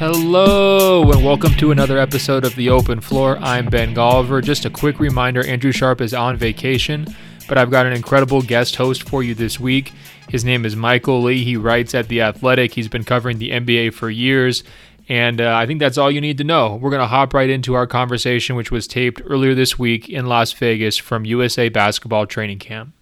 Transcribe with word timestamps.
Hello, 0.00 1.02
and 1.12 1.22
welcome 1.22 1.52
to 1.56 1.72
another 1.72 1.98
episode 1.98 2.46
of 2.46 2.54
The 2.56 2.70
Open 2.70 3.02
Floor. 3.02 3.36
I'm 3.38 3.66
Ben 3.66 3.94
Golliver. 3.94 4.42
Just 4.42 4.64
a 4.64 4.70
quick 4.70 4.98
reminder 4.98 5.46
Andrew 5.46 5.72
Sharp 5.72 6.00
is 6.00 6.14
on 6.14 6.38
vacation, 6.38 7.06
but 7.46 7.58
I've 7.58 7.70
got 7.70 7.84
an 7.84 7.92
incredible 7.92 8.40
guest 8.40 8.76
host 8.76 9.06
for 9.06 9.22
you 9.22 9.34
this 9.34 9.60
week. 9.60 9.92
His 10.30 10.42
name 10.42 10.64
is 10.64 10.74
Michael 10.74 11.20
Lee. 11.20 11.44
He 11.44 11.58
writes 11.58 11.94
at 11.94 12.08
The 12.08 12.22
Athletic. 12.22 12.72
He's 12.72 12.88
been 12.88 13.04
covering 13.04 13.36
the 13.36 13.50
NBA 13.50 13.92
for 13.92 14.08
years, 14.08 14.64
and 15.10 15.38
uh, 15.38 15.54
I 15.54 15.66
think 15.66 15.80
that's 15.80 15.98
all 15.98 16.10
you 16.10 16.22
need 16.22 16.38
to 16.38 16.44
know. 16.44 16.76
We're 16.76 16.88
going 16.88 17.00
to 17.00 17.06
hop 17.06 17.34
right 17.34 17.50
into 17.50 17.74
our 17.74 17.86
conversation, 17.86 18.56
which 18.56 18.70
was 18.70 18.86
taped 18.86 19.20
earlier 19.26 19.54
this 19.54 19.78
week 19.78 20.08
in 20.08 20.24
Las 20.24 20.50
Vegas 20.54 20.96
from 20.96 21.26
USA 21.26 21.68
Basketball 21.68 22.26
Training 22.26 22.58
Camp. 22.58 22.94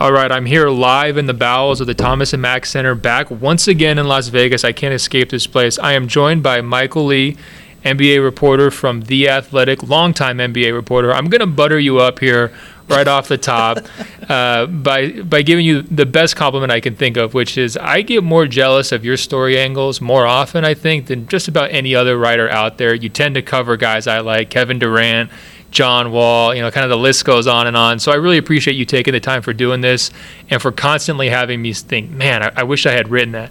All 0.00 0.12
right, 0.12 0.32
I'm 0.32 0.46
here 0.46 0.70
live 0.70 1.18
in 1.18 1.26
the 1.26 1.34
bowels 1.34 1.78
of 1.82 1.86
the 1.86 1.92
Thomas 1.92 2.32
and 2.32 2.40
Mack 2.40 2.64
Center, 2.64 2.94
back 2.94 3.30
once 3.30 3.68
again 3.68 3.98
in 3.98 4.08
Las 4.08 4.28
Vegas. 4.28 4.64
I 4.64 4.72
can't 4.72 4.94
escape 4.94 5.28
this 5.28 5.46
place. 5.46 5.78
I 5.78 5.92
am 5.92 6.08
joined 6.08 6.42
by 6.42 6.62
Michael 6.62 7.04
Lee, 7.04 7.36
NBA 7.84 8.24
reporter 8.24 8.70
from 8.70 9.02
The 9.02 9.28
Athletic, 9.28 9.82
longtime 9.82 10.38
NBA 10.38 10.72
reporter. 10.72 11.12
I'm 11.12 11.28
going 11.28 11.42
to 11.42 11.46
butter 11.46 11.78
you 11.78 11.98
up 11.98 12.18
here 12.18 12.50
right 12.88 13.06
off 13.06 13.28
the 13.28 13.36
top 13.36 13.76
uh, 14.30 14.64
by 14.66 15.20
by 15.20 15.42
giving 15.42 15.66
you 15.66 15.82
the 15.82 16.06
best 16.06 16.34
compliment 16.34 16.72
I 16.72 16.80
can 16.80 16.96
think 16.96 17.18
of, 17.18 17.34
which 17.34 17.58
is 17.58 17.76
I 17.76 18.00
get 18.00 18.24
more 18.24 18.46
jealous 18.46 18.92
of 18.92 19.04
your 19.04 19.18
story 19.18 19.58
angles 19.58 20.00
more 20.00 20.24
often, 20.24 20.64
I 20.64 20.72
think, 20.72 21.08
than 21.08 21.26
just 21.28 21.46
about 21.46 21.72
any 21.72 21.94
other 21.94 22.16
writer 22.16 22.48
out 22.48 22.78
there. 22.78 22.94
You 22.94 23.10
tend 23.10 23.34
to 23.34 23.42
cover 23.42 23.76
guys 23.76 24.06
I 24.06 24.20
like, 24.20 24.48
Kevin 24.48 24.78
Durant. 24.78 25.30
John 25.70 26.10
Wall, 26.12 26.54
you 26.54 26.60
know, 26.60 26.70
kind 26.70 26.84
of 26.84 26.90
the 26.90 26.98
list 26.98 27.24
goes 27.24 27.46
on 27.46 27.66
and 27.66 27.76
on. 27.76 27.98
So 27.98 28.12
I 28.12 28.16
really 28.16 28.38
appreciate 28.38 28.74
you 28.74 28.84
taking 28.84 29.12
the 29.12 29.20
time 29.20 29.42
for 29.42 29.52
doing 29.52 29.80
this 29.80 30.10
and 30.48 30.60
for 30.60 30.72
constantly 30.72 31.28
having 31.28 31.62
me 31.62 31.72
think, 31.72 32.10
man, 32.10 32.42
I, 32.42 32.52
I 32.56 32.62
wish 32.64 32.86
I 32.86 32.92
had 32.92 33.08
written 33.08 33.32
that. 33.32 33.50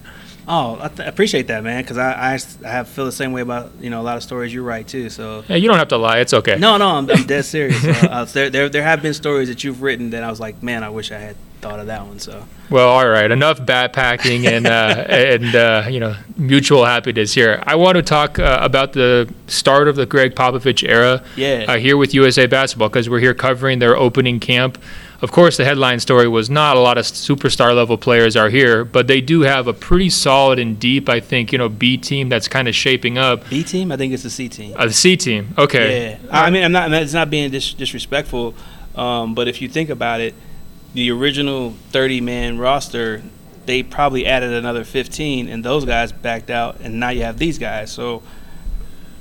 Oh, 0.51 0.79
I 0.81 0.87
th- 0.87 1.07
appreciate 1.07 1.45
that, 1.47 1.63
man. 1.63 1.83
Because 1.83 1.99
I, 1.99 2.33
I, 2.33 2.39
I 2.65 2.71
have 2.71 2.87
feel 2.87 3.05
the 3.05 3.11
same 3.11 3.31
way 3.31 3.41
about 3.41 3.71
you 3.79 3.91
know 3.91 4.01
a 4.01 4.03
lot 4.03 4.17
of 4.17 4.23
stories 4.23 4.51
you 4.51 4.63
write 4.63 4.87
too. 4.87 5.09
So 5.11 5.43
yeah, 5.47 5.57
you 5.57 5.67
don't 5.67 5.77
have 5.77 5.89
to 5.89 5.97
lie. 5.97 6.19
It's 6.19 6.33
okay. 6.33 6.57
No, 6.57 6.77
no, 6.77 6.89
I'm, 6.89 7.09
I'm 7.09 7.23
dead 7.27 7.45
serious. 7.45 7.83
uh, 7.85 8.25
there, 8.25 8.49
there, 8.49 8.67
there 8.67 8.81
have 8.81 9.03
been 9.03 9.13
stories 9.13 9.47
that 9.49 9.63
you've 9.63 9.83
written 9.83 10.09
that 10.09 10.23
I 10.23 10.29
was 10.29 10.39
like, 10.39 10.63
man, 10.63 10.83
I 10.83 10.89
wish 10.89 11.11
I 11.11 11.19
had 11.19 11.35
thought 11.59 11.79
of 11.79 11.87
that 11.87 12.05
one. 12.05 12.19
So 12.19 12.45
well, 12.69 12.89
all 12.89 13.07
right, 13.07 13.29
enough 13.29 13.59
backpacking 13.59 14.45
and 14.45 14.67
uh, 14.67 15.05
and 15.09 15.55
uh, 15.55 15.87
you 15.89 15.99
know 15.99 16.15
mutual 16.37 16.85
happiness 16.85 17.33
here. 17.33 17.61
I 17.65 17.75
want 17.75 17.95
to 17.95 18.01
talk 18.01 18.39
uh, 18.39 18.59
about 18.61 18.93
the 18.93 19.31
start 19.47 19.87
of 19.87 19.95
the 19.95 20.05
Gregg 20.05 20.35
Popovich 20.35 20.87
era. 20.87 21.23
Yeah. 21.35 21.65
Uh, 21.67 21.77
here 21.77 21.97
with 21.97 22.13
USA 22.13 22.45
Basketball 22.45 22.89
because 22.89 23.09
we're 23.09 23.19
here 23.19 23.33
covering 23.33 23.79
their 23.79 23.95
opening 23.95 24.39
camp. 24.39 24.77
Of 25.21 25.33
course, 25.33 25.57
the 25.57 25.65
headline 25.65 25.99
story 25.99 26.29
was 26.29 26.49
not 26.49 26.77
a 26.77 26.79
lot 26.79 26.97
of 26.97 27.03
superstar 27.03 27.75
level 27.75 27.97
players 27.97 28.37
are 28.37 28.49
here, 28.49 28.85
but 28.85 29.07
they 29.07 29.19
do 29.19 29.41
have 29.41 29.67
a 29.67 29.73
pretty 29.73 30.09
solid 30.09 30.59
and 30.59 30.79
deep, 30.79 31.09
I 31.09 31.19
think, 31.19 31.51
you 31.51 31.57
know, 31.57 31.67
B 31.67 31.97
team 31.97 32.29
that's 32.29 32.47
kind 32.47 32.69
of 32.69 32.75
shaping 32.75 33.17
up. 33.17 33.49
B 33.49 33.61
team, 33.61 33.91
I 33.91 33.97
think 33.97 34.13
it's 34.13 34.23
the 34.23 34.29
C 34.29 34.47
team. 34.47 34.75
The 34.77 34.93
C 34.93 35.17
team, 35.17 35.53
okay. 35.57 36.17
Yeah, 36.23 36.29
I 36.31 36.49
mean, 36.49 36.63
I'm 36.63 36.71
not. 36.71 36.93
It's 36.93 37.13
not 37.13 37.29
being 37.29 37.51
dis- 37.51 37.73
disrespectful, 37.73 38.53
um, 38.95 39.35
but 39.35 39.49
if 39.49 39.61
you 39.61 39.67
think 39.67 39.89
about 39.89 40.21
it, 40.21 40.35
the 40.93 41.11
original 41.11 41.71
30 41.91 42.21
man 42.21 42.57
roster, 42.57 43.21
they 43.65 43.83
probably 43.83 44.25
added 44.25 44.51
another 44.51 44.83
15, 44.83 45.47
and 45.47 45.63
those 45.63 45.85
guys 45.85 46.11
backed 46.11 46.49
out, 46.49 46.79
and 46.79 46.99
now 46.99 47.09
you 47.09 47.23
have 47.23 47.37
these 47.37 47.59
guys. 47.59 47.91
So 47.91 48.23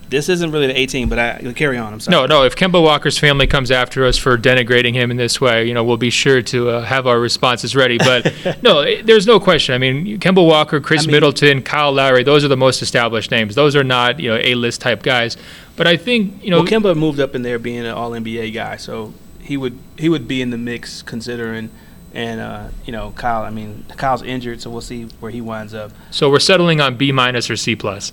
this 0.09 0.29
isn't 0.31 0.51
really 0.53 0.69
the 0.69 0.79
18, 0.79 1.09
but 1.09 1.19
I 1.19 1.53
carry 1.55 1.77
on. 1.77 1.93
I'm 1.93 2.01
sorry. 2.01 2.17
No, 2.17 2.27
no. 2.27 2.45
If 2.45 2.57
Kemba 2.57 2.83
Walker's 2.83 3.19
family 3.19 3.47
comes 3.47 3.71
after 3.71 4.07
us 4.07 4.17
for 4.17 4.39
denigrating 4.39 4.95
him 4.95 5.11
in 5.11 5.19
this 5.19 5.41
way, 5.41 5.67
you 5.69 5.75
know, 5.75 5.85
we'll 5.85 5.99
be 5.99 6.11
sure 6.11 6.41
to 6.43 6.71
uh, 6.71 6.83
have 6.83 7.07
our 7.07 7.21
responses 7.21 7.77
ready. 7.77 7.99
But 7.99 8.33
no, 8.63 8.81
it, 8.81 9.07
there's 9.07 9.27
no 9.27 9.39
question. 9.39 9.75
I 9.75 9.79
mean, 9.79 10.19
Kemba 10.19 10.47
Walker, 10.47 10.81
Khris 10.81 11.03
I 11.03 11.03
mean, 11.03 11.13
Middleton, 11.13 11.63
Kyle 11.63 11.93
Lowry, 11.93 12.23
those 12.23 12.45
are 12.45 12.49
the 12.49 12.57
most 12.57 12.81
established 12.81 13.31
names. 13.31 13.55
Those 13.55 13.77
are 13.77 13.85
not 13.85 14.19
you 14.19 14.31
know 14.31 14.41
A-list 14.43 14.81
type 14.81 15.03
guys. 15.03 15.37
But 15.77 15.87
I 15.87 15.97
think 15.97 16.43
you 16.43 16.51
know, 16.51 16.63
well, 16.63 16.67
Kemba 16.67 16.97
moved 16.97 17.21
up 17.21 17.35
in 17.35 17.43
there 17.43 17.59
being 17.59 17.81
an 17.81 17.93
All 17.93 18.13
NBA 18.13 18.55
guy, 18.55 18.77
so 18.77 19.13
he 19.49 19.57
would 19.57 19.79
he 19.97 20.11
would 20.11 20.29
be 20.29 20.43
in 20.43 20.51
the 20.51 20.59
mix 20.59 21.01
considering 21.01 21.71
and 22.13 22.41
uh, 22.41 22.69
you 22.85 22.93
know 22.93 23.13
Kyle. 23.17 23.43
I 23.43 23.51
mean, 23.51 23.85
Kyle's 23.97 24.23
injured, 24.23 24.61
so 24.61 24.71
we'll 24.71 24.81
see 24.81 25.05
where 25.21 25.31
he 25.31 25.41
winds 25.41 25.75
up. 25.75 25.93
So 26.11 26.31
we're 26.31 26.39
settling 26.39 26.81
on 26.81 26.97
B 26.97 27.13
minus 27.13 27.51
or 27.51 27.57
C 27.57 27.75
plus. 27.75 28.13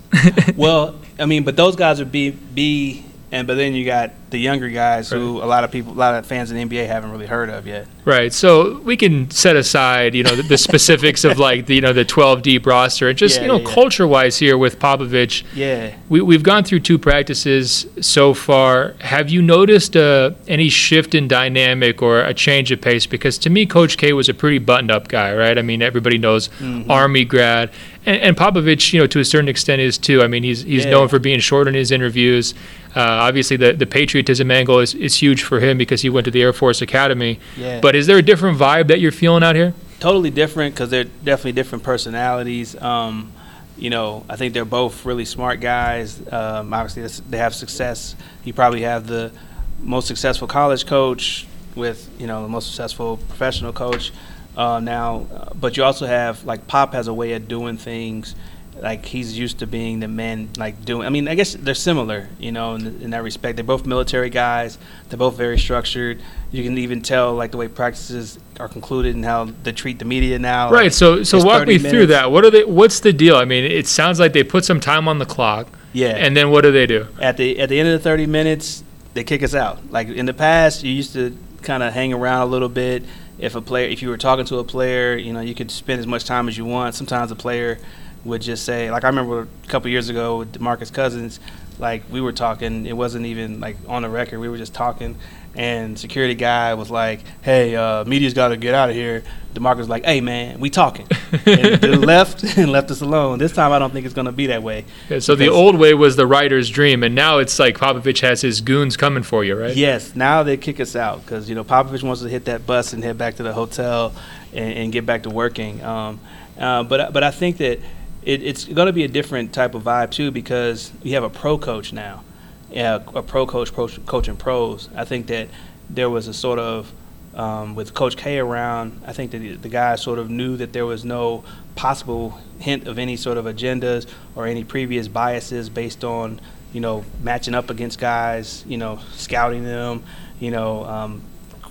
well, 0.56 0.98
I 1.18 1.26
mean, 1.26 1.44
but 1.44 1.56
those 1.56 1.76
guys 1.76 2.00
are 2.00 2.04
B 2.04 2.30
B 2.30 3.04
and 3.32 3.46
but 3.46 3.56
then 3.56 3.74
you 3.74 3.84
got 3.84 4.12
the 4.30 4.38
younger 4.38 4.68
guys 4.68 5.10
right. 5.10 5.18
who 5.18 5.42
a 5.42 5.44
lot 5.46 5.64
of 5.64 5.70
people, 5.70 5.92
a 5.92 5.94
lot 5.94 6.14
of 6.14 6.26
fans 6.26 6.50
in 6.50 6.56
the 6.56 6.76
NBA 6.76 6.86
haven't 6.86 7.10
really 7.10 7.26
heard 7.26 7.48
of 7.48 7.66
yet. 7.66 7.86
Right. 8.04 8.32
So 8.32 8.78
we 8.80 8.96
can 8.96 9.30
set 9.30 9.56
aside, 9.56 10.14
you 10.14 10.22
know, 10.22 10.34
the, 10.36 10.42
the 10.42 10.58
specifics 10.58 11.24
of 11.24 11.38
like 11.38 11.66
the, 11.66 11.74
you 11.74 11.80
know 11.80 11.92
the 11.92 12.04
12 12.04 12.42
deep 12.42 12.66
roster 12.66 13.08
and 13.08 13.18
just 13.18 13.36
yeah, 13.36 13.42
you 13.42 13.48
know 13.48 13.58
yeah, 13.58 13.74
culture 13.74 14.06
wise 14.06 14.38
here 14.38 14.56
with 14.56 14.78
Popovich. 14.78 15.44
Yeah. 15.54 15.96
We 16.08 16.20
we've 16.20 16.42
gone 16.42 16.64
through 16.64 16.80
two 16.80 16.98
practices 16.98 17.86
so 18.00 18.32
far. 18.34 18.94
Have 19.00 19.28
you 19.30 19.42
noticed 19.42 19.96
uh, 19.96 20.32
any 20.46 20.68
shift 20.68 21.14
in 21.14 21.26
dynamic 21.28 22.02
or 22.02 22.20
a 22.20 22.34
change 22.34 22.70
of 22.70 22.80
pace? 22.80 23.06
Because 23.06 23.38
to 23.38 23.50
me, 23.50 23.66
Coach 23.66 23.96
K 23.96 24.12
was 24.12 24.28
a 24.28 24.34
pretty 24.34 24.58
buttoned 24.58 24.90
up 24.90 25.08
guy, 25.08 25.34
right? 25.34 25.58
I 25.58 25.62
mean, 25.62 25.82
everybody 25.82 26.18
knows 26.18 26.48
mm-hmm. 26.48 26.90
Army 26.90 27.24
grad. 27.24 27.70
And, 28.06 28.22
and 28.22 28.36
Popovich, 28.36 28.92
you 28.92 29.00
know, 29.00 29.06
to 29.08 29.20
a 29.20 29.24
certain 29.24 29.48
extent 29.48 29.82
is 29.82 29.98
too. 29.98 30.22
I 30.22 30.28
mean, 30.28 30.44
he's 30.44 30.62
he's 30.62 30.84
yeah. 30.84 30.92
known 30.92 31.08
for 31.08 31.18
being 31.18 31.40
short 31.40 31.68
in 31.68 31.74
his 31.74 31.90
interviews. 31.90 32.54
Uh, 32.94 33.00
obviously, 33.00 33.56
the, 33.56 33.72
the 33.72 33.86
patriotism 33.86 34.50
angle 34.50 34.78
is, 34.78 34.94
is 34.94 35.16
huge 35.16 35.42
for 35.42 35.60
him 35.60 35.76
because 35.76 36.00
he 36.00 36.08
went 36.08 36.24
to 36.24 36.30
the 36.30 36.40
Air 36.40 36.52
Force 36.52 36.80
Academy. 36.80 37.38
Yeah. 37.56 37.80
But 37.80 37.94
is 37.94 38.06
there 38.06 38.16
a 38.16 38.22
different 38.22 38.58
vibe 38.58 38.86
that 38.88 39.00
you're 39.00 39.12
feeling 39.12 39.42
out 39.42 39.56
here? 39.56 39.74
Totally 40.00 40.30
different 40.30 40.74
because 40.74 40.88
they're 40.88 41.04
definitely 41.04 41.52
different 41.52 41.84
personalities. 41.84 42.80
Um, 42.80 43.32
you 43.76 43.90
know, 43.90 44.24
I 44.30 44.36
think 44.36 44.54
they're 44.54 44.64
both 44.64 45.04
really 45.04 45.26
smart 45.26 45.60
guys. 45.60 46.20
Um, 46.32 46.72
obviously, 46.72 47.22
they 47.28 47.38
have 47.38 47.54
success. 47.54 48.14
You 48.44 48.54
probably 48.54 48.82
have 48.82 49.06
the 49.06 49.32
most 49.80 50.06
successful 50.06 50.48
college 50.48 50.86
coach 50.86 51.46
with, 51.74 52.08
you 52.18 52.26
know, 52.26 52.42
the 52.42 52.48
most 52.48 52.68
successful 52.68 53.18
professional 53.18 53.72
coach 53.72 54.12
uh, 54.56 54.80
now. 54.80 55.26
But 55.54 55.76
you 55.76 55.84
also 55.84 56.06
have, 56.06 56.44
like, 56.44 56.66
Pop 56.66 56.92
has 56.92 57.08
a 57.08 57.14
way 57.14 57.32
of 57.32 57.48
doing 57.48 57.76
things– 57.76 58.34
like 58.80 59.06
he's 59.06 59.36
used 59.38 59.58
to 59.60 59.66
being 59.66 60.00
the 60.00 60.08
man 60.08 60.48
like 60.56 60.84
doing 60.84 61.06
i 61.06 61.10
mean 61.10 61.28
i 61.28 61.34
guess 61.34 61.54
they're 61.54 61.74
similar 61.74 62.28
you 62.38 62.52
know 62.52 62.74
in, 62.74 62.86
in, 63.02 63.10
that 63.10 63.22
respect. 63.22 63.56
They're 63.56 63.64
both 63.64 63.86
military 63.86 64.30
guys. 64.30 64.78
They're 65.08 65.18
both 65.18 65.36
very 65.36 65.58
structured. 65.58 66.20
You 66.52 66.62
can 66.62 66.76
even 66.78 67.00
tell 67.00 67.34
like 67.34 67.50
the 67.50 67.56
way 67.56 67.68
practices 67.68 68.38
are 68.60 68.68
concluded 68.68 69.14
and 69.14 69.24
how 69.24 69.46
they 69.62 69.72
treat 69.72 69.98
the 69.98 70.04
media 70.04 70.38
now 70.38 70.70
right 70.70 70.84
like, 70.84 70.92
so 70.92 71.22
so 71.22 71.42
walk 71.42 71.66
me 71.66 71.76
minutes. 71.76 71.90
through 71.90 72.06
that. 72.08 72.30
What 72.30 72.44
are 72.44 72.50
they 72.50 72.64
what's 72.64 73.00
the 73.00 73.12
deal? 73.12 73.36
I 73.36 73.44
mean 73.44 73.64
it 73.64 73.86
sounds 73.86 74.20
like 74.20 74.32
they 74.32 74.44
put 74.44 74.64
some 74.64 74.80
time 74.80 75.08
on 75.08 75.18
the 75.18 75.26
clock 75.26 75.68
yeah. 75.92 76.08
and 76.08 76.36
then 76.36 76.50
what 76.50 76.62
do 76.62 76.72
they 76.72 76.86
do? 76.86 77.06
At 77.20 77.36
the 77.36 77.58
at 77.58 77.68
the 77.68 77.78
end 77.78 77.88
of 77.88 77.94
the 77.94 78.04
30 78.04 78.26
minutes 78.26 78.84
they 79.14 79.24
kick 79.24 79.42
us 79.42 79.54
out. 79.54 79.90
Like 79.90 80.08
in 80.08 80.26
the 80.26 80.34
past 80.34 80.82
you 80.82 80.92
used 80.92 81.14
to 81.14 81.36
kind 81.62 81.82
of 81.82 81.92
hang 81.92 82.12
around 82.12 82.42
a 82.42 82.46
little 82.46 82.68
bit 82.68 83.02
if 83.38 83.54
a 83.54 83.60
player 83.60 83.88
if 83.88 84.02
you 84.02 84.08
were 84.08 84.16
talking 84.16 84.44
to 84.46 84.58
a 84.58 84.64
player 84.64 85.16
you 85.16 85.32
know 85.32 85.40
you 85.40 85.54
could 85.54 85.70
spend 85.70 86.00
as 86.00 86.06
much 86.06 86.24
time 86.24 86.48
as 86.48 86.56
you 86.56 86.64
want. 86.64 86.94
Sometimes 86.94 87.30
a 87.30 87.36
player 87.36 87.78
would 88.26 88.42
just 88.42 88.64
say, 88.64 88.90
like 88.90 89.04
I 89.04 89.08
remember 89.08 89.42
a 89.42 89.66
couple 89.68 89.90
years 89.90 90.08
ago 90.08 90.38
with 90.38 90.52
DeMarcus 90.52 90.92
Cousins, 90.92 91.40
like 91.78 92.02
we 92.10 92.20
were 92.20 92.32
talking, 92.32 92.86
it 92.86 92.96
wasn't 92.96 93.26
even 93.26 93.60
like 93.60 93.76
on 93.88 94.02
the 94.02 94.08
record, 94.08 94.38
we 94.38 94.48
were 94.48 94.56
just 94.56 94.74
talking, 94.74 95.16
and 95.54 95.98
security 95.98 96.34
guy 96.34 96.74
was 96.74 96.90
like, 96.90 97.20
"Hey, 97.42 97.74
uh, 97.74 98.04
media's 98.04 98.34
got 98.34 98.48
to 98.48 98.56
get 98.56 98.74
out 98.74 98.90
of 98.90 98.94
here." 98.94 99.22
Demarcus 99.54 99.78
was 99.78 99.88
like, 99.88 100.04
"Hey, 100.04 100.20
man, 100.20 100.60
we 100.60 100.70
talking," 100.70 101.06
and 101.32 101.80
the 101.80 101.98
left 101.98 102.44
and 102.58 102.70
left 102.70 102.90
us 102.90 103.00
alone. 103.00 103.38
This 103.38 103.52
time, 103.52 103.72
I 103.72 103.78
don't 103.78 103.92
think 103.92 104.04
it's 104.04 104.14
going 104.14 104.26
to 104.26 104.32
be 104.32 104.46
that 104.48 104.62
way. 104.62 104.84
Yeah, 105.08 105.18
so 105.18 105.34
the 105.34 105.48
old 105.48 105.78
way 105.78 105.94
was 105.94 106.16
the 106.16 106.26
writer's 106.26 106.68
dream, 106.68 107.02
and 107.02 107.14
now 107.14 107.38
it's 107.38 107.58
like 107.58 107.78
Popovich 107.78 108.20
has 108.20 108.42
his 108.42 108.60
goons 108.60 108.96
coming 108.96 109.22
for 109.22 109.44
you, 109.44 109.58
right? 109.58 109.74
Yes. 109.74 110.14
Now 110.14 110.42
they 110.42 110.56
kick 110.56 110.78
us 110.80 110.94
out 110.94 111.24
because 111.24 111.48
you 111.48 111.54
know 111.54 111.64
Popovich 111.64 112.02
wants 112.02 112.22
to 112.22 112.28
hit 112.28 112.44
that 112.46 112.66
bus 112.66 112.92
and 112.92 113.02
head 113.02 113.16
back 113.16 113.36
to 113.36 113.42
the 113.42 113.52
hotel 113.52 114.14
and, 114.52 114.74
and 114.74 114.92
get 114.92 115.06
back 115.06 115.22
to 115.22 115.30
working. 115.30 115.82
Um, 115.82 116.20
uh, 116.58 116.82
but 116.84 117.12
but 117.12 117.22
I 117.22 117.30
think 117.30 117.58
that 117.58 117.80
it, 118.26 118.42
it's 118.42 118.64
going 118.64 118.86
to 118.86 118.92
be 118.92 119.04
a 119.04 119.08
different 119.08 119.52
type 119.52 119.74
of 119.74 119.84
vibe 119.84 120.10
too 120.10 120.30
because 120.30 120.92
you 121.02 121.14
have 121.14 121.22
a 121.22 121.30
pro 121.30 121.56
coach 121.56 121.92
now, 121.92 122.24
yeah, 122.70 122.96
a 123.14 123.22
pro 123.22 123.46
coach 123.46 123.72
pro, 123.72 123.86
coaching 123.88 124.36
pros. 124.36 124.90
I 124.94 125.04
think 125.04 125.28
that 125.28 125.48
there 125.88 126.10
was 126.10 126.26
a 126.26 126.34
sort 126.34 126.58
of 126.58 126.92
um, 127.34 127.74
with 127.74 127.94
Coach 127.94 128.16
K 128.16 128.38
around, 128.38 129.00
I 129.06 129.12
think 129.12 129.30
that 129.30 129.62
the, 129.62 129.68
guys 129.68 130.02
sort 130.02 130.18
of 130.18 130.30
knew 130.30 130.56
that 130.56 130.72
there 130.72 130.86
was 130.86 131.04
no 131.04 131.44
possible 131.74 132.40
hint 132.58 132.88
of 132.88 132.98
any 132.98 133.14
sort 133.16 133.36
of 133.36 133.44
agendas 133.44 134.10
or 134.34 134.46
any 134.46 134.64
previous 134.64 135.06
biases 135.06 135.68
based 135.68 136.02
on 136.02 136.40
you 136.72 136.80
know 136.80 137.04
matching 137.22 137.54
up 137.54 137.70
against 137.70 138.00
guys, 138.00 138.64
you 138.66 138.78
know, 138.78 138.98
scouting 139.12 139.64
them, 139.64 140.02
you 140.40 140.50
know. 140.50 140.84
Um, 140.84 141.22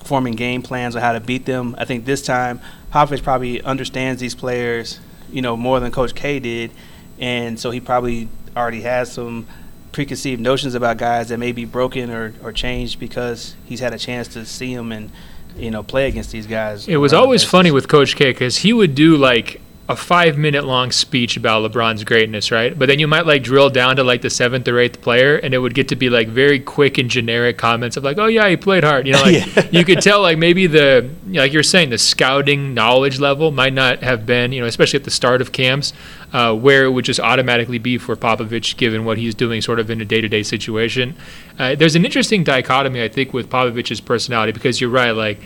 forming 0.04 0.36
game 0.36 0.62
plans 0.62 0.96
on 0.96 1.02
how 1.02 1.14
to 1.14 1.20
beat 1.20 1.48
them. 1.48 1.76
I 1.80 1.86
think 1.86 2.06
this 2.06 2.22
time 2.22 2.62
Popovich 2.94 3.24
probably 3.24 3.60
understands 3.64 4.22
these 4.22 4.36
players 4.36 5.00
you 5.32 5.42
know, 5.42 5.56
more 5.58 5.80
than 5.80 5.92
Coach 5.92 6.16
K 6.16 6.40
did, 6.40 6.72
and 7.20 7.60
so 7.60 7.72
he 7.72 7.80
probably 7.80 8.30
already 8.56 8.82
has 8.82 9.12
some 9.12 9.48
preconceived 9.92 10.42
notions 10.42 10.76
about 10.76 10.98
guys 10.98 11.30
that 11.30 11.38
may 11.38 11.54
be 11.54 11.64
broken 11.64 12.12
or, 12.12 12.34
or 12.44 12.52
changed 12.52 13.00
because 13.00 13.56
he's 13.66 13.80
had 13.80 13.94
a 13.94 13.98
chance 13.98 14.28
to 14.28 14.46
see 14.46 14.76
them 14.76 14.92
and 14.92 15.10
you 15.56 15.72
know 15.72 15.84
play 15.84 16.08
against 16.08 16.32
these 16.32 16.48
guys. 16.48 16.88
It 16.88 16.98
was 16.98 17.14
always 17.14 17.44
funny 17.44 17.72
with 17.72 17.88
Coach 17.88 18.16
K 18.16 18.32
because 18.32 18.58
he 18.58 18.74
would 18.74 18.96
do 18.96 19.16
like 19.18 19.62
a 19.88 19.96
five 19.96 20.36
minute 20.36 20.64
long 20.64 20.92
speech 20.92 21.38
about 21.38 21.70
LeBron's 21.70 22.04
greatness, 22.04 22.50
right? 22.50 22.78
But 22.78 22.88
then 22.88 22.98
you 22.98 23.08
might 23.08 23.28
like 23.28 23.44
drill 23.44 23.70
down 23.70 23.98
to 23.98 24.04
like 24.04 24.24
the 24.24 24.32
seventh 24.32 24.68
or 24.68 24.80
eighth 24.80 25.00
player, 25.02 25.38
and 25.38 25.54
it 25.54 25.60
would 25.60 25.76
get 25.76 25.88
to 25.90 25.96
be 25.96 26.10
like 26.10 26.28
very 26.28 26.60
quick 26.60 26.98
and 26.98 27.08
generic 27.08 27.60
comments 27.60 27.96
of 27.96 28.04
like, 28.04 28.18
"Oh 28.18 28.26
yeah, 28.26 28.50
he 28.50 28.58
played 28.58 28.84
hard." 28.84 29.06
You 29.06 29.14
know, 29.14 29.22
like 29.22 29.46
yeah. 29.56 29.68
you 29.72 29.86
could 29.86 30.02
tell 30.02 30.24
like 30.24 30.40
maybe 30.40 30.66
the 30.66 31.08
like 31.28 31.54
you're 31.54 31.62
saying 31.62 31.92
the 31.92 32.00
scouting 32.00 32.74
knowledge 32.74 33.20
level 33.20 33.52
might 33.52 33.74
not 33.74 34.02
have 34.02 34.26
been, 34.26 34.52
you 34.52 34.60
know, 34.60 34.66
especially 34.66 34.98
at 34.98 35.04
the 35.04 35.12
start 35.12 35.40
of 35.40 35.52
camps, 35.52 35.94
uh, 36.34 36.56
where 36.56 36.86
it 36.86 36.90
would 36.90 37.06
just 37.06 37.20
automatically 37.20 37.78
be 37.78 38.00
for 38.00 38.16
Popovich 38.16 38.78
given 38.78 39.06
what 39.06 39.20
he's 39.20 39.36
doing 39.36 39.62
sort 39.62 39.80
of 39.80 39.92
in 39.92 40.02
a 40.02 40.06
day 40.06 40.20
to 40.20 40.28
day 40.28 40.42
situation. 40.42 41.16
Uh, 41.60 41.76
there's 41.76 41.96
an 41.96 42.06
interesting 42.06 42.44
dichotomy 42.44 43.04
I 43.04 43.08
think 43.08 43.34
with 43.34 43.52
Popovich's 43.52 44.02
personality 44.02 44.52
because 44.52 44.82
you're 44.82 44.90
right, 44.90 45.12
like 45.12 45.40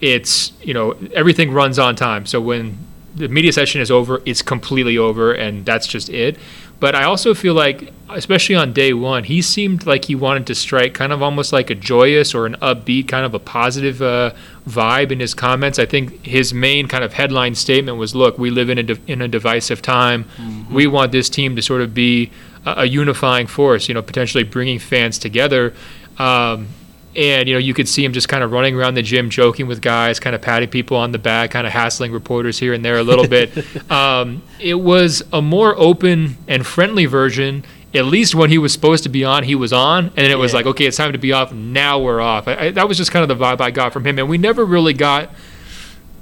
it's 0.00 0.52
you 0.62 0.72
know 0.72 0.92
everything 1.14 1.50
runs 1.50 1.80
on 1.80 1.96
time. 1.96 2.26
So 2.26 2.40
when 2.40 2.78
the 3.14 3.28
media 3.28 3.52
session 3.52 3.80
is 3.80 3.90
over, 3.90 4.22
it's 4.24 4.42
completely 4.42 4.96
over, 4.98 5.32
and 5.32 5.64
that's 5.64 5.86
just 5.86 6.08
it. 6.08 6.38
But 6.82 6.96
I 6.96 7.04
also 7.04 7.32
feel 7.32 7.54
like, 7.54 7.92
especially 8.08 8.56
on 8.56 8.72
day 8.72 8.92
one, 8.92 9.22
he 9.22 9.40
seemed 9.40 9.86
like 9.86 10.06
he 10.06 10.16
wanted 10.16 10.48
to 10.48 10.54
strike 10.56 10.94
kind 10.94 11.12
of 11.12 11.22
almost 11.22 11.52
like 11.52 11.70
a 11.70 11.76
joyous 11.76 12.34
or 12.34 12.44
an 12.44 12.56
upbeat, 12.56 13.06
kind 13.06 13.24
of 13.24 13.34
a 13.34 13.38
positive 13.38 14.02
uh, 14.02 14.32
vibe 14.68 15.12
in 15.12 15.20
his 15.20 15.32
comments. 15.32 15.78
I 15.78 15.86
think 15.86 16.24
his 16.26 16.52
main 16.52 16.88
kind 16.88 17.04
of 17.04 17.12
headline 17.12 17.54
statement 17.54 17.98
was, 17.98 18.16
"Look, 18.16 18.36
we 18.36 18.50
live 18.50 18.68
in 18.68 18.78
a 18.78 18.82
de- 18.82 18.98
in 19.06 19.22
a 19.22 19.28
divisive 19.28 19.80
time. 19.80 20.24
Mm-hmm. 20.24 20.74
We 20.74 20.88
want 20.88 21.12
this 21.12 21.28
team 21.28 21.54
to 21.54 21.62
sort 21.62 21.82
of 21.82 21.94
be 21.94 22.32
a, 22.66 22.80
a, 22.80 22.84
unifying 22.86 23.46
force. 23.46 23.86
You 23.86 23.94
know, 23.94 24.02
potentially 24.02 24.42
bringing 24.42 24.80
fans 24.80 25.18
together." 25.18 25.74
Um, 26.18 26.66
and 27.14 27.48
you 27.48 27.54
know 27.54 27.58
you 27.58 27.74
could 27.74 27.88
see 27.88 28.04
him 28.04 28.12
just 28.12 28.28
kind 28.28 28.42
of 28.42 28.52
running 28.52 28.74
around 28.74 28.94
the 28.94 29.02
gym 29.02 29.30
joking 29.30 29.66
with 29.66 29.80
guys 29.80 30.18
kind 30.18 30.34
of 30.34 30.42
patting 30.42 30.68
people 30.68 30.96
on 30.96 31.12
the 31.12 31.18
back 31.18 31.50
kind 31.50 31.66
of 31.66 31.72
hassling 31.72 32.12
reporters 32.12 32.58
here 32.58 32.72
and 32.72 32.84
there 32.84 32.96
a 32.96 33.02
little 33.02 33.26
bit 33.26 33.90
um, 33.90 34.42
it 34.58 34.74
was 34.74 35.22
a 35.32 35.42
more 35.42 35.74
open 35.78 36.36
and 36.48 36.66
friendly 36.66 37.06
version 37.06 37.64
at 37.94 38.06
least 38.06 38.34
when 38.34 38.48
he 38.48 38.56
was 38.56 38.72
supposed 38.72 39.02
to 39.02 39.08
be 39.08 39.24
on 39.24 39.44
he 39.44 39.54
was 39.54 39.72
on 39.72 40.06
and 40.06 40.16
then 40.16 40.26
it 40.26 40.30
yeah. 40.30 40.36
was 40.36 40.54
like 40.54 40.66
okay 40.66 40.86
it's 40.86 40.96
time 40.96 41.12
to 41.12 41.18
be 41.18 41.32
off 41.32 41.52
now 41.52 41.98
we're 41.98 42.20
off 42.20 42.48
I, 42.48 42.56
I, 42.56 42.70
that 42.70 42.88
was 42.88 42.96
just 42.96 43.12
kind 43.12 43.28
of 43.28 43.38
the 43.38 43.44
vibe 43.44 43.60
i 43.60 43.70
got 43.70 43.92
from 43.92 44.06
him 44.06 44.18
and 44.18 44.28
we 44.28 44.38
never 44.38 44.64
really 44.64 44.94
got 44.94 45.30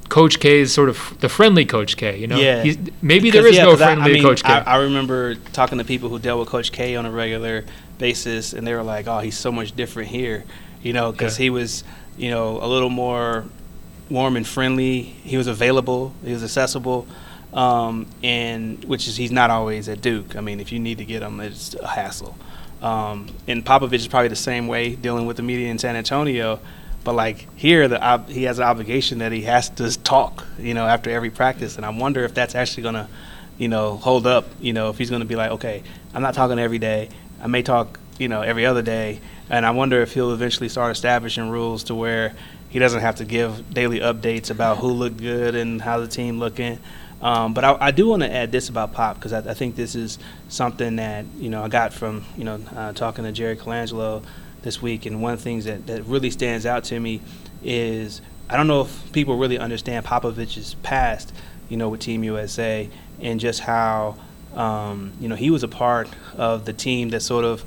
Coach 0.08 0.40
K 0.40 0.58
is 0.58 0.74
sort 0.74 0.88
of 0.88 1.16
the 1.20 1.28
friendly 1.28 1.64
Coach 1.64 1.96
K. 1.96 2.18
You 2.18 2.26
know, 2.26 2.36
yeah. 2.36 2.64
He's, 2.64 2.76
maybe 3.00 3.30
there 3.30 3.46
is 3.46 3.56
yeah, 3.56 3.62
no 3.62 3.76
friendly 3.76 4.02
I, 4.02 4.08
I 4.08 4.12
mean, 4.14 4.22
Coach 4.24 4.42
K. 4.42 4.52
I, 4.52 4.74
I, 4.74 4.76
remember 4.78 5.36
talking 5.36 5.78
to 5.78 5.84
people 5.84 6.08
who 6.08 6.18
dealt 6.18 6.40
with 6.40 6.48
Coach 6.48 6.72
K 6.72 6.96
on 6.96 7.06
a 7.06 7.12
regular 7.12 7.64
basis, 7.98 8.52
and 8.52 8.66
they 8.66 8.74
were 8.74 8.82
like, 8.82 9.06
"Oh, 9.06 9.20
he's 9.20 9.38
so 9.38 9.52
much 9.52 9.76
different 9.76 10.08
here." 10.08 10.44
You 10.82 10.92
know, 10.92 11.12
because 11.12 11.38
yeah. 11.38 11.44
he 11.44 11.50
was, 11.50 11.84
you 12.16 12.30
know, 12.30 12.62
a 12.62 12.66
little 12.66 12.90
more 12.90 13.44
warm 14.10 14.36
and 14.36 14.46
friendly. 14.46 15.02
He 15.02 15.36
was 15.36 15.46
available. 15.46 16.14
He 16.24 16.32
was 16.32 16.42
accessible, 16.42 17.06
um, 17.52 18.06
and 18.22 18.84
which 18.84 19.06
is 19.08 19.16
he's 19.16 19.32
not 19.32 19.50
always 19.50 19.88
at 19.88 20.00
Duke. 20.00 20.36
I 20.36 20.40
mean, 20.40 20.60
if 20.60 20.72
you 20.72 20.78
need 20.78 20.98
to 20.98 21.04
get 21.04 21.22
him, 21.22 21.40
it's 21.40 21.74
a 21.74 21.86
hassle. 21.86 22.36
Um, 22.82 23.28
and 23.46 23.64
Popovich 23.64 23.94
is 23.94 24.08
probably 24.08 24.28
the 24.28 24.36
same 24.36 24.66
way 24.66 24.94
dealing 24.96 25.26
with 25.26 25.36
the 25.36 25.42
media 25.42 25.68
in 25.68 25.78
San 25.78 25.96
Antonio. 25.96 26.60
But 27.04 27.14
like 27.14 27.46
here, 27.56 27.88
the 27.88 28.02
ob- 28.02 28.28
he 28.28 28.44
has 28.44 28.58
an 28.58 28.64
obligation 28.64 29.18
that 29.18 29.32
he 29.32 29.42
has 29.42 29.70
to 29.70 29.98
talk, 30.02 30.46
you 30.58 30.74
know, 30.74 30.86
after 30.86 31.10
every 31.10 31.30
practice. 31.30 31.76
And 31.76 31.86
I 31.86 31.90
wonder 31.90 32.24
if 32.24 32.34
that's 32.34 32.54
actually 32.54 32.82
gonna, 32.82 33.08
you 33.58 33.68
know, 33.68 33.96
hold 33.96 34.26
up. 34.26 34.48
You 34.60 34.72
know, 34.72 34.90
if 34.90 34.98
he's 34.98 35.10
gonna 35.10 35.24
be 35.24 35.36
like, 35.36 35.50
okay, 35.52 35.82
I'm 36.14 36.22
not 36.22 36.34
talking 36.34 36.58
every 36.58 36.78
day. 36.78 37.08
I 37.42 37.46
may 37.46 37.62
talk, 37.62 37.98
you 38.18 38.28
know, 38.28 38.42
every 38.42 38.66
other 38.66 38.82
day 38.82 39.20
and 39.50 39.66
I 39.66 39.72
wonder 39.72 40.00
if 40.00 40.14
he'll 40.14 40.32
eventually 40.32 40.68
start 40.68 40.92
establishing 40.92 41.50
rules 41.50 41.84
to 41.84 41.94
where 41.94 42.34
he 42.68 42.78
doesn't 42.78 43.00
have 43.00 43.16
to 43.16 43.24
give 43.24 43.74
daily 43.74 43.98
updates 43.98 44.50
about 44.50 44.78
who 44.78 44.88
looked 44.88 45.18
good 45.18 45.54
and 45.56 45.82
how 45.82 45.98
the 45.98 46.06
team 46.06 46.38
looking. 46.38 46.78
Um, 47.20 47.52
but 47.52 47.64
I, 47.64 47.76
I 47.80 47.90
do 47.90 48.08
want 48.08 48.22
to 48.22 48.32
add 48.32 48.50
this 48.50 48.68
about 48.68 48.92
Pop 48.92 49.16
because 49.16 49.32
I, 49.32 49.50
I, 49.50 49.54
think 49.54 49.76
this 49.76 49.94
is 49.94 50.18
something 50.48 50.96
that 50.96 51.26
you 51.36 51.50
know 51.50 51.62
I 51.62 51.68
got 51.68 51.92
from 51.92 52.24
you 52.36 52.44
know 52.44 52.60
uh, 52.74 52.92
talking 52.94 53.24
to 53.24 53.32
Jerry 53.32 53.56
Colangelo 53.56 54.22
this 54.62 54.80
week, 54.80 55.04
and 55.04 55.20
one 55.20 55.34
of 55.34 55.40
the 55.40 55.42
things 55.42 55.66
that, 55.66 55.86
that 55.86 56.04
really 56.04 56.30
stands 56.30 56.64
out 56.64 56.84
to 56.84 56.98
me 56.98 57.20
is 57.62 58.22
I 58.48 58.56
don't 58.56 58.68
know 58.68 58.82
if 58.82 59.12
people 59.12 59.36
really 59.36 59.58
understand 59.58 60.06
Popovich's 60.06 60.74
past, 60.82 61.34
you 61.68 61.76
know, 61.76 61.90
with 61.90 62.00
Team 62.00 62.24
USA 62.24 62.88
and 63.20 63.38
just 63.38 63.60
how 63.60 64.16
um, 64.54 65.12
you 65.20 65.28
know 65.28 65.36
he 65.36 65.50
was 65.50 65.62
a 65.62 65.68
part 65.68 66.08
of 66.36 66.64
the 66.64 66.72
team 66.72 67.10
that 67.10 67.20
sort 67.20 67.44
of 67.44 67.64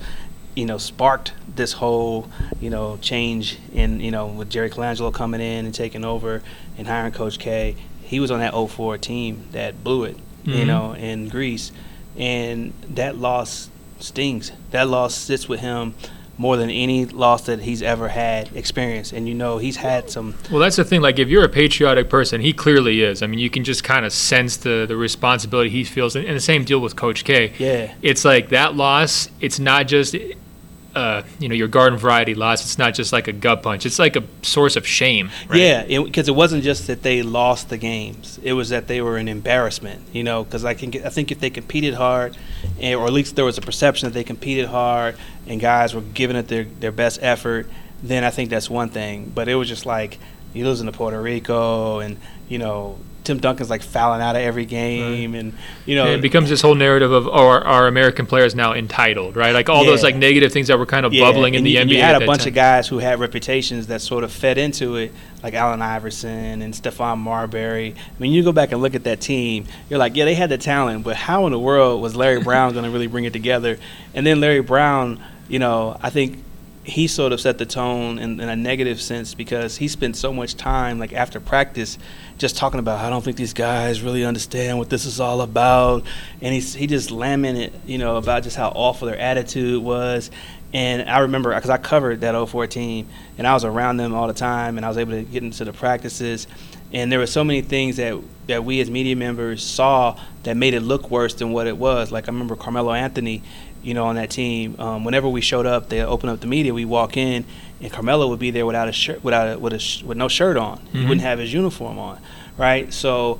you 0.56 0.66
know, 0.66 0.78
sparked 0.78 1.34
this 1.56 1.74
whole, 1.74 2.30
you 2.60 2.70
know, 2.70 2.98
change 3.02 3.60
in, 3.74 4.00
you 4.00 4.12
know, 4.12 4.28
with 4.28 4.50
Jerry 4.50 4.70
Colangelo 4.70 5.14
coming 5.14 5.42
in 5.42 5.66
and 5.66 5.74
taking 5.74 6.06
over 6.06 6.42
and 6.78 6.88
hiring 6.88 7.12
Coach 7.12 7.40
K. 7.40 7.76
He 8.02 8.20
was 8.20 8.32
on 8.32 8.40
that 8.40 8.54
04 8.54 8.98
team 8.98 9.48
that 9.52 9.84
blew 9.84 10.04
it, 10.04 10.18
mm-hmm. 10.18 10.52
you 10.52 10.66
know, 10.66 10.94
in 10.94 11.30
Greece. 11.30 11.72
And 12.18 12.74
that 12.90 13.18
loss 13.18 13.70
stings. 14.00 14.52
That 14.72 14.88
loss 14.88 15.16
sits 15.16 15.48
with 15.48 15.62
him 15.62 15.96
more 16.38 16.58
than 16.58 16.70
any 16.70 17.06
loss 17.06 17.46
that 17.46 17.60
he's 17.60 17.82
ever 17.82 18.08
had 18.08 18.56
experienced. 18.56 19.14
And 19.14 19.28
you 19.28 19.34
know, 19.34 19.58
he's 19.58 19.78
had 19.78 20.10
some. 20.10 20.36
Well, 20.52 20.60
that's 20.60 20.76
the 20.76 20.84
thing. 20.84 21.02
Like, 21.02 21.20
if 21.20 21.30
you're 21.30 21.44
a 21.44 21.50
patriotic 21.50 22.10
person, 22.10 22.42
he 22.42 22.54
clearly 22.54 23.02
is. 23.02 23.22
I 23.22 23.28
mean, 23.28 23.40
you 23.40 23.50
can 23.50 23.64
just 23.64 23.84
kind 23.84 24.06
of 24.06 24.12
sense 24.12 24.58
the 24.58 24.86
the 24.88 24.98
responsibility 24.98 25.70
he 25.70 25.84
feels. 25.84 26.16
And 26.16 26.28
the 26.28 26.40
same 26.40 26.66
deal 26.66 26.80
with 26.80 26.96
Coach 26.96 27.24
K. 27.24 27.54
Yeah. 27.58 27.94
It's 28.02 28.26
like 28.26 28.50
that 28.50 28.76
loss. 28.76 29.30
It's 29.40 29.60
not 29.60 29.88
just 29.88 30.16
uh, 30.96 31.24
you 31.40 31.50
know 31.50 31.56
your 31.56 31.68
garden 31.68 31.98
variety 31.98 32.36
loss. 32.36 32.64
It's 32.64 32.78
not 32.78 32.94
just 32.94 33.12
like 33.12 33.28
a 33.28 33.34
gut 33.34 33.64
punch. 33.64 33.86
It's 33.86 34.00
like 34.00 34.16
a 34.16 34.24
source 34.42 34.76
of 34.76 34.86
shame. 34.86 35.30
Right? 35.48 35.60
Yeah, 35.60 35.84
because 36.04 36.28
it, 36.28 36.32
it, 36.32 36.36
wasn't 36.36 36.64
just 36.64 36.88
that 36.88 37.04
they 37.04 37.24
lost 37.24 37.70
the 37.70 37.78
games. 37.78 38.40
It 38.44 38.54
was 38.54 38.70
that 38.70 38.88
they 38.88 39.02
were 39.02 39.18
an 39.18 39.28
embarrassment. 39.28 40.02
You 40.14 40.24
know, 40.24 40.44
because 40.44 40.66
I 40.66 40.74
can 40.74 40.90
get, 40.90 41.06
I 41.06 41.10
think 41.10 41.32
if 41.32 41.40
they 41.40 41.50
competed 41.50 41.96
hard, 41.96 42.38
and, 42.80 43.00
or 43.00 43.08
at 43.08 43.14
least 43.14 43.36
there 43.36 43.46
was 43.46 43.58
a 43.58 43.62
perception 43.62 44.08
that 44.08 44.14
they 44.14 44.24
competed 44.24 44.68
hard 44.68 45.18
and 45.48 45.60
guys 45.60 45.94
were 45.94 46.02
giving 46.02 46.36
it 46.36 46.48
their 46.48 46.64
their 46.64 46.92
best 46.92 47.20
effort, 47.22 47.68
then 48.02 48.24
I 48.24 48.30
think 48.30 48.50
that's 48.50 48.70
one 48.70 48.90
thing. 48.90 49.32
But 49.34 49.48
it 49.48 49.56
was 49.56 49.68
just 49.68 49.86
like 49.86 50.20
you 50.54 50.66
losing 50.66 50.86
to 50.86 50.92
Puerto 50.92 51.22
Rico 51.22 52.00
and 52.00 52.18
you 52.48 52.60
know 52.60 53.00
Tim 53.24 53.40
Duncan's 53.40 53.70
like 53.70 53.82
fouling 53.82 54.22
out 54.22 54.36
of 54.36 54.42
every 54.42 54.66
game, 54.66 55.32
right. 55.32 55.40
and 55.40 55.54
you 55.86 55.96
know, 55.96 56.06
and 56.06 56.16
it 56.16 56.22
becomes 56.22 56.50
this 56.50 56.62
whole 56.62 56.76
narrative 56.76 57.12
of 57.12 57.28
oh, 57.28 57.32
our, 57.32 57.64
our 57.64 57.88
American 57.88 58.26
players 58.26 58.54
now 58.54 58.74
entitled, 58.74 59.36
right? 59.36 59.54
Like 59.54 59.70
all 59.70 59.84
yeah. 59.84 59.92
those 59.92 60.04
like 60.04 60.16
negative 60.16 60.52
things 60.52 60.68
that 60.68 60.78
were 60.78 60.86
kind 60.86 61.06
of 61.06 61.14
yeah. 61.14 61.24
bubbling 61.24 61.56
and 61.56 61.60
in 61.60 61.64
the 61.64 61.72
you, 61.72 61.80
NBA. 61.80 61.90
You 61.98 62.02
had 62.02 62.22
a 62.22 62.26
bunch 62.26 62.42
time. 62.42 62.50
of 62.50 62.54
guys 62.56 62.88
who 62.88 62.98
had 63.00 63.20
reputations 63.20 63.88
that 63.88 64.02
sort 64.02 64.24
of 64.24 64.32
fed 64.32 64.58
into 64.58 64.98
it, 64.98 65.14
like 65.42 65.54
Allen 65.54 65.82
Iverson 65.82 66.62
and 66.62 66.74
Stephon 66.74 67.18
Marbury. 67.18 67.96
I 67.98 68.22
mean, 68.22 68.34
you 68.34 68.44
go 68.44 68.52
back 68.52 68.72
and 68.72 68.82
look 68.82 68.96
at 68.96 69.06
that 69.06 69.22
team, 69.22 69.66
you're 69.90 70.00
like, 70.00 70.16
yeah, 70.16 70.26
they 70.26 70.36
had 70.36 70.50
the 70.50 70.58
talent, 70.58 71.04
but 71.04 71.16
how 71.16 71.46
in 71.46 71.52
the 71.52 71.60
world 71.60 72.02
was 72.02 72.16
Larry 72.16 72.42
Brown 72.42 72.74
going 72.74 72.86
to 72.86 72.92
really 72.92 73.08
bring 73.08 73.26
it 73.26 73.34
together? 73.34 73.80
And 74.14 74.26
then 74.26 74.42
Larry 74.42 74.62
Brown, 74.62 75.24
you 75.48 75.60
know, 75.60 75.98
I 76.02 76.10
think 76.10 76.44
he 76.84 77.08
sort 77.08 77.32
of 77.32 77.40
set 77.40 77.58
the 77.58 77.66
tone 77.66 78.20
in, 78.20 78.40
in, 78.42 78.50
a 78.50 78.56
negative 78.56 79.02
sense 79.02 79.34
because 79.34 79.78
he 79.78 79.88
spent 79.88 80.18
so 80.18 80.34
much 80.34 80.56
time 80.56 81.00
like 81.00 81.14
after 81.14 81.40
practice 81.40 81.98
just 82.38 82.58
talking 82.58 82.80
about 82.80 83.00
I 83.00 83.10
don't 83.10 83.24
think 83.24 83.38
these 83.38 83.54
guys 83.54 84.02
really 84.02 84.26
understand 84.26 84.78
what 84.78 84.90
this 84.90 85.06
is 85.06 85.20
all 85.20 85.42
about. 85.42 86.04
And 86.42 86.54
he 86.54 86.60
he 86.60 86.88
just 86.88 87.10
lamented 87.10 87.74
you 87.86 87.98
know 87.98 88.18
about 88.18 88.44
just 88.44 88.58
how 88.58 88.70
awful 88.70 89.08
their 89.08 89.18
attitude 89.18 89.82
was. 89.82 90.30
And 90.74 91.10
I 91.10 91.20
remember 91.20 91.54
because 91.54 91.70
I 91.70 91.78
covered 91.78 92.22
that 92.22 92.48
04 92.50 92.68
team 92.68 93.08
and 93.38 93.48
I 93.48 93.54
was 93.54 93.64
around 93.64 93.98
them 93.98 94.14
all 94.14 94.28
the 94.28 94.34
time 94.34 94.78
and 94.78 94.86
I 94.86 94.90
was 94.90 94.98
able 94.98 95.12
to 95.14 95.24
get 95.24 95.44
into 95.44 95.64
the 95.64 95.74
practices. 95.74 96.48
And 96.92 97.12
there 97.12 97.20
were 97.20 97.28
so 97.28 97.44
many 97.44 97.62
things 97.62 97.98
that 97.98 98.20
that 98.48 98.66
we 98.66 98.82
as 98.82 98.90
media 98.90 99.16
members 99.16 99.64
saw 99.64 100.20
that 100.44 100.58
made 100.58 100.74
it 100.74 100.82
look 100.82 101.10
worse 101.10 101.34
than 101.36 101.54
what 101.54 101.68
it 101.68 101.78
was. 101.78 102.12
Like 102.12 102.28
I 102.28 102.32
remember 102.32 102.58
Carmelo 102.58 102.92
Anthony 102.92 103.42
you 103.84 103.94
know, 103.94 104.06
on 104.06 104.16
that 104.16 104.30
team. 104.30 104.80
Um, 104.80 105.04
whenever 105.04 105.28
we 105.28 105.42
showed 105.42 105.66
up, 105.66 105.90
they 105.90 106.02
open 106.02 106.30
up 106.30 106.40
the 106.40 106.48
media. 106.48 106.74
We 106.74 106.86
walk 106.86 107.18
in, 107.18 107.46
and 107.82 107.92
Carmelo 107.92 108.28
would 108.30 108.40
be 108.40 108.52
there 108.52 108.66
without 108.66 108.88
a 108.88 108.92
shirt, 108.92 109.24
without 109.24 109.56
a, 109.56 109.60
with 109.60 109.74
a 109.74 109.80
sh- 109.80 110.04
with 110.04 110.18
no 110.18 110.28
shirt 110.28 110.58
on. 110.58 110.78
Mm-hmm. 110.78 110.98
He 110.98 111.04
wouldn't 111.04 111.22
have 111.22 111.40
his 111.40 111.54
uniform 111.54 112.00
on, 112.00 112.20
right? 112.58 112.92
So, 112.94 113.40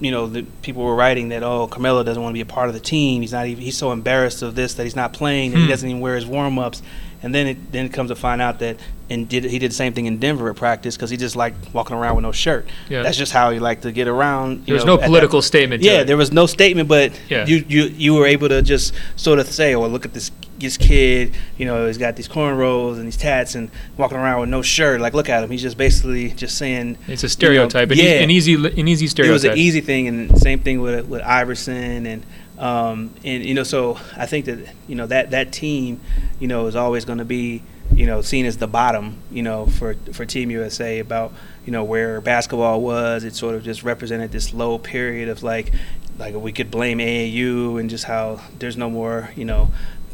you 0.00 0.10
know, 0.10 0.26
the 0.26 0.42
people 0.62 0.82
were 0.82 0.94
writing 0.94 1.30
that 1.30 1.42
oh, 1.42 1.68
Carmelo 1.68 2.02
doesn't 2.02 2.22
want 2.22 2.32
to 2.32 2.34
be 2.34 2.42
a 2.42 2.46
part 2.46 2.68
of 2.68 2.74
the 2.74 2.80
team. 2.80 3.22
He's 3.22 3.32
not 3.32 3.46
even. 3.46 3.62
He's 3.62 3.78
so 3.78 3.92
embarrassed 3.92 4.42
of 4.42 4.54
this 4.54 4.74
that 4.74 4.84
he's 4.84 4.96
not 4.96 5.12
playing, 5.12 5.52
and 5.52 5.58
he 5.58 5.64
hmm. 5.64 5.70
doesn't 5.70 5.88
even 5.88 6.00
wear 6.00 6.16
his 6.16 6.26
warm 6.26 6.58
ups. 6.58 6.82
And 7.26 7.34
then 7.34 7.48
it 7.48 7.72
then 7.72 7.86
it 7.86 7.92
comes 7.92 8.10
to 8.10 8.14
find 8.14 8.40
out 8.40 8.60
that 8.60 8.76
and 9.10 9.28
did 9.28 9.42
he 9.42 9.58
did 9.58 9.72
the 9.72 9.74
same 9.74 9.92
thing 9.92 10.06
in 10.06 10.20
Denver 10.20 10.48
at 10.48 10.54
practice 10.54 10.96
because 10.96 11.10
he 11.10 11.16
just 11.16 11.34
liked 11.34 11.74
walking 11.74 11.96
around 11.96 12.14
with 12.14 12.22
no 12.22 12.30
shirt. 12.30 12.68
Yeah. 12.88 13.02
That's 13.02 13.16
just 13.16 13.32
how 13.32 13.50
he 13.50 13.58
liked 13.58 13.82
to 13.82 13.90
get 13.90 14.06
around. 14.06 14.64
There's 14.64 14.84
no 14.84 14.96
political 14.96 15.40
that, 15.40 15.46
statement. 15.46 15.82
yeah, 15.82 16.04
there 16.04 16.16
was 16.16 16.30
no 16.30 16.46
statement, 16.46 16.88
but 16.88 17.18
yeah. 17.28 17.44
you 17.44 17.64
you 17.66 17.82
you 17.86 18.14
were 18.14 18.26
able 18.26 18.48
to 18.48 18.62
just 18.62 18.94
sort 19.16 19.40
of 19.40 19.48
say, 19.48 19.74
"Oh, 19.74 19.88
look 19.88 20.04
at 20.04 20.14
this 20.14 20.30
this 20.60 20.76
kid. 20.76 21.34
You 21.58 21.66
know, 21.66 21.88
he's 21.88 21.98
got 21.98 22.14
these 22.14 22.28
cornrows 22.28 22.94
and 22.94 23.06
these 23.06 23.16
tats 23.16 23.56
and 23.56 23.72
walking 23.96 24.18
around 24.18 24.42
with 24.42 24.48
no 24.48 24.62
shirt. 24.62 25.00
Like, 25.00 25.12
look 25.12 25.28
at 25.28 25.42
him. 25.42 25.50
He's 25.50 25.62
just 25.62 25.76
basically 25.76 26.30
just 26.30 26.56
saying 26.56 26.96
it's 27.08 27.24
a 27.24 27.28
stereotype. 27.28 27.90
You 27.90 27.96
know, 27.96 28.02
yeah, 28.04 28.20
an 28.20 28.30
easy 28.30 28.54
an 28.54 28.86
easy 28.86 29.08
stereotype. 29.08 29.30
It 29.30 29.32
was 29.32 29.44
an 29.44 29.58
easy 29.58 29.80
thing, 29.80 30.06
and 30.06 30.38
same 30.38 30.60
thing 30.60 30.80
with 30.80 31.06
with 31.06 31.22
Iverson 31.22 32.06
and. 32.06 32.22
Um, 32.58 33.14
and 33.24 33.44
you 33.44 33.54
know, 33.54 33.64
so 33.64 33.98
I 34.16 34.26
think 34.26 34.46
that 34.46 34.74
you 34.88 34.94
know 34.94 35.06
that 35.06 35.30
that 35.30 35.52
team, 35.52 36.00
you 36.40 36.48
know, 36.48 36.66
is 36.66 36.76
always 36.76 37.04
going 37.04 37.18
to 37.18 37.24
be 37.24 37.62
you 37.94 38.06
know, 38.06 38.20
seen 38.20 38.46
as 38.46 38.56
the 38.56 38.66
bottom, 38.66 39.18
you 39.30 39.42
know, 39.42 39.66
for 39.66 39.94
for 40.12 40.24
Team 40.24 40.50
USA 40.50 40.98
about 40.98 41.32
you 41.64 41.72
know 41.72 41.84
where 41.84 42.20
basketball 42.20 42.80
was. 42.80 43.24
It 43.24 43.34
sort 43.34 43.54
of 43.54 43.64
just 43.64 43.82
represented 43.82 44.32
this 44.32 44.52
low 44.52 44.78
period 44.78 45.28
of 45.28 45.42
like, 45.42 45.72
like 46.18 46.34
we 46.34 46.52
could 46.52 46.70
blame 46.70 46.98
AAU 46.98 47.80
and 47.80 47.88
just 47.88 48.04
how 48.04 48.40
there's 48.58 48.76
no 48.76 48.90
more, 48.90 49.30
you 49.36 49.44
know, 49.44 49.70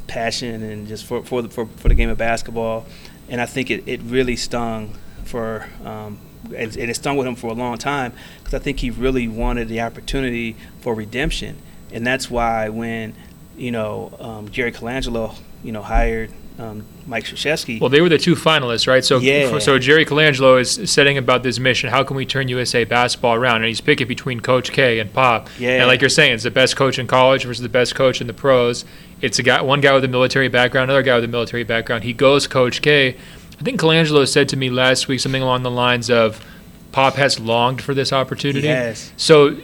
passion 0.06 0.62
and 0.62 0.86
just 0.86 1.04
for 1.06 1.22
for 1.24 1.42
the, 1.42 1.48
for, 1.48 1.66
for 1.66 1.88
the 1.88 1.94
game 1.94 2.10
of 2.10 2.18
basketball. 2.18 2.86
And 3.28 3.40
I 3.40 3.46
think 3.46 3.70
it, 3.70 3.84
it 3.86 4.00
really 4.02 4.36
stung 4.36 4.94
for 5.24 5.66
um, 5.84 6.18
and, 6.54 6.76
it 6.76 6.94
stung 6.96 7.16
with 7.16 7.26
him 7.26 7.36
for 7.36 7.48
a 7.48 7.54
long 7.54 7.78
time 7.78 8.12
because 8.38 8.54
I 8.54 8.58
think 8.58 8.80
he 8.80 8.90
really 8.90 9.28
wanted 9.28 9.68
the 9.68 9.80
opportunity 9.80 10.56
for 10.80 10.94
redemption, 10.94 11.56
and 11.92 12.06
that's 12.06 12.30
why 12.30 12.68
when 12.68 13.14
you 13.56 13.70
know 13.70 14.12
um, 14.20 14.48
Jerry 14.50 14.72
Colangelo 14.72 15.36
you 15.62 15.72
know 15.72 15.82
hired 15.82 16.30
um, 16.58 16.84
Mike 17.06 17.24
Krzyzewski. 17.24 17.80
Well, 17.80 17.90
they 17.90 18.00
were 18.00 18.08
the 18.08 18.18
two 18.18 18.34
finalists, 18.34 18.86
right? 18.86 19.04
So, 19.04 19.18
Yeah. 19.18 19.58
so 19.58 19.78
Jerry 19.78 20.04
Colangelo 20.04 20.60
is 20.60 20.90
setting 20.90 21.18
about 21.18 21.42
this 21.42 21.58
mission. 21.58 21.90
How 21.90 22.04
can 22.04 22.16
we 22.16 22.26
turn 22.26 22.48
USA 22.48 22.84
basketball 22.84 23.34
around? 23.34 23.56
And 23.56 23.66
he's 23.66 23.80
picking 23.80 24.06
between 24.06 24.40
Coach 24.40 24.70
K 24.70 24.98
and 24.98 25.12
Pop. 25.12 25.48
Yeah. 25.58 25.78
And 25.78 25.86
like 25.86 26.00
you're 26.00 26.10
saying, 26.10 26.34
it's 26.34 26.44
the 26.44 26.50
best 26.50 26.76
coach 26.76 26.98
in 26.98 27.06
college 27.06 27.44
versus 27.44 27.62
the 27.62 27.68
best 27.68 27.94
coach 27.94 28.20
in 28.20 28.26
the 28.26 28.34
pros. 28.34 28.84
It's 29.20 29.38
a 29.38 29.42
guy, 29.42 29.62
one 29.62 29.80
guy 29.80 29.94
with 29.94 30.04
a 30.04 30.08
military 30.08 30.48
background, 30.48 30.90
another 30.90 31.02
guy 31.02 31.14
with 31.14 31.24
a 31.24 31.28
military 31.28 31.64
background. 31.64 32.04
He 32.04 32.12
goes 32.12 32.46
Coach 32.46 32.82
K. 32.82 33.16
I 33.58 33.62
think 33.62 33.80
Colangelo 33.80 34.26
said 34.28 34.48
to 34.50 34.56
me 34.56 34.70
last 34.70 35.08
week 35.08 35.20
something 35.20 35.42
along 35.42 35.62
the 35.62 35.70
lines 35.70 36.10
of, 36.10 36.44
"Pop 36.90 37.14
has 37.14 37.38
longed 37.38 37.80
for 37.80 37.94
this 37.94 38.12
opportunity." 38.12 38.66
Yes. 38.66 39.12
So, 39.16 39.56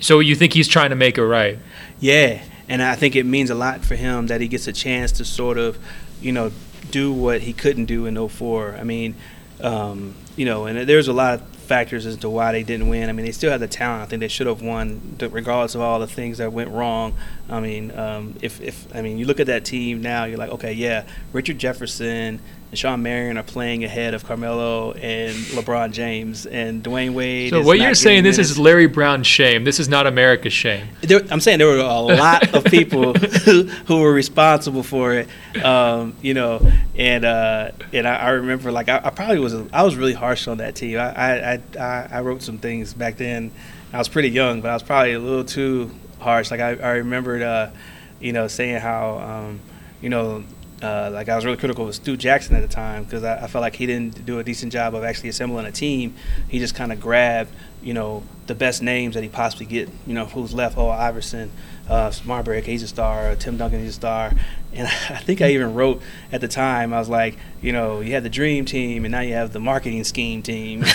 so 0.00 0.20
you 0.20 0.34
think 0.34 0.52
he's 0.52 0.68
trying 0.68 0.90
to 0.90 0.96
make 0.96 1.18
it 1.18 1.24
right? 1.24 1.58
Yeah, 2.00 2.42
and 2.68 2.82
I 2.82 2.94
think 2.94 3.16
it 3.16 3.24
means 3.24 3.50
a 3.50 3.54
lot 3.54 3.84
for 3.84 3.94
him 3.94 4.28
that 4.28 4.40
he 4.40 4.48
gets 4.48 4.66
a 4.66 4.72
chance 4.72 5.12
to 5.12 5.24
sort 5.24 5.58
of, 5.58 5.78
you 6.20 6.32
know, 6.32 6.52
do 6.90 7.12
what 7.12 7.40
he 7.42 7.52
couldn't 7.52 7.86
do 7.86 8.06
in 8.06 8.28
04. 8.28 8.76
I 8.76 8.84
mean, 8.84 9.14
um, 9.60 10.14
you 10.36 10.44
know, 10.44 10.66
and 10.66 10.88
there's 10.88 11.08
a 11.08 11.12
lot 11.12 11.34
of 11.34 11.56
factors 11.56 12.06
as 12.06 12.16
to 12.18 12.28
why 12.28 12.52
they 12.52 12.62
didn't 12.62 12.88
win. 12.88 13.08
I 13.08 13.12
mean, 13.12 13.26
they 13.26 13.32
still 13.32 13.50
had 13.50 13.60
the 13.60 13.68
talent. 13.68 14.02
I 14.02 14.06
think 14.06 14.20
they 14.20 14.28
should 14.28 14.46
have 14.46 14.62
won, 14.62 15.16
regardless 15.20 15.74
of 15.74 15.80
all 15.80 16.00
the 16.00 16.06
things 16.06 16.38
that 16.38 16.52
went 16.52 16.70
wrong. 16.70 17.14
I 17.48 17.60
mean, 17.60 17.96
um, 17.96 18.34
if, 18.42 18.60
if 18.60 18.94
I 18.94 19.02
mean, 19.02 19.18
you 19.18 19.26
look 19.26 19.38
at 19.38 19.46
that 19.46 19.64
team 19.64 20.02
now, 20.02 20.24
you're 20.24 20.38
like, 20.38 20.50
okay, 20.50 20.72
yeah, 20.72 21.04
Richard 21.32 21.58
Jefferson 21.58 22.40
and 22.70 22.78
Shawn 22.78 23.02
Marion 23.02 23.36
are 23.36 23.42
playing 23.42 23.82
ahead 23.84 24.14
of 24.14 24.24
Carmelo 24.24 24.92
and 24.92 25.34
LeBron 25.34 25.90
James 25.92 26.46
and 26.46 26.82
Dwyane 26.84 27.14
Wade. 27.14 27.50
So 27.50 27.62
what 27.62 27.78
you're 27.80 27.94
saying, 27.94 28.22
this 28.22 28.36
minutes. 28.36 28.50
is 28.52 28.58
Larry 28.58 28.86
Brown's 28.86 29.26
shame. 29.26 29.64
This 29.64 29.80
is 29.80 29.88
not 29.88 30.06
America's 30.06 30.52
shame. 30.52 30.86
there, 31.00 31.20
I'm 31.30 31.40
saying 31.40 31.58
there 31.58 31.66
were 31.66 31.78
a 31.78 32.00
lot 32.00 32.54
of 32.54 32.64
people 32.64 33.14
who, 33.14 33.62
who 33.86 34.00
were 34.00 34.12
responsible 34.12 34.84
for 34.84 35.14
it, 35.14 35.64
um, 35.64 36.14
you 36.22 36.32
know, 36.34 36.64
and 36.96 37.24
uh, 37.24 37.72
and 37.92 38.06
I, 38.06 38.16
I 38.16 38.30
remember 38.30 38.70
like 38.70 38.88
I, 38.88 39.00
I 39.02 39.10
probably 39.10 39.40
was 39.40 39.54
I 39.72 39.82
was 39.82 39.96
really 39.96 40.14
harsh 40.14 40.46
on 40.46 40.58
that 40.58 40.76
team. 40.76 40.98
I, 40.98 41.10
I 41.10 41.52
I- 41.54 41.60
I 41.78 42.08
I 42.12 42.20
wrote 42.20 42.42
some 42.42 42.58
things 42.58 42.94
back 42.94 43.16
then. 43.16 43.50
I 43.92 43.98
was 43.98 44.08
pretty 44.08 44.30
young, 44.30 44.60
but 44.60 44.70
I 44.70 44.74
was 44.74 44.84
probably 44.84 45.14
a 45.14 45.18
little 45.18 45.44
too 45.44 45.90
harsh. 46.20 46.52
Like 46.52 46.60
I, 46.60 46.76
I 46.76 46.90
remembered, 46.98 47.42
uh, 47.42 47.70
you 48.20 48.32
know, 48.32 48.46
saying 48.46 48.78
how 48.80 49.18
um, 49.18 49.60
you 50.00 50.08
know. 50.08 50.44
Uh, 50.82 51.10
like 51.12 51.28
I 51.28 51.36
was 51.36 51.44
really 51.44 51.58
critical 51.58 51.86
of 51.86 51.94
Stu 51.94 52.16
Jackson 52.16 52.56
at 52.56 52.62
the 52.62 52.74
time 52.74 53.04
because 53.04 53.22
I, 53.22 53.44
I 53.44 53.46
felt 53.48 53.60
like 53.60 53.76
he 53.76 53.84
didn't 53.86 54.24
do 54.24 54.38
a 54.38 54.44
decent 54.44 54.72
job 54.72 54.94
of 54.94 55.04
actually 55.04 55.28
assembling 55.28 55.66
a 55.66 55.72
team. 55.72 56.14
He 56.48 56.58
just 56.58 56.74
kind 56.74 56.90
of 56.90 57.00
grabbed, 57.00 57.50
you 57.82 57.92
know, 57.92 58.22
the 58.46 58.54
best 58.54 58.82
names 58.82 59.14
that 59.14 59.22
he 59.22 59.28
possibly 59.28 59.66
get. 59.66 59.90
You 60.06 60.14
know, 60.14 60.24
who's 60.24 60.54
left? 60.54 60.78
Oh, 60.78 60.88
Iverson, 60.88 61.50
uh, 61.90 62.12
Marbury, 62.24 62.62
he's 62.62 62.82
a 62.82 62.88
star. 62.88 63.34
Tim 63.36 63.56
Duncan, 63.56 63.80
he's 63.80 63.90
a 63.90 63.92
star. 63.92 64.32
And 64.72 64.86
I 65.10 65.16
think 65.18 65.40
I 65.42 65.50
even 65.50 65.74
wrote 65.74 66.00
at 66.30 66.40
the 66.40 66.48
time, 66.48 66.94
I 66.94 66.98
was 67.00 67.08
like, 67.08 67.36
you 67.60 67.72
know, 67.72 68.00
you 68.00 68.12
had 68.14 68.22
the 68.22 68.30
dream 68.30 68.64
team, 68.64 69.04
and 69.04 69.12
now 69.12 69.20
you 69.20 69.34
have 69.34 69.52
the 69.52 69.58
marketing 69.60 70.04
scheme 70.04 70.40
team. 70.42 70.80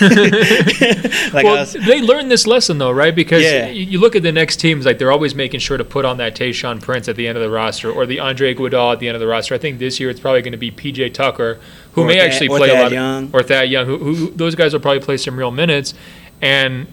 like 1.34 1.44
well, 1.44 1.56
was, 1.58 1.74
they 1.74 2.02
learned 2.02 2.32
this 2.32 2.48
lesson 2.48 2.78
though, 2.78 2.92
right? 2.92 3.14
Because 3.14 3.44
Yeah. 3.44 3.68
you, 3.68 4.00
look 4.00 4.16
at 4.16 4.24
the 4.24 4.32
next 4.32 4.58
teams, 4.58 4.86
like 4.86 4.98
they're 4.98 5.12
always 5.12 5.36
making 5.36 5.60
sure 5.60 5.78
to 5.78 5.84
put 5.84 6.06
on 6.06 6.18
that 6.18 6.36
Tayshaun 6.36 6.82
Prince 6.82 7.08
at 7.08 7.16
the 7.16 7.28
end 7.28 7.38
of 7.38 7.44
the 7.44 7.50
roster, 7.50 7.92
or 7.92 8.06
the 8.06 8.20
Andre 8.20 8.56
Iguodala 8.56 8.94
at 8.94 9.00
the 9.00 9.08
end 9.08 9.16
of 9.16 9.22
the 9.22 9.28
roster. 9.28 9.54
I 9.54 9.58
think 9.58 9.80
this 9.80 10.00
year 10.00 10.10
it's 10.10 10.20
probably 10.20 10.42
going 10.42 10.54
to 10.54 10.58
be 10.58 10.72
PJ 10.72 11.14
Tucker, 11.14 11.60
who 11.94 12.04
Or 12.04 12.08
may 12.08 12.16
Thad- 12.20 12.30
actually 12.32 12.48
play 12.48 12.70
a 12.70 12.74
Thad 12.74 12.82
lot, 12.84 12.92
Young. 12.92 13.24
of, 13.26 13.36
or 13.36 13.44
Thad 13.44 13.70
Young. 13.70 13.86
Who, 13.86 13.98
who 13.98 14.32
those 14.32 14.56
guys 14.56 14.74
will 14.74 14.80
probably 14.80 15.02
play 15.02 15.18
some 15.18 15.38
real 15.38 15.52
minutes. 15.52 15.94
And 16.42 16.88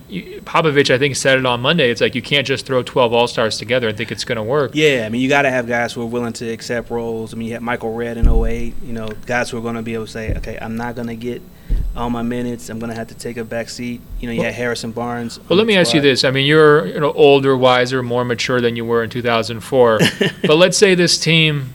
Popovich, 0.44 0.88
I 0.94 0.98
think, 0.98 1.16
said 1.16 1.38
it 1.38 1.44
on 1.44 1.60
Monday. 1.60 1.90
It's 1.90 2.00
like 2.00 2.14
you 2.14 2.22
can't 2.22 2.46
just 2.46 2.64
throw 2.64 2.82
12 2.82 3.12
All 3.12 3.26
Stars 3.26 3.58
together 3.58 3.88
and 3.88 3.96
think 3.96 4.12
it's 4.12 4.24
going 4.24 4.36
to 4.36 4.42
work. 4.42 4.70
Yeah, 4.74 5.02
I 5.04 5.08
mean, 5.08 5.20
you 5.20 5.28
got 5.28 5.42
to 5.42 5.50
have 5.50 5.66
guys 5.66 5.92
who 5.92 6.02
are 6.02 6.06
willing 6.06 6.32
to 6.34 6.48
accept 6.48 6.90
roles. 6.90 7.34
I 7.34 7.36
mean, 7.36 7.48
you 7.48 7.54
had 7.54 7.62
Michael 7.62 7.92
Redd 7.94 8.16
in 8.16 8.28
08, 8.28 8.74
you 8.82 8.92
know, 8.92 9.08
guys 9.26 9.50
who 9.50 9.58
are 9.58 9.60
going 9.60 9.74
to 9.74 9.82
be 9.82 9.94
able 9.94 10.06
to 10.06 10.10
say, 10.10 10.34
okay, 10.36 10.58
I'm 10.60 10.76
not 10.76 10.94
going 10.94 11.08
to 11.08 11.16
get 11.16 11.42
all 11.96 12.08
my 12.08 12.22
minutes. 12.22 12.68
I'm 12.68 12.78
going 12.78 12.90
to 12.90 12.96
have 12.96 13.08
to 13.08 13.14
take 13.14 13.36
a 13.36 13.44
back 13.44 13.68
seat. 13.68 14.00
You 14.20 14.28
know, 14.28 14.32
you 14.32 14.38
Well- 14.40 14.46
had 14.46 14.54
Harrison 14.54 14.92
Barnes. 14.92 15.40
Well, 15.48 15.58
let 15.58 15.66
me 15.66 15.76
ask 15.76 15.92
you 15.92 16.00
this. 16.00 16.24
I 16.24 16.30
mean, 16.30 16.46
you're 16.46 16.86
you 16.86 17.00
know, 17.00 17.12
older, 17.12 17.56
wiser, 17.56 18.02
more 18.02 18.24
mature 18.24 18.60
than 18.60 18.76
you 18.76 18.84
were 18.84 19.02
in 19.02 19.10
2004. 19.10 19.98
but 20.46 20.56
let's 20.56 20.78
say 20.78 20.94
this 20.94 21.18
team, 21.18 21.72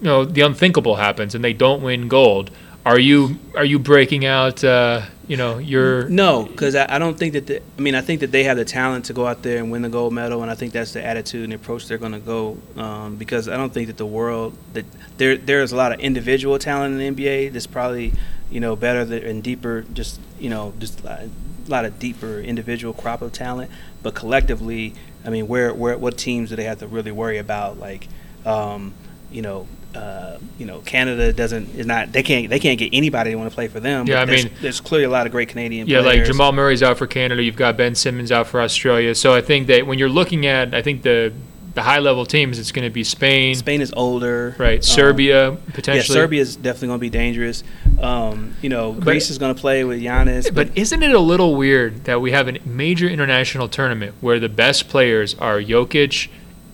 you 0.00 0.04
know, 0.04 0.24
the 0.24 0.42
unthinkable 0.42 0.96
happens 0.96 1.34
and 1.34 1.44
they 1.44 1.52
don't 1.52 1.82
win 1.82 2.08
gold. 2.08 2.50
Are 2.86 2.98
you 2.98 3.38
are 3.56 3.64
you 3.64 3.78
breaking 3.78 4.24
out? 4.24 4.64
Uh, 4.64 5.02
you 5.30 5.36
know, 5.36 5.58
your 5.58 6.08
No, 6.08 6.42
because 6.42 6.74
I, 6.74 6.96
I 6.96 6.98
don't 6.98 7.16
think 7.16 7.34
that. 7.34 7.46
The, 7.46 7.62
I 7.78 7.80
mean, 7.80 7.94
I 7.94 8.00
think 8.00 8.18
that 8.18 8.32
they 8.32 8.42
have 8.42 8.56
the 8.56 8.64
talent 8.64 9.04
to 9.04 9.12
go 9.12 9.28
out 9.28 9.44
there 9.44 9.58
and 9.58 9.70
win 9.70 9.82
the 9.82 9.88
gold 9.88 10.12
medal, 10.12 10.42
and 10.42 10.50
I 10.50 10.56
think 10.56 10.72
that's 10.72 10.92
the 10.92 11.06
attitude 11.06 11.44
and 11.44 11.52
approach 11.52 11.86
they're 11.86 11.98
going 11.98 12.14
to 12.14 12.18
go. 12.18 12.58
Um, 12.76 13.14
because 13.14 13.48
I 13.48 13.56
don't 13.56 13.72
think 13.72 13.86
that 13.86 13.96
the 13.96 14.06
world 14.06 14.58
that 14.72 14.84
there 15.18 15.36
there's 15.36 15.70
a 15.70 15.76
lot 15.76 15.92
of 15.92 16.00
individual 16.00 16.58
talent 16.58 17.00
in 17.00 17.14
the 17.14 17.22
NBA 17.22 17.52
that's 17.52 17.68
probably 17.68 18.12
you 18.50 18.58
know 18.58 18.74
better 18.74 19.04
than, 19.04 19.22
and 19.22 19.40
deeper. 19.40 19.82
Just 19.92 20.20
you 20.40 20.50
know, 20.50 20.72
just 20.80 21.04
a 21.04 21.30
lot 21.68 21.84
of 21.84 22.00
deeper 22.00 22.40
individual 22.40 22.92
crop 22.92 23.22
of 23.22 23.32
talent, 23.32 23.70
but 24.02 24.16
collectively, 24.16 24.94
I 25.24 25.30
mean, 25.30 25.46
where 25.46 25.72
where 25.72 25.96
what 25.96 26.18
teams 26.18 26.50
do 26.50 26.56
they 26.56 26.64
have 26.64 26.80
to 26.80 26.88
really 26.88 27.12
worry 27.12 27.38
about? 27.38 27.78
Like, 27.78 28.08
um, 28.44 28.94
you 29.30 29.42
know. 29.42 29.68
Uh, 29.94 30.38
you 30.58 30.66
know, 30.66 30.78
Canada 30.80 31.32
doesn't 31.32 31.74
is 31.74 31.84
not 31.86 32.12
they 32.12 32.22
can't 32.22 32.48
they 32.48 32.58
can't 32.60 32.78
get 32.78 32.90
anybody 32.92 33.30
to 33.32 33.36
want 33.36 33.50
to 33.50 33.54
play 33.54 33.66
for 33.68 33.80
them. 33.80 34.06
Yeah, 34.06 34.16
but 34.16 34.22
I 34.22 34.24
there's, 34.26 34.44
mean- 34.44 34.54
there's 34.60 34.80
clearly 34.80 35.04
a 35.04 35.10
lot 35.10 35.26
of 35.26 35.32
great 35.32 35.48
Canadian 35.48 35.88
yeah, 35.88 36.02
players. 36.02 36.18
like 36.20 36.26
Jamal 36.26 36.52
Murray's 36.52 36.82
out 36.82 36.96
for 36.98 37.06
Canada. 37.06 37.42
You've 37.42 37.56
got 37.56 37.76
Ben 37.76 37.94
Simmons 37.94 38.30
out 38.30 38.46
for 38.46 38.60
Australia. 38.60 39.14
So 39.14 39.34
I 39.34 39.40
think 39.40 39.66
that 39.66 39.86
when 39.86 39.98
you're 39.98 40.08
looking 40.08 40.46
at, 40.46 40.74
I 40.74 40.82
think 40.82 41.02
the 41.02 41.32
the 41.74 41.82
high 41.82 42.00
level 42.00 42.26
teams, 42.26 42.58
it's 42.58 42.72
going 42.72 42.84
to 42.84 42.92
be 42.92 43.04
Spain, 43.04 43.54
Spain 43.54 43.80
is 43.80 43.92
older. 43.96 44.56
right? 44.58 44.78
Um, 44.78 44.82
Serbia 44.82 45.56
Yeah. 45.86 46.02
Serbia 46.02 46.40
is 46.40 46.56
definitely 46.56 46.88
going 46.88 46.98
to 46.98 47.02
be 47.02 47.10
dangerous. 47.10 47.62
Um, 48.00 48.54
you 48.60 48.68
know, 48.68 48.92
Greece 48.92 49.30
is 49.30 49.38
going 49.38 49.54
to 49.54 49.60
play 49.60 49.84
with 49.84 50.00
Giannis. 50.02 50.52
But 50.52 50.76
isn't 50.76 51.02
it 51.02 51.12
a 51.14 51.20
little 51.20 51.54
weird 51.54 52.04
that 52.04 52.20
we 52.20 52.32
have 52.32 52.48
a 52.48 52.58
major 52.64 53.08
international 53.08 53.68
tournament 53.68 54.14
where 54.20 54.40
the 54.40 54.48
best 54.48 54.88
players 54.88 55.36
are 55.36 55.58
Jokic 55.60 56.28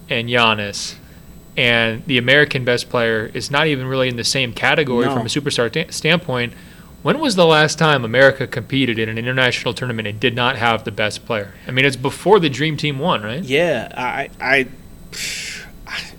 and 0.08 0.28
Giannis, 0.30 0.94
and 1.56 2.04
the 2.06 2.18
American 2.18 2.64
best 2.64 2.88
player 2.90 3.30
is 3.34 3.50
not 3.50 3.66
even 3.66 3.86
really 3.86 4.08
in 4.08 4.16
the 4.16 4.24
same 4.24 4.52
category 4.52 5.06
No. 5.06 5.14
from 5.14 5.22
a 5.22 5.28
superstar 5.28 5.70
ta- 5.70 5.90
standpoint? 5.90 6.52
When 7.02 7.18
was 7.20 7.36
the 7.36 7.46
last 7.46 7.78
time 7.78 8.04
America 8.04 8.46
competed 8.46 8.98
in 8.98 9.08
an 9.08 9.16
international 9.16 9.72
tournament 9.74 10.08
and 10.08 10.18
did 10.18 10.34
not 10.34 10.56
have 10.56 10.84
the 10.84 10.90
best 10.90 11.24
player? 11.24 11.54
I 11.66 11.70
mean, 11.70 11.84
it's 11.84 11.94
before 11.96 12.40
the 12.40 12.48
Dream 12.50 12.76
Team 12.76 12.98
won, 12.98 13.22
right? 13.22 13.42
yeah, 13.44 13.92
I, 13.96 14.28
I, 14.40 14.66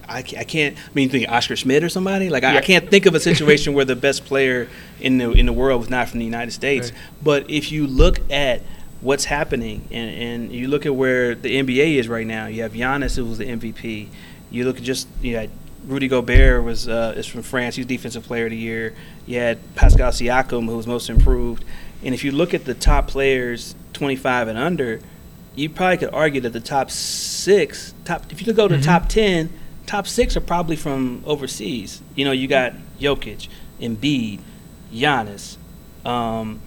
I, 0.08 0.20
I 0.20 0.22
can't. 0.22 0.78
I 0.78 0.82
mean, 0.94 1.04
you 1.04 1.10
think 1.10 1.30
Oscar 1.30 1.58
Schmidt 1.58 1.84
or 1.84 1.90
somebody? 1.90 2.30
Like, 2.30 2.44
I, 2.46 2.54
Yeah. 2.54 2.60
I 2.60 2.62
can't 2.62 2.90
think 2.90 3.06
of 3.06 3.14
a 3.16 3.20
situation 3.20 3.74
where 3.74 3.84
the 3.84 3.96
best 3.98 4.24
player 4.26 4.70
in 5.02 5.18
the 5.18 5.32
in 5.32 5.46
the 5.46 5.54
world 5.54 5.82
was 5.82 5.90
not 5.90 6.08
from 6.08 6.20
the 6.20 6.26
United 6.26 6.52
States. 6.52 6.92
Right. 6.92 7.00
But 7.22 7.50
if 7.50 7.72
you 7.72 7.86
look 7.86 8.20
at 8.32 8.62
what's 9.02 9.26
happening 9.26 9.88
and, 9.92 10.10
and 10.10 10.52
you 10.54 10.70
look 10.70 10.86
at 10.86 10.96
where 10.96 11.36
the 11.36 11.62
NBA 11.62 11.96
is 11.98 12.08
right 12.08 12.26
now, 12.26 12.48
you 12.48 12.62
have 12.64 12.72
Giannis 12.72 13.18
who 13.18 13.26
was 13.26 13.38
the 13.40 13.46
MVP. 13.46 14.08
You 14.50 14.66
look 14.66 14.78
at 14.78 14.84
just 14.84 15.08
you 15.22 15.36
had 15.36 15.50
Rudy 15.86 16.08
Gobert 16.08 16.64
was 16.64 16.88
uh, 16.88 17.14
is 17.18 17.26
from 17.28 17.42
France. 17.44 17.76
He's 17.76 17.86
defensive 17.86 18.24
player 18.24 18.46
of 18.46 18.52
the 18.52 18.58
year. 18.58 18.94
You 19.26 19.40
had 19.40 19.58
Pascal 19.76 20.12
Siakam 20.12 20.66
who 20.68 20.76
was 20.78 20.88
most 20.88 21.10
improved. 21.10 21.64
And 22.04 22.14
if 22.14 22.24
you 22.24 22.32
look 22.32 22.54
at 22.54 22.66
the 22.66 22.74
top 22.74 23.08
players, 23.08 23.74
25 23.94 24.48
and 24.50 24.58
under, 24.58 25.00
you 25.56 25.70
probably 25.70 25.98
could 25.98 26.14
argue 26.14 26.42
that 26.42 26.54
the 26.54 26.60
top 26.60 26.92
six, 26.92 27.94
top 28.06 28.24
if 28.32 28.46
you 28.46 28.54
go 28.54 28.68
to 28.68 28.76
Mhm. 28.76 28.80
the 28.80 28.86
top 28.86 29.10
10, 29.10 29.50
top 29.88 30.08
six 30.08 30.38
are 30.38 30.42
probably 30.42 30.76
from 30.76 31.24
overseas. 31.26 32.02
You 32.16 32.26
know, 32.26 32.32
you 32.32 32.48
got 32.48 32.74
Jokic, 33.00 33.48
Embiid, 33.82 34.40
Giannis, 34.94 35.58
um, 36.06 36.60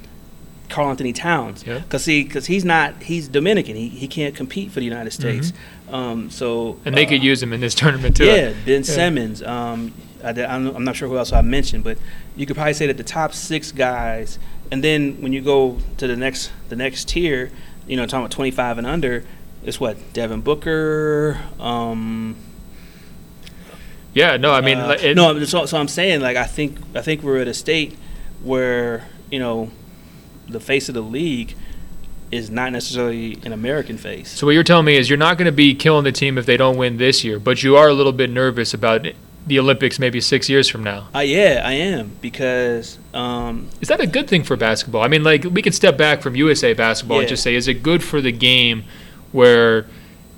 Karl 0.69 0.91
Anthony 0.91 1.13
Towns. 1.13 1.63
Because 1.63 2.05
see, 2.05 2.23
because 2.25 2.47
he's 2.47 2.65
not, 2.65 3.03
he's 3.03 3.29
Dominican. 3.29 3.77
He, 3.77 3.89
he 3.89 4.07
can't 4.09 4.35
compete 4.35 4.71
for 4.71 4.81
the 4.81 4.87
United 4.87 5.13
States. 5.13 5.53
Um, 5.91 6.31
so. 6.31 6.79
And 6.85 6.97
they 6.97 7.07
uh, 7.07 7.09
could 7.09 7.23
use 7.23 7.43
him 7.43 7.53
in 7.53 7.61
this 7.61 7.75
tournament 7.83 8.17
too. 8.17 8.27
yeah, 8.27 8.53
Ben 8.65 8.83
Yeah. 8.83 8.83
Simmons. 8.83 9.43
Um, 9.43 9.93
I, 10.23 10.31
am 10.31 10.75
I'm 10.77 10.85
not 10.85 10.97
sure 10.97 11.09
who 11.09 11.17
else 11.17 11.33
I 11.33 11.41
mentioned, 11.41 11.85
but 11.85 11.99
you 12.37 12.47
could 12.47 12.57
probably 12.57 12.75
say 12.75 12.87
that 12.87 12.97
the 12.97 13.05
top 13.05 13.33
six 13.33 13.73
guys, 13.73 14.39
and 14.71 14.85
then 14.85 15.21
when 15.23 15.33
you 15.33 15.41
go 15.41 15.79
to 15.97 16.07
the 16.07 16.17
next 16.17 16.53
the 16.69 16.77
next 16.77 17.09
tier, 17.09 17.51
you 17.87 17.97
know, 17.97 18.05
talking 18.07 18.21
about 18.25 18.31
25 18.31 18.79
and 18.79 18.87
under, 18.87 19.25
it's 19.65 19.81
what 19.81 19.97
Devin 20.13 20.43
Booker. 20.43 21.41
Um, 21.59 22.37
Yeah, 24.13 24.37
no, 24.37 24.53
I 24.53 24.61
mean, 24.61 24.79
Uh, 24.79 24.97
it, 25.01 25.15
no. 25.17 25.43
So, 25.45 25.67
so 25.67 25.79
I'm 25.79 25.89
saying 25.89 26.21
like 26.21 26.37
I 26.37 26.45
think 26.45 26.79
I 26.95 27.01
think 27.01 27.23
we're 27.23 27.39
at 27.39 27.49
a 27.49 27.55
state 27.55 27.97
where 28.43 29.07
you 29.31 29.39
know 29.39 29.71
the 30.49 30.61
face 30.61 30.89
of 30.89 30.95
the 30.95 31.03
league 31.03 31.55
is 32.31 32.51
not 32.51 32.73
necessarily 32.73 33.39
an 33.45 33.53
American 33.53 33.97
face. 33.97 34.31
So 34.31 34.47
what 34.47 34.53
you're 34.53 34.65
telling 34.65 34.87
me 34.87 34.97
is 34.97 35.11
you're 35.11 35.19
not 35.19 35.37
going 35.37 35.47
to 35.47 35.53
be 35.53 35.75
killing 35.75 36.05
the 36.05 36.13
team 36.13 36.39
if 36.39 36.47
they 36.47 36.57
don't 36.57 36.77
win 36.77 36.97
this 36.97 37.25
year, 37.25 37.39
but 37.39 37.63
you 37.63 37.77
are 37.77 37.89
a 37.89 37.95
little 37.95 38.13
bit 38.13 38.31
nervous 38.31 38.73
about 38.73 39.07
the 39.47 39.59
Olympics 39.59 39.99
maybe 39.99 40.21
six 40.21 40.49
years 40.49 40.69
from 40.69 40.85
now. 40.85 41.09
Uh, 41.15 41.21
yeah, 41.21 41.63
I 41.65 41.73
am 41.73 42.13
because 42.21 42.99
um, 43.15 43.69
Is 43.81 43.89
that 43.89 44.01
a 44.01 44.07
good 44.07 44.29
thing 44.29 44.45
for 44.45 44.57
basketball? 44.57 45.03
I 45.03 45.09
mean, 45.09 45.25
like 45.25 45.45
we 45.45 45.63
could 45.63 45.75
step 45.75 45.97
back 45.97 46.23
from 46.23 46.37
USA 46.37 46.73
basketball 46.73 47.21
and 47.21 47.29
just 47.29 47.43
say, 47.43 47.55
is 47.55 47.67
it 47.67 47.83
good 47.83 48.03
for 48.05 48.21
the 48.21 48.33
game 48.33 48.85
where 49.33 49.87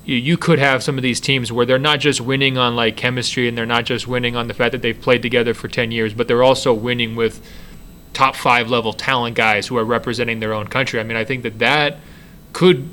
you, 0.05 0.15
you 0.15 0.37
could 0.37 0.59
have 0.59 0.83
some 0.83 0.97
of 0.97 1.03
these 1.03 1.19
teams 1.19 1.51
where 1.51 1.65
they're 1.65 1.79
not 1.79 1.99
just 1.99 2.21
winning 2.21 2.57
on 2.57 2.75
like 2.75 2.97
chemistry 2.97 3.47
and 3.47 3.57
they're 3.57 3.65
not 3.65 3.85
just 3.85 4.07
winning 4.07 4.35
on 4.35 4.47
the 4.47 4.53
fact 4.53 4.71
that 4.71 4.81
they've 4.81 4.99
played 4.99 5.21
together 5.21 5.53
for 5.53 5.67
10 5.67 5.91
years, 5.91 6.13
but 6.13 6.27
they're 6.27 6.43
also 6.43 6.73
winning 6.73 7.15
with 7.15 7.45
top 8.13 8.35
five 8.35 8.69
level 8.69 8.93
talent 8.93 9.35
guys 9.35 9.67
who 9.67 9.77
are 9.77 9.85
representing 9.85 10.39
their 10.39 10.53
own 10.53 10.67
country. 10.67 10.99
I 10.99 11.03
mean, 11.03 11.17
I 11.17 11.25
think 11.25 11.43
that 11.43 11.59
that 11.59 11.97
could 12.53 12.89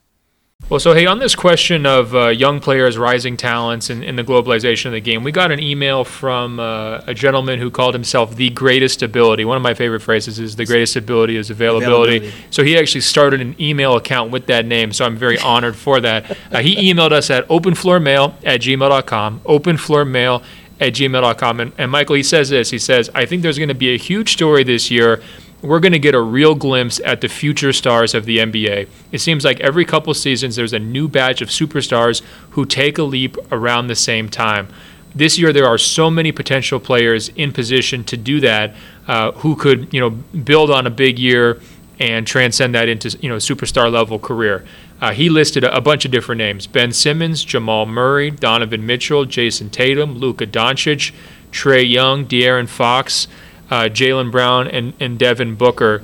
Well, 0.70 0.80
so 0.80 0.94
hey, 0.94 1.06
on 1.06 1.20
this 1.20 1.36
question 1.36 1.86
of 1.86 2.16
uh, 2.16 2.30
young 2.30 2.62
players, 2.62 2.98
rising 2.98 3.36
talents, 3.36 3.90
and, 3.90 4.02
and 4.02 4.18
the 4.18 4.24
globalization 4.24 4.88
of 4.88 4.94
the 4.94 5.02
game, 5.02 5.22
we 5.22 5.32
got 5.34 5.52
an 5.52 5.60
email 5.60 6.06
from 6.06 6.58
uh, 6.58 7.02
a 7.06 7.14
gentleman 7.14 7.60
who 7.60 7.70
called 7.70 7.94
himself 7.94 8.38
the 8.38 8.50
greatest 8.50 9.04
ability. 9.04 9.44
One 9.44 9.58
of 9.58 9.62
my 9.62 9.74
favorite 9.74 10.00
phrases 10.00 10.40
is 10.40 10.56
the 10.56 10.66
greatest 10.66 10.96
ability 10.96 11.36
is 11.36 11.50
availability. 11.50 12.18
Availability. 12.18 12.48
So 12.50 12.64
he 12.64 12.78
actually 12.78 13.02
started 13.02 13.42
an 13.42 13.62
email 13.62 13.98
account 13.98 14.32
with 14.32 14.46
that 14.46 14.66
name, 14.66 14.94
so 14.94 15.06
I'm 15.06 15.18
very 15.18 15.38
honored 15.38 15.76
for 15.76 16.00
that. 16.02 16.38
Uh, 16.54 16.60
he 16.60 16.94
emailed 16.94 17.12
us 17.12 17.32
at 17.32 17.48
openfloormail 17.48 18.36
at 18.44 18.62
gmail.com, 18.62 19.40
openfloormail 19.40 20.44
at 20.80 20.94
gmail.com. 20.94 21.60
And, 21.60 21.72
and 21.78 21.92
Michael, 21.92 22.16
he 22.16 22.24
says 22.24 22.50
this 22.50 22.70
he 22.70 22.78
says, 22.78 23.10
I 23.16 23.26
think 23.26 23.42
there's 23.42 23.58
going 23.58 23.70
to 23.70 23.76
be 23.76 23.94
a 23.94 23.98
huge 23.98 24.34
story 24.34 24.64
this 24.64 24.92
year 24.92 25.22
we're 25.64 25.80
going 25.80 25.94
to 25.94 26.00
get 26.00 26.14
a 26.14 26.22
real 26.22 26.56
glimpse 26.56 27.00
at 27.06 27.22
the 27.22 27.30
future 27.30 27.72
stars 27.72 28.14
of 28.14 28.26
the 28.26 28.38
NBA. 28.38 28.88
It 29.14 29.20
seems 29.20 29.46
like 29.46 29.62
every 29.62 29.86
couple 29.86 30.14
seasons 30.14 30.58
there's 30.58 30.74
a 30.74 30.80
new 30.80 31.08
batch 31.08 31.42
of 31.42 31.48
superstars 31.48 32.22
who 32.52 32.66
take 32.66 32.98
a 32.98 33.04
leap 33.04 33.38
around 33.50 33.88
the 33.88 33.96
same 33.96 34.28
time. 34.28 34.68
This 35.16 35.40
year 35.40 35.54
there 35.54 35.66
are 35.66 35.78
so 35.78 36.12
many 36.12 36.34
potential 36.34 36.82
players 36.82 37.30
in 37.30 37.54
position 37.54 38.04
to 38.06 38.18
do 38.18 38.42
that 38.42 38.76
uh, 39.08 39.32
who 39.32 39.56
could, 39.56 39.94
you 39.94 40.02
know, 40.02 40.10
build 40.10 40.70
on 40.70 40.86
a 40.86 40.90
big 40.90 41.18
year 41.18 41.62
and 41.98 42.28
transcend 42.28 42.76
that 42.76 42.90
into, 42.90 43.18
you 43.22 43.30
know, 43.30 43.38
superstar 43.38 43.90
level 43.90 44.20
career. 44.20 44.66
Uh, 45.00 45.12
he 45.12 45.30
listed 45.30 45.64
a, 45.64 45.74
a 45.76 45.80
bunch 45.80 46.04
of 46.04 46.12
different 46.12 46.40
names: 46.40 46.66
Ben 46.68 46.92
Simmons, 46.92 47.44
Jamal 47.44 47.86
Murray, 47.86 48.32
Donovan 48.32 48.86
Mitchell, 48.86 49.26
Jayson 49.26 49.70
Tatum, 49.70 50.16
Luka 50.16 50.48
Doncic, 50.48 51.14
Trae 51.52 51.88
Young, 51.88 52.26
De'Aaron 52.26 52.68
Fox 52.68 53.28
uh, 53.74 53.90
Jaylen 53.90 54.32
Brown 54.32 54.68
and, 54.68 54.94
and 55.00 55.18
Devin 55.18 55.56
Booker. 55.56 56.04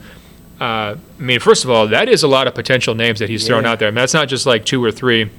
Uh, 0.60 0.96
I 0.96 1.22
mean, 1.22 1.40
first 1.40 1.64
of 1.64 1.70
all, 1.70 1.88
that 1.88 2.10
is 2.10 2.24
a 2.24 2.28
lot 2.28 2.48
of 2.48 2.56
potential 2.56 2.96
names 2.96 3.20
that 3.20 3.30
he's 3.30 3.46
thrown 3.46 3.64
out 3.64 3.78
there. 3.78 3.88
I 3.88 3.92
mean, 3.92 3.98
that's 3.98 4.14
not 4.16 4.28
just 4.28 4.48
like 4.48 4.66
two 4.66 4.84
or 4.84 4.92
three. 4.92 5.30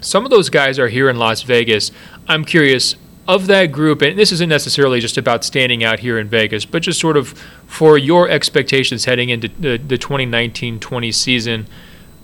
Some 0.00 0.24
of 0.24 0.30
those 0.30 0.50
guys 0.50 0.78
are 0.78 0.86
here 0.86 1.10
in 1.10 1.16
Las 1.16 1.42
Vegas. 1.42 1.90
I'm 2.28 2.44
curious 2.44 2.94
of 3.26 3.48
that 3.48 3.72
group, 3.72 4.02
and 4.02 4.16
this 4.16 4.30
isn't 4.30 4.48
necessarily 4.48 5.00
just 5.00 5.18
about 5.18 5.44
standing 5.44 5.82
out 5.82 5.98
here 5.98 6.16
in 6.16 6.28
Vegas, 6.28 6.64
but 6.64 6.82
just 6.82 7.00
sort 7.00 7.16
of 7.16 7.30
for 7.66 7.98
your 7.98 8.28
expectations 8.28 9.06
heading 9.06 9.30
into 9.30 9.48
the, 9.48 9.76
the 9.76 9.98
2019 9.98 10.78
20 10.78 11.10
season. 11.12 11.66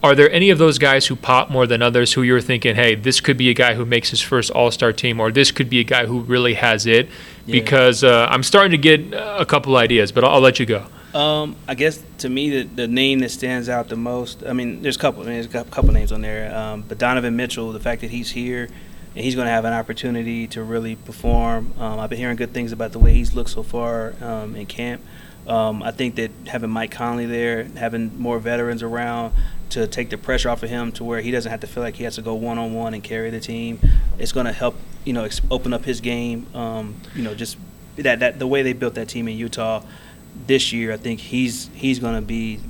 Are 0.03 0.15
there 0.15 0.31
any 0.31 0.49
of 0.49 0.59
those 0.59 0.79
guys 0.79 1.07
who 1.07 1.17
pop 1.17 1.51
more 1.51 1.67
than 1.67 1.83
others 1.83 2.15
who 2.15 2.23
you're 2.23 2.41
thinking, 2.41 2.75
hey, 2.75 2.95
this 2.95 3.21
could 3.21 3.37
be 3.37 3.51
a 3.51 3.55
guy 3.55 3.75
who 3.75 3.85
makes 3.85 4.11
his 4.11 4.21
first 4.21 4.51
All 4.51 4.71
Star 4.71 4.93
team, 4.93 5.21
or 5.21 5.31
this 5.31 5.51
could 5.51 5.69
be 5.69 5.81
a 5.81 5.85
guy 5.85 6.07
who 6.07 6.21
really 6.21 6.55
has 6.55 6.87
it? 6.87 7.09
Yeah. 7.47 7.53
Because 7.53 8.03
uh, 8.03 8.27
I'm 8.31 8.43
starting 8.43 8.71
to 8.71 8.79
get 8.79 9.13
a 9.13 9.45
couple 9.45 9.77
ideas, 9.77 10.11
but 10.11 10.25
I'll, 10.25 10.35
I'll 10.35 10.41
let 10.41 10.59
you 10.59 10.67
go. 10.67 10.87
Um, 11.15 11.57
I 11.67 11.75
guess 11.75 12.03
to 12.19 12.29
me 12.29 12.51
the, 12.51 12.63
the 12.63 12.89
name 12.89 13.19
that 13.19 13.31
stands 13.31 13.69
out 13.69 13.89
the 13.89 13.97
most. 13.97 14.45
I 14.45 14.53
mean, 14.53 14.81
there's 14.81 14.97
a 14.97 14.99
couple. 14.99 15.23
I 15.23 15.27
mean, 15.27 15.35
there's 15.35 15.47
a 15.47 15.65
couple 15.65 15.93
names 15.93 16.13
on 16.13 16.23
there. 16.23 16.55
Um, 16.57 16.83
but 16.87 16.99
Donovan 16.99 17.37
Mitchell, 17.37 17.73
the 17.73 17.81
fact 17.81 18.01
that 18.01 18.11
he's 18.11 18.31
here 18.31 18.69
and 19.15 19.25
he's 19.25 19.35
going 19.35 19.47
to 19.47 19.51
have 19.51 19.65
an 19.65 19.73
opportunity 19.73 20.47
to 20.49 20.63
really 20.63 20.97
perform. 20.97 21.75
Um, 21.79 21.99
I've 21.99 22.11
been 22.11 22.19
hearing 22.19 22.37
good 22.37 22.53
things 22.53 22.73
about 22.73 22.93
the 22.93 22.99
way 22.99 23.13
he's 23.13 23.35
looked 23.35 23.51
so 23.51 23.63
far 23.63 24.15
um, 24.23 24.55
in 24.55 24.67
camp. 24.67 25.03
Um, 25.47 25.83
I 25.83 25.91
think 25.91 26.15
that 26.17 26.31
having 26.47 26.71
Mike 26.71 26.93
Conley 26.93 27.27
there, 27.27 27.65
having 27.65 28.19
more 28.21 28.39
veterans 28.39 28.83
around 28.83 29.35
to 29.71 29.87
take 29.87 30.11
the 30.11 30.19
pressure 30.19 30.49
off 30.51 30.63
of 30.63 30.71
him 30.71 30.93
to 30.93 31.05
where 31.05 31.21
he 31.21 31.31
doesn't 31.31 31.51
have 31.51 31.61
to 31.61 31.67
feel 31.67 31.83
like 31.83 31.97
he 31.97 32.05
has 32.05 32.17
to 32.17 32.23
go 32.23 32.35
one 32.35 32.59
on 32.59 32.75
one 32.75 32.95
and 32.95 33.03
carry 33.03 33.31
the 33.31 33.41
team, 33.41 33.79
it's 34.19 34.33
going 34.33 34.47
to 34.47 34.53
help 34.53 34.77
you 35.05 35.13
know 35.13 35.25
ex- 35.25 35.41
open 35.51 35.73
up 35.73 35.85
his 35.85 36.01
game. 36.01 36.47
Um, 36.55 37.01
you 37.15 37.23
know, 37.23 37.35
just 37.35 37.57
that 37.97 38.21
that 38.21 38.39
the 38.39 38.47
way 38.47 38.63
they 38.63 38.73
built 38.73 38.95
that 38.95 39.09
team 39.09 39.29
in 39.29 39.37
Utah 39.37 39.83
this 40.47 40.73
year, 40.73 40.93
I 40.93 40.97
think 40.97 41.21
he's 41.21 41.69
he's 41.75 41.99
going 41.99 42.15
to 42.15 42.23
be 42.23 42.61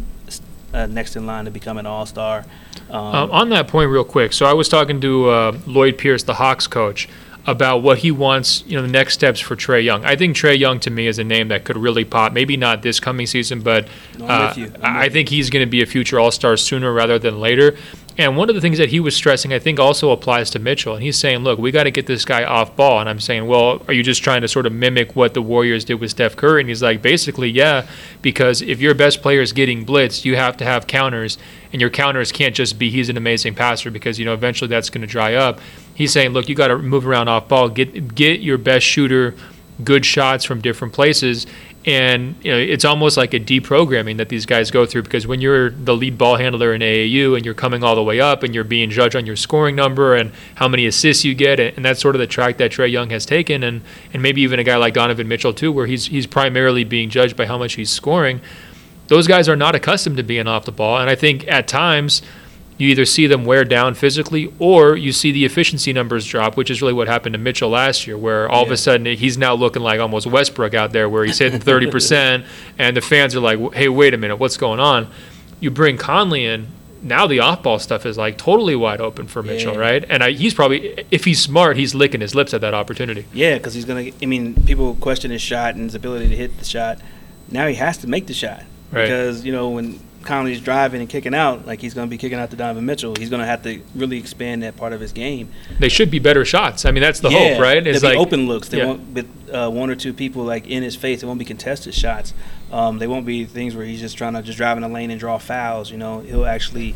uh, 0.72 0.86
next 0.86 1.16
in 1.16 1.26
line 1.26 1.44
to 1.46 1.50
become 1.50 1.78
an 1.78 1.86
All 1.86 2.06
Star. 2.06 2.44
Um, 2.90 3.14
Um, 3.14 3.30
on 3.30 3.48
that 3.50 3.68
point, 3.68 3.90
real 3.90 4.04
quick. 4.04 4.32
So 4.32 4.46
I 4.46 4.52
was 4.52 4.68
talking 4.68 5.00
to 5.00 5.28
uh, 5.28 5.58
Lloyd 5.66 5.98
Pierce, 5.98 6.22
the 6.24 6.34
Hawks 6.34 6.66
coach, 6.66 7.08
about 7.46 7.79
what 7.79 7.98
he 7.98 8.11
wants, 8.11 8.62
you 8.66 8.76
know, 8.76 8.83
the 8.83 8.88
next 8.88 9.14
steps 9.14 9.40
for 9.40 9.57
Trae 9.57 9.83
Young. 9.83 10.05
I 10.05 10.14
think 10.14 10.37
Trae 10.37 10.59
Young 10.59 10.79
to 10.81 10.90
me 10.90 11.07
is 11.07 11.18
a 11.18 11.24
name 11.24 11.48
that 11.48 11.64
could 11.64 11.76
really 11.76 12.05
pop. 12.05 12.33
Maybe 12.33 12.57
not 12.57 12.83
this 12.83 13.00
coming 13.00 13.26
season, 13.26 13.62
but 13.62 13.88
No, 14.18 14.26
uh. 14.26 14.55
I 14.83 15.09
think 15.09 15.29
he's 15.31 15.50
going 15.50 15.64
to 15.64 15.70
be 15.70 15.83
a 15.83 15.87
future 15.87 16.20
All 16.20 16.31
Star 16.31 16.57
sooner 16.57 16.92
rather 16.92 17.18
than 17.18 17.40
later. 17.40 17.76
And 18.18 18.37
one 18.37 18.50
of 18.50 18.55
the 18.55 18.61
things 18.61 18.76
that 18.76 18.90
he 18.90 19.00
was 19.00 19.16
stressing, 19.16 19.53
I 19.55 19.59
think, 19.59 19.81
also 19.81 20.11
applies 20.11 20.50
to 20.50 20.59
Mitchell. 20.59 20.94
And 20.94 21.03
he's 21.03 21.16
saying, 21.16 21.38
look, 21.38 21.59
we 21.59 21.70
got 21.70 21.85
to 21.85 21.90
get 21.90 22.07
this 22.07 22.26
guy 22.26 22.44
off 22.44 22.76
ball. 22.76 23.00
And 23.00 23.09
I'm 23.09 23.20
saying, 23.20 23.46
well, 23.46 23.81
are 23.88 23.94
you 23.94 24.03
just 24.03 24.22
trying 24.22 24.42
to 24.42 24.48
sort 24.48 24.66
of 24.66 24.74
mimic 24.74 25.16
what 25.16 25.33
the 25.33 25.40
Warriors 25.40 25.87
did 25.87 25.94
with 25.94 26.11
Steph 26.11 26.37
Curry? 26.37 26.61
And 26.61 26.68
he's 26.68 26.83
like, 26.83 27.00
basically, 27.00 27.48
yeah, 27.48 27.87
because 28.20 28.61
if 28.61 28.79
your 28.79 28.94
best 28.94 29.22
player 29.22 29.40
is 29.40 29.55
getting 29.55 29.87
blitzed, 29.87 30.26
you 30.26 30.37
have 30.37 30.59
to 30.59 30.64
have 30.64 30.87
counters. 30.87 31.38
And 31.72 31.81
your 31.81 31.88
counters 31.88 32.31
can't 32.31 32.55
just 32.55 32.79
be 32.79 32.90
he's 32.90 33.09
an 33.09 33.16
amazing 33.16 33.55
passer 33.55 33.90
because, 33.90 34.18
you 34.18 34.26
know, 34.26 34.35
eventually 34.35 34.68
that's 34.68 34.90
going 34.90 35.03
to 35.03 35.07
dry 35.07 35.35
up. 35.35 35.61
He's 36.00 36.12
saying, 36.12 36.30
look, 36.30 36.48
you 36.48 36.54
got 36.54 36.68
to 36.68 36.78
move 36.78 37.06
around 37.06 37.28
off 37.28 37.46
ball, 37.46 37.68
get 37.68 38.14
get 38.14 38.40
your 38.40 38.56
best 38.56 38.86
shooter 38.86 39.34
good 39.84 40.06
shots 40.06 40.46
from 40.46 40.62
different 40.62 40.94
places. 40.94 41.46
And 41.84 42.36
you 42.42 42.52
know, 42.52 42.56
it's 42.56 42.86
almost 42.86 43.18
like 43.18 43.34
a 43.34 43.38
deprogramming 43.38 44.16
that 44.16 44.30
these 44.30 44.46
guys 44.46 44.70
go 44.70 44.86
through 44.86 45.02
because 45.02 45.26
when 45.26 45.42
you're 45.42 45.68
the 45.68 45.94
lead 45.94 46.16
ball 46.16 46.36
handler 46.36 46.72
in 46.72 46.80
AAU 46.80 47.36
and 47.36 47.44
you're 47.44 47.52
coming 47.52 47.84
all 47.84 47.94
the 47.94 48.02
way 48.02 48.18
up 48.18 48.42
and 48.42 48.54
you're 48.54 48.64
being 48.64 48.88
judged 48.88 49.14
on 49.14 49.26
your 49.26 49.36
scoring 49.36 49.76
number 49.76 50.16
and 50.16 50.32
how 50.54 50.68
many 50.68 50.86
assists 50.86 51.22
you 51.22 51.34
get, 51.34 51.60
and 51.60 51.84
that's 51.84 52.00
sort 52.00 52.14
of 52.14 52.18
the 52.18 52.26
track 52.26 52.56
that 52.56 52.72
Trae 52.72 52.90
Young 52.90 53.10
has 53.10 53.26
taken, 53.26 53.62
and 53.62 53.82
and 54.14 54.22
maybe 54.22 54.40
even 54.40 54.58
a 54.58 54.64
guy 54.64 54.76
like 54.76 54.94
Donovan 54.94 55.28
Mitchell 55.28 55.52
too, 55.52 55.70
where 55.70 55.84
he's 55.84 56.06
he's 56.06 56.26
primarily 56.26 56.82
being 56.82 57.10
judged 57.10 57.36
by 57.36 57.44
how 57.44 57.58
much 57.58 57.74
he's 57.74 57.90
scoring. 57.90 58.40
Those 59.08 59.26
guys 59.26 59.50
are 59.50 59.56
not 59.56 59.74
accustomed 59.74 60.16
to 60.16 60.22
being 60.22 60.46
off 60.46 60.64
the 60.64 60.72
ball, 60.72 60.96
and 60.96 61.10
I 61.10 61.14
think 61.14 61.46
at 61.46 61.68
times 61.68 62.22
you 62.81 62.88
either 62.88 63.05
see 63.05 63.27
them 63.27 63.45
wear 63.45 63.64
down 63.64 63.95
physically 63.95 64.53
or 64.59 64.97
you 64.97 65.12
see 65.12 65.31
the 65.33 65.45
efficiency 65.45 65.93
numbers 65.93 66.27
drop, 66.27 66.57
which 66.57 66.71
is 66.71 66.81
really 66.81 66.95
what 66.95 67.07
happened 67.09 67.35
to 67.35 67.38
Mitchell 67.38 67.69
last 67.71 68.07
year, 68.07 68.16
where 68.19 68.49
all 68.49 68.64
of 68.64 68.71
a 68.71 68.77
sudden 68.77 69.07
he's 69.16 69.37
now 69.38 69.55
looking 69.55 69.83
like 69.83 70.01
almost 70.01 70.27
Westbrook 70.27 70.75
out 70.75 70.93
there, 70.93 71.09
where 71.09 71.25
he's 71.25 71.38
hitting 71.38 71.61
30%, 71.61 72.45
and 72.79 72.97
the 72.97 73.01
fans 73.01 73.37
are 73.37 73.40
like, 73.40 73.59
hey, 73.75 73.88
wait 73.88 74.14
a 74.14 74.16
minute, 74.16 74.37
what's 74.37 74.57
going 74.57 74.81
on? 74.81 75.09
You 75.61 75.71
bring 75.71 75.97
Conley 75.99 76.45
in, 76.47 76.69
now 77.03 77.27
the 77.27 77.40
off 77.40 77.62
ball 77.62 77.79
stuff 77.79 78.05
is 78.05 78.19
like 78.19 78.37
totally 78.38 78.77
wide 78.77 79.01
open 79.01 79.27
for 79.27 79.43
Mitchell, 79.43 79.75
Yeah. 79.75 79.79
right? 79.81 80.05
And 80.09 80.23
I, 80.23 80.33
he's 80.33 80.53
probably, 80.55 81.05
if 81.11 81.25
he's 81.25 81.40
smart, 81.40 81.77
he's 81.77 81.95
licking 81.95 82.21
his 82.21 82.35
lips 82.35 82.53
at 82.55 82.61
that 82.62 82.75
opportunity. 82.75 83.25
Yeah, 83.33 83.57
because 83.57 83.73
he's 83.75 83.85
gonna. 83.87 84.11
I 84.23 84.27
mean, 84.27 84.55
people 84.64 84.95
question 84.97 85.31
his 85.31 85.40
shot 85.43 85.75
and 85.75 85.85
his 85.85 85.95
ability 85.95 86.29
to 86.29 86.37
hit 86.37 86.59
the 86.59 86.64
shot. 86.66 86.99
Now 87.51 87.66
he 87.69 87.75
has 87.77 87.97
to 87.99 88.07
make 88.07 88.27
the 88.27 88.35
shot 88.35 88.64
Right. 88.93 89.05
because 89.05 89.45
you 89.47 89.53
know 89.53 89.71
when 89.71 89.99
Conley's 90.22 90.61
driving 90.61 91.00
and 91.00 91.09
kicking 91.09 91.35
out, 91.35 91.66
like 91.66 91.80
he's 91.80 91.94
gonna 91.94 92.06
be 92.06 92.18
kicking 92.18 92.38
out 92.38 92.50
to 92.50 92.56
Donovan 92.56 92.85
Mitchell. 92.85 93.14
He's 93.16 93.30
gonna 93.30 93.46
have 93.46 93.62
to 93.62 93.80
really 93.94 94.18
expand 94.18 94.62
that 94.62 94.76
part 94.76 94.92
of 94.92 95.00
his 95.00 95.12
game. 95.12 95.50
They 95.78 95.88
should 95.88 96.11
be 96.11 96.18
better 96.18 96.44
shots. 96.44 96.85
I 96.85 96.90
mean, 96.90 97.02
that's 97.02 97.20
the 97.20 97.30
yeah, 97.30 97.54
hope, 97.54 97.62
right? 97.62 97.87
It's 97.87 98.02
like 98.02 98.18
open 98.18 98.46
looks. 98.46 98.68
They 98.68 98.78
yeah. 98.78 98.87
won't 98.87 99.14
be 99.14 99.24
uh, 99.52 99.70
one 99.70 99.90
or 99.90 99.96
two 99.96 100.12
people 100.12 100.44
like 100.44 100.66
in 100.66 100.83
his 100.83 100.96
face. 100.96 101.22
It 101.22 101.26
won't 101.26 101.38
be 101.38 101.44
contested 101.44 101.94
shots. 101.94 102.35
Um, 102.70 102.98
they 102.98 103.06
won't 103.06 103.26
be 103.26 103.44
things 103.44 103.74
where 103.74 103.85
he's 103.85 104.00
just 104.00 104.16
trying 104.16 104.35
to 104.35 104.42
just 104.42 104.59
drive 104.59 104.76
in 104.76 104.83
the 104.83 104.88
lane 104.88 105.11
and 105.11 105.18
draw 105.18 105.38
fouls. 105.38 105.90
You 105.90 105.98
know, 105.98 106.20
he'll 106.20 106.46
actually 106.46 106.94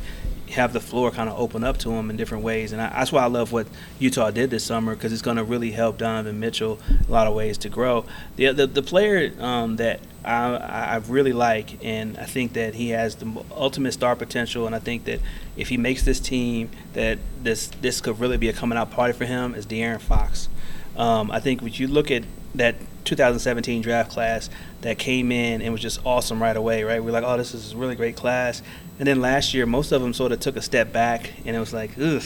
have 0.50 0.72
the 0.72 0.80
floor 0.80 1.10
kind 1.10 1.28
of 1.28 1.38
open 1.38 1.64
up 1.64 1.78
to 1.78 1.90
him 1.90 2.10
in 2.10 2.16
different 2.16 2.44
ways, 2.44 2.72
and 2.72 2.80
I, 2.80 2.88
that's 2.90 3.12
why 3.12 3.22
I 3.22 3.26
love 3.26 3.52
what 3.52 3.66
Utah 3.98 4.30
did 4.30 4.50
this 4.50 4.64
summer 4.64 4.94
because 4.94 5.12
it's 5.12 5.22
going 5.22 5.36
to 5.36 5.44
really 5.44 5.72
help 5.72 5.98
Donovan 5.98 6.38
Mitchell 6.38 6.78
a 7.06 7.10
lot 7.10 7.26
of 7.26 7.34
ways 7.34 7.58
to 7.58 7.68
grow. 7.68 8.04
The 8.36 8.52
the, 8.52 8.66
the 8.66 8.82
player 8.82 9.32
um, 9.40 9.76
that 9.76 10.00
I, 10.24 10.56
I 10.56 10.96
really 10.96 11.32
like, 11.32 11.84
and 11.84 12.16
I 12.18 12.24
think 12.24 12.54
that 12.54 12.74
he 12.74 12.90
has 12.90 13.16
the 13.16 13.44
ultimate 13.50 13.92
star 13.92 14.16
potential, 14.16 14.66
and 14.66 14.74
I 14.74 14.78
think 14.78 15.04
that 15.04 15.20
if 15.56 15.68
he 15.68 15.76
makes 15.76 16.02
this 16.02 16.20
team, 16.20 16.70
that 16.94 17.18
this 17.42 17.68
this 17.80 18.00
could 18.00 18.18
really 18.20 18.36
be 18.36 18.48
a 18.48 18.52
coming 18.52 18.78
out 18.78 18.90
party 18.90 19.12
for 19.12 19.26
him 19.26 19.54
is 19.54 19.66
De'Aaron 19.66 20.00
Fox. 20.00 20.48
Um, 20.96 21.30
I 21.30 21.40
think 21.40 21.60
when 21.60 21.72
you 21.72 21.88
look 21.88 22.10
at 22.10 22.22
that 22.54 22.76
2017 23.04 23.82
draft 23.82 24.10
class 24.10 24.48
that 24.80 24.98
came 24.98 25.30
in 25.32 25.62
and 25.62 25.72
was 25.72 25.82
just 25.82 26.00
awesome 26.04 26.42
right 26.42 26.56
away, 26.56 26.84
right? 26.84 27.02
We're 27.02 27.12
like, 27.12 27.24
oh, 27.24 27.36
this 27.36 27.54
is 27.54 27.72
a 27.72 27.76
really 27.76 27.96
great 27.96 28.16
class. 28.16 28.62
And 28.98 29.06
then 29.08 29.20
last 29.20 29.54
year, 29.54 29.66
most 29.66 29.92
of 29.92 30.02
them 30.02 30.14
sort 30.14 30.32
of 30.32 30.40
took 30.40 30.56
a 30.56 30.62
step 30.62 30.92
back, 30.92 31.32
and 31.44 31.56
it 31.56 31.58
was 31.58 31.72
like, 31.72 31.90
ugh, 31.98 32.22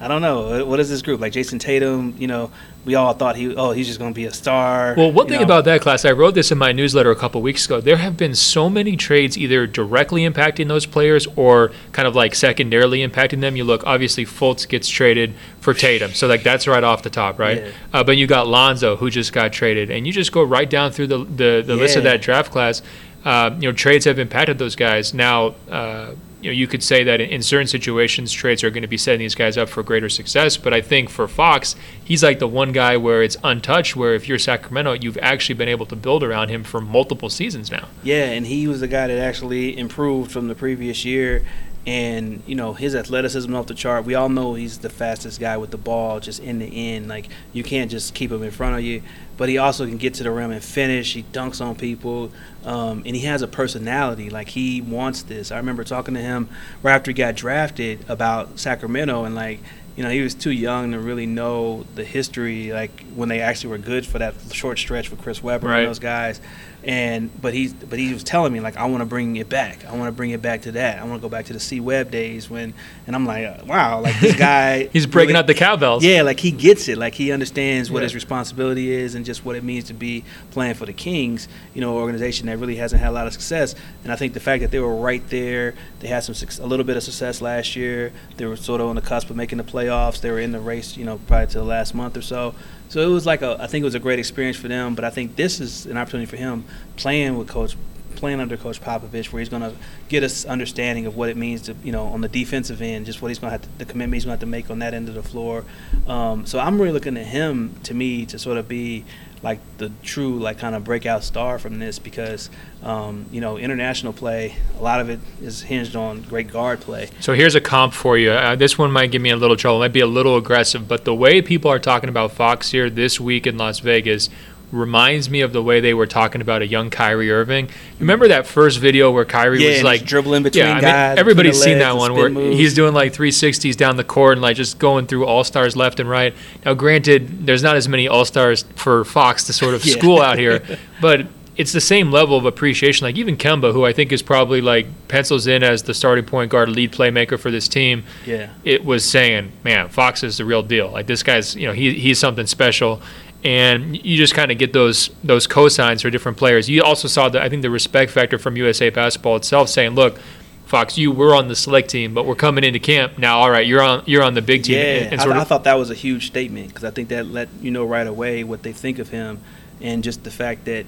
I 0.00 0.06
don't 0.06 0.22
know. 0.22 0.64
What 0.64 0.78
is 0.78 0.88
this 0.88 1.02
group? 1.02 1.20
Like 1.20 1.32
Jayson 1.32 1.58
Tatum, 1.58 2.14
you 2.18 2.28
know, 2.28 2.52
we 2.84 2.94
all 2.94 3.12
thought 3.14 3.34
he, 3.34 3.54
oh, 3.56 3.72
he's 3.72 3.88
just 3.88 3.98
going 3.98 4.12
to 4.12 4.14
be 4.14 4.26
a 4.26 4.32
star. 4.32 4.94
Well, 4.96 5.10
one 5.10 5.26
thing 5.26 5.38
know. 5.40 5.44
about 5.44 5.64
that 5.64 5.80
class, 5.80 6.04
I 6.04 6.12
wrote 6.12 6.34
this 6.34 6.52
in 6.52 6.58
my 6.58 6.70
newsletter 6.70 7.10
a 7.10 7.16
couple 7.16 7.42
weeks 7.42 7.66
ago. 7.66 7.80
There 7.80 7.96
have 7.96 8.16
been 8.16 8.34
so 8.34 8.70
many 8.70 8.96
trades 8.96 9.36
either 9.36 9.66
directly 9.66 10.22
impacting 10.22 10.68
those 10.68 10.86
players 10.86 11.26
or 11.34 11.72
kind 11.90 12.06
of 12.06 12.14
like 12.14 12.36
secondarily 12.36 13.06
impacting 13.06 13.40
them. 13.40 13.56
You 13.56 13.64
look, 13.64 13.84
obviously, 13.86 14.24
Fultz 14.24 14.68
gets 14.68 14.88
traded 14.88 15.34
for 15.60 15.74
Tatum, 15.74 16.12
so 16.12 16.28
like 16.28 16.44
that's 16.44 16.68
right 16.68 16.84
off 16.84 17.02
the 17.02 17.10
top, 17.10 17.38
right? 17.38 17.58
Yeah. 17.58 17.70
Uh, 17.92 18.04
but 18.04 18.16
you 18.16 18.28
got 18.28 18.46
Lonzo 18.46 18.96
who 18.96 19.10
just 19.10 19.32
got 19.32 19.52
traded, 19.52 19.90
and 19.90 20.06
you 20.06 20.12
just 20.12 20.30
go 20.30 20.44
right 20.44 20.70
down 20.70 20.92
through 20.92 21.08
the 21.08 21.18
the, 21.24 21.62
the 21.66 21.76
list 21.76 21.96
of 21.96 22.04
that 22.04 22.22
draft 22.22 22.52
class. 22.52 22.82
Uh, 23.24 23.50
you 23.58 23.68
know, 23.68 23.72
trades 23.72 24.04
have 24.04 24.18
impacted 24.18 24.58
those 24.58 24.76
guys. 24.76 25.12
Now, 25.12 25.56
uh, 25.68 26.12
you 26.40 26.50
know, 26.50 26.54
you 26.54 26.66
could 26.66 26.82
say 26.82 27.04
that 27.04 27.20
in, 27.20 27.30
in 27.30 27.42
certain 27.42 27.66
situations, 27.66 28.32
trades 28.32 28.62
are 28.62 28.70
going 28.70 28.82
to 28.82 28.88
be 28.88 28.96
setting 28.96 29.20
these 29.20 29.34
guys 29.34 29.58
up 29.58 29.68
for 29.68 29.82
greater 29.82 30.08
success. 30.08 30.56
But 30.56 30.72
I 30.72 30.80
think 30.80 31.10
for 31.10 31.26
Fox, 31.26 31.74
he's 32.02 32.22
like 32.22 32.38
the 32.38 32.48
one 32.48 32.72
guy 32.72 32.96
where 32.96 33.22
it's 33.22 33.36
untouched. 33.42 33.96
Where 33.96 34.14
if 34.14 34.28
you're 34.28 34.38
Sacramento, 34.38 34.92
you've 34.92 35.18
actually 35.18 35.56
been 35.56 35.68
able 35.68 35.86
to 35.86 35.96
build 35.96 36.22
around 36.22 36.48
him 36.48 36.64
for 36.64 36.80
multiple 36.80 37.28
seasons 37.28 37.70
now. 37.70 37.88
Yeah, 38.02 38.24
and 38.24 38.46
he 38.46 38.68
was 38.68 38.80
the 38.80 38.88
guy 38.88 39.08
that 39.08 39.18
actually 39.18 39.76
improved 39.76 40.30
from 40.30 40.48
the 40.48 40.54
previous 40.54 41.04
year. 41.04 41.44
And, 41.88 42.42
you 42.46 42.54
know, 42.54 42.74
his 42.74 42.94
athleticism 42.94 43.54
off 43.54 43.66
the 43.66 43.72
chart. 43.74 44.04
We 44.04 44.14
all 44.14 44.28
know 44.28 44.52
he's 44.52 44.76
the 44.76 44.90
fastest 44.90 45.40
guy 45.40 45.56
with 45.56 45.70
the 45.70 45.78
ball, 45.78 46.20
just 46.20 46.38
in 46.38 46.58
the 46.58 46.66
end. 46.94 47.08
Like, 47.08 47.30
you 47.54 47.62
can't 47.64 47.90
just 47.90 48.12
keep 48.12 48.30
him 48.30 48.42
in 48.42 48.50
front 48.50 48.76
of 48.76 48.82
you. 48.82 49.00
But 49.38 49.48
he 49.48 49.56
also 49.56 49.86
can 49.86 49.96
get 49.96 50.12
to 50.14 50.22
the 50.22 50.30
rim 50.30 50.50
and 50.50 50.62
finish. 50.62 51.14
He 51.14 51.22
dunks 51.22 51.64
on 51.64 51.76
people. 51.76 52.30
Um, 52.62 53.04
and 53.06 53.16
he 53.16 53.22
has 53.22 53.40
a 53.40 53.48
personality. 53.48 54.28
Like, 54.28 54.48
he 54.48 54.82
wants 54.82 55.22
this. 55.22 55.50
I 55.50 55.56
remember 55.56 55.82
talking 55.82 56.12
to 56.12 56.20
him 56.20 56.50
right 56.82 56.92
after 56.92 57.10
he 57.10 57.14
got 57.14 57.36
drafted 57.36 58.04
about 58.06 58.58
Sacramento. 58.58 59.24
And, 59.24 59.34
like, 59.34 59.60
you 59.96 60.02
know, 60.02 60.10
he 60.10 60.20
was 60.20 60.34
too 60.34 60.52
young 60.52 60.92
to 60.92 60.98
really 60.98 61.24
know 61.26 61.86
the 61.94 62.04
history, 62.04 62.70
like, 62.70 63.02
when 63.14 63.30
they 63.30 63.40
actually 63.40 63.70
were 63.70 63.78
good 63.78 64.04
for 64.04 64.18
that 64.18 64.34
short 64.52 64.78
stretch 64.78 65.08
for 65.08 65.16
Chris 65.16 65.42
Webber 65.42 65.68
Right. 65.68 65.78
and 65.80 65.88
those 65.88 65.98
guys 65.98 66.40
and 66.84 67.28
but 67.42 67.52
he's 67.54 67.72
but 67.72 67.98
he 67.98 68.12
was 68.12 68.22
telling 68.22 68.52
me 68.52 68.60
like 68.60 68.76
I 68.76 68.84
want 68.86 69.00
to 69.00 69.04
bring 69.06 69.34
it 69.36 69.48
back. 69.48 69.84
I 69.84 69.92
want 69.96 70.04
to 70.06 70.12
bring 70.12 70.30
it 70.30 70.40
back 70.40 70.62
to 70.62 70.72
that. 70.72 70.98
I 71.00 71.04
want 71.04 71.20
to 71.20 71.22
go 71.22 71.28
back 71.28 71.46
to 71.46 71.52
the 71.52 71.58
C 71.60 71.80
Webb 71.80 72.10
days 72.12 72.48
when 72.48 72.72
and 73.06 73.16
I'm 73.16 73.26
like 73.26 73.46
uh, 73.46 73.64
wow 73.66 74.00
like 74.00 74.18
this 74.20 74.36
guy 74.38 74.84
He's 74.92 75.04
breaking 75.06 75.30
really- 75.30 75.38
out 75.40 75.46
the 75.48 75.54
cowbells. 75.54 76.04
yeah 76.04 76.22
like 76.22 76.38
he 76.38 76.52
gets 76.52 76.86
it 76.88 76.96
like 76.96 77.14
he 77.14 77.32
understands 77.32 77.90
what 77.90 77.98
Yeah. 78.00 78.04
his 78.04 78.14
responsibility 78.14 78.92
is 78.92 79.16
and 79.16 79.24
just 79.26 79.44
what 79.44 79.56
it 79.56 79.64
means 79.64 79.84
to 79.86 79.94
be 79.94 80.24
playing 80.52 80.74
for 80.74 80.86
the 80.86 80.92
Kings 80.92 81.48
you 81.74 81.80
know 81.80 81.96
organization 81.96 82.46
that 82.46 82.58
really 82.58 82.76
hasn't 82.76 83.00
had 83.02 83.08
a 83.10 83.12
lot 83.12 83.26
of 83.26 83.32
success 83.32 83.74
and 84.04 84.12
I 84.12 84.16
think 84.16 84.34
the 84.34 84.40
fact 84.40 84.62
that 84.62 84.70
they 84.70 84.78
were 84.78 84.94
right 84.94 85.26
there 85.30 85.74
they 85.98 86.06
had 86.08 86.20
some 86.22 86.36
a 86.62 86.66
little 86.66 86.84
bit 86.84 86.96
of 86.96 87.02
success 87.02 87.40
last 87.42 87.74
year 87.74 88.12
they 88.36 88.46
were 88.46 88.56
sort 88.56 88.80
of 88.80 88.86
on 88.86 88.94
the 88.94 89.02
cusp 89.02 89.30
of 89.30 89.36
making 89.36 89.58
the 89.58 89.64
playoffs 89.64 90.20
they 90.20 90.30
were 90.30 90.38
in 90.40 90.52
the 90.52 90.60
race 90.60 90.96
you 90.96 91.04
know 91.04 91.18
prior 91.26 91.46
to 91.46 91.58
the 91.58 91.64
last 91.64 91.92
month 91.94 92.16
or 92.16 92.22
so 92.22 92.54
so 92.88 93.00
it 93.00 93.12
was 93.12 93.26
like 93.26 93.42
a 93.42 93.56
I 93.60 93.66
think 93.66 93.82
it 93.82 93.84
was 93.84 93.94
a 93.94 94.00
great 94.00 94.18
experience 94.18 94.56
for 94.56 94.68
them 94.68 94.94
but 94.94 95.04
I 95.04 95.10
think 95.10 95.36
this 95.36 95.60
is 95.60 95.86
an 95.86 95.96
opportunity 95.96 96.28
for 96.28 96.36
him 96.36 96.64
playing 96.96 97.36
with 97.36 97.48
coach 97.48 97.76
playing 98.18 98.40
under 98.40 98.56
coach 98.56 98.80
Popovich 98.80 99.32
where 99.32 99.40
he's 99.40 99.48
going 99.48 99.62
to 99.62 99.72
get 100.08 100.22
us 100.22 100.44
understanding 100.44 101.06
of 101.06 101.16
what 101.16 101.28
it 101.28 101.36
means 101.36 101.62
to 101.62 101.76
you 101.82 101.92
know 101.92 102.06
on 102.06 102.20
the 102.20 102.28
defensive 102.28 102.82
end 102.82 103.06
just 103.06 103.22
what 103.22 103.28
he's 103.28 103.38
going 103.38 103.48
to 103.48 103.52
have 103.52 103.62
to, 103.62 103.78
the 103.78 103.84
commitment 103.84 104.14
he's 104.14 104.24
going 104.24 104.36
to 104.36 104.40
have 104.40 104.40
to 104.40 104.46
make 104.46 104.70
on 104.70 104.80
that 104.80 104.94
end 104.94 105.08
of 105.08 105.14
the 105.14 105.22
floor 105.22 105.64
um, 106.06 106.44
so 106.44 106.58
I'm 106.58 106.80
really 106.80 106.92
looking 106.92 107.16
at 107.16 107.26
him 107.26 107.76
to 107.84 107.94
me 107.94 108.26
to 108.26 108.38
sort 108.38 108.58
of 108.58 108.68
be 108.68 109.04
like 109.42 109.60
the 109.78 109.90
true 110.02 110.38
like 110.38 110.58
kind 110.58 110.74
of 110.74 110.84
breakout 110.84 111.22
star 111.22 111.58
from 111.58 111.78
this 111.78 111.98
because 111.98 112.50
um, 112.82 113.26
you 113.30 113.40
know 113.40 113.56
international 113.56 114.12
play 114.12 114.56
a 114.78 114.82
lot 114.82 115.00
of 115.00 115.08
it 115.08 115.20
is 115.40 115.62
hinged 115.62 115.94
on 115.94 116.22
great 116.22 116.48
guard 116.50 116.80
play 116.80 117.08
So 117.20 117.34
here's 117.34 117.54
a 117.54 117.60
comp 117.60 117.92
for 117.92 118.18
you. 118.18 118.32
Uh, 118.32 118.56
this 118.56 118.76
one 118.76 118.90
might 118.90 119.10
give 119.10 119.22
me 119.22 119.30
a 119.30 119.36
little 119.36 119.56
trouble. 119.56 119.78
It 119.78 119.86
might 119.86 119.92
be 119.92 120.00
a 120.00 120.06
little 120.06 120.36
aggressive, 120.36 120.88
but 120.88 121.04
the 121.04 121.14
way 121.14 121.42
people 121.42 121.70
are 121.70 121.78
talking 121.78 122.08
about 122.08 122.32
Fox 122.32 122.70
here 122.70 122.90
this 122.90 123.20
week 123.20 123.46
in 123.46 123.56
Las 123.56 123.78
Vegas 123.80 124.28
reminds 124.70 125.30
me 125.30 125.40
of 125.40 125.52
the 125.52 125.62
way 125.62 125.80
they 125.80 125.94
were 125.94 126.06
talking 126.06 126.40
about 126.40 126.60
a 126.62 126.66
young 126.66 126.90
Kyrie 126.90 127.30
Irving. 127.30 127.68
Remember 127.98 128.28
that 128.28 128.46
first 128.46 128.78
video 128.78 129.10
where 129.10 129.24
Kyrie 129.24 129.62
Yeah, 129.64 129.70
was 129.70 129.82
like 129.82 130.04
dribbling 130.04 130.42
between 130.42 130.64
yeah, 130.64 130.70
I 130.70 130.74
mean, 130.74 130.82
guys, 130.82 131.18
everybody's 131.18 131.60
seen 131.62 131.78
that 131.78 131.96
one 131.96 132.14
where 132.14 132.28
moves. 132.28 132.56
he's 132.58 132.74
doing 132.74 132.92
like 132.94 133.12
360s 133.12 133.76
down 133.76 133.96
the 133.96 134.04
court 134.04 134.32
and 134.32 134.42
like 134.42 134.56
just 134.56 134.78
going 134.78 135.06
through 135.06 135.24
all 135.26 135.42
stars 135.44 135.74
left 135.76 136.00
and 136.00 136.08
right. 136.08 136.34
Now, 136.64 136.74
granted, 136.74 137.46
there's 137.46 137.62
not 137.62 137.76
as 137.76 137.88
many 137.88 138.08
all 138.08 138.24
stars 138.24 138.64
for 138.76 139.04
Fox 139.04 139.44
to 139.44 139.52
sort 139.52 139.74
of 139.74 139.84
Yeah. 139.88 139.94
school 139.96 140.20
out 140.20 140.38
here, 140.38 140.62
but 141.00 141.26
it's 141.56 141.72
the 141.72 141.80
same 141.80 142.12
level 142.12 142.36
of 142.36 142.44
appreciation. 142.44 143.04
Like 143.04 143.16
even 143.16 143.36
Kemba, 143.36 143.72
who 143.72 143.84
I 143.84 143.92
think 143.92 144.12
is 144.12 144.22
probably 144.22 144.60
like 144.60 144.86
pencils 145.08 145.48
in 145.48 145.64
as 145.64 145.82
the 145.82 145.92
starting 145.94 146.24
point 146.24 146.52
guard, 146.52 146.68
lead 146.68 146.92
playmaker 146.92 147.36
for 147.36 147.50
this 147.50 147.66
team, 147.66 148.04
yeah 148.24 148.50
it 148.64 148.84
was 148.84 149.04
saying, 149.04 149.50
"Man, 149.64 149.88
Fox 149.88 150.22
is 150.22 150.36
the 150.36 150.44
real 150.44 150.62
deal. 150.62 150.88
Like 150.90 151.06
this 151.08 151.24
guy's, 151.24 151.56
you 151.56 151.66
know, 151.66 151.72
he 151.72 151.94
he's 151.94 152.18
something 152.20 152.46
special." 152.46 153.00
And 153.44 154.04
you 154.04 154.16
just 154.16 154.34
kind 154.34 154.50
of 154.50 154.58
get 154.58 154.72
those 154.72 155.10
those 155.22 155.46
cosigns 155.46 156.02
for 156.02 156.10
different 156.10 156.38
players. 156.38 156.68
You 156.68 156.82
also 156.82 157.06
saw 157.06 157.28
the 157.28 157.40
I 157.42 157.48
think 157.48 157.62
the 157.62 157.70
respect 157.70 158.10
factor 158.10 158.36
from 158.36 158.56
USA 158.56 158.90
Basketball 158.90 159.36
itself, 159.36 159.68
saying, 159.68 159.94
"Look, 159.94 160.18
Fox, 160.66 160.98
you 160.98 161.12
were 161.12 161.34
on 161.34 161.46
the 161.46 161.54
select 161.54 161.88
team, 161.88 162.14
but 162.14 162.26
we're 162.26 162.34
coming 162.34 162.64
into 162.64 162.80
camp 162.80 163.16
now. 163.16 163.38
All 163.38 163.50
right, 163.50 163.66
you're 163.66 163.80
on 163.80 164.02
you're 164.06 164.24
on 164.24 164.34
the 164.34 164.42
big 164.42 164.64
team." 164.64 164.76
Yeah, 164.76 164.82
and, 164.82 165.20
and 165.20 165.32
I, 165.32 165.40
I 165.40 165.44
thought 165.44 165.64
that 165.64 165.78
was 165.78 165.90
a 165.90 165.94
huge 165.94 166.26
statement 166.26 166.68
because 166.68 166.82
I 166.82 166.90
think 166.90 167.10
that 167.10 167.26
let 167.26 167.48
you 167.62 167.70
know 167.70 167.84
right 167.84 168.06
away 168.06 168.42
what 168.42 168.64
they 168.64 168.72
think 168.72 168.98
of 168.98 169.08
him, 169.08 169.40
and 169.80 170.02
just 170.02 170.24
the 170.24 170.32
fact 170.32 170.64
that 170.64 170.84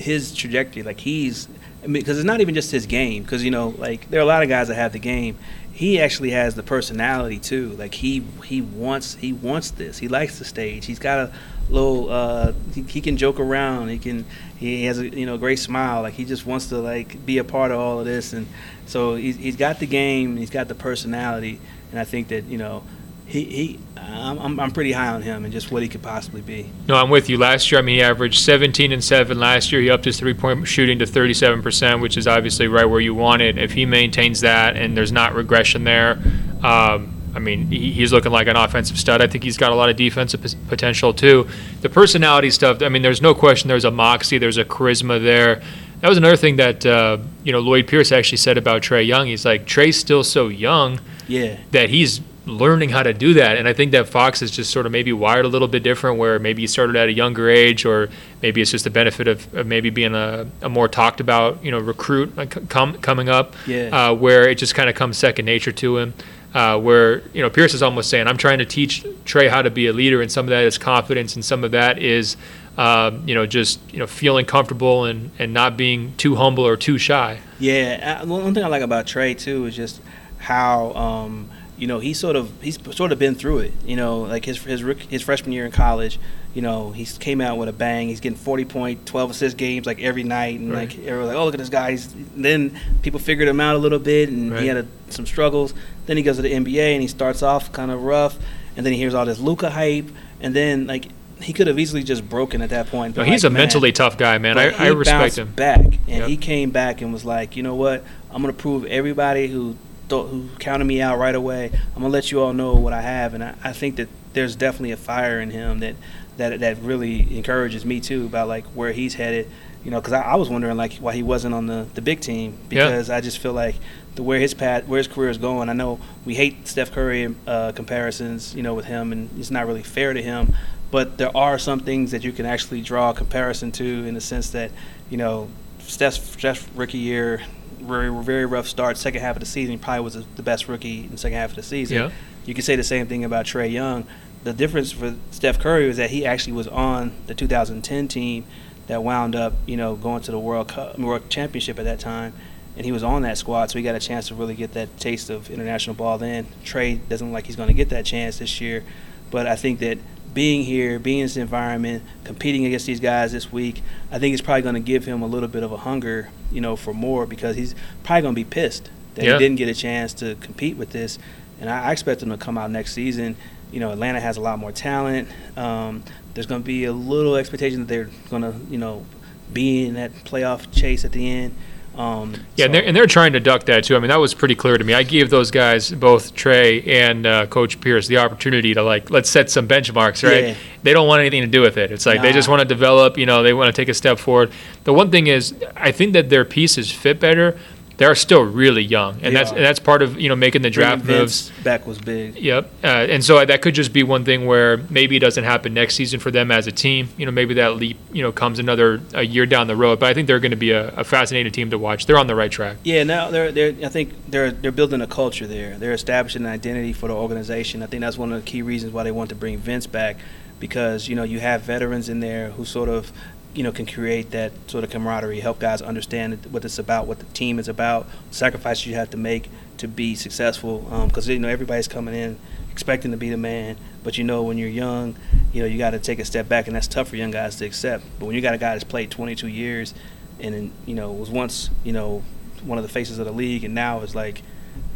his 0.00 0.34
trajectory, 0.34 0.82
like 0.82 0.98
he's, 0.98 1.46
I 1.84 1.86
mean, 1.86 2.00
because 2.02 2.18
it's 2.18 2.24
not 2.24 2.40
even 2.40 2.54
just 2.54 2.70
his 2.70 2.86
game. 2.86 3.22
Because 3.22 3.44
you 3.44 3.50
know, 3.50 3.68
like 3.78 4.08
there 4.10 4.20
are 4.20 4.22
a 4.22 4.26
lot 4.26 4.42
of 4.42 4.48
guys 4.48 4.68
that 4.68 4.74
have 4.74 4.92
the 4.92 4.98
game. 4.98 5.38
He 5.72 6.00
actually 6.00 6.30
has 6.30 6.54
the 6.54 6.62
personality 6.62 7.38
too. 7.38 7.70
Like 7.70 7.94
he 7.94 8.24
he 8.44 8.62
wants 8.62 9.14
he 9.14 9.32
wants 9.32 9.70
this. 9.70 9.98
He 9.98 10.08
likes 10.08 10.38
the 10.38 10.44
stage. 10.44 10.86
He's 10.86 10.98
got 10.98 11.18
a 11.18 11.32
little. 11.70 12.10
Uh, 12.10 12.52
he, 12.74 12.82
he 12.82 13.00
can 13.00 13.16
joke 13.16 13.40
around. 13.40 13.88
He 13.88 13.98
can. 13.98 14.24
He 14.56 14.84
has 14.84 14.98
a 14.98 15.08
you 15.08 15.26
know 15.26 15.38
great 15.38 15.58
smile. 15.58 16.02
Like 16.02 16.14
he 16.14 16.24
just 16.24 16.46
wants 16.46 16.66
to 16.68 16.78
like 16.78 17.24
be 17.24 17.38
a 17.38 17.44
part 17.44 17.70
of 17.70 17.78
all 17.78 18.00
of 18.00 18.06
this. 18.06 18.32
And 18.32 18.46
so 18.86 19.14
he's, 19.14 19.36
he's 19.36 19.56
got 19.56 19.78
the 19.78 19.86
game. 19.86 20.36
He's 20.36 20.50
got 20.50 20.68
the 20.68 20.74
personality. 20.74 21.60
And 21.90 21.98
I 21.98 22.04
think 22.04 22.28
that 22.28 22.44
you 22.44 22.58
know 22.58 22.82
he, 23.30 23.44
he 23.44 23.78
I'm, 23.96 24.38
I'm, 24.38 24.60
I'm 24.60 24.70
pretty 24.72 24.92
high 24.92 25.08
on 25.08 25.22
him 25.22 25.44
and 25.44 25.52
just 25.52 25.70
what 25.70 25.82
he 25.82 25.88
could 25.88 26.02
possibly 26.02 26.40
be. 26.40 26.70
No, 26.88 26.96
I'm 26.96 27.10
with 27.10 27.28
you. 27.28 27.38
Last 27.38 27.70
year, 27.70 27.78
I 27.78 27.82
mean, 27.82 27.96
he 27.96 28.02
averaged 28.02 28.40
17 28.40 28.92
and 28.92 29.02
7. 29.02 29.38
Last 29.38 29.70
year, 29.70 29.80
he 29.80 29.88
upped 29.88 30.04
his 30.04 30.18
three 30.18 30.34
point 30.34 30.66
shooting 30.66 30.98
to 30.98 31.04
37%, 31.04 32.00
which 32.00 32.16
is 32.16 32.26
obviously 32.26 32.66
right 32.66 32.84
where 32.84 33.00
you 33.00 33.14
want 33.14 33.42
it. 33.42 33.56
If 33.56 33.72
he 33.72 33.86
maintains 33.86 34.40
that 34.40 34.76
and 34.76 34.96
there's 34.96 35.12
not 35.12 35.34
regression 35.34 35.84
there, 35.84 36.18
um, 36.62 37.19
I 37.34 37.38
mean, 37.38 37.66
he, 37.68 37.92
he's 37.92 38.12
looking 38.12 38.32
like 38.32 38.46
an 38.48 38.56
offensive 38.56 38.98
stud. 38.98 39.20
I 39.22 39.26
think 39.26 39.44
he's 39.44 39.56
got 39.56 39.72
a 39.72 39.74
lot 39.74 39.88
of 39.88 39.96
defensive 39.96 40.42
p- 40.42 40.56
potential, 40.68 41.12
too. 41.14 41.48
The 41.82 41.88
personality 41.88 42.50
stuff, 42.50 42.82
I 42.82 42.88
mean, 42.88 43.02
there's 43.02 43.22
no 43.22 43.34
question 43.34 43.68
there's 43.68 43.84
a 43.84 43.90
moxie, 43.90 44.38
there's 44.38 44.58
a 44.58 44.64
charisma 44.64 45.22
there. 45.22 45.62
That 46.00 46.08
was 46.08 46.18
another 46.18 46.36
thing 46.36 46.56
that, 46.56 46.84
uh, 46.86 47.18
you 47.44 47.52
know, 47.52 47.60
Lloyd 47.60 47.86
Pierce 47.86 48.10
actually 48.10 48.38
said 48.38 48.56
about 48.56 48.82
Trae 48.82 49.06
Young. 49.06 49.26
He's 49.26 49.44
like, 49.44 49.66
Trae's 49.66 49.98
still 49.98 50.24
so 50.24 50.48
young 50.48 50.98
Yeah. 51.28 51.58
that 51.72 51.90
he's 51.90 52.22
learning 52.46 52.88
how 52.88 53.02
to 53.02 53.12
do 53.12 53.34
that. 53.34 53.58
And 53.58 53.68
I 53.68 53.74
think 53.74 53.92
that 53.92 54.08
Fox 54.08 54.40
is 54.40 54.50
just 54.50 54.70
sort 54.72 54.86
of 54.86 54.92
maybe 54.92 55.12
wired 55.12 55.44
a 55.44 55.48
little 55.48 55.68
bit 55.68 55.82
different, 55.82 56.18
where 56.18 56.38
maybe 56.38 56.62
he 56.62 56.66
started 56.66 56.96
at 56.96 57.08
a 57.08 57.12
younger 57.12 57.50
age, 57.50 57.84
or 57.84 58.08
maybe 58.42 58.62
it's 58.62 58.70
just 58.70 58.84
the 58.84 58.90
benefit 58.90 59.28
of, 59.28 59.54
of 59.54 59.66
maybe 59.66 59.90
being 59.90 60.14
a, 60.14 60.46
a, 60.62 60.68
more 60.68 60.88
talked 60.88 61.20
about, 61.20 61.62
you 61.62 61.70
know, 61.70 61.78
recruit 61.78 62.34
like, 62.36 62.68
com- 62.70 62.96
coming 62.98 63.28
up, 63.28 63.54
yeah. 63.66 63.88
uh, 64.08 64.14
where 64.14 64.48
it 64.48 64.56
just 64.56 64.74
kind 64.74 64.88
of 64.88 64.96
comes 64.96 65.18
second 65.18 65.44
nature 65.44 65.70
to 65.70 65.98
him. 65.98 66.14
Uh, 66.52 66.78
where 66.78 67.22
you 67.32 67.42
know 67.42 67.48
Pierce 67.48 67.74
is 67.74 67.82
almost 67.82 68.10
saying, 68.10 68.26
"I'm 68.26 68.36
trying 68.36 68.58
to 68.58 68.64
teach 68.64 69.04
Trae 69.24 69.48
how 69.48 69.62
to 69.62 69.70
be 69.70 69.86
a 69.86 69.92
leader," 69.92 70.20
and 70.20 70.30
some 70.30 70.46
of 70.46 70.50
that 70.50 70.64
is 70.64 70.78
confidence, 70.78 71.36
and 71.36 71.44
some 71.44 71.62
of 71.62 71.70
that 71.70 71.98
is, 71.98 72.36
um, 72.76 73.22
you 73.24 73.36
know, 73.36 73.46
just 73.46 73.78
you 73.92 74.00
know 74.00 74.06
feeling 74.06 74.44
comfortable 74.44 75.04
and 75.04 75.30
and 75.38 75.54
not 75.54 75.76
being 75.76 76.12
too 76.16 76.34
humble 76.34 76.66
or 76.66 76.76
too 76.76 76.98
shy. 76.98 77.38
Yeah, 77.60 78.20
uh, 78.22 78.26
one 78.26 78.52
thing 78.52 78.64
I 78.64 78.66
like 78.66 78.82
about 78.82 79.06
Trae 79.06 79.38
too 79.38 79.66
is 79.66 79.76
just 79.76 80.00
how. 80.38 80.92
Um, 80.94 81.50
you 81.80 81.86
know, 81.86 81.98
he's 81.98 82.20
sort 82.20 82.36
of 82.36 82.52
he's 82.62 82.78
sort 82.94 83.10
of 83.10 83.18
been 83.18 83.34
through 83.34 83.60
it. 83.60 83.72
You 83.86 83.96
know, 83.96 84.20
like 84.20 84.44
his 84.44 84.62
his 84.62 84.80
his 85.08 85.22
freshman 85.22 85.52
year 85.52 85.64
in 85.64 85.72
college, 85.72 86.20
you 86.54 86.60
know, 86.60 86.90
he 86.90 87.06
came 87.06 87.40
out 87.40 87.56
with 87.56 87.70
a 87.70 87.72
bang. 87.72 88.08
He's 88.08 88.20
getting 88.20 88.36
40 88.36 88.66
point, 88.66 89.06
12 89.06 89.30
assist 89.30 89.56
games 89.56 89.86
like 89.86 89.98
every 90.00 90.22
night, 90.22 90.60
and 90.60 90.70
right. 90.70 90.88
like 90.88 90.98
everyone's 90.98 91.28
like, 91.28 91.36
oh 91.38 91.44
look 91.46 91.54
at 91.54 91.58
this 91.58 91.70
guy. 91.70 91.92
He's, 91.92 92.14
then 92.36 92.78
people 93.00 93.18
figured 93.18 93.48
him 93.48 93.60
out 93.60 93.76
a 93.76 93.78
little 93.78 93.98
bit, 93.98 94.28
and 94.28 94.52
right. 94.52 94.60
he 94.60 94.68
had 94.68 94.76
a, 94.76 94.86
some 95.08 95.24
struggles. 95.24 95.72
Then 96.04 96.18
he 96.18 96.22
goes 96.22 96.36
to 96.36 96.42
the 96.42 96.52
NBA 96.52 96.92
and 96.92 97.00
he 97.00 97.08
starts 97.08 97.42
off 97.42 97.72
kind 97.72 97.90
of 97.90 98.02
rough, 98.02 98.38
and 98.76 98.84
then 98.84 98.92
he 98.92 98.98
hears 98.98 99.14
all 99.14 99.24
this 99.24 99.38
Luka 99.38 99.70
hype, 99.70 100.08
and 100.42 100.54
then 100.54 100.86
like 100.86 101.06
he 101.40 101.54
could 101.54 101.66
have 101.66 101.78
easily 101.78 102.02
just 102.02 102.28
broken 102.28 102.60
at 102.60 102.68
that 102.68 102.88
point. 102.88 103.16
No, 103.16 103.22
he's 103.22 103.42
like, 103.42 103.52
a 103.52 103.54
mentally 103.54 103.92
tough 103.92 104.18
guy, 104.18 104.36
man. 104.36 104.58
I, 104.58 104.70
I 104.72 104.88
respect 104.88 105.38
him. 105.38 105.50
Back 105.52 105.80
and 105.80 106.08
yep. 106.08 106.28
he 106.28 106.36
came 106.36 106.72
back 106.72 107.00
and 107.00 107.10
was 107.10 107.24
like, 107.24 107.56
you 107.56 107.62
know 107.62 107.74
what? 107.74 108.04
I'm 108.30 108.42
gonna 108.42 108.52
prove 108.52 108.84
everybody 108.84 109.48
who 109.48 109.76
who 110.10 110.48
counted 110.58 110.84
me 110.84 111.00
out 111.00 111.18
right 111.18 111.34
away. 111.34 111.70
I'm 111.94 112.02
gonna 112.02 112.08
let 112.08 112.30
you 112.30 112.40
all 112.40 112.52
know 112.52 112.74
what 112.74 112.92
I 112.92 113.00
have, 113.00 113.34
and 113.34 113.42
I, 113.42 113.54
I 113.62 113.72
think 113.72 113.96
that 113.96 114.08
there's 114.32 114.56
definitely 114.56 114.92
a 114.92 114.96
fire 114.96 115.40
in 115.40 115.50
him 115.50 115.80
that 115.80 115.96
that 116.36 116.60
that 116.60 116.78
really 116.78 117.36
encourages 117.36 117.84
me 117.84 118.00
too 118.00 118.26
about 118.26 118.48
like 118.48 118.64
where 118.66 118.92
he's 118.92 119.14
headed. 119.14 119.50
You 119.84 119.90
know, 119.90 120.00
because 120.00 120.12
I, 120.12 120.20
I, 120.20 120.34
was 120.34 120.50
wondering 120.50 120.76
like 120.76 120.94
why 120.96 121.14
he 121.14 121.22
wasn't 121.22 121.54
on 121.54 121.64
the, 121.64 121.86
the 121.94 122.02
big 122.02 122.20
team 122.20 122.58
because 122.68 123.08
yeah. 123.08 123.16
I 123.16 123.22
just 123.22 123.38
feel 123.38 123.54
like 123.54 123.76
the 124.14 124.22
where 124.22 124.38
his 124.38 124.52
path 124.52 124.86
where 124.86 124.98
his 124.98 125.08
career 125.08 125.30
is 125.30 125.38
going. 125.38 125.70
I 125.70 125.72
know 125.72 125.98
we 126.26 126.34
hate 126.34 126.68
Steph 126.68 126.92
Curry 126.92 127.34
uh, 127.46 127.72
comparisons, 127.72 128.54
you 128.54 128.62
know, 128.62 128.74
with 128.74 128.84
him, 128.84 129.10
and 129.10 129.30
it's 129.38 129.50
not 129.50 129.66
really 129.66 129.82
fair 129.82 130.12
to 130.12 130.22
him. 130.22 130.54
But 130.90 131.18
there 131.18 131.34
are 131.36 131.58
some 131.58 131.80
things 131.80 132.10
that 132.10 132.24
you 132.24 132.32
can 132.32 132.46
actually 132.46 132.82
draw 132.82 133.10
a 133.10 133.14
comparison 133.14 133.70
to 133.72 133.84
in 133.84 134.14
the 134.14 134.20
sense 134.20 134.50
that, 134.50 134.72
you 135.08 135.16
know, 135.16 135.48
Steph's, 135.78 136.20
Steph's 136.32 136.66
rookie 136.74 136.98
year, 136.98 137.42
very 137.80 138.10
very 138.22 138.46
rough 138.46 138.66
start. 138.66 138.96
Second 138.96 139.20
half 139.20 139.36
of 139.36 139.40
the 139.40 139.46
season, 139.46 139.72
he 139.72 139.78
probably 139.78 140.04
was 140.04 140.24
the 140.36 140.42
best 140.42 140.68
rookie 140.68 141.04
in 141.04 141.10
the 141.10 141.18
second 141.18 141.38
half 141.38 141.50
of 141.50 141.56
the 141.56 141.62
season. 141.62 141.96
Yeah. 141.96 142.10
You 142.46 142.54
can 142.54 142.62
say 142.62 142.76
the 142.76 142.84
same 142.84 143.06
thing 143.06 143.24
about 143.24 143.46
Trae 143.46 143.70
Young. 143.70 144.06
The 144.44 144.52
difference 144.52 144.92
for 144.92 145.14
Steph 145.30 145.58
Curry 145.58 145.86
was 145.86 145.98
that 145.98 146.10
he 146.10 146.24
actually 146.24 146.54
was 146.54 146.66
on 146.68 147.12
the 147.26 147.34
2010 147.34 148.08
team 148.08 148.44
that 148.86 149.04
wound 149.04 149.36
up, 149.36 149.52
you 149.66 149.76
know, 149.76 149.94
going 149.94 150.22
to 150.22 150.30
the 150.30 150.38
World 150.38 150.68
Cup, 150.68 150.98
World 150.98 151.28
Championship 151.28 151.78
at 151.78 151.84
that 151.84 152.00
time, 152.00 152.32
and 152.76 152.84
he 152.84 152.92
was 152.92 153.02
on 153.02 153.22
that 153.22 153.38
squad, 153.38 153.70
so 153.70 153.78
he 153.78 153.84
got 153.84 153.94
a 153.94 154.00
chance 154.00 154.28
to 154.28 154.34
really 154.34 154.54
get 154.54 154.72
that 154.72 154.98
taste 154.98 155.30
of 155.30 155.50
international 155.50 155.94
ball. 155.94 156.18
Then 156.18 156.46
Trae 156.64 156.98
doesn't 157.08 157.28
look 157.28 157.34
like 157.34 157.46
he's 157.46 157.56
going 157.56 157.68
to 157.68 157.74
get 157.74 157.90
that 157.90 158.04
chance 158.04 158.38
this 158.38 158.60
year, 158.60 158.82
but 159.30 159.46
I 159.46 159.56
think 159.56 159.78
that 159.80 159.98
being 160.32 160.62
here, 160.64 160.98
being 160.98 161.20
in 161.20 161.24
this 161.24 161.36
environment, 161.36 162.02
competing 162.24 162.64
against 162.64 162.86
these 162.86 163.00
guys 163.00 163.32
this 163.32 163.50
week, 163.52 163.82
I 164.10 164.18
think 164.18 164.32
it's 164.32 164.42
probably 164.42 164.62
going 164.62 164.74
to 164.74 164.80
give 164.80 165.04
him 165.04 165.22
a 165.22 165.26
little 165.26 165.48
bit 165.48 165.62
of 165.62 165.72
a 165.72 165.78
hunger, 165.78 166.30
you 166.50 166.60
know, 166.60 166.76
for 166.76 166.94
more 166.94 167.26
because 167.26 167.56
he's 167.56 167.74
probably 168.04 168.22
going 168.22 168.34
to 168.34 168.40
be 168.40 168.44
pissed 168.44 168.90
that 169.14 169.24
yeah. 169.24 169.32
he 169.32 169.38
didn't 169.38 169.56
get 169.56 169.68
a 169.68 169.74
chance 169.74 170.14
to 170.14 170.36
compete 170.36 170.76
with 170.76 170.90
this. 170.90 171.18
And 171.60 171.68
I, 171.68 171.92
expect 171.92 172.22
him 172.22 172.30
to 172.30 172.38
come 172.38 172.56
out 172.56 172.70
next 172.70 172.94
season. 172.94 173.36
You 173.70 173.80
know, 173.80 173.90
Atlanta 173.90 174.20
has 174.20 174.36
a 174.36 174.40
lot 174.40 174.58
more 174.58 174.72
talent. 174.72 175.28
Um, 175.56 176.02
there's 176.34 176.46
going 176.46 176.62
to 176.62 176.66
be 176.66 176.84
a 176.84 176.92
little 176.92 177.36
expectation 177.36 177.80
that 177.80 177.88
they're 177.88 178.10
going 178.30 178.42
to, 178.42 178.54
you 178.70 178.78
know, 178.78 179.04
be 179.52 179.86
in 179.86 179.94
that 179.94 180.12
playoff 180.24 180.72
chase 180.72 181.04
at 181.04 181.12
the 181.12 181.28
end. 181.28 181.54
Um, 181.96 182.32
yeah, 182.32 182.36
so. 182.36 182.64
and, 182.64 182.74
they're, 182.74 182.84
and 182.84 182.96
they're 182.96 183.06
trying 183.06 183.32
to 183.32 183.40
duck 183.40 183.64
that 183.64 183.84
too. 183.84 183.96
I 183.96 183.98
mean, 183.98 184.08
that 184.08 184.20
was 184.20 184.32
pretty 184.32 184.54
clear 184.54 184.78
to 184.78 184.84
me. 184.84 184.94
I 184.94 185.02
gave 185.02 185.28
those 185.28 185.50
guys, 185.50 185.90
both 185.90 186.34
Trae 186.34 186.86
and 186.86 187.26
uh, 187.26 187.46
Coach 187.46 187.80
Pierce, 187.80 188.06
the 188.06 188.18
opportunity 188.18 188.72
to 188.74 188.82
like 188.82 189.10
let's 189.10 189.28
set 189.28 189.50
some 189.50 189.68
benchmarks. 189.68 190.26
Right? 190.26 190.44
Yeah. 190.44 190.54
They 190.82 190.92
don't 190.92 191.08
want 191.08 191.20
anything 191.20 191.42
to 191.42 191.48
do 191.48 191.60
with 191.60 191.76
it. 191.76 191.90
It's 191.90 192.06
like 192.06 192.16
nah. 192.16 192.22
they 192.22 192.32
just 192.32 192.48
want 192.48 192.60
to 192.60 192.64
develop. 192.64 193.18
You 193.18 193.26
know, 193.26 193.42
they 193.42 193.52
want 193.52 193.74
to 193.74 193.80
take 193.80 193.88
a 193.88 193.94
step 193.94 194.18
forward. 194.18 194.50
The 194.84 194.92
one 194.92 195.10
thing 195.10 195.26
is, 195.26 195.54
I 195.76 195.92
think 195.92 196.12
that 196.14 196.30
their 196.30 196.44
pieces 196.44 196.90
fit 196.90 197.20
better 197.20 197.58
they're 198.00 198.14
still 198.14 198.42
really 198.42 198.82
young, 198.82 199.16
and 199.16 199.24
they 199.24 199.30
that's 199.32 199.50
and 199.50 199.60
that's 199.60 199.78
part 199.78 200.00
of 200.00 200.18
you 200.18 200.30
know 200.30 200.34
making 200.34 200.62
the 200.62 200.70
draft 200.70 201.04
moves. 201.04 201.52
Back 201.62 201.86
was 201.86 201.98
big. 201.98 202.34
Yep, 202.34 202.70
uh, 202.82 202.86
and 202.86 203.22
so 203.22 203.44
that 203.44 203.60
could 203.60 203.74
just 203.74 203.92
be 203.92 204.02
one 204.02 204.24
thing 204.24 204.46
where 204.46 204.78
maybe 204.88 205.16
it 205.16 205.20
doesn't 205.20 205.44
happen 205.44 205.74
next 205.74 205.96
season 205.96 206.18
for 206.18 206.30
them 206.30 206.50
as 206.50 206.66
a 206.66 206.72
team. 206.72 207.10
You 207.18 207.26
know, 207.26 207.30
maybe 207.30 207.52
that 207.54 207.76
leap 207.76 207.98
you 208.10 208.22
know 208.22 208.32
comes 208.32 208.58
another 208.58 209.02
a 209.12 209.22
year 209.22 209.44
down 209.44 209.66
the 209.66 209.76
road. 209.76 210.00
But 210.00 210.08
I 210.08 210.14
think 210.14 210.28
they're 210.28 210.40
going 210.40 210.50
to 210.52 210.56
be 210.56 210.70
a, 210.70 210.88
a 210.94 211.04
fascinating 211.04 211.52
team 211.52 211.68
to 211.72 211.78
watch. 211.78 212.06
They're 212.06 212.16
on 212.16 212.26
the 212.26 212.34
right 212.34 212.50
track. 212.50 212.78
Yeah, 212.84 213.02
now 213.04 213.30
they're 213.30 213.52
they're 213.52 213.74
I 213.84 213.90
think 213.90 214.14
they're 214.28 214.50
they're 214.50 214.72
building 214.72 215.02
a 215.02 215.06
culture 215.06 215.46
there. 215.46 215.76
They're 215.76 215.92
establishing 215.92 216.46
an 216.46 216.50
identity 216.50 216.94
for 216.94 217.08
the 217.08 217.14
organization. 217.14 217.82
I 217.82 217.86
think 217.86 218.00
that's 218.00 218.16
one 218.16 218.32
of 218.32 218.42
the 218.42 218.50
key 218.50 218.62
reasons 218.62 218.94
why 218.94 219.02
they 219.02 219.12
want 219.12 219.28
to 219.28 219.36
bring 219.36 219.58
Vince 219.58 219.86
back 219.86 220.16
because 220.58 221.06
you 221.06 221.16
know 221.16 221.22
you 221.22 221.40
have 221.40 221.60
veterans 221.62 222.08
in 222.08 222.20
there 222.20 222.52
who 222.52 222.64
sort 222.64 222.88
of 222.88 223.12
you 223.54 223.62
know, 223.62 223.72
can 223.72 223.86
create 223.86 224.30
that 224.30 224.52
sort 224.68 224.84
of 224.84 224.90
camaraderie, 224.90 225.40
help 225.40 225.58
guys 225.58 225.82
understand 225.82 226.44
what 226.50 226.64
it's 226.64 226.78
about, 226.78 227.06
what 227.06 227.18
the 227.18 227.24
team 227.26 227.58
is 227.58 227.68
about, 227.68 228.06
sacrifices 228.30 228.86
you 228.86 228.94
have 228.94 229.10
to 229.10 229.16
make 229.16 229.50
to 229.78 229.88
be 229.88 230.14
successful. 230.14 230.80
Because 231.06 231.28
um, 231.28 231.32
you 231.32 231.38
know 231.38 231.48
everybody's 231.48 231.88
coming 231.88 232.14
in 232.14 232.38
expecting 232.70 233.10
to 233.10 233.16
be 233.16 233.30
the 233.30 233.36
man, 233.36 233.76
but 234.04 234.16
you 234.16 234.24
know 234.24 234.42
when 234.42 234.56
you're 234.56 234.68
young, 234.68 235.16
you 235.52 235.62
know 235.62 235.66
you 235.66 235.78
got 235.78 235.90
to 235.90 235.98
take 235.98 236.18
a 236.18 236.24
step 236.24 236.48
back, 236.48 236.66
and 236.66 236.76
that's 236.76 236.86
tough 236.86 237.08
for 237.08 237.16
young 237.16 237.30
guys 237.30 237.56
to 237.56 237.64
accept. 237.64 238.04
But 238.18 238.26
when 238.26 238.34
you 238.34 238.40
got 238.40 238.54
a 238.54 238.58
guy 238.58 238.72
that's 238.72 238.84
played 238.84 239.10
22 239.10 239.48
years, 239.48 239.94
and 240.38 240.72
you 240.86 240.94
know 240.94 241.12
was 241.12 241.30
once 241.30 241.70
you 241.84 241.92
know 241.92 242.22
one 242.62 242.78
of 242.78 242.84
the 242.84 242.90
faces 242.90 243.18
of 243.18 243.26
the 243.26 243.32
league, 243.32 243.64
and 243.64 243.74
now 243.74 244.00
is 244.00 244.14
like 244.14 244.42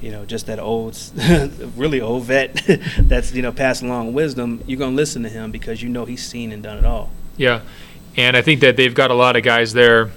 you 0.01 0.11
know, 0.11 0.25
just 0.25 0.47
that 0.47 0.59
old, 0.59 0.99
really 1.77 2.01
old 2.01 2.25
vet 2.25 2.62
that's, 2.99 3.33
you 3.33 3.43
know, 3.43 3.53
passing 3.53 3.88
along 3.88 4.12
wisdom, 4.12 4.62
you're 4.67 4.79
going 4.79 4.93
to 4.93 4.97
listen 4.97 5.23
to 5.23 5.29
him 5.29 5.51
because 5.51 5.83
you 5.83 5.88
know 5.88 6.05
he's 6.05 6.25
seen 6.25 6.53
and 6.53 6.62
done 6.62 6.79
it 6.79 6.85
all. 6.85 7.11
Yeah. 7.37 7.62
And 8.16 8.37
I 8.37 8.42
think 8.42 8.61
that 8.61 8.77
they've 8.77 8.94
got 8.94 9.11
a 9.11 9.14
lot 9.14 9.37
of 9.37 9.42
guys 9.42 9.72
there. 9.72 10.11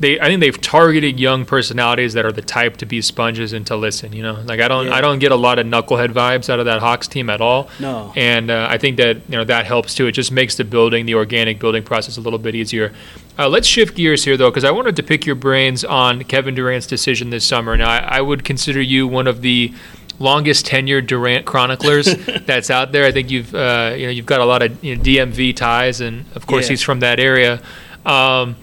They, 0.00 0.18
I 0.18 0.26
think 0.26 0.40
they've 0.40 0.60
targeted 0.60 1.20
young 1.20 1.44
personalities 1.44 2.14
that 2.14 2.26
are 2.26 2.32
the 2.32 2.42
type 2.42 2.78
to 2.78 2.86
be 2.86 3.00
sponges 3.00 3.52
and 3.52 3.64
to 3.68 3.76
listen. 3.76 4.12
You 4.12 4.24
know, 4.24 4.42
like 4.44 4.60
I 4.60 4.66
don't, 4.66 4.86
yeah. 4.86 4.94
I 4.94 5.00
don't 5.00 5.20
get 5.20 5.30
a 5.30 5.36
lot 5.36 5.60
of 5.60 5.66
knucklehead 5.66 6.08
vibes 6.08 6.50
out 6.50 6.58
of 6.58 6.64
that 6.64 6.80
Hawks 6.80 7.06
team 7.06 7.30
at 7.30 7.40
all. 7.40 7.68
No. 7.78 8.12
And 8.16 8.50
uh, 8.50 8.66
I 8.68 8.76
think 8.76 8.96
that 8.96 9.18
you 9.28 9.36
know 9.36 9.44
that 9.44 9.66
helps 9.66 9.94
too. 9.94 10.06
It 10.06 10.12
just 10.12 10.32
makes 10.32 10.56
the 10.56 10.64
building, 10.64 11.06
the 11.06 11.14
organic 11.14 11.60
building 11.60 11.84
process, 11.84 12.16
a 12.16 12.20
little 12.20 12.40
bit 12.40 12.56
easier. 12.56 12.92
Uh, 13.38 13.48
let's 13.48 13.68
shift 13.68 13.94
gears 13.96 14.24
here 14.24 14.36
though, 14.36 14.50
because 14.50 14.64
I 14.64 14.72
wanted 14.72 14.96
to 14.96 15.02
pick 15.02 15.26
your 15.26 15.36
brains 15.36 15.84
on 15.84 16.24
Kevin 16.24 16.56
Durant's 16.56 16.88
decision 16.88 17.30
this 17.30 17.44
summer. 17.44 17.76
Now, 17.76 17.90
I, 17.90 17.98
I 17.98 18.20
would 18.20 18.44
consider 18.44 18.82
you 18.82 19.06
one 19.06 19.28
of 19.28 19.42
the 19.42 19.72
longest 20.18 20.66
tenured 20.66 21.06
Durant 21.06 21.44
chroniclers 21.44 22.14
that's 22.46 22.70
out 22.70 22.92
there. 22.92 23.04
I 23.04 23.12
think 23.12 23.30
you've 23.30 23.54
uh, 23.54 23.94
you 23.96 24.06
know 24.06 24.10
you've 24.10 24.26
got 24.26 24.40
a 24.40 24.44
lot 24.44 24.62
of 24.62 24.82
you 24.84 24.96
know, 24.96 25.02
DMV 25.02 25.56
ties, 25.56 26.00
and 26.00 26.24
of 26.34 26.46
course 26.46 26.66
yeah. 26.66 26.70
he's 26.70 26.82
from 26.82 27.00
that 27.00 27.20
area. 27.20 27.60
Um, 28.04 28.56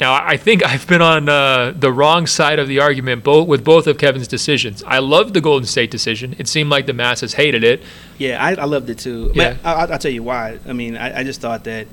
now 0.00 0.12
I 0.12 0.36
think 0.36 0.64
I've 0.64 0.86
been 0.86 1.02
on 1.02 1.28
uh, 1.28 1.72
the 1.76 1.92
wrong 1.92 2.26
side 2.26 2.58
of 2.58 2.68
the 2.68 2.78
argument 2.80 3.24
both 3.24 3.48
with 3.48 3.64
both 3.64 3.86
of 3.86 3.98
Kevin's 3.98 4.28
decisions. 4.28 4.82
I 4.84 4.98
loved 4.98 5.34
the 5.34 5.40
Golden 5.40 5.66
State 5.66 5.90
decision. 5.90 6.36
It 6.38 6.46
seemed 6.46 6.70
like 6.70 6.86
the 6.86 6.92
masses 6.92 7.34
hated 7.34 7.64
it. 7.64 7.82
Yeah, 8.16 8.42
I, 8.42 8.54
I 8.54 8.64
loved 8.64 8.88
it 8.90 8.98
too. 8.98 9.32
Yeah. 9.34 9.56
I, 9.64 9.86
will 9.86 9.98
tell 9.98 10.10
you 10.10 10.22
why. 10.22 10.58
I 10.66 10.72
mean, 10.72 10.96
I, 10.96 11.20
I 11.20 11.24
just 11.24 11.40
thought 11.40 11.64
that 11.64 11.88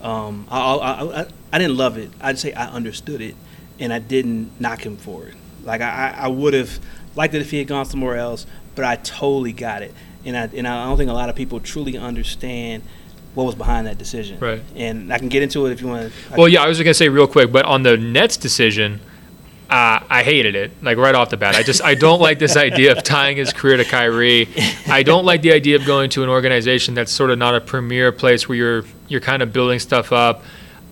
um, 0.00 0.46
I, 0.50 0.58
I, 0.58 1.26
I, 1.52 1.58
didn't 1.58 1.76
love 1.76 1.98
it. 1.98 2.10
I'd 2.20 2.38
say 2.38 2.54
I 2.54 2.68
understood 2.70 3.20
it, 3.20 3.34
and 3.78 3.92
I 3.92 3.98
didn't 3.98 4.58
knock 4.58 4.84
him 4.84 4.96
for 4.96 5.26
it. 5.26 5.34
Like 5.62 5.82
I, 5.82 6.14
I 6.16 6.28
would 6.28 6.54
have 6.54 6.78
liked 7.16 7.34
it 7.34 7.42
if 7.42 7.50
he 7.50 7.58
had 7.58 7.66
gone 7.66 7.84
somewhere 7.84 8.16
else, 8.16 8.46
but 8.80 8.88
I 8.88 8.96
totally 8.96 9.52
got 9.52 9.82
it. 9.82 9.92
And 10.24 10.34
I, 10.34 10.48
and 10.54 10.66
I 10.66 10.86
don't 10.86 10.96
think 10.96 11.10
a 11.10 11.14
lot 11.14 11.28
of 11.28 11.36
people 11.36 11.60
truly 11.60 11.98
understand 11.98 12.82
what 13.34 13.44
was 13.44 13.54
behind 13.54 13.86
that 13.86 13.98
decision. 13.98 14.40
Right. 14.40 14.62
And 14.74 15.12
I 15.12 15.18
can 15.18 15.28
get 15.28 15.42
into 15.42 15.66
it 15.66 15.72
if 15.72 15.82
you 15.82 15.88
want. 15.88 16.12
Well, 16.34 16.48
yeah, 16.48 16.62
I 16.62 16.68
was 16.68 16.78
just 16.78 16.84
going 16.84 16.92
to 16.92 16.98
say 16.98 17.10
real 17.10 17.26
quick, 17.26 17.52
but 17.52 17.66
on 17.66 17.82
the 17.82 17.98
Nets 17.98 18.38
decision, 18.38 19.00
uh, 19.68 20.00
I 20.08 20.22
hated 20.22 20.54
it, 20.54 20.82
like 20.82 20.96
right 20.96 21.14
off 21.14 21.28
the 21.28 21.36
bat. 21.36 21.56
I 21.56 21.62
just 21.62 21.82
I 21.84 21.94
don't 21.94 22.20
like 22.20 22.38
this 22.38 22.56
idea 22.56 22.96
of 22.96 23.04
tying 23.04 23.36
his 23.36 23.52
career 23.52 23.76
to 23.76 23.84
Kyrie. 23.84 24.48
I 24.88 25.02
don't 25.02 25.26
like 25.26 25.42
the 25.42 25.52
idea 25.52 25.76
of 25.76 25.84
going 25.84 26.08
to 26.10 26.22
an 26.22 26.30
organization 26.30 26.94
that's 26.94 27.12
sort 27.12 27.30
of 27.30 27.38
not 27.38 27.54
a 27.54 27.60
premier 27.60 28.12
place 28.12 28.48
where 28.48 28.56
you're 28.56 28.84
you're 29.08 29.20
kind 29.20 29.42
of 29.42 29.52
building 29.52 29.78
stuff 29.78 30.10
up. 30.10 30.42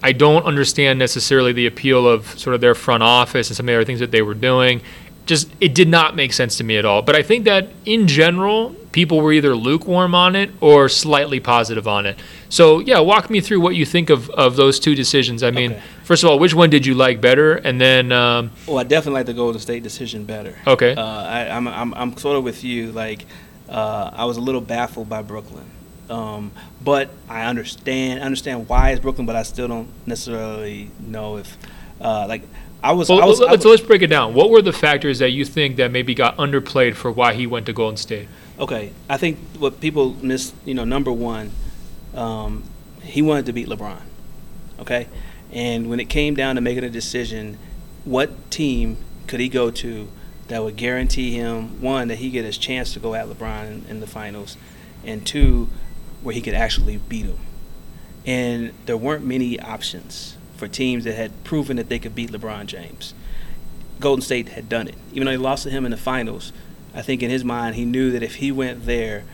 I 0.01 0.13
don't 0.13 0.45
understand 0.45 0.99
necessarily 0.99 1.53
the 1.53 1.67
appeal 1.67 2.07
of 2.07 2.39
sort 2.39 2.55
of 2.55 2.61
their 2.61 2.75
front 2.75 3.03
office 3.03 3.49
and 3.49 3.57
some 3.57 3.65
of 3.65 3.69
the 3.69 3.77
other 3.77 3.85
things 3.85 3.99
that 3.99 4.13
they 4.13 4.23
were 4.23 4.35
doing 4.35 4.83
just 5.29 5.49
it 5.61 5.75
did 5.75 5.89
not 5.89 6.17
make 6.17 6.33
sense 6.33 6.57
to 6.57 6.65
me 6.65 6.77
at 6.79 6.85
all. 6.85 7.03
But 7.03 7.15
I 7.15 7.23
think 7.23 7.45
that 7.45 7.69
in 7.85 8.09
general, 8.09 8.75
people 8.91 9.21
were 9.21 9.33
either 9.33 9.55
lukewarm 9.55 10.15
on 10.15 10.35
it 10.35 10.51
or 10.61 10.89
slightly 10.89 11.39
positive 11.39 11.87
on 11.87 12.07
it. 12.07 12.19
So 12.49 12.81
yeah, 12.81 12.99
walk 12.99 13.31
me 13.31 13.41
through 13.41 13.61
what 13.61 13.77
you 13.77 13.85
think 13.85 14.11
of, 14.11 14.31
of 14.31 14.57
those 14.57 14.81
two 14.81 14.95
decisions. 14.95 15.43
I 15.43 15.51
mean, 15.51 15.73
okay. 15.73 15.83
first 16.03 16.25
of 16.25 16.31
all, 16.31 16.39
which 16.39 16.55
one 16.55 16.71
did 16.71 16.87
you 16.87 16.95
like 16.95 17.21
better, 17.21 17.55
and 17.55 17.81
then? 17.81 18.11
Um, 18.11 18.51
well, 18.67 18.79
I 18.79 18.85
definitely 18.85 19.21
like 19.21 19.27
the 19.27 19.35
Golden 19.35 19.61
State 19.61 19.83
decision 19.83 20.25
better. 20.25 20.57
Okay. 20.67 20.95
Uh, 20.95 21.05
I, 21.05 21.41
am 21.45 21.69
I'm, 21.69 21.75
I'm 21.75 21.95
I'm 21.95 22.17
sort 22.17 22.39
of 22.39 22.45
with 22.45 22.65
you. 22.65 22.91
Like, 22.91 23.27
uh, 23.69 24.11
I 24.13 24.25
was 24.25 24.39
a 24.39 24.41
little 24.41 24.63
baffled 24.63 25.09
by 25.09 25.23
Brooklyn. 25.23 25.71
Um, 26.11 26.53
but 26.83 27.11
I 27.29 27.45
understand 27.45 28.23
understand 28.23 28.67
why 28.67 28.93
it's 28.93 29.01
Brooklyn, 29.01 29.27
but 29.27 29.37
I 29.37 29.43
still 29.43 29.69
don't 29.69 29.91
necessarily 30.07 30.91
know 30.99 31.37
if 31.37 31.55
uh, 32.01 32.27
like 32.27 32.43
I 32.83 32.93
was. 32.93 33.09
Well, 33.09 33.23
I 33.23 33.27
was, 33.27 33.41
let's, 33.41 33.65
was- 33.65 33.65
let's 33.65 33.83
break 33.83 34.03
it 34.03 34.07
down. 34.07 34.35
What 34.35 34.51
were 34.51 34.63
the 34.63 34.73
factors 34.73 35.19
that 35.19 35.31
you 35.31 35.45
think 35.45 35.77
that 35.77 35.91
maybe 35.91 36.15
got 36.15 36.37
underplayed 36.37 36.95
for 36.95 37.11
why 37.11 37.35
he 37.35 37.47
went 37.47 37.67
to 37.67 37.73
Golden 37.73 37.97
State? 37.97 38.29
Okay, 38.59 38.93
I 39.09 39.17
think 39.17 39.39
what 39.59 39.81
people 39.81 40.15
miss, 40.23 40.53
you 40.65 40.75
know, 40.75 40.85
number 40.85 41.13
one, 41.13 41.53
um, 42.15 42.65
he 43.03 43.23
wanted 43.23 43.47
to 43.47 43.53
beat 43.53 43.69
LeBron. 43.69 44.01
Okay, 44.81 45.09
and 45.53 45.91
when 45.91 46.01
it 46.01 46.09
came 46.09 46.35
down 46.35 46.55
to 46.55 46.61
making 46.61 46.85
a 46.85 46.91
decision, 46.91 47.59
what 48.05 48.51
team 48.51 48.97
could 49.27 49.41
he 49.41 49.49
go 49.49 49.71
to 49.71 50.09
that 50.49 50.63
would 50.63 50.77
guarantee 50.77 51.33
him 51.33 51.81
one 51.83 52.09
that 52.09 52.17
he 52.17 52.31
get 52.31 52.45
his 52.45 52.57
chance 52.57 52.95
to 52.95 53.01
go 53.01 53.15
at 53.15 53.27
LeBron 53.27 53.67
in, 53.67 53.85
in 53.89 54.01
the 54.01 54.07
finals, 54.07 54.57
and 55.05 55.27
two, 55.27 55.69
where 56.23 56.35
he 56.35 56.41
could 56.41 56.55
actually 56.55 56.97
beat 56.97 57.27
him. 57.27 57.39
And 58.25 58.73
there 58.87 58.97
weren't 58.97 59.25
many 59.25 59.61
options 59.61 60.38
for 60.59 60.69
teams 60.69 61.05
that 61.05 61.15
had 61.15 61.45
proven 61.45 61.77
that 61.77 61.89
they 61.89 61.99
could 61.99 62.15
beat 62.15 62.31
LeBron 62.31 62.67
James. 62.67 63.15
Golden 64.01 64.23
State 64.23 64.51
had 64.51 64.69
done 64.69 64.89
it, 64.89 64.95
even 65.13 65.25
though 65.25 65.31
they 65.33 65.37
lost 65.37 65.63
to 65.65 65.71
him 65.71 65.85
in 65.85 65.91
the 65.91 65.97
finals. 65.97 66.53
I 66.95 67.03
think 67.03 67.23
in 67.23 67.31
his 67.31 67.45
mind, 67.45 67.77
he 67.77 67.85
knew 67.85 68.11
that 68.11 68.23
if 68.23 68.37
he 68.37 68.53
went 68.53 68.87
there, 68.87 69.25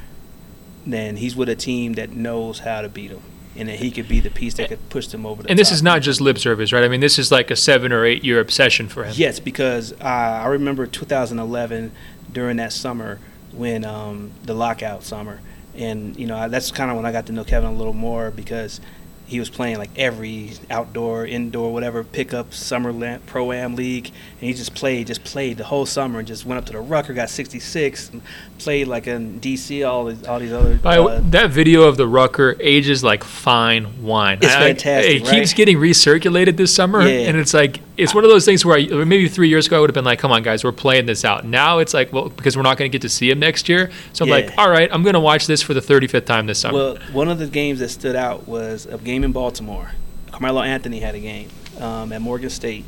then 0.87 1.17
he's 1.17 1.35
with 1.35 1.49
a 1.49 1.57
team 1.57 1.95
that 1.95 2.11
knows 2.11 2.61
how 2.61 2.83
to 2.83 2.89
beat 2.89 3.11
him, 3.11 3.23
and 3.57 3.69
that 3.69 3.77
he 3.79 3.91
could 3.91 4.09
be 4.09 4.21
the 4.21 4.31
piece 4.31 4.55
that 4.55 4.69
could 4.69 4.89
push 4.91 5.07
them 5.09 5.25
over 5.25 5.43
the 5.43 5.51
And 5.51 5.59
this 5.59 5.71
is 5.73 5.83
not 5.83 6.03
just 6.03 6.21
lip 6.21 6.39
service, 6.39 6.73
right? 6.73 6.85
I 6.85 6.89
mean, 6.89 7.01
this 7.01 7.19
is 7.19 7.33
like 7.33 7.51
a 7.51 7.57
seven 7.57 7.93
or 7.93 8.05
eight 8.05 8.23
year 8.25 8.41
obsession 8.41 8.89
for 8.89 9.05
him. 9.05 9.13
Yes, 9.17 9.41
because 9.41 9.93
uh, 9.93 10.05
I 10.05 10.47
remember 10.47 10.87
2011 10.87 11.93
during 12.33 12.57
that 12.59 12.73
summer 12.73 13.19
when 13.53 13.85
um, 13.85 14.33
the 14.43 14.55
lockout 14.55 15.05
summer, 15.05 15.41
and 15.77 16.17
you 16.19 16.27
know 16.27 16.37
I- 16.37 16.49
that's 16.49 16.71
kind 16.71 16.91
of 16.91 16.97
when 16.97 17.07
I 17.07 17.13
got 17.13 17.27
to 17.27 17.33
know 17.33 17.45
Kevin 17.45 17.71
a 17.71 17.75
little 17.75 17.93
more 17.93 18.31
because 18.31 18.81
he 19.27 19.39
was 19.41 19.49
playing 19.49 19.79
like 19.79 19.91
every 19.97 20.53
outdoor, 20.71 21.27
indoor, 21.27 21.73
whatever 21.73 22.05
pickup 22.05 22.53
summer 22.53 23.19
pro 23.27 23.53
am 23.53 23.75
league, 23.75 24.07
and 24.07 24.41
he 24.49 24.53
just 24.53 24.75
played, 24.75 25.07
just 25.07 25.25
played 25.25 25.57
the 25.57 25.65
whole 25.65 25.87
summer, 25.87 26.19
and 26.19 26.29
just 26.29 26.45
went 26.45 26.59
up 26.59 26.67
to 26.67 26.73
the 26.73 26.81
Rucker, 26.81 27.15
got 27.15 27.31
66, 27.31 28.11
and 28.11 28.23
played 28.59 28.87
like 28.87 29.07
in 29.07 29.41
DC, 29.41 29.87
all 29.89 30.07
these, 30.07 30.25
all 30.27 30.39
these 30.39 30.53
other. 30.53 30.77
By, 30.77 30.99
uh, 30.99 31.21
that 31.31 31.51
video 31.51 31.85
of 31.85 31.97
the 31.97 32.07
Rucker 32.07 32.57
ages 32.61 33.03
like 33.03 33.25
fine 33.25 34.03
wine. 34.03 34.39
It's 34.43 34.53
I- 34.53 34.59
I- 34.61 34.63
fantastic, 34.69 35.23
It 35.23 35.25
keeps 35.27 35.55
getting 35.55 35.79
recirculated 35.79 36.57
this 36.57 36.75
summer, 36.75 37.01
Yeah. 37.03 37.29
and 37.29 37.39
it's 37.39 37.55
like 37.55 37.81
it's 37.96 38.14
one 38.14 38.24
of 38.24 38.30
those 38.30 38.44
things 38.44 38.64
where 38.64 38.76
I, 38.78 39.04
maybe 39.04 39.28
three 39.28 39.48
years 39.48 39.66
ago 39.66 39.76
I 39.76 39.80
would 39.80 39.90
have 39.90 39.94
been 39.94 40.04
like, 40.04 40.18
"Come 40.18 40.33
on, 40.33 40.42
guys, 40.42 40.64
we're 40.64 40.72
playing 40.72 41.07
this 41.07 41.24
out." 41.24 41.44
Now 41.44 41.78
it's 41.78 41.94
like, 41.94 42.12
well, 42.12 42.28
because 42.28 42.57
we're 42.57 42.62
not 42.62 42.76
going 42.76 42.90
to 42.90 42.92
get 42.92 43.02
to 43.02 43.09
see 43.09 43.30
him 43.30 43.38
next 43.38 43.68
year, 43.68 43.90
so 44.12 44.24
I'm 44.24 44.28
Yeah. 44.28 44.35
like, 44.35 44.59
"All 44.59 44.68
right, 44.70 44.88
I'm 44.92 45.02
going 45.02 45.14
to 45.14 45.20
watch 45.20 45.46
this 45.46 45.62
for 45.62 45.74
the 45.74 45.80
35th 45.80 46.24
time 46.26 46.46
this 46.46 46.59
summer." 46.59 46.74
Well, 46.76 46.98
one 47.12 47.28
of 47.28 47.38
the 47.38 47.46
games 47.46 47.78
that 47.80 47.90
stood 47.90 48.16
out 48.16 48.48
was 48.48 48.87
a 48.87 48.98
game 48.98 49.22
in 49.24 49.33
Baltimore. 49.33 49.92
Carmelo 50.33 50.62
Anthony 50.62 50.98
had 51.00 51.14
a 51.14 51.20
game 51.20 51.48
um, 51.80 52.12
at 52.12 52.20
Morgan 52.20 52.50
State, 52.50 52.85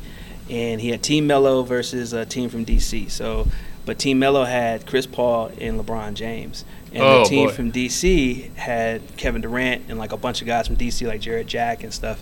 and 0.49 0.81
he 0.81 0.89
had 0.89 1.01
Team 1.01 1.25
Melo 1.27 1.63
versus 1.63 2.11
a 2.13 2.25
team 2.25 2.49
from 2.49 2.65
DC. 2.65 3.09
So, 3.09 3.47
but 3.85 3.97
Team 3.99 4.19
Melo 4.19 4.43
had 4.43 4.85
Chris 4.85 5.05
Paul 5.05 5.51
and 5.61 5.79
LeBron 5.79 6.13
James, 6.15 6.65
and 6.91 7.01
Oh, 7.01 7.23
the 7.23 7.29
team 7.29 7.47
boy. 7.47 7.53
from 7.53 7.71
DC 7.71 8.53
had 8.55 9.01
Kevin 9.15 9.41
Durant 9.41 9.83
and 9.87 9.97
like 9.97 10.11
a 10.11 10.17
bunch 10.17 10.41
of 10.41 10.47
guys 10.47 10.67
from 10.67 10.75
DC 10.75 11.07
like 11.07 11.21
Jarrett 11.21 11.47
Jack 11.47 11.83
and 11.83 11.93
stuff. 11.93 12.21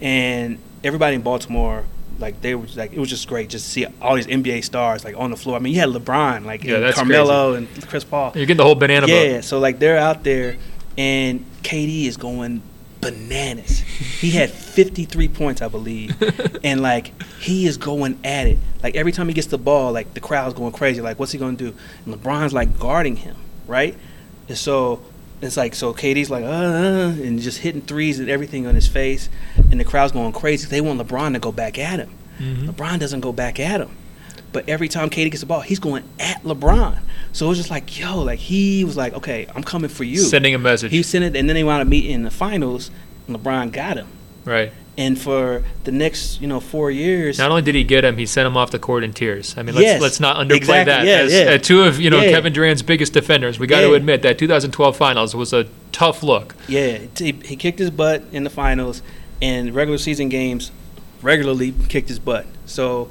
And 0.00 0.58
everybody 0.82 1.14
in 1.16 1.22
Baltimore. 1.22 1.84
Like 2.18 2.40
they 2.40 2.54
were 2.54 2.66
like 2.76 2.92
it 2.92 2.98
was 2.98 3.10
just 3.10 3.28
great 3.28 3.48
just 3.50 3.66
to 3.66 3.70
see 3.70 3.86
all 4.00 4.14
these 4.16 4.26
NBA 4.26 4.64
stars 4.64 5.04
like 5.04 5.16
on 5.16 5.30
the 5.30 5.36
floor. 5.36 5.56
I 5.56 5.60
mean, 5.60 5.74
you 5.74 5.80
had 5.80 5.90
LeBron, 5.90 6.44
like 6.44 6.64
Yeah, 6.64 6.76
and 6.76 6.94
Carmelo 6.94 7.54
and 7.54 7.68
Chris 7.88 8.04
Paul. 8.04 8.32
You're 8.34 8.46
getting 8.46 8.56
the 8.58 8.64
whole 8.64 8.74
banana 8.74 9.06
Yeah, 9.06 9.36
boat. 9.36 9.44
so 9.44 9.58
like 9.58 9.78
they're 9.78 9.98
out 9.98 10.24
there, 10.24 10.56
and 10.96 11.44
KD 11.62 12.06
is 12.06 12.16
going 12.16 12.62
bananas. 13.00 13.80
He 13.80 14.30
had 14.30 14.50
53 14.50 15.28
points, 15.28 15.62
I 15.62 15.68
believe, 15.68 16.14
and 16.64 16.80
like 16.80 17.12
he 17.40 17.66
is 17.66 17.76
going 17.76 18.18
at 18.24 18.46
it. 18.46 18.58
Like 18.82 18.96
every 18.96 19.12
time 19.12 19.28
he 19.28 19.34
gets 19.34 19.48
the 19.48 19.58
ball, 19.58 19.92
like 19.92 20.14
the 20.14 20.20
crowd's 20.20 20.54
going 20.54 20.72
crazy. 20.72 21.00
Like 21.00 21.18
what's 21.18 21.32
he 21.32 21.38
gonna 21.38 21.56
do? 21.56 21.74
And 22.04 22.14
LeBron's 22.14 22.52
like 22.52 22.78
guarding 22.78 23.16
him, 23.16 23.36
right? 23.66 23.94
And 24.48 24.56
so 24.56 25.02
it's 25.42 25.56
like 25.56 25.74
so 25.74 25.92
KD's 25.92 26.30
like 26.30 26.44
uh, 26.44 26.48
uh 26.48 27.08
and 27.22 27.38
just 27.38 27.58
hitting 27.58 27.82
threes 27.82 28.18
and 28.18 28.30
everything 28.30 28.66
on 28.66 28.74
his 28.74 28.88
face, 28.88 29.28
and 29.70 29.80
the 29.80 29.84
crowd's 29.84 30.12
going 30.12 30.32
crazy. 30.32 30.66
They 30.68 30.80
want 30.80 31.00
LeBron 31.00 31.32
to 31.34 31.38
go 31.38 31.52
back 31.52 31.78
at 31.78 31.98
him. 32.00 32.10
Mhm. 32.40 32.68
LeBron 32.72 32.98
doesn't 32.98 33.20
go 33.20 33.32
back 33.32 33.58
at 33.60 33.80
him. 33.80 33.90
But 34.52 34.68
every 34.68 34.88
time 34.88 35.10
KD 35.10 35.30
gets 35.30 35.40
the 35.40 35.46
ball, 35.46 35.60
he's 35.60 35.78
going 35.78 36.04
at 36.18 36.42
LeBron. 36.42 36.98
So 37.32 37.46
it 37.46 37.48
was 37.50 37.58
just 37.58 37.70
like, 37.70 37.98
yo, 37.98 38.22
like 38.22 38.38
he 38.38 38.84
was 38.84 38.96
like, 38.96 39.12
okay, 39.14 39.46
I'm 39.54 39.62
coming 39.62 39.90
for 39.90 40.04
you. 40.04 40.18
Sending 40.18 40.54
a 40.54 40.58
message, 40.58 40.92
He 40.92 41.02
sent 41.02 41.24
it, 41.24 41.36
and 41.36 41.48
then 41.48 41.54
they 41.54 41.64
wound 41.64 41.82
up 41.82 41.88
meeting 41.88 42.12
in 42.12 42.22
the 42.22 42.30
finals, 42.30 42.90
and 43.26 43.36
LeBron 43.36 43.72
got 43.72 43.96
him. 43.98 44.06
right? 44.44 44.72
And 44.98 45.18
for 45.20 45.62
the 45.84 45.92
next, 45.92 46.40
you 46.40 46.46
know, 46.46 46.58
four 46.58 46.90
years, 46.90 47.36
Not 47.38 47.50
only 47.50 47.60
did 47.60 47.74
he 47.74 47.84
get 47.84 48.02
him, 48.02 48.16
he 48.16 48.24
sent 48.24 48.46
him 48.46 48.56
off 48.56 48.70
the 48.70 48.78
court 48.78 49.04
in 49.04 49.12
tears. 49.12 49.54
I 49.58 49.62
mean, 49.62 49.74
let's 49.74 49.84
Yes, 49.84 50.00
let's 50.00 50.20
not 50.20 50.36
underplay 50.36 50.56
exactly, 50.56 50.92
that. 50.94 51.04
yeah, 51.04 51.16
As, 51.18 51.32
yeah. 51.34 51.40
uh, 51.54 51.58
two 51.58 51.82
of 51.82 52.00
you 52.00 52.08
know 52.08 52.22
Yeah. 52.22 52.30
Kevin 52.30 52.54
Durant's 52.54 52.80
biggest 52.80 53.12
defenders, 53.12 53.58
we 53.58 53.66
got 53.66 53.82
to 53.82 53.92
admit 53.92 54.22
that 54.22 54.38
2012 54.38 54.96
Finals 54.96 55.34
was 55.36 55.52
a 55.52 55.66
tough 55.92 56.22
look. 56.22 56.54
yeah, 56.66 56.98
he, 57.18 57.32
he 57.44 57.56
kicked 57.56 57.78
his 57.78 57.90
butt 57.90 58.22
in 58.32 58.44
the 58.44 58.48
finals, 58.50 59.02
and 59.42 59.74
regular 59.74 59.98
season 59.98 60.28
games 60.28 60.70
regularly 61.22 61.72
kicked 61.88 62.08
his 62.08 62.18
butt. 62.18 62.46
So, 62.66 63.10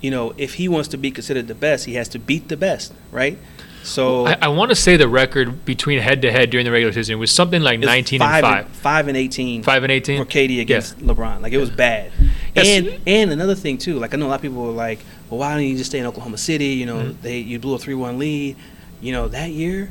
you 0.00 0.10
know, 0.10 0.34
if 0.36 0.54
he 0.54 0.68
wants 0.68 0.88
to 0.88 0.96
be 0.96 1.10
considered 1.10 1.48
the 1.48 1.54
best, 1.54 1.84
he 1.86 1.94
has 1.94 2.08
to 2.08 2.18
beat 2.18 2.48
the 2.48 2.56
best, 2.56 2.92
right? 3.10 3.38
So 3.82 4.26
I, 4.26 4.38
I 4.42 4.48
want 4.48 4.70
to 4.70 4.74
say 4.74 4.96
the 4.96 5.08
record 5.08 5.66
between 5.66 5.98
head 6.00 6.22
to 6.22 6.32
head 6.32 6.48
during 6.48 6.64
the 6.64 6.72
regular 6.72 6.92
season 6.92 7.18
was 7.18 7.30
something 7.30 7.60
like 7.60 7.74
it 7.74 7.80
was 7.80 7.86
19 7.88 8.18
five 8.18 8.42
and 8.44 8.66
5. 8.66 8.76
five 8.76 9.08
and 9.08 9.16
eighteen, 9.16 9.62
Five 9.62 9.82
and 9.82 9.92
18? 9.92 10.24
for 10.24 10.30
KD 10.30 10.62
against 10.62 10.98
LeBron. 11.00 11.42
Like 11.42 11.52
it 11.52 11.58
was 11.58 11.68
bad. 11.70 12.10
Yes. 12.54 12.66
And 12.66 13.00
and 13.06 13.30
another 13.30 13.54
thing 13.54 13.76
too, 13.76 13.98
like 13.98 14.14
I 14.14 14.16
know 14.16 14.26
a 14.26 14.28
lot 14.28 14.36
of 14.36 14.42
people 14.42 14.62
were 14.62 14.70
like, 14.72 15.00
well, 15.28 15.40
why 15.40 15.52
don't 15.54 15.64
you 15.64 15.76
just 15.76 15.90
stay 15.90 15.98
in 15.98 16.06
Oklahoma 16.06 16.38
City? 16.38 16.68
You 16.68 16.86
know, 16.86 16.96
Mhm. 16.96 17.20
they 17.20 17.38
you 17.40 17.58
blew 17.58 17.74
a 17.74 17.78
three 17.78 17.94
one 17.94 18.18
lead. 18.18 18.56
You 19.02 19.12
know 19.12 19.28
that 19.28 19.50
year, 19.50 19.90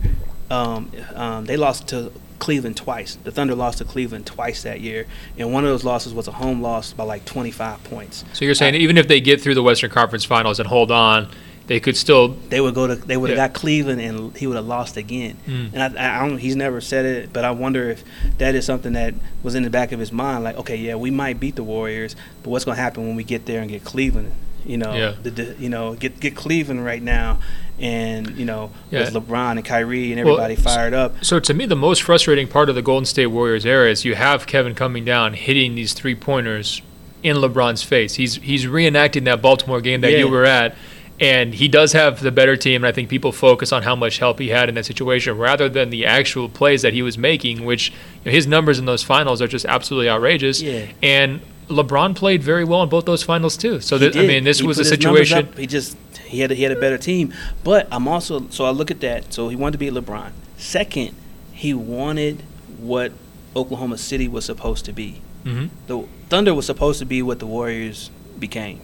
um, 0.49 0.91
um, 1.13 1.45
they 1.45 1.55
lost 1.57 1.89
to 1.89 2.11
Cleveland 2.43 2.77
twice. 2.77 3.15
The 3.23 3.31
Thunder 3.31 3.55
lost 3.55 3.77
to 3.79 3.85
Cleveland 3.85 4.25
twice 4.25 4.63
that 4.63 4.81
year, 4.81 5.05
and 5.37 5.53
one 5.53 5.63
of 5.63 5.69
those 5.69 5.83
losses 5.83 6.13
was 6.13 6.27
a 6.27 6.31
home 6.31 6.61
loss 6.61 6.93
by 6.93 7.03
like 7.05 7.23
twenty 7.25 7.51
five 7.51 7.83
points. 7.85 8.23
So 8.33 8.45
you're 8.45 8.53
saying 8.55 8.75
even 8.75 8.97
if 8.97 9.07
they 9.07 9.21
get 9.21 9.41
through 9.41 9.55
the 9.55 9.63
Western 9.63 9.89
Conference 9.89 10.25
Finals 10.25 10.59
and 10.59 10.67
hold 10.67 10.91
on, 10.91 11.29
they 11.67 11.79
could 11.79 11.95
still. 11.95 12.27
They 12.49 12.59
would 12.59 12.75
go 12.75 12.87
to 12.87 12.95
they 12.95 13.15
would 13.15 13.29
have 13.29 13.37
Yeah. 13.37 13.47
got 13.47 13.53
Cleveland, 13.55 14.01
and 14.01 14.35
he 14.35 14.45
would 14.47 14.57
have 14.57 14.65
lost 14.67 14.97
again. 14.97 15.37
Mm. 15.47 15.69
And 15.73 15.97
I, 15.97 16.17
I 16.17 16.27
don't, 16.27 16.37
he's 16.37 16.55
never 16.57 16.81
said 16.81 17.05
it, 17.05 17.31
but 17.31 17.45
I 17.45 17.51
wonder 17.51 17.89
if 17.89 18.03
that 18.39 18.53
is 18.55 18.65
something 18.65 18.93
that 18.93 19.13
was 19.41 19.55
in 19.55 19.63
the 19.63 19.69
back 19.69 19.91
of 19.93 19.99
his 19.99 20.11
mind. 20.11 20.43
Like, 20.43 20.57
okay, 20.57 20.75
yeah, 20.75 20.95
we 20.95 21.09
might 21.11 21.39
beat 21.39 21.55
the 21.55 21.63
Warriors, 21.63 22.15
but 22.43 22.49
what's 22.49 22.65
going 22.65 22.75
to 22.75 22.81
happen 22.81 23.07
when 23.07 23.15
we 23.15 23.23
get 23.23 23.45
there 23.45 23.61
and 23.61 23.69
get 23.69 23.83
Cleveland? 23.85 24.33
You 24.65 24.77
know, 24.77 24.93
Yeah. 24.93 25.15
the, 25.23 25.29
the, 25.29 25.55
you 25.59 25.69
know, 25.69 25.93
get 25.93 26.19
get 26.19 26.35
Cleveland 26.35 26.83
right 26.85 27.01
now, 27.01 27.39
and 27.79 28.37
you 28.37 28.45
know, 28.45 28.71
Yeah. 28.91 29.01
with 29.11 29.13
LeBron 29.13 29.51
and 29.53 29.65
Kyrie 29.65 30.11
and 30.13 30.23
Well, 30.23 30.35
everybody 30.39 30.55
fired 30.55 30.93
up. 30.93 31.23
So 31.25 31.39
to 31.39 31.53
me, 31.53 31.65
the 31.65 31.75
most 31.75 32.01
frustrating 32.03 32.47
part 32.47 32.69
of 32.69 32.75
the 32.75 32.81
Golden 32.81 33.05
State 33.05 33.27
Warriors 33.27 33.65
era 33.65 33.89
is 33.89 34.05
you 34.05 34.15
have 34.15 34.45
Kevin 34.47 34.75
coming 34.75 35.03
down, 35.05 35.33
hitting 35.33 35.75
these 35.75 35.93
three 35.93 36.15
pointers 36.15 36.81
in 37.23 37.37
LeBron's 37.37 37.83
face. 37.83 38.15
He's 38.15 38.35
he's 38.35 38.65
reenacting 38.65 39.23
that 39.25 39.41
Baltimore 39.41 39.81
game 39.81 40.01
that 40.01 40.11
you 40.17 40.27
were 40.27 40.45
at. 40.45 40.75
And 41.19 41.53
he 41.53 41.67
does 41.67 41.93
have 41.93 42.21
the 42.21 42.31
better 42.31 42.57
team, 42.57 42.77
and 42.83 42.87
I 42.87 42.91
think 42.91 43.07
people 43.07 43.31
focus 43.31 43.71
on 43.71 43.83
how 43.83 43.95
much 43.95 44.17
help 44.17 44.39
he 44.39 44.49
had 44.49 44.67
in 44.67 44.75
that 44.75 44.85
situation 44.85 45.37
rather 45.37 45.69
than 45.69 45.91
the 45.91 46.07
actual 46.07 46.49
plays 46.49 46.81
that 46.81 46.93
he 46.93 47.03
was 47.03 47.19
making, 47.19 47.65
which 47.65 47.91
you 47.91 47.95
know, 48.25 48.31
his 48.31 48.47
numbers 48.47 48.79
in 48.79 48.85
those 48.85 49.03
finals 49.03 49.39
are 49.41 49.47
just 49.47 49.63
absolutely 49.65 50.09
outrageous. 50.09 50.59
Yeah. 50.61 50.87
And 51.03 51.41
LeBron 51.69 52.15
played 52.15 52.41
very 52.41 52.63
well 52.63 52.81
in 52.81 52.89
both 52.89 53.05
those 53.05 53.21
finals 53.23 53.55
too. 53.55 53.79
So 53.79 53.97
that, 53.99 54.17
I 54.17 54.25
mean, 54.25 54.43
this 54.43 54.59
He 54.59 54.67
was 54.67 54.79
a 54.79 54.83
situation. 54.83 55.37
up. 55.37 55.57
He 55.57 55.67
just 55.67 55.95
he 56.33 56.39
had 56.41 56.51
a, 56.51 56.55
he 56.55 56.63
had 56.63 56.71
a 56.71 56.79
better 56.79 56.97
team, 56.97 57.33
but 57.63 57.87
I'm 57.91 58.07
also 58.07 58.47
so 58.49 58.65
I 58.65 58.71
look 58.71 58.91
at 58.91 58.99
that. 59.01 59.33
So 59.33 59.47
he 59.49 59.55
wanted 59.55 59.73
to 59.73 59.77
beat 59.77 59.93
LeBron. 59.93 60.31
Second, 60.57 61.15
he 61.51 61.73
wanted 61.73 62.43
what 62.79 63.11
Oklahoma 63.55 63.97
City 63.97 64.27
was 64.27 64.43
supposed 64.45 64.85
to 64.85 64.93
be. 64.93 65.21
Mhm. 65.45 65.69
The 65.87 66.03
Thunder 66.29 66.53
was 66.53 66.65
supposed 66.65 66.99
to 66.99 67.05
be 67.05 67.21
what 67.21 67.39
the 67.39 67.45
Warriors 67.45 68.09
became. 68.39 68.79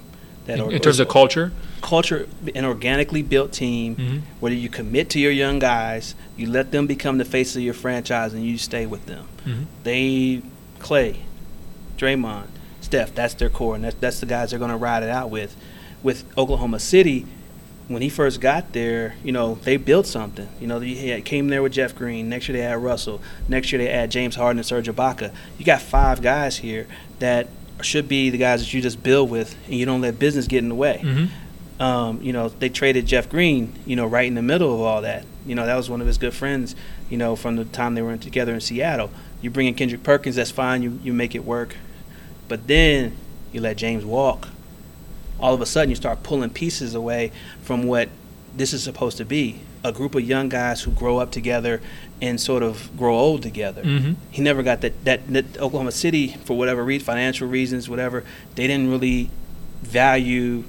That 0.46 0.60
In, 0.60 0.62
or- 0.66 0.72
in 0.72 0.80
terms 0.82 1.00
of 1.00 1.08
culture, 1.10 1.52
culture, 1.82 2.28
an 2.56 2.66
organically 2.66 3.22
built 3.24 3.52
team 3.52 3.96
Mhm. 3.96 4.22
where 4.40 4.52
you 4.52 4.70
commit 4.70 5.10
to 5.12 5.20
your 5.20 5.32
young 5.32 5.60
guys, 5.60 6.16
you 6.38 6.48
let 6.50 6.72
them 6.72 6.86
become 6.88 7.18
the 7.18 7.26
face 7.26 7.56
of 7.56 7.62
your 7.62 7.74
franchise, 7.74 8.34
and 8.34 8.44
you 8.46 8.58
stay 8.58 8.86
with 8.86 9.06
them. 9.06 9.26
Mhm. 9.46 9.66
They, 9.84 10.42
Clay, 10.80 11.17
Draymond, 11.98 12.48
Steph, 12.82 13.13
that's 13.13 13.34
their 13.36 13.50
core, 13.50 13.76
and 13.76 13.84
that's, 13.84 13.96
that's 14.00 14.19
the 14.19 14.26
guys 14.26 14.50
they're 14.52 14.60
going 14.60 14.71
to 14.71 14.78
ride 14.78 15.04
it 15.04 15.10
out 15.10 15.30
with. 15.30 15.56
With 16.02 16.23
Oklahoma 16.38 16.80
City, 16.80 17.26
when 17.90 18.02
he 18.02 18.08
first 18.08 18.40
got 18.40 18.71
there, 18.71 19.15
you 19.23 19.31
know, 19.31 19.56
they 19.63 19.75
built 19.75 20.06
something. 20.08 20.48
You 20.62 20.67
know, 20.67 20.79
they 20.79 20.94
had, 20.94 21.25
came 21.25 21.50
there 21.50 21.62
with 21.62 21.73
Jeff 21.73 21.96
Green. 21.96 22.29
Next 22.29 22.48
year 22.48 22.58
they 22.58 22.63
had 22.63 22.77
Russell. 22.77 23.19
Next 23.48 23.71
year 23.71 23.79
they 23.83 23.92
had 23.92 24.10
James 24.12 24.35
Harden 24.35 24.60
and 24.60 24.65
Serge 24.65 24.87
Ibaka. 24.87 25.33
You 25.58 25.65
got 25.65 25.81
five 25.81 26.21
guys 26.21 26.58
here 26.58 26.87
that 27.17 27.48
should 27.81 28.08
be 28.08 28.29
the 28.29 28.37
guys 28.37 28.62
that 28.62 28.73
you 28.73 28.81
just 28.81 29.02
build 29.04 29.29
with, 29.29 29.56
and 29.65 29.73
you 29.75 29.85
don't 29.85 30.02
let 30.02 30.19
business 30.19 30.48
get 30.48 30.60
in 30.60 30.69
the 30.69 30.75
way. 30.75 31.02
Mhm. 31.04 31.29
Um, 31.83 32.21
you 32.21 32.31
know, 32.33 32.50
they 32.50 32.69
traded 32.69 33.06
Jeff 33.06 33.29
Green, 33.29 33.73
you 33.85 33.96
know, 33.96 34.06
right 34.06 34.27
in 34.27 34.35
the 34.35 34.42
middle 34.42 34.73
of 34.73 34.81
all 34.81 35.02
that. 35.02 35.25
You 35.46 35.56
know, 35.56 35.65
that 35.65 35.75
was 35.75 35.90
one 35.90 36.02
of 36.02 36.08
his 36.08 36.17
good 36.17 36.33
friends, 36.33 36.75
you 37.10 37.17
know, 37.17 37.35
from 37.35 37.56
the 37.56 37.65
time 37.65 37.96
they 37.96 38.02
were 38.02 38.15
together 38.17 38.54
in 38.54 38.60
Seattle. 38.62 39.10
You 39.42 39.50
bring 39.50 39.65
in 39.67 39.73
Kendrick 39.73 40.04
Perkins, 40.04 40.35
that's 40.35 40.52
fine, 40.52 40.83
you, 40.83 41.00
you 41.04 41.13
make 41.13 41.33
it 41.35 41.46
work. 41.46 41.75
But 42.50 42.67
then 42.67 43.13
you 43.54 43.62
let 43.62 43.77
James 43.77 44.04
walk. 44.06 44.50
All 45.40 45.54
of 45.54 45.62
a 45.62 45.65
sudden, 45.65 45.90
you 45.90 45.96
start 45.96 46.23
pulling 46.23 46.50
pieces 46.50 46.96
away 46.96 47.31
from 47.62 47.83
what 47.83 48.10
this 48.56 48.73
is 48.73 48.83
supposed 48.83 49.17
to 49.17 49.25
be 49.25 49.62
a 49.83 49.92
group 49.92 50.15
of 50.15 50.21
young 50.21 50.50
guys 50.50 50.81
who 50.81 50.92
grow 50.92 51.17
up 51.17 51.31
together 51.31 51.81
and 52.21 52.40
sort 52.40 52.63
of 52.63 52.90
grow 52.98 53.17
old 53.17 53.42
together. 53.42 53.81
Mm-hmm. 53.81 54.13
He 54.29 54.42
never 54.42 54.62
got 54.62 54.81
that, 54.81 55.06
that, 55.06 55.27
that 55.27 55.58
Oklahoma 55.58 55.92
City, 55.92 56.35
for 56.44 56.58
whatever 56.58 56.83
reason, 56.83 57.06
financial 57.06 57.48
reasons, 57.48 57.90
whatever, 57.90 58.23
they 58.56 58.67
didn't 58.67 58.90
really 58.90 59.29
value 59.81 60.65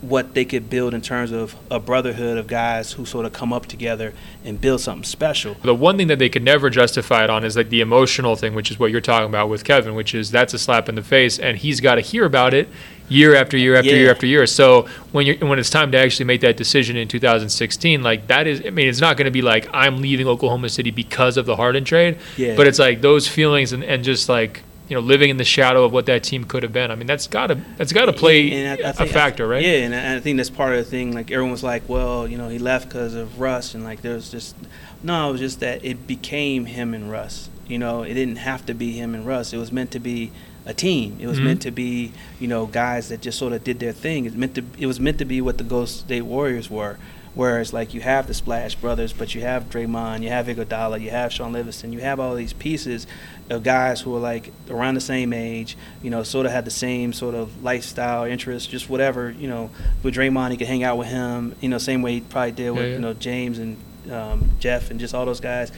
what 0.00 0.34
they 0.34 0.44
could 0.44 0.68
build 0.70 0.94
in 0.94 1.00
terms 1.00 1.32
of 1.32 1.56
a 1.70 1.80
brotherhood 1.80 2.36
of 2.38 2.46
guys 2.46 2.92
who 2.92 3.04
sort 3.04 3.26
of 3.26 3.32
come 3.32 3.52
up 3.52 3.66
together 3.66 4.12
and 4.44 4.60
build 4.60 4.80
something 4.80 5.04
special. 5.04 5.54
The 5.62 5.74
one 5.74 5.96
thing 5.96 6.06
that 6.08 6.18
they 6.18 6.28
could 6.28 6.42
never 6.42 6.70
justify 6.70 7.24
it 7.24 7.30
on 7.30 7.44
is 7.44 7.56
like 7.56 7.70
the 7.70 7.80
emotional 7.80 8.36
thing, 8.36 8.54
which 8.54 8.70
is 8.70 8.78
what 8.78 8.90
you're 8.90 9.00
talking 9.00 9.28
about 9.28 9.48
with 9.48 9.64
Kevin, 9.64 9.94
which 9.94 10.14
is 10.14 10.30
that's 10.30 10.54
a 10.54 10.58
slap 10.58 10.88
in 10.88 10.94
the 10.94 11.02
face, 11.02 11.38
and 11.38 11.56
he's 11.58 11.80
got 11.80 11.96
to 11.96 12.02
hear 12.02 12.24
about 12.24 12.54
it 12.54 12.68
year 13.08 13.34
after 13.36 13.56
year 13.56 13.76
after 13.76 13.90
Yeah. 13.90 13.96
year 13.96 14.10
after 14.10 14.26
year. 14.26 14.46
So 14.46 14.86
when 15.12 15.26
you 15.26 15.34
when 15.46 15.58
it's 15.58 15.70
time 15.70 15.92
to 15.92 15.98
actually 15.98 16.26
make 16.26 16.40
that 16.40 16.56
decision 16.56 16.96
in 16.96 17.06
2016, 17.08 18.02
like 18.02 18.26
that 18.28 18.46
is, 18.46 18.62
I 18.66 18.70
mean, 18.70 18.88
it's 18.88 19.00
not 19.00 19.16
going 19.16 19.26
to 19.26 19.30
be 19.30 19.42
like 19.42 19.68
I'm 19.72 20.00
leaving 20.02 20.26
Oklahoma 20.26 20.68
City 20.68 20.90
because 20.90 21.36
of 21.36 21.46
the 21.46 21.56
Harden 21.56 21.84
trade, 21.84 22.18
Yeah. 22.36 22.56
but 22.56 22.66
it's 22.66 22.78
like 22.78 23.00
those 23.00 23.28
feelings 23.28 23.72
and, 23.72 23.84
and 23.84 24.02
just 24.04 24.28
like 24.28 24.62
you 24.88 24.94
know 24.94 25.00
living 25.00 25.30
in 25.30 25.36
the 25.36 25.44
shadow 25.44 25.82
of 25.84 25.92
what 25.92 26.06
that 26.06 26.22
team 26.22 26.44
could 26.44 26.62
have 26.62 26.72
been. 26.72 26.90
I 26.90 26.94
mean, 26.94 27.06
that's 27.06 27.26
got 27.26 27.48
to 27.48 27.58
that's 27.76 27.92
got 27.92 28.06
to 28.06 28.12
play 28.12 28.50
And 28.52 28.80
I- 28.82 28.86
I 28.88 28.90
a 28.90 28.92
think- 28.92 29.10
factor, 29.10 29.46
right? 29.46 29.62
Yeah, 29.62 29.78
and 29.84 29.94
I 29.94 30.16
I 30.16 30.20
think 30.20 30.36
that's 30.36 30.50
part 30.50 30.72
of 30.74 30.78
the 30.84 30.90
thing. 30.90 31.12
Like 31.12 31.30
everyone 31.30 31.50
was 31.52 31.62
like, 31.64 31.88
well, 31.88 32.26
you 32.28 32.38
know, 32.38 32.48
he 32.48 32.58
left 32.58 32.88
because 32.88 33.14
of 33.14 33.40
Russ, 33.40 33.74
and 33.74 33.82
like 33.84 34.02
there's 34.02 34.30
just 34.30 34.54
no, 35.02 35.28
it 35.28 35.32
was 35.32 35.40
just 35.40 35.60
that 35.60 35.84
it 35.84 36.06
became 36.06 36.66
him 36.66 36.94
and 36.94 37.10
Russ. 37.10 37.48
You 37.68 37.78
know, 37.78 38.02
it 38.04 38.14
didn't 38.14 38.36
have 38.36 38.64
to 38.66 38.74
be 38.74 38.92
him 38.92 39.12
and 39.14 39.26
Russ. 39.26 39.52
It 39.52 39.56
was 39.58 39.72
meant 39.72 39.90
to 39.90 39.98
be 39.98 40.30
a 40.66 40.74
team. 40.74 41.16
It 41.20 41.26
was 41.28 41.38
Mhm. 41.38 41.44
meant 41.44 41.62
to 41.62 41.70
be, 41.70 42.12
you 42.40 42.48
know, 42.48 42.66
guys 42.66 43.08
that 43.08 43.20
just 43.22 43.38
sort 43.38 43.52
of 43.52 43.62
did 43.64 43.78
their 43.78 43.92
thing. 43.92 44.24
It 44.26 44.34
meant 44.36 44.54
to. 44.56 44.64
It 44.78 44.86
was 44.86 44.98
meant 45.00 45.18
to 45.18 45.24
be 45.24 45.40
what 45.40 45.58
the 45.58 45.64
Golden 45.64 45.86
State 45.86 46.22
Warriors 46.22 46.68
were. 46.70 46.98
Whereas, 47.34 47.70
like, 47.74 47.92
you 47.92 48.00
have 48.00 48.28
the 48.28 48.32
Splash 48.32 48.76
Brothers, 48.76 49.12
but 49.12 49.34
you 49.34 49.42
have 49.42 49.68
Draymond, 49.68 50.22
you 50.22 50.30
have 50.30 50.46
Iguodala, 50.46 51.02
you 51.02 51.10
have 51.10 51.30
Shaun 51.34 51.52
Livingston, 51.52 51.92
you 51.92 52.00
have 52.00 52.18
all 52.18 52.34
these 52.34 52.54
pieces 52.54 53.06
of 53.50 53.62
guys 53.62 54.00
who 54.00 54.16
are 54.16 54.18
like 54.18 54.52
around 54.70 54.94
the 54.94 55.02
same 55.02 55.34
age, 55.34 55.76
you 56.02 56.08
know, 56.08 56.22
sort 56.22 56.46
of 56.46 56.52
had 56.52 56.64
the 56.64 56.70
same 56.70 57.12
sort 57.12 57.34
of 57.34 57.62
lifestyle, 57.62 58.24
interests, 58.24 58.66
just 58.66 58.88
whatever, 58.88 59.30
you 59.38 59.48
know. 59.48 59.68
With 60.02 60.14
Draymond, 60.14 60.52
he 60.52 60.56
could 60.56 60.66
hang 60.66 60.82
out 60.82 60.96
with 60.96 61.08
him, 61.08 61.54
you 61.60 61.68
know, 61.68 61.76
same 61.76 62.00
way 62.00 62.14
he 62.14 62.20
probably 62.22 62.52
did 62.52 62.70
with 62.70 62.80
Yeah, 62.80 62.86
yeah. 62.88 62.94
you 62.94 63.00
know 63.00 63.12
James 63.12 63.58
and 63.58 63.76
um, 64.10 64.50
Jeff 64.58 64.90
and 64.90 64.98
just 64.98 65.14
all 65.14 65.26
those 65.26 65.40
guys. 65.40 65.70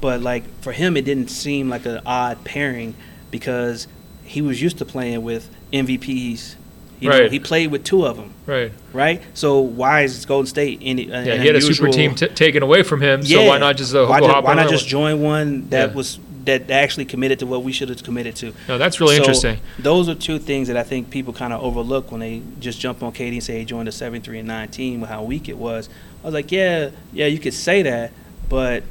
But 0.00 0.22
like 0.22 0.44
for 0.62 0.72
him, 0.72 0.96
it 0.96 1.04
didn't 1.04 1.28
seem 1.28 1.68
like 1.68 1.84
an 1.84 2.00
odd 2.06 2.42
pairing 2.42 2.94
because 3.30 3.86
he 4.24 4.40
was 4.42 4.60
used 4.62 4.78
to 4.78 4.84
playing 4.84 5.22
with 5.22 5.48
MVPs. 5.72 6.56
You 7.00 7.08
know, 7.10 7.18
Right. 7.22 7.32
he 7.32 7.40
played 7.40 7.72
with 7.72 7.82
two 7.82 8.06
of 8.06 8.16
them, 8.16 8.30
Right. 8.46 8.70
right? 8.92 9.20
So 9.34 9.58
why 9.58 10.02
is 10.02 10.24
Golden 10.24 10.46
State 10.46 10.78
any? 10.82 11.10
uh, 11.12 11.22
Yeah, 11.24 11.36
he 11.40 11.46
had 11.48 11.56
a 11.56 11.60
super 11.60 11.88
team 11.88 12.14
t- 12.14 12.28
taken 12.28 12.62
away 12.62 12.84
from 12.84 13.00
him, 13.00 13.22
Yeah. 13.24 13.38
so 13.38 13.46
why 13.46 13.58
not 13.58 13.76
just 13.76 13.92
uh, 13.92 14.06
why, 14.06 14.20
go 14.20 14.26
ju- 14.26 14.32
hop 14.32 14.44
why 14.44 14.54
not 14.54 14.70
just 14.70 14.86
join 14.86 15.20
one 15.20 15.66
that 15.70 15.88
Yeah. 15.90 15.94
was 15.96 16.20
that 16.44 16.70
actually 16.70 17.04
committed 17.04 17.38
to 17.40 17.46
what 17.46 17.64
we 17.64 17.72
should 17.72 17.88
have 17.88 18.02
committed 18.04 18.36
to? 18.36 18.52
No, 18.68 18.78
that's 18.78 19.00
really 19.00 19.14
So, 19.16 19.22
interesting. 19.22 19.58
Those 19.80 20.08
are 20.08 20.14
two 20.14 20.38
things 20.38 20.68
that 20.68 20.76
I 20.76 20.84
think 20.84 21.10
people 21.10 21.32
kind 21.32 21.52
of 21.52 21.60
overlook 21.62 22.12
when 22.12 22.20
they 22.20 22.40
just 22.60 22.78
jump 22.80 23.02
on 23.02 23.10
KD 23.12 23.32
and 23.34 23.42
say 23.42 23.58
he 23.58 23.64
joined 23.64 23.88
a 23.88 23.92
seven 23.92 24.20
three 24.20 24.38
and 24.38 24.46
9 24.46 24.68
team 24.68 25.00
with 25.00 25.10
how 25.10 25.22
weak 25.24 25.48
it 25.48 25.56
was. 25.58 25.88
I 26.22 26.26
was 26.28 26.34
like, 26.34 26.52
yeah, 26.52 26.90
yeah, 27.12 27.26
you 27.26 27.38
could 27.40 27.54
say 27.54 27.82
that, 27.82 28.12
but 28.48 28.84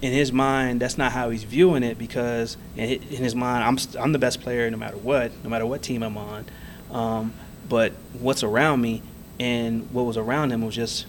in 0.00 0.12
his 0.12 0.32
mind, 0.32 0.80
that's 0.80 0.96
not 0.98 1.12
how 1.12 1.30
he's 1.30 1.42
viewing 1.44 1.82
it 1.82 1.98
because 1.98 2.56
in 2.76 3.00
his 3.02 3.34
mind, 3.34 3.64
I'm 3.64 3.78
st- 3.78 4.02
I'm 4.02 4.12
the 4.12 4.18
best 4.18 4.40
player 4.40 4.70
no 4.70 4.76
matter 4.76 4.96
what, 4.96 5.32
no 5.42 5.50
matter 5.50 5.66
what 5.66 5.82
team 5.82 6.02
I'm 6.02 6.16
on. 6.16 6.44
Um, 6.90 7.32
but 7.68 7.92
what's 8.18 8.42
around 8.42 8.80
me 8.80 9.02
and 9.40 9.90
what 9.92 10.02
was 10.06 10.16
around 10.16 10.52
him 10.52 10.64
was 10.64 10.74
just 10.74 11.06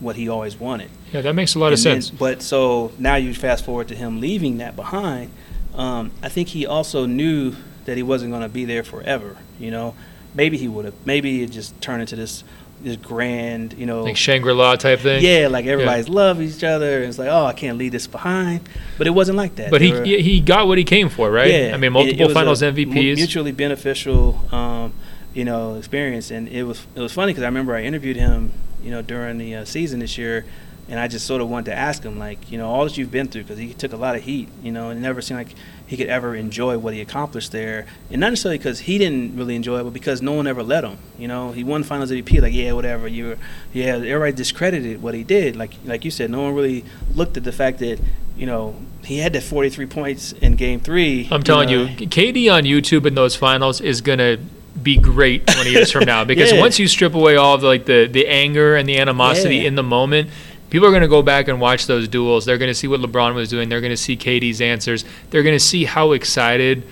what 0.00 0.16
he 0.16 0.28
always 0.28 0.58
wanted. 0.58 0.90
Yeah, 1.12 1.20
that 1.20 1.34
makes 1.34 1.54
a 1.54 1.58
lot 1.58 1.72
of 1.72 1.78
And 1.78 1.84
then- 1.84 2.02
sense. 2.02 2.10
but 2.10 2.42
so 2.42 2.92
now 2.98 3.16
you 3.16 3.34
fast 3.34 3.64
forward 3.64 3.88
to 3.88 3.94
him 3.94 4.20
leaving 4.20 4.58
that 4.58 4.74
behind. 4.74 5.30
Um, 5.74 6.10
I 6.22 6.28
think 6.28 6.48
he 6.48 6.66
also 6.66 7.06
knew 7.06 7.54
that 7.84 7.96
he 7.96 8.02
wasn't 8.02 8.30
going 8.32 8.42
to 8.42 8.48
be 8.48 8.64
there 8.64 8.82
forever. 8.82 9.36
You 9.58 9.70
know, 9.70 9.94
maybe 10.34 10.56
he 10.56 10.66
would 10.68 10.84
have. 10.86 10.94
Maybe 11.04 11.42
it 11.42 11.50
just 11.50 11.78
turned 11.80 12.00
into 12.00 12.16
this 12.16 12.42
this 12.82 12.96
grand. 12.96 13.74
You 13.74 13.86
know, 13.86 14.02
Like 14.04 14.16
Shangri 14.16 14.52
La 14.52 14.76
type 14.76 15.00
thing. 15.00 15.22
yeah, 15.24 15.48
like 15.48 15.66
everybody's 15.66 16.08
love 16.08 16.40
each 16.40 16.64
other. 16.64 16.98
And 16.98 17.06
it's 17.08 17.18
like, 17.18 17.28
oh, 17.28 17.44
I 17.46 17.52
can't 17.52 17.76
leave 17.78 17.92
this 17.92 18.06
behind. 18.06 18.68
But 18.98 19.06
it 19.06 19.10
wasn't 19.10 19.36
like 19.38 19.56
that. 19.56 19.70
But 19.70 19.80
he 19.82 19.92
were- 19.92 20.04
he 20.04 20.40
got 20.40 20.66
what 20.66 20.78
he 20.78 20.84
came 20.84 21.08
for, 21.08 21.30
right? 21.30 21.50
yeah, 21.50 21.70
I 21.74 21.76
mean, 21.76 21.84
it- 21.84 21.90
multiple 21.90 22.20
it 22.22 22.24
was 22.26 22.34
Finals 22.34 22.62
MVPs. 22.62 23.16
mutually 23.16 23.52
beneficial, 23.52 24.40
um, 24.52 24.92
you 25.34 25.44
know, 25.44 25.74
experience, 25.76 26.30
and 26.30 26.48
it 26.48 26.64
was 26.64 26.86
it 26.96 27.00
was 27.00 27.12
funny 27.12 27.32
because 27.32 27.42
I 27.44 27.46
remember 27.46 27.74
I 27.76 27.82
interviewed 27.82 28.16
him, 28.16 28.52
you 28.82 28.90
know, 28.90 29.02
during 29.02 29.38
the 29.38 29.54
uh, 29.56 29.64
season 29.64 30.00
this 30.00 30.18
year, 30.18 30.44
and 30.88 30.98
I 30.98 31.06
just 31.06 31.24
sort 31.26 31.40
of 31.40 31.48
wanted 31.48 31.66
to 31.66 31.76
ask 31.76 32.02
him, 32.02 32.18
like, 32.18 32.50
you 32.50 32.58
know, 32.58 32.68
all 32.68 32.84
that 32.84 32.96
you've 32.98 33.12
been 33.12 33.28
through, 33.28 33.42
because 33.42 33.58
he 33.58 33.72
took 33.74 33.92
a 33.92 33.96
lot 33.96 34.16
of 34.16 34.22
heat, 34.24 34.48
you 34.62 34.72
know, 34.72 34.90
and 34.90 34.98
it 34.98 35.02
never 35.02 35.20
seemed 35.22 35.38
like 35.38 35.54
he 35.90 35.96
could 35.96 36.06
ever 36.06 36.36
enjoy 36.36 36.78
what 36.78 36.94
he 36.94 37.00
accomplished 37.00 37.50
there, 37.50 37.84
and 38.12 38.20
not 38.20 38.28
necessarily 38.30 38.58
because 38.58 38.78
he 38.78 38.96
didn't 38.96 39.36
really 39.36 39.56
enjoy 39.56 39.80
it, 39.80 39.82
but 39.82 39.92
because 39.92 40.22
no 40.22 40.30
one 40.30 40.46
ever 40.46 40.62
let 40.62 40.84
him, 40.84 40.96
you 41.18 41.26
know, 41.26 41.50
he 41.50 41.64
won 41.64 41.82
Finals 41.82 42.12
MVP, 42.12 42.40
like, 42.40 42.52
yeah, 42.54 42.70
whatever, 42.70 43.08
you, 43.08 43.24
were, 43.30 43.38
yeah, 43.72 43.86
everybody 43.96 44.30
discredited 44.30 45.02
what 45.02 45.14
he 45.14 45.24
did, 45.24 45.56
like, 45.56 45.72
like 45.84 46.04
you 46.04 46.12
said, 46.12 46.30
no 46.30 46.42
one 46.42 46.54
really 46.54 46.84
looked 47.16 47.36
at 47.36 47.42
the 47.42 47.50
fact 47.50 47.80
that, 47.80 47.98
you 48.36 48.46
know, 48.46 48.76
he 49.04 49.18
had 49.18 49.32
that 49.32 49.42
43 49.42 49.86
points 49.86 50.30
in 50.30 50.54
Game 50.54 50.78
Three. 50.78 51.26
I'm 51.28 51.42
telling 51.42 51.68
know, 51.68 51.82
you, 51.82 52.06
KD 52.06 52.54
on 52.54 52.62
YouTube 52.62 53.04
in 53.04 53.16
those 53.16 53.34
finals 53.34 53.80
is 53.80 54.00
gonna 54.00 54.38
be 54.80 54.96
great 54.96 55.44
20 55.48 55.70
years 55.70 55.90
from 55.90 56.04
now 56.04 56.22
because 56.32 56.52
Yeah. 56.52 56.60
once 56.60 56.78
you 56.78 56.86
strip 56.86 57.14
away 57.14 57.34
all 57.34 57.56
of 57.56 57.64
like 57.64 57.86
the 57.86 58.06
the 58.06 58.28
anger 58.28 58.76
and 58.76 58.88
the 58.88 58.98
animosity 58.98 59.56
Yeah. 59.56 59.62
in 59.68 59.74
the 59.74 59.82
moment. 59.82 60.30
People 60.70 60.86
are 60.86 60.90
going 60.90 61.02
to 61.02 61.08
go 61.08 61.22
back 61.22 61.48
and 61.48 61.60
watch 61.60 61.86
those 61.86 62.08
duels. 62.08 62.44
They're 62.44 62.58
going 62.58 62.70
to 62.70 62.74
see 62.74 62.86
what 62.86 63.00
LeBron 63.00 63.34
was 63.34 63.48
doing. 63.48 63.68
They're 63.68 63.80
going 63.80 63.90
to 63.90 63.96
see 63.96 64.16
KD's 64.16 64.60
answers. 64.60 65.04
They're 65.30 65.42
going 65.42 65.56
to 65.56 65.64
see 65.64 65.84
how 65.84 66.12
excited 66.12 66.84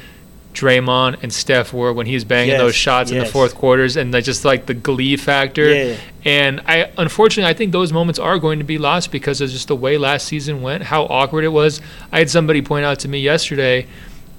Draymond 0.53 1.23
and 1.23 1.33
Steph 1.33 1.73
were 1.73 1.93
when 1.93 2.07
he 2.07 2.15
was 2.15 2.25
banging 2.25 2.51
Yes, 2.51 2.61
those 2.61 2.75
shots 2.75 3.11
in 3.13 3.19
the 3.19 3.27
fourth 3.27 3.55
quarters 3.55 3.97
and 3.97 4.13
the, 4.13 4.21
just 4.21 4.45
like 4.45 4.67
the 4.67 4.75
glee 4.75 5.17
factor. 5.17 5.73
Yeah. 5.73 5.97
And 6.25 6.61
I 6.67 6.91
unfortunately 6.99 7.49
I 7.49 7.55
think 7.55 7.71
those 7.71 7.93
moments 7.93 8.19
are 8.19 8.39
going 8.39 8.59
to 8.59 8.65
be 8.65 8.79
lost 8.79 9.13
because 9.13 9.41
of 9.41 9.51
just 9.51 9.69
the 9.69 9.77
way 9.77 9.99
last 9.99 10.27
season 10.27 10.61
went, 10.61 10.83
how 10.83 11.05
awkward 11.05 11.45
it 11.45 11.49
was. 11.49 11.81
I 12.11 12.19
had 12.19 12.31
somebody 12.31 12.61
point 12.61 12.85
out 12.85 12.99
to 13.01 13.09
me 13.09 13.21
yesterday. 13.21 13.87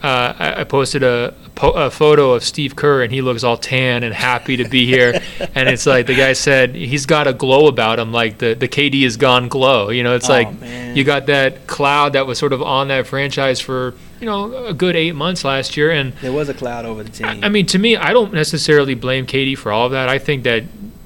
Uh, 0.02 0.34
I, 0.39 0.62
I 0.62 0.64
posted 0.64 1.04
a, 1.04 1.34
po- 1.56 1.72
a 1.72 1.91
photo 1.91 2.32
of 2.34 2.43
Steve 2.43 2.74
Kerr 2.76 3.04
and 3.04 3.12
he 3.12 3.22
looks 3.22 3.43
all 3.43 3.58
tan 3.58 4.04
and 4.04 4.14
happy 4.14 4.56
to 4.58 4.64
be 4.70 4.86
here. 4.86 5.22
and 5.56 5.68
it's 5.68 5.86
like 5.86 6.06
the 6.08 6.16
guy 6.16 6.32
said 6.32 6.74
he's 6.74 7.06
got 7.06 7.28
a 7.28 7.34
glow 7.34 7.68
about 7.68 8.00
him, 8.00 8.14
like 8.14 8.38
the, 8.38 8.54
the 8.54 8.70
KD 8.70 9.04
is 9.04 9.18
gone 9.18 9.50
glow. 9.50 9.89
You 9.89 10.04
know, 10.04 10.16
it's 10.16 10.30
Oh, 10.30 10.34
like 10.34 10.58
man. 10.62 10.95
you 10.95 11.04
got 11.04 11.26
that 11.26 11.68
cloud 11.68 12.14
that 12.14 12.26
was 12.28 12.38
sort 12.39 12.54
of 12.54 12.62
on 12.62 12.88
that 12.88 13.08
franchise 13.08 13.60
for 13.60 13.93
you 14.22 14.26
know 14.26 14.68
a 14.68 14.74
good 14.74 14.95
eight 14.95 15.16
months 15.16 15.43
last 15.43 15.76
year, 15.78 15.91
and 15.91 16.14
There 16.22 16.32
was 16.34 16.47
a 16.50 16.54
cloud 16.54 16.86
over 16.86 17.04
the 17.04 17.10
team. 17.10 17.26
I 17.28 17.39
I 17.43 17.50
mean, 17.50 17.66
to 17.68 17.78
me, 17.80 17.95
I 17.97 18.12
don't 18.14 18.34
necessarily 18.34 18.93
blame 18.93 19.26
KD 19.26 19.58
for 19.58 19.72
all 19.72 19.86
of 19.86 19.91
that. 19.93 20.08
I 20.10 20.18
think 20.20 20.43
that 20.43 20.64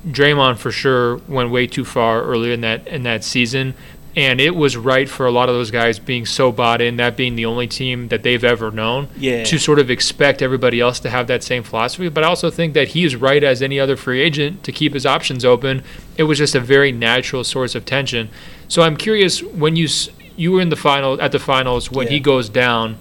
Draymond 0.07 0.57
for 0.57 0.71
sure 0.71 1.17
went 1.27 1.49
way 1.49 1.65
too 1.67 1.85
far 1.85 2.23
earlier 2.23 2.53
in 2.53 2.61
that 2.61 2.87
in 2.87 3.03
that 3.03 3.23
season, 3.23 3.73
and 4.15 4.39
it 4.39 4.55
was 4.55 4.77
right 4.77 5.09
for 5.09 5.25
a 5.25 5.31
lot 5.31 5.49
of 5.49 5.55
those 5.55 5.71
guys 5.71 5.97
being 5.97 6.25
so 6.25 6.51
bought 6.51 6.81
in, 6.81 6.97
that 6.97 7.17
being 7.17 7.35
the 7.35 7.45
only 7.45 7.67
team 7.67 8.09
that 8.09 8.21
they've 8.23 8.43
ever 8.43 8.69
known, 8.69 9.07
Yeah. 9.17 9.43
to 9.45 9.57
sort 9.57 9.79
of 9.79 9.89
expect 9.89 10.41
everybody 10.41 10.79
else 10.79 10.99
to 10.99 11.09
have 11.09 11.25
that 11.27 11.43
same 11.43 11.63
philosophy. 11.63 12.09
But 12.09 12.23
I 12.23 12.27
also 12.27 12.51
think 12.51 12.73
that 12.75 12.89
he 12.89 13.03
is 13.05 13.15
right 13.15 13.43
as 13.43 13.61
any 13.61 13.79
other 13.79 13.95
free 13.97 14.21
agent 14.21 14.63
to 14.65 14.71
keep 14.71 14.93
his 14.93 15.05
options 15.05 15.43
open. 15.43 15.81
It 16.17 16.23
was 16.23 16.37
just 16.37 16.53
a 16.53 16.59
very 16.59 16.91
natural 16.91 17.43
source 17.43 17.73
of 17.73 17.85
tension. 17.85 18.29
So 18.67 18.83
I'm 18.83 18.97
curious 18.97 19.41
when 19.41 19.75
you 19.75 19.87
you 20.35 20.51
were 20.51 20.61
in 20.61 20.69
the 20.69 20.75
final 20.75 21.21
at 21.21 21.31
the 21.31 21.39
finals 21.39 21.91
when 21.91 22.07
he 22.07 22.19
goes 22.19 22.49
down. 22.49 22.97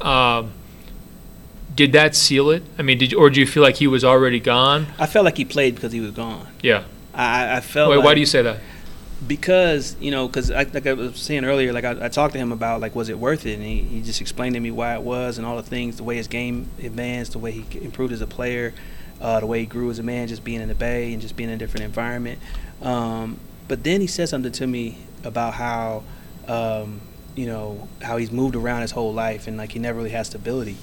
Um, 0.00 0.52
did 1.74 1.92
that 1.92 2.14
seal 2.14 2.50
it? 2.50 2.62
I 2.78 2.82
mean, 2.82 2.98
did 2.98 3.12
you, 3.12 3.18
or 3.18 3.30
do 3.30 3.40
you 3.40 3.46
feel 3.46 3.62
like 3.62 3.76
he 3.76 3.86
was 3.86 4.04
already 4.04 4.40
gone? 4.40 4.86
I 4.98 5.06
felt 5.06 5.24
like 5.24 5.36
he 5.36 5.44
played 5.44 5.74
because 5.74 5.92
he 5.92 6.00
was 6.00 6.10
gone. 6.12 6.46
Yeah. 6.62 6.84
I, 7.14 7.56
I 7.56 7.60
felt 7.60 7.90
Wait, 7.90 7.96
like 7.96 8.04
why 8.04 8.14
do 8.14 8.20
you 8.20 8.26
say 8.26 8.42
that? 8.42 8.58
Because 9.26 9.96
you 10.00 10.10
know 10.10 10.26
because 10.26 10.50
like 10.50 10.86
I 10.86 10.94
was 10.94 11.18
saying 11.18 11.44
earlier 11.44 11.72
like 11.72 11.84
I, 11.84 12.06
I 12.06 12.08
talked 12.08 12.32
to 12.32 12.38
him 12.38 12.52
about 12.52 12.80
like 12.80 12.94
was 12.94 13.08
it 13.08 13.18
worth 13.18 13.46
it? 13.46 13.54
And 13.54 13.62
he, 13.62 13.82
he 13.82 14.02
just 14.02 14.20
explained 14.20 14.54
to 14.54 14.60
me 14.60 14.70
why 14.70 14.94
it 14.94 15.02
was 15.02 15.38
and 15.38 15.46
all 15.46 15.56
the 15.56 15.62
things 15.62 15.96
the 15.96 16.04
way 16.04 16.16
his 16.16 16.28
game 16.28 16.68
advanced 16.82 17.32
the 17.32 17.38
way 17.38 17.52
he 17.52 17.84
improved 17.84 18.12
as 18.12 18.20
a 18.20 18.26
player 18.26 18.72
uh, 19.20 19.40
the 19.40 19.46
way 19.46 19.60
he 19.60 19.66
grew 19.66 19.90
as 19.90 19.98
a 19.98 20.02
man 20.02 20.28
just 20.28 20.44
being 20.44 20.60
in 20.60 20.68
the 20.68 20.74
bay 20.74 21.12
and 21.12 21.20
just 21.20 21.36
being 21.36 21.50
in 21.50 21.54
a 21.54 21.58
different 21.58 21.84
environment. 21.84 22.38
Um, 22.82 23.38
but 23.68 23.84
then 23.84 24.00
he 24.00 24.06
said 24.06 24.28
something 24.28 24.52
to 24.52 24.66
me 24.66 24.98
about 25.24 25.54
how 25.54 26.02
um, 26.48 27.00
you 27.36 27.46
know 27.46 27.88
how 28.02 28.16
he's 28.16 28.32
moved 28.32 28.56
around 28.56 28.80
his 28.80 28.90
whole 28.90 29.12
life 29.12 29.46
and 29.46 29.56
like 29.56 29.72
he 29.72 29.78
never 29.78 29.98
really 29.98 30.10
has 30.10 30.28
stability. 30.28 30.76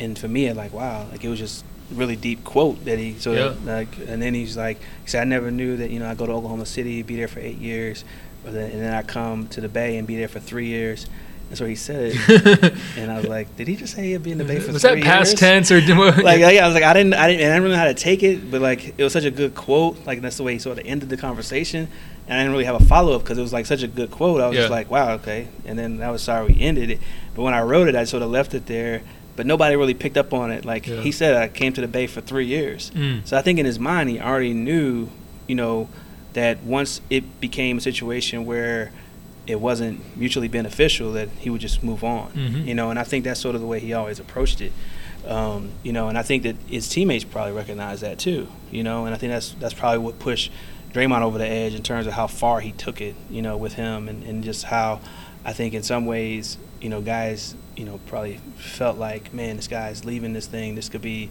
And 0.00 0.18
for 0.18 0.26
me, 0.26 0.48
I'm 0.48 0.56
like, 0.56 0.72
wow, 0.72 1.06
like 1.12 1.22
it 1.22 1.28
was 1.28 1.38
just 1.38 1.64
really 1.92 2.16
deep 2.16 2.44
quote 2.44 2.84
that 2.86 2.98
he 2.98 3.14
sort 3.18 3.38
of 3.38 3.64
Yeah. 3.64 3.74
like, 3.76 3.88
and 4.08 4.20
then 4.22 4.34
he's 4.34 4.56
like, 4.56 4.78
he 5.04 5.10
said, 5.10 5.20
I 5.22 5.24
never 5.24 5.50
knew 5.50 5.76
that 5.76 5.90
you 5.90 5.98
know 6.00 6.08
I 6.08 6.14
go 6.14 6.26
to 6.26 6.32
Oklahoma 6.32 6.66
City, 6.66 7.02
be 7.02 7.16
there 7.16 7.28
for 7.28 7.40
eight 7.40 7.58
years, 7.58 8.04
and 8.44 8.54
then 8.54 8.94
I 8.94 9.02
come 9.02 9.48
to 9.48 9.60
the 9.60 9.68
Bay 9.68 9.96
and 9.98 10.06
be 10.06 10.16
there 10.16 10.28
for 10.28 10.40
three 10.40 10.66
years. 10.66 11.06
And 11.50 11.58
so 11.58 11.66
he 11.66 11.74
said 11.74 12.12
it, 12.14 12.74
and 12.96 13.12
I 13.12 13.18
was 13.18 13.26
like, 13.26 13.54
did 13.56 13.68
he 13.68 13.76
just 13.76 13.94
say 13.94 14.12
he'd 14.12 14.22
be 14.22 14.32
in 14.32 14.38
the 14.38 14.44
Bay 14.44 14.60
for 14.60 14.72
Was 14.72 14.80
that 14.82 14.98
past 15.02 15.32
years? 15.32 15.40
tense 15.40 15.70
or 15.70 15.80
like, 16.22 16.40
yeah, 16.40 16.64
I 16.64 16.66
was 16.66 16.74
like, 16.74 16.82
I 16.84 16.94
didn't, 16.94 17.12
I 17.14 17.28
didn't, 17.28 17.42
and 17.42 17.50
I 17.52 17.54
didn't 17.56 17.62
really 17.64 17.74
know 17.74 17.78
how 17.80 17.84
to 17.84 17.94
take 17.94 18.22
it, 18.22 18.50
but 18.50 18.62
like, 18.62 18.94
it 18.98 19.04
was 19.04 19.12
such 19.12 19.24
a 19.24 19.30
good 19.30 19.54
quote. 19.54 20.06
Like, 20.06 20.22
that's 20.22 20.38
the 20.38 20.42
way 20.42 20.54
he 20.54 20.58
sort 20.58 20.78
of 20.78 20.86
ended 20.86 21.10
the 21.10 21.18
conversation, 21.18 21.86
and 22.26 22.38
I 22.38 22.42
didn't 22.42 22.52
really 22.52 22.64
have 22.64 22.80
a 22.80 22.84
follow 22.86 23.14
up 23.14 23.22
because 23.22 23.36
it 23.36 23.42
was 23.42 23.52
like 23.52 23.66
such 23.66 23.82
a 23.82 23.86
good 23.88 24.10
quote. 24.10 24.40
I 24.40 24.48
was 24.48 24.56
just 24.56 24.70
like, 24.70 24.90
wow, 24.90 25.12
okay. 25.16 25.48
And 25.66 25.78
then 25.78 26.00
I 26.02 26.10
was 26.10 26.22
sorry 26.22 26.46
we 26.50 26.60
ended 26.62 26.90
it, 26.90 27.00
but 27.36 27.42
when 27.42 27.52
I 27.52 27.60
wrote 27.60 27.88
it, 27.88 27.94
I 27.94 28.04
sort 28.04 28.22
of 28.22 28.30
left 28.30 28.54
it 28.54 28.64
there, 28.66 29.02
but 29.36 29.46
nobody 29.46 29.76
really 29.76 29.94
picked 29.94 30.16
up 30.16 30.32
on 30.32 30.50
it. 30.50 30.64
Like 30.64 30.86
Yeah. 30.86 31.00
he 31.00 31.10
said, 31.12 31.34
I 31.36 31.48
came 31.48 31.72
to 31.74 31.80
the 31.80 31.88
Bay 31.88 32.06
for 32.06 32.20
three 32.20 32.46
years, 32.46 32.90
Mm. 32.94 33.20
so 33.26 33.36
I 33.36 33.42
think 33.42 33.58
in 33.58 33.66
his 33.66 33.78
mind 33.78 34.10
he 34.10 34.20
already 34.20 34.52
knew, 34.54 35.08
you 35.46 35.54
know, 35.54 35.88
that 36.34 36.62
once 36.64 37.00
it 37.10 37.40
became 37.40 37.78
a 37.78 37.80
situation 37.80 38.44
where 38.44 38.90
it 39.46 39.60
wasn't 39.60 40.00
mutually 40.16 40.48
beneficial, 40.48 41.12
that 41.12 41.28
he 41.38 41.50
would 41.50 41.60
just 41.60 41.82
move 41.84 42.02
on. 42.02 42.30
Mhm. 42.34 42.66
You 42.66 42.74
know, 42.74 42.90
and 42.90 42.98
I 42.98 43.04
think 43.04 43.24
that's 43.24 43.38
sort 43.40 43.54
of 43.54 43.60
the 43.60 43.66
way 43.66 43.78
he 43.78 43.92
always 43.92 44.18
approached 44.18 44.60
it. 44.60 44.72
Um, 45.28 45.70
you 45.82 45.92
know, 45.92 46.08
and 46.08 46.18
I 46.18 46.22
think 46.22 46.42
that 46.42 46.56
his 46.68 46.88
teammates 46.88 47.24
probably 47.24 47.52
recognize 47.52 48.00
that 48.00 48.18
too. 48.18 48.48
You 48.72 48.82
know, 48.82 49.04
and 49.06 49.14
I 49.14 49.18
think 49.18 49.32
that's 49.32 49.54
that's 49.60 49.74
probably 49.74 49.98
what 49.98 50.18
pushed 50.18 50.50
Draymond 50.92 51.22
over 51.22 51.38
the 51.38 51.46
edge 51.48 51.74
in 51.74 51.82
terms 51.82 52.06
of 52.06 52.12
how 52.14 52.26
far 52.26 52.60
he 52.60 52.72
took 52.72 53.00
it. 53.00 53.14
You 53.30 53.42
know, 53.42 53.56
with 53.56 53.74
him 53.74 54.08
and, 54.08 54.22
and 54.24 54.42
just 54.44 54.64
how 54.64 55.00
I 55.44 55.52
think 55.52 55.72
in 55.74 55.82
some 55.82 56.04
ways, 56.06 56.56
you 56.84 56.90
know, 56.90 57.00
guys, 57.00 57.54
you 57.76 57.84
know, 57.86 57.98
probably 58.06 58.38
felt 58.58 58.98
like, 58.98 59.32
man, 59.32 59.56
this 59.56 59.66
guy's 59.68 60.04
leaving 60.04 60.34
this 60.34 60.46
thing. 60.46 60.74
This 60.74 60.90
could 60.90 61.00
be 61.02 61.30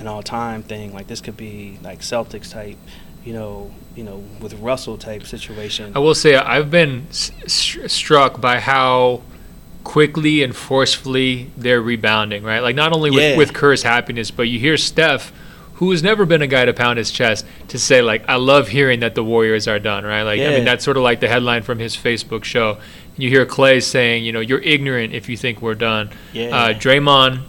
an 0.00 0.06
all-time 0.08 0.62
thing. 0.64 0.92
Like 0.92 1.06
this 1.06 1.20
could 1.20 1.36
be 1.36 1.78
like 1.82 2.00
Celtics 2.00 2.50
type. 2.52 2.76
You 3.24 3.32
know, 3.34 3.70
you 3.94 4.04
know, 4.04 4.22
with 4.40 4.54
Russell 4.54 4.96
type 4.98 5.22
situation. 5.24 5.92
I 5.94 5.98
will 6.00 6.14
say 6.14 6.34
I've 6.34 6.70
been 6.70 7.06
s- 7.10 7.30
str- 7.46 7.86
struck 7.88 8.40
by 8.40 8.58
how 8.58 9.22
quickly 9.84 10.42
and 10.42 10.54
forcefully 10.54 11.50
they're 11.56 11.80
rebounding, 11.80 12.42
right? 12.42 12.60
Like 12.60 12.76
not 12.76 12.92
only 12.92 13.10
with, 13.10 13.20
Yeah. 13.22 13.36
with 13.36 13.52
Kerr's 13.54 13.82
happiness, 13.82 14.30
but 14.30 14.44
you 14.48 14.58
hear 14.58 14.76
Steph, 14.76 15.32
who 15.74 15.90
has 15.92 16.02
never 16.02 16.26
been 16.26 16.42
a 16.42 16.46
guy 16.46 16.64
to 16.64 16.72
pound 16.72 16.98
his 16.98 17.10
chest, 17.10 17.44
to 17.68 17.78
say 17.78 18.02
like, 18.02 18.24
"I 18.28 18.36
love 18.36 18.68
hearing 18.68 19.00
that 19.00 19.14
the 19.14 19.22
Warriors 19.24 19.68
are 19.68 19.78
done," 19.78 20.04
right? 20.04 20.22
Like 20.22 20.40
I 20.40 20.48
mean 20.50 20.64
that's 20.64 20.84
sort 20.84 20.96
of 20.96 21.02
like 21.02 21.20
the 21.20 21.28
headline 21.28 21.62
from 21.62 21.78
his 21.78 21.96
Facebook 21.96 22.44
show. 22.44 22.78
You 23.18 23.28
hear 23.28 23.44
Clay 23.44 23.80
saying, 23.80 24.24
you 24.24 24.32
know, 24.32 24.40
you're 24.40 24.60
ignorant 24.60 25.12
if 25.12 25.28
you 25.28 25.36
think 25.36 25.60
we're 25.60 25.74
done. 25.74 26.10
Yeah. 26.32 26.56
Uh, 26.56 26.72
Draymond 26.72 27.42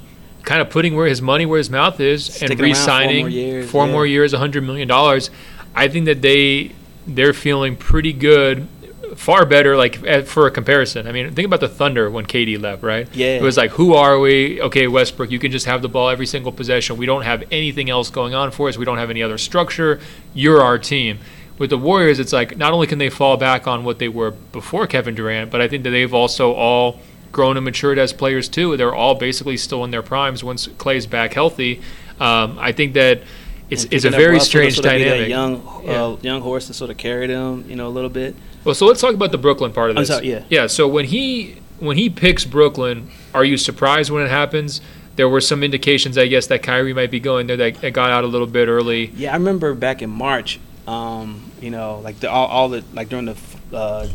kind 0.43 0.61
of 0.61 0.69
putting 0.69 0.95
where 0.95 1.07
his 1.07 1.21
money 1.21 1.45
where 1.45 1.59
his 1.59 1.69
mouth 1.69 1.99
is 1.99 2.25
Sticking 2.25 2.51
and 2.51 2.61
around 2.61 2.75
four 2.75 2.85
more 2.85 3.25
re-signing 3.25 3.31
years, 3.31 3.71
four 3.71 3.85
yeah. 3.85 3.91
more 3.91 4.05
years, 4.05 4.33
hundred 4.33 4.63
million 4.63 4.87
dollars. 4.87 5.29
I 5.75 5.87
think 5.87 6.05
that 6.05 6.21
they 6.21 6.71
they're 7.05 7.33
feeling 7.33 7.75
pretty 7.75 8.13
good, 8.13 8.67
far 9.15 9.45
better. 9.45 9.77
Like 9.77 10.25
for 10.25 10.47
a 10.47 10.51
comparison, 10.51 11.07
I 11.07 11.11
mean, 11.11 11.33
think 11.33 11.45
about 11.45 11.59
the 11.59 11.69
Thunder 11.69 12.09
when 12.09 12.25
KD 12.25 12.59
left, 12.59 12.83
right? 12.83 13.07
Yeah. 13.15 13.37
it 13.37 13.41
was 13.41 13.57
like, 13.57 13.71
who 13.71 13.93
are 13.93 14.19
we? 14.19 14.61
Okay, 14.61 14.87
Westbrook, 14.87 15.31
you 15.31 15.39
can 15.39 15.51
just 15.51 15.65
have 15.65 15.81
the 15.81 15.89
ball 15.89 16.09
every 16.09 16.25
single 16.25 16.51
possession. 16.51 16.97
We 16.97 17.05
don't 17.05 17.23
have 17.23 17.43
anything 17.51 17.89
else 17.89 18.09
going 18.09 18.33
on 18.33 18.51
for 18.51 18.69
us. 18.69 18.77
We 18.77 18.85
don't 18.85 18.97
have 18.97 19.09
any 19.09 19.23
other 19.23 19.37
structure. 19.37 19.99
You're 20.33 20.61
our 20.61 20.77
team. 20.77 21.19
With 21.59 21.69
the 21.69 21.77
Warriors, 21.77 22.19
it's 22.19 22.33
like 22.33 22.57
not 22.57 22.73
only 22.73 22.87
can 22.87 22.97
they 22.97 23.09
fall 23.09 23.37
back 23.37 23.67
on 23.67 23.83
what 23.83 23.99
they 23.99 24.07
were 24.07 24.31
before 24.31 24.87
Kevin 24.87 25.13
Durant, 25.13 25.51
but 25.51 25.61
I 25.61 25.67
think 25.67 25.83
that 25.83 25.91
they've 25.91 26.13
also 26.13 26.53
all 26.53 26.99
grown 27.31 27.57
and 27.57 27.65
matured 27.65 27.99
as 27.99 28.13
players 28.13 28.49
too. 28.49 28.75
They're 28.77 28.95
all 28.95 29.15
basically 29.15 29.57
still 29.57 29.83
in 29.83 29.91
their 29.91 30.01
primes 30.01 30.43
once 30.43 30.67
Clay's 30.77 31.05
back 31.05 31.33
healthy. 31.33 31.81
Um, 32.19 32.57
I 32.59 32.71
think 32.71 32.93
that 32.93 33.21
it's, 33.69 33.85
it's 33.91 34.05
a 34.05 34.09
very 34.09 34.39
strange 34.39 34.75
sort 34.75 34.85
of 34.85 34.91
dynamic. 34.93 35.29
young, 35.29 35.61
uh, 35.87 36.17
young 36.21 36.41
horse 36.41 36.67
to 36.67 36.73
sort 36.73 36.89
of 36.89 36.97
carry 36.97 37.27
them, 37.27 37.65
you 37.69 37.75
know, 37.75 37.87
a 37.87 37.89
little 37.89 38.09
bit. 38.09 38.35
Well, 38.63 38.73
so 38.75 38.85
let's 38.85 38.99
talk 38.99 39.13
about 39.13 39.31
the 39.31 39.37
Brooklyn 39.37 39.71
part 39.73 39.89
of 39.91 39.95
this. 39.95 40.07
sorry, 40.07 40.29
yeah. 40.31 40.43
Yeah. 40.49 40.67
So 40.67 40.87
when 40.87 41.05
he 41.05 41.57
when 41.79 41.97
he 41.97 42.09
picks 42.09 42.45
Brooklyn, 42.45 43.09
are 43.33 43.45
you 43.45 43.57
surprised 43.57 44.11
when 44.11 44.25
it 44.25 44.29
happens? 44.29 44.81
There 45.15 45.29
were 45.29 45.41
some 45.41 45.63
indications, 45.63 46.17
I 46.17 46.27
guess, 46.27 46.47
that 46.47 46.63
Kyrie 46.63 46.93
might 46.93 47.11
be 47.11 47.19
going 47.19 47.47
there. 47.47 47.57
That 47.57 47.75
that 47.81 47.91
got 47.91 48.09
out 48.11 48.23
a 48.23 48.27
little 48.27 48.47
bit 48.47 48.67
early. 48.67 49.07
Yeah, 49.15 49.31
I 49.31 49.33
remember 49.35 49.73
back 49.73 50.01
in 50.01 50.09
March, 50.09 50.59
um, 50.89 51.51
you 51.61 51.69
know, 51.69 51.99
like 52.03 52.19
the, 52.19 52.29
all, 52.29 52.47
all 52.47 52.69
the 52.69 52.83
like 52.93 53.09
during 53.09 53.25
the 53.25 53.37
uh, 53.73 54.07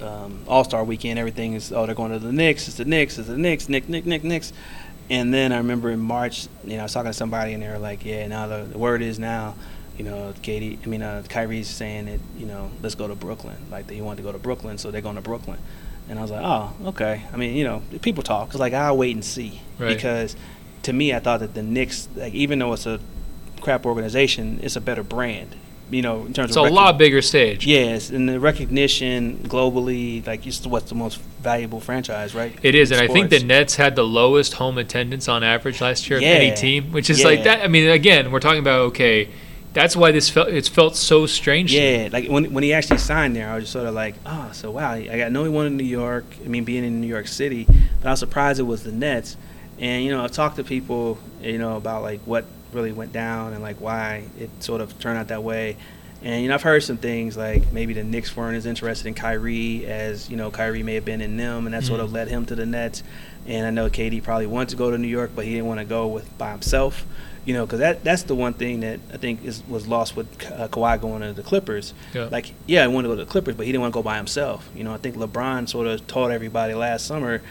um, 0.00 0.44
All 0.46 0.64
Star 0.64 0.84
weekend, 0.84 1.18
everything 1.18 1.54
is 1.54 1.72
oh 1.72 1.86
they're 1.86 1.94
going 1.94 2.12
to 2.12 2.18
the 2.18 2.32
Knicks, 2.32 2.68
it's 2.68 2.76
the 2.76 2.84
Knicks, 2.84 3.18
it's 3.18 3.28
the 3.28 3.36
Knicks, 3.36 3.68
Nick, 3.68 3.88
Nick, 3.88 4.06
Nick, 4.06 4.24
Knicks. 4.24 4.52
And 5.10 5.34
then 5.34 5.52
I 5.52 5.58
remember 5.58 5.90
in 5.90 6.00
March, 6.00 6.46
you 6.64 6.74
know, 6.74 6.80
I 6.80 6.82
was 6.84 6.92
talking 6.94 7.10
to 7.10 7.16
somebody 7.16 7.52
and 7.52 7.62
they 7.62 7.68
were 7.68 7.78
like, 7.78 8.04
yeah, 8.04 8.26
now 8.28 8.46
the, 8.46 8.64
the 8.70 8.78
word 8.78 9.02
is 9.02 9.18
now, 9.18 9.54
you 9.98 10.04
know, 10.04 10.32
KD, 10.42 10.78
I 10.84 10.88
mean, 10.88 11.02
uh, 11.02 11.22
Kyrie's 11.28 11.68
saying 11.68 12.06
that, 12.06 12.20
you 12.38 12.46
know, 12.46 12.70
let's 12.82 12.94
go 12.94 13.08
to 13.08 13.14
Brooklyn. 13.14 13.56
Like 13.70 13.88
they 13.88 14.00
wanted 14.00 14.18
to 14.18 14.22
go 14.22 14.32
to 14.32 14.38
Brooklyn, 14.38 14.78
so 14.78 14.90
they're 14.90 15.02
going 15.02 15.16
to 15.16 15.20
Brooklyn. 15.22 15.58
And 16.08 16.18
I 16.18 16.22
was 16.22 16.30
like, 16.30 16.42
oh, 16.44 16.72
okay. 16.90 17.22
I 17.32 17.36
mean, 17.36 17.56
you 17.56 17.64
know, 17.64 17.82
people 18.00 18.22
talk. 18.22 18.50
It's 18.50 18.58
like 18.58 18.72
I'll 18.72 18.96
wait 18.96 19.14
and 19.14 19.24
see 19.24 19.60
Right. 19.78 19.94
because 19.94 20.34
to 20.84 20.92
me, 20.92 21.12
I 21.14 21.18
thought 21.18 21.40
that 21.40 21.54
the 21.54 21.62
Knicks, 21.62 22.08
like 22.16 22.32
even 22.32 22.58
though 22.60 22.72
it's 22.72 22.86
a 22.86 22.98
crap 23.60 23.84
organization, 23.84 24.60
it's 24.62 24.76
a 24.76 24.80
better 24.80 25.02
brand. 25.02 25.56
You 25.92 26.00
know, 26.00 26.24
in 26.24 26.32
terms 26.32 26.50
It's 26.50 26.56
of 26.56 26.64
a 26.64 26.68
recog- 26.68 26.72
lot 26.72 26.98
bigger 26.98 27.20
stage. 27.20 27.66
Yes, 27.66 28.08
and 28.08 28.26
the 28.28 28.40
recognition 28.40 29.38
globally, 29.44 30.26
like 30.26 30.46
it's 30.46 30.66
what's 30.66 30.88
the 30.88 30.94
most 30.94 31.20
valuable 31.42 31.80
franchise, 31.80 32.34
right? 32.34 32.58
It 32.62 32.74
is, 32.74 32.90
and 32.90 33.00
I 33.00 33.08
think 33.08 33.28
the. 33.28 33.42
Nets 33.42 33.76
had 33.76 33.94
the 33.96 34.04
lowest 34.04 34.54
home 34.54 34.78
attendance 34.78 35.28
on 35.28 35.44
average 35.44 35.80
last 35.80 36.08
year 36.08 36.18
of 36.18 36.22
any 36.22 36.54
team, 36.56 36.92
which 36.92 37.10
is 37.10 37.24
like 37.24 37.44
that. 37.44 37.62
I 37.62 37.68
mean, 37.68 37.90
again, 37.90 38.30
we're 38.30 38.40
talking 38.40 38.60
about 38.60 38.80
okay. 38.92 39.28
That's 39.74 39.96
why 39.96 40.12
this 40.12 40.28
felt 40.28 40.48
it's 40.48 40.68
felt 40.68 40.96
so 40.96 41.26
strange. 41.26 41.72
to 41.72 41.78
me. 41.78 42.02
Yeah, 42.04 42.08
like 42.12 42.28
when 42.28 42.52
when 42.52 42.62
he 42.62 42.72
actually 42.72 42.98
signed 42.98 43.34
there, 43.36 43.48
I 43.48 43.56
was 43.56 43.64
just 43.64 43.72
sort 43.72 43.86
of 43.86 43.94
like, 43.94 44.14
oh, 44.24 44.50
so 44.52 44.70
wow. 44.70 44.92
I 44.92 45.18
got 45.18 45.32
no 45.32 45.50
one 45.50 45.66
in 45.66 45.76
New 45.76 45.84
York. 45.84 46.24
I 46.44 46.48
mean, 46.48 46.64
being 46.64 46.84
in 46.84 47.00
New 47.00 47.06
York 47.06 47.26
City, 47.26 47.66
but 47.66 48.08
I 48.08 48.10
was 48.10 48.20
surprised 48.20 48.60
it 48.60 48.64
was 48.64 48.82
the 48.82 48.92
Nets. 48.92 49.36
And 49.78 50.04
you 50.04 50.10
know, 50.10 50.22
I've 50.22 50.32
talked 50.32 50.56
to 50.56 50.64
people, 50.64 51.18
you 51.42 51.58
know, 51.58 51.76
about 51.76 52.02
like 52.02 52.20
what 52.20 52.44
really 52.74 52.92
went 52.92 53.12
down 53.12 53.52
and 53.52 53.62
like 53.62 53.80
why 53.80 54.24
it 54.38 54.50
sort 54.62 54.80
of 54.80 54.98
turned 54.98 55.18
out 55.18 55.28
that 55.28 55.42
way. 55.42 55.76
And 56.24 56.40
you 56.42 56.48
know, 56.48 56.54
I've 56.54 56.62
heard 56.62 56.82
some 56.84 56.98
things 56.98 57.36
like 57.36 57.72
maybe 57.72 57.94
the 57.94 58.04
Knicks 58.04 58.36
weren't 58.36 58.56
as 58.56 58.64
interested 58.66 59.08
in 59.08 59.14
Kyrie 59.14 59.84
as 59.86 60.30
you 60.30 60.36
know 60.36 60.50
Kyrie 60.50 60.82
may 60.84 60.94
have 60.94 61.04
been 61.04 61.20
in 61.20 61.36
them, 61.36 61.66
and 61.66 61.74
that 61.74 61.84
sort 61.84 62.00
of 62.00 62.10
Mhm. 62.10 62.14
led 62.14 62.28
him 62.28 62.46
to 62.46 62.54
the 62.54 62.66
Nets. 62.66 63.02
And 63.46 63.66
I 63.66 63.70
know 63.70 63.90
KD 63.90 64.20
probably 64.22 64.46
wanted 64.46 64.68
to 64.70 64.76
go 64.76 64.90
to 64.92 64.98
New 64.98 65.08
York, 65.08 65.32
but 65.34 65.44
he 65.44 65.50
didn't 65.52 65.66
want 65.66 65.80
to 65.80 65.84
go 65.84 66.06
with 66.06 66.36
by 66.38 66.52
himself. 66.52 67.04
You 67.44 67.54
know, 67.54 67.66
because 67.66 67.80
that 67.80 68.04
that's 68.04 68.22
the 68.22 68.36
one 68.36 68.52
thing 68.52 68.80
that 68.80 69.00
I 69.12 69.16
think 69.16 69.44
is 69.44 69.64
was 69.68 69.88
lost 69.88 70.14
with 70.14 70.28
uh, 70.52 70.68
Kawhi 70.68 71.00
going 71.00 71.22
to 71.22 71.32
the 71.32 71.42
Clippers. 71.42 71.92
Yeah. 72.14 72.28
Like, 72.30 72.52
yeah, 72.68 72.86
he 72.86 72.94
wanted 72.94 73.08
to 73.08 73.14
go 73.14 73.18
to 73.18 73.24
the 73.24 73.30
Clippers, 73.30 73.56
but 73.56 73.66
he 73.66 73.72
didn't 73.72 73.82
want 73.82 73.92
to 73.92 73.98
go 73.98 74.02
by 74.04 74.16
himself. 74.16 74.68
You 74.76 74.84
know, 74.84 74.94
I 74.94 74.98
think 74.98 75.16
LeBron 75.16 75.68
sort 75.68 75.88
of 75.88 76.06
taught 76.06 76.30
everybody 76.30 76.72
last 76.74 77.04
summer, 77.04 77.42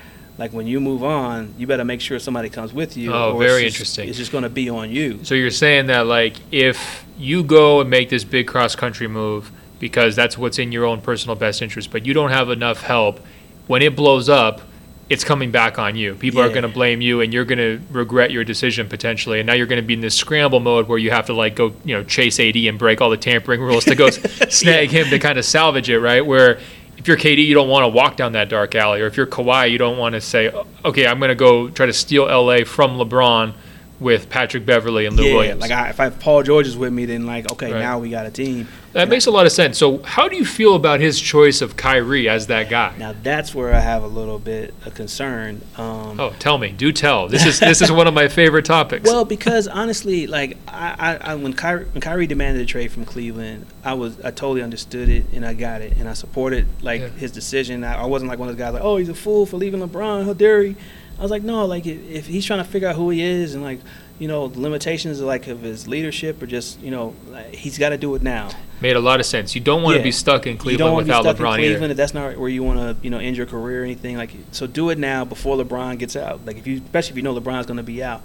like 0.41 0.53
when 0.53 0.65
you 0.65 0.79
move 0.79 1.03
on, 1.03 1.53
you 1.55 1.67
better 1.67 1.85
make 1.85 2.01
sure 2.01 2.17
somebody 2.17 2.49
comes 2.49 2.73
with 2.73 2.97
you. 2.97 3.13
Oh, 3.13 3.33
or 3.33 3.43
it's 3.43 3.51
very 3.51 3.63
just- 3.65 3.75
interesting. 3.75 4.09
It's 4.09 4.17
just 4.17 4.31
going 4.31 4.43
to 4.43 4.49
be 4.49 4.69
on 4.71 4.89
you. 4.89 5.23
So 5.23 5.35
you're 5.35 5.51
saying 5.51 5.85
that 5.85 6.07
like 6.07 6.35
if 6.51 7.05
you 7.15 7.43
go 7.43 7.81
and 7.81 7.89
make 7.91 8.09
this 8.09 8.23
big 8.23 8.47
cross 8.47 8.75
country 8.75 9.07
move 9.07 9.51
because 9.79 10.15
that's 10.15 10.39
what's 10.39 10.57
in 10.57 10.71
your 10.71 10.85
own 10.85 10.99
personal 10.99 11.35
best 11.35 11.61
interest, 11.61 11.91
but 11.91 12.07
you 12.07 12.13
don't 12.15 12.31
have 12.31 12.49
enough 12.49 12.81
help, 12.81 13.19
when 13.67 13.83
it 13.83 13.95
blows 13.95 14.29
up, 14.29 14.61
it's 15.09 15.23
coming 15.23 15.51
back 15.51 15.77
on 15.77 15.95
you. 15.95 16.15
People 16.15 16.41
are 16.41 16.49
going 16.49 16.61
to 16.63 16.69
blame 16.69 17.01
you, 17.01 17.19
and 17.21 17.33
you're 17.33 17.45
going 17.45 17.57
to 17.59 17.81
regret 17.91 18.31
your 18.31 18.43
decision 18.43 18.87
potentially. 18.87 19.41
And 19.41 19.47
now 19.47 19.53
you're 19.53 19.67
going 19.67 19.81
to 19.81 19.85
be 19.85 19.93
in 19.93 20.01
this 20.01 20.15
scramble 20.15 20.61
mode 20.61 20.87
where 20.87 20.97
you 20.97 21.11
have 21.11 21.25
to 21.25 21.33
like 21.33 21.55
go, 21.55 21.73
you 21.83 21.95
know, 21.95 22.03
chase 22.03 22.39
AD 22.39 22.55
and 22.55 22.79
break 22.79 23.01
all 23.01 23.09
the 23.09 23.17
tampering 23.17 23.59
rules 23.61 23.83
to 23.85 23.95
go 23.95 24.09
snag 24.49 24.89
him 24.89 25.07
to 25.09 25.19
kind 25.19 25.37
of 25.37 25.45
salvage 25.45 25.89
it, 25.89 25.99
right? 25.99 26.25
Where 26.25 26.59
if 27.01 27.07
you're 27.07 27.17
KD, 27.17 27.43
you 27.47 27.55
don't 27.55 27.67
want 27.67 27.83
to 27.83 27.87
walk 27.87 28.15
down 28.15 28.33
that 28.33 28.47
dark 28.47 28.75
alley, 28.75 29.01
or 29.01 29.07
if 29.07 29.17
you're 29.17 29.25
Kawhi, 29.25 29.71
you 29.71 29.79
don't 29.79 29.97
want 29.97 30.13
to 30.13 30.21
say, 30.21 30.51
okay, 30.85 31.07
I'm 31.07 31.17
going 31.17 31.29
to 31.29 31.35
go 31.35 31.67
try 31.67 31.87
to 31.87 31.93
steal 31.93 32.25
LA 32.25 32.63
from 32.63 32.91
LeBron 32.91 33.55
with 33.99 34.29
Patrick 34.29 34.67
Beverley 34.67 35.07
and 35.07 35.15
Lou 35.15 35.23
yeah, 35.23 35.33
Williams. 35.33 35.61
like 35.61 35.71
I, 35.71 35.89
if 35.89 35.99
I 35.99 36.03
have 36.03 36.19
Paul 36.19 36.43
George 36.43 36.67
is 36.67 36.77
with 36.77 36.93
me, 36.93 37.05
then 37.05 37.25
like 37.25 37.51
okay, 37.53 37.73
Right. 37.73 37.79
now 37.79 37.97
we 37.97 38.11
got 38.11 38.27
a 38.27 38.31
team. 38.31 38.67
That 38.93 39.07
makes 39.07 39.25
a 39.25 39.31
lot 39.31 39.45
of 39.45 39.51
sense. 39.53 39.77
So, 39.77 40.03
how 40.03 40.27
do 40.27 40.35
you 40.35 40.43
feel 40.45 40.75
about 40.75 40.99
his 40.99 41.19
choice 41.19 41.61
of 41.61 41.77
Kyrie 41.77 42.27
as 42.27 42.47
that 42.47 42.69
guy? 42.69 42.93
Now 42.97 43.13
that's 43.23 43.55
where 43.55 43.73
I 43.73 43.79
have 43.79 44.03
a 44.03 44.07
little 44.07 44.37
bit 44.37 44.73
of 44.85 44.93
concern. 44.95 45.61
Um, 45.77 46.19
Oh, 46.19 46.33
tell 46.39 46.57
me, 46.57 46.71
do 46.71 46.91
tell. 46.91 47.27
This 47.29 47.45
is 47.45 47.59
this 47.59 47.81
is 47.81 47.91
one 47.91 48.07
of 48.07 48.13
my 48.13 48.27
favorite 48.27 48.65
topics. 48.65 49.09
Well, 49.09 49.23
because 49.23 49.67
honestly, 49.67 50.27
like 50.27 50.57
I, 50.67 51.17
I, 51.23 51.31
I 51.31 51.35
when 51.35 51.53
Kyrie 51.53 51.85
when 51.85 52.01
Kyrie 52.01 52.27
demanded 52.27 52.61
a 52.63 52.65
trade 52.65 52.91
from 52.91 53.05
Cleveland, 53.05 53.65
I 53.83 53.93
was 53.93 54.19
I 54.19 54.31
totally 54.31 54.61
understood 54.61 55.07
it 55.09 55.25
and 55.33 55.45
I 55.45 55.53
got 55.53 55.81
it 55.81 55.95
and 55.97 56.09
I 56.09 56.13
supported 56.13 56.67
like 56.81 57.01
Yeah. 57.01 57.07
his 57.09 57.31
decision. 57.31 57.83
I, 57.83 58.01
I 58.01 58.05
wasn't 58.05 58.29
like 58.29 58.39
one 58.39 58.49
of 58.49 58.57
those 58.57 58.63
guys 58.65 58.73
like, 58.73 58.83
oh, 58.83 58.97
he's 58.97 59.09
a 59.09 59.13
fool 59.15 59.45
for 59.45 59.57
leaving 59.57 59.79
LeBron. 59.79 60.25
How 60.25 60.33
dare 60.33 60.63
he? 60.63 60.75
I 61.17 61.21
was 61.21 61.31
like, 61.31 61.43
no, 61.43 61.65
like 61.65 61.85
if, 61.85 62.09
if 62.09 62.25
he's 62.27 62.45
trying 62.45 62.63
to 62.63 62.69
figure 62.69 62.87
out 62.87 62.95
who 62.95 63.09
he 63.11 63.21
is 63.21 63.53
and 63.53 63.63
like 63.63 63.79
you 64.21 64.27
know 64.27 64.47
the 64.47 64.59
limitations 64.67 65.19
of 65.19 65.25
like 65.33 65.47
of 65.47 65.61
his 65.61 65.87
leadership 65.87 66.41
or 66.41 66.45
just 66.45 66.79
you 66.85 66.91
know 66.91 67.13
like, 67.31 67.53
he's 67.63 67.77
got 67.77 67.89
to 67.89 67.97
do 67.97 68.13
it 68.15 68.21
now. 68.21 68.49
Made 68.79 68.95
a 68.95 68.99
lot 68.99 69.19
of 69.19 69.25
sense. 69.25 69.53
You 69.55 69.61
don't 69.61 69.81
want 69.83 69.93
to 69.95 69.99
Yeah. 69.99 70.03
be 70.11 70.11
stuck 70.11 70.45
in 70.47 70.57
Cleveland 70.57 70.71
you 70.71 70.77
don't 70.77 70.87
Cleveland 70.95 71.07
be 71.07 71.09
without 71.09 71.23
stuck 71.23 71.37
LeBron 71.37 71.53
in 71.55 71.59
Cleveland 71.61 71.83
either. 71.85 71.91
if 71.91 71.97
that's 71.97 72.13
not 72.13 72.37
where 72.37 72.49
you 72.57 72.63
want 72.63 72.79
to 72.79 72.89
you 73.03 73.09
know 73.09 73.17
end 73.19 73.35
your 73.35 73.45
career 73.47 73.81
or 73.81 73.83
anything 73.83 74.15
like 74.17 74.31
so 74.51 74.67
do 74.67 74.89
it 74.91 74.97
now 74.99 75.25
before 75.25 75.55
LeBron 75.57 75.97
gets 75.99 76.15
out 76.15 76.45
like 76.45 76.57
if 76.57 76.65
you 76.67 76.75
especially 76.85 77.11
if 77.11 77.17
you 77.17 77.23
know 77.23 77.33
LeBron's 77.39 77.65
going 77.65 77.77
to 77.85 77.89
be 77.95 78.03
out 78.03 78.21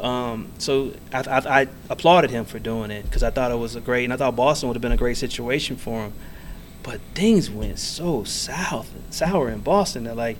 Um, 0.00 0.48
so 0.58 0.92
I, 1.12 1.20
I, 1.20 1.60
I 1.60 1.68
applauded 1.90 2.30
him 2.30 2.44
for 2.46 2.58
doing 2.58 2.90
it 2.90 3.02
because 3.04 3.22
I 3.22 3.30
thought 3.30 3.50
it 3.50 3.58
was 3.58 3.76
a 3.76 3.80
great, 3.82 4.04
and 4.04 4.12
I 4.14 4.16
thought 4.16 4.34
Boston 4.34 4.68
would 4.68 4.76
have 4.76 4.80
been 4.86 4.92
a 5.00 5.02
great 5.04 5.18
situation 5.18 5.76
for 5.76 6.04
him. 6.04 6.12
But 6.82 7.00
things 7.14 7.50
went 7.50 7.78
so 7.78 8.24
south, 8.24 8.88
sour 9.10 9.50
in 9.50 9.60
Boston 9.60 10.04
that 10.04 10.16
like, 10.16 10.38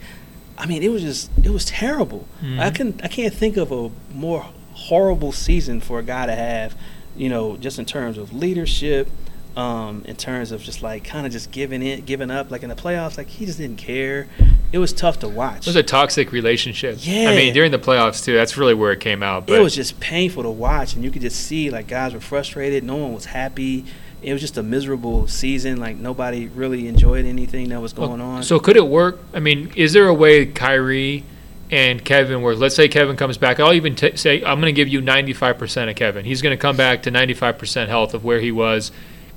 I 0.56 0.64
mean, 0.66 0.82
it 0.82 0.88
was 0.90 1.02
just 1.02 1.30
it 1.44 1.50
was 1.50 1.66
terrible. 1.66 2.22
Mhm. 2.42 2.58
I 2.58 2.70
can 2.70 2.88
I 3.02 3.08
can't 3.08 3.34
think 3.34 3.58
of 3.58 3.70
a 3.70 3.90
more 4.14 4.46
horrible 4.90 5.30
season 5.30 5.80
for 5.80 6.00
a 6.00 6.02
guy 6.02 6.26
to 6.26 6.34
have, 6.34 6.76
you 7.16 7.28
know, 7.28 7.56
just 7.56 7.78
in 7.78 7.84
terms 7.84 8.18
of 8.18 8.32
leadership, 8.32 9.08
um, 9.56 10.02
in 10.04 10.16
terms 10.16 10.50
of 10.50 10.60
just 10.62 10.82
like 10.82 11.04
kind 11.04 11.24
of 11.26 11.30
just 11.30 11.52
giving 11.52 11.80
it, 11.80 12.04
giving 12.06 12.28
up. 12.28 12.50
Like 12.50 12.64
in 12.64 12.68
the 12.68 12.74
playoffs, 12.74 13.16
like 13.16 13.28
he 13.28 13.46
just 13.46 13.58
didn't 13.58 13.76
care. 13.76 14.26
It 14.72 14.78
was 14.78 14.92
tough 14.92 15.20
to 15.20 15.28
watch. 15.28 15.58
It 15.58 15.66
was 15.66 15.76
a 15.76 15.84
toxic 15.84 16.32
relationship. 16.32 16.98
I 17.06 17.36
mean, 17.36 17.54
during 17.54 17.70
the 17.70 17.78
playoffs 17.78 18.24
too. 18.24 18.34
That's 18.34 18.56
really 18.56 18.74
where 18.74 18.90
it 18.90 18.98
came 18.98 19.22
out. 19.22 19.46
But 19.46 19.60
it 19.60 19.62
was 19.62 19.76
just 19.76 20.00
painful 20.00 20.42
to 20.42 20.50
watch, 20.50 20.94
and 20.94 21.04
you 21.04 21.12
could 21.12 21.22
just 21.22 21.40
see 21.40 21.70
like 21.70 21.86
guys 21.86 22.12
were 22.12 22.20
frustrated. 22.20 22.82
No 22.82 22.96
one 22.96 23.14
was 23.14 23.26
happy. 23.26 23.84
It 24.22 24.32
was 24.32 24.42
just 24.42 24.58
a 24.58 24.62
miserable 24.62 25.28
season. 25.28 25.78
Like 25.78 25.98
nobody 25.98 26.48
really 26.48 26.88
enjoyed 26.88 27.26
anything 27.26 27.68
that 27.68 27.80
was 27.80 27.92
going 27.92 28.20
on. 28.20 28.42
So 28.42 28.58
could 28.58 28.76
it 28.76 28.88
work? 28.88 29.20
I 29.32 29.38
mean, 29.38 29.72
is 29.76 29.92
there 29.92 30.08
a 30.08 30.14
way 30.14 30.46
Kyrie 30.46 31.24
and 31.70 32.04
Kevin, 32.04 32.42
where 32.42 32.54
let's 32.54 32.74
say 32.74 32.88
Kevin 32.88 33.16
comes 33.16 33.38
back, 33.38 33.60
I'll 33.60 33.72
even 33.72 33.94
t- 33.94 34.16
say 34.16 34.38
I'm 34.44 34.60
going 34.60 34.72
to 34.74 34.76
give 34.76 34.88
you 34.88 35.00
95% 35.00 35.88
of 35.90 35.96
Kevin. 35.96 36.24
He's 36.24 36.42
going 36.42 36.56
to 36.56 36.60
come 36.60 36.76
back 36.76 37.02
to 37.04 37.10
95% 37.12 37.88
health 37.88 38.14
of 38.14 38.24
where 38.24 38.40
he 38.40 38.50
was, 38.52 38.90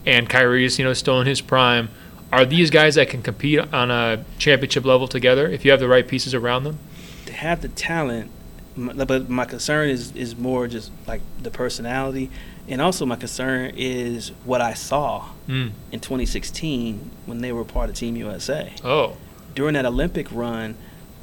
and 0.05 0.29
Kyrie's 0.29 0.77
you 0.79 0.86
know 0.86 0.93
still 0.93 1.19
in 1.21 1.27
his 1.27 1.41
prime. 1.41 1.89
Are 2.31 2.45
these 2.45 2.71
guys 2.71 2.95
that 2.95 3.09
can 3.09 3.21
compete 3.21 3.59
on 3.59 3.91
a 3.91 4.25
championship 4.39 4.86
level 4.86 5.07
together 5.07 5.47
if 5.47 5.63
you 5.63 5.69
have 5.71 5.79
the 5.79 5.88
right 5.88 6.07
pieces 6.07 6.34
around 6.34 6.63
them? 6.63 6.79
to 7.27 7.31
have 7.34 7.61
the 7.61 7.69
talent, 7.69 8.29
but 8.75 9.29
my 9.29 9.45
concern 9.45 9.89
is 9.89 10.13
is 10.15 10.36
more 10.36 10.67
just 10.67 10.91
like 11.07 11.21
the 11.41 11.49
personality, 11.51 12.29
and 12.67 12.81
also 12.81 13.05
my 13.05 13.15
concern 13.15 13.71
is 13.77 14.29
what 14.45 14.59
I 14.61 14.73
saw 14.73 15.29
Mm. 15.47 15.71
in 15.91 15.99
2016 15.99 17.11
when 17.25 17.39
they 17.41 17.51
were 17.51 17.63
part 17.65 17.89
of 17.89 17.95
Team 17.95 18.15
USA. 18.17 18.73
Oh, 18.84 19.17
during 19.55 19.73
that 19.75 19.86
Olympic 19.86 20.27
run, 20.31 20.75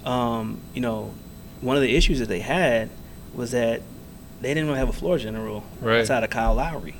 um, 0.04 0.60
you 0.74 0.80
know, 0.80 1.12
one 1.60 1.76
of 1.76 1.82
the 1.82 1.94
issues 1.96 2.18
that 2.20 2.28
they 2.28 2.40
had 2.40 2.88
was 3.34 3.50
that 3.52 3.82
they 4.40 4.48
didn't 4.54 4.66
really 4.66 4.78
have 4.78 4.88
a 4.88 4.92
floor 4.94 5.18
general 5.18 5.62
Right. 5.80 6.00
outside 6.00 6.24
of 6.24 6.30
Kyle 6.30 6.54
Lowry, 6.54 6.94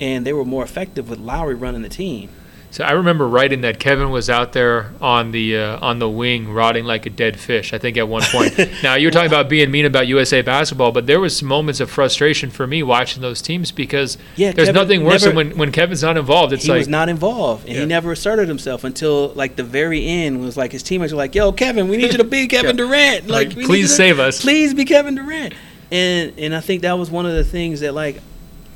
and 0.00 0.26
they 0.26 0.32
were 0.32 0.44
more 0.44 0.64
effective 0.64 1.10
with 1.10 1.18
Lowry 1.18 1.54
running 1.54 1.82
the 1.82 1.88
team. 1.88 2.30
So 2.72 2.82
I 2.84 2.92
remember 2.92 3.28
writing 3.28 3.60
that 3.60 3.78
Kevin 3.78 4.10
was 4.10 4.30
out 4.30 4.54
there 4.54 4.92
on 4.98 5.30
the 5.30 5.58
uh, 5.58 5.78
on 5.86 5.98
the 5.98 6.08
wing 6.08 6.50
rotting 6.50 6.86
like 6.86 7.04
a 7.04 7.10
dead 7.10 7.38
fish. 7.38 7.74
I 7.74 7.78
think 7.78 7.98
at 7.98 8.08
one 8.08 8.22
point. 8.22 8.58
now 8.82 8.94
you're 8.94 9.10
talking 9.10 9.26
about 9.28 9.50
being 9.50 9.70
mean 9.70 9.84
about 9.84 10.06
USA 10.06 10.40
basketball, 10.40 10.90
but 10.90 11.06
there 11.06 11.20
was 11.20 11.42
moments 11.42 11.80
of 11.80 11.90
frustration 11.90 12.48
for 12.48 12.66
me 12.66 12.82
watching 12.82 13.20
those 13.20 13.42
teams 13.42 13.70
because 13.70 14.16
Yeah, 14.36 14.52
there's 14.52 14.68
Kevin 14.68 14.74
nothing 14.74 15.04
worse 15.04 15.22
never- 15.22 15.36
than 15.44 15.48
when, 15.50 15.58
when 15.58 15.70
Kevin's 15.72 16.02
not 16.02 16.16
involved. 16.16 16.54
It's 16.54 16.64
he 16.64 16.70
like 16.70 16.78
was 16.78 16.88
not 16.88 17.10
involved, 17.10 17.66
and 17.66 17.74
Yeah. 17.74 17.80
he 17.80 17.86
never 17.86 18.10
asserted 18.12 18.48
himself 18.48 18.84
until 18.84 19.28
like 19.34 19.56
the 19.56 19.64
very 19.64 20.06
end. 20.06 20.40
Was 20.40 20.56
like 20.56 20.72
his 20.72 20.82
teammates 20.82 21.12
were 21.12 21.18
like, 21.18 21.34
"Yo, 21.34 21.52
Kevin, 21.52 21.88
we 21.88 21.98
need 21.98 22.12
you 22.12 22.18
to 22.18 22.24
be 22.24 22.46
Kevin 22.48 22.78
Yeah. 22.78 22.86
Durant. 22.86 23.28
Like, 23.28 23.54
Like, 23.54 23.66
please 23.66 23.90
to- 23.90 23.96
save 23.96 24.18
us." 24.18 24.40
Please 24.40 24.72
be 24.72 24.86
Kevin 24.86 25.14
Durant." 25.16 25.52
And 25.90 26.32
and 26.38 26.54
I 26.54 26.60
think 26.60 26.80
that 26.82 26.98
was 26.98 27.10
one 27.10 27.26
of 27.26 27.34
the 27.34 27.44
things 27.44 27.80
that 27.80 27.92
like, 27.92 28.22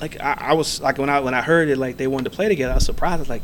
like 0.02 0.20
I, 0.20 0.36
I 0.38 0.52
was 0.52 0.82
like 0.82 0.98
when 0.98 1.08
I 1.08 1.20
when 1.20 1.32
I 1.32 1.40
heard 1.40 1.70
it 1.70 1.78
like 1.78 1.96
they 1.96 2.06
wanted 2.06 2.24
to 2.24 2.36
play 2.36 2.48
together, 2.50 2.72
I 2.72 2.74
was 2.74 2.84
surprised. 2.84 3.14
I 3.14 3.20
was 3.20 3.30
like, 3.30 3.40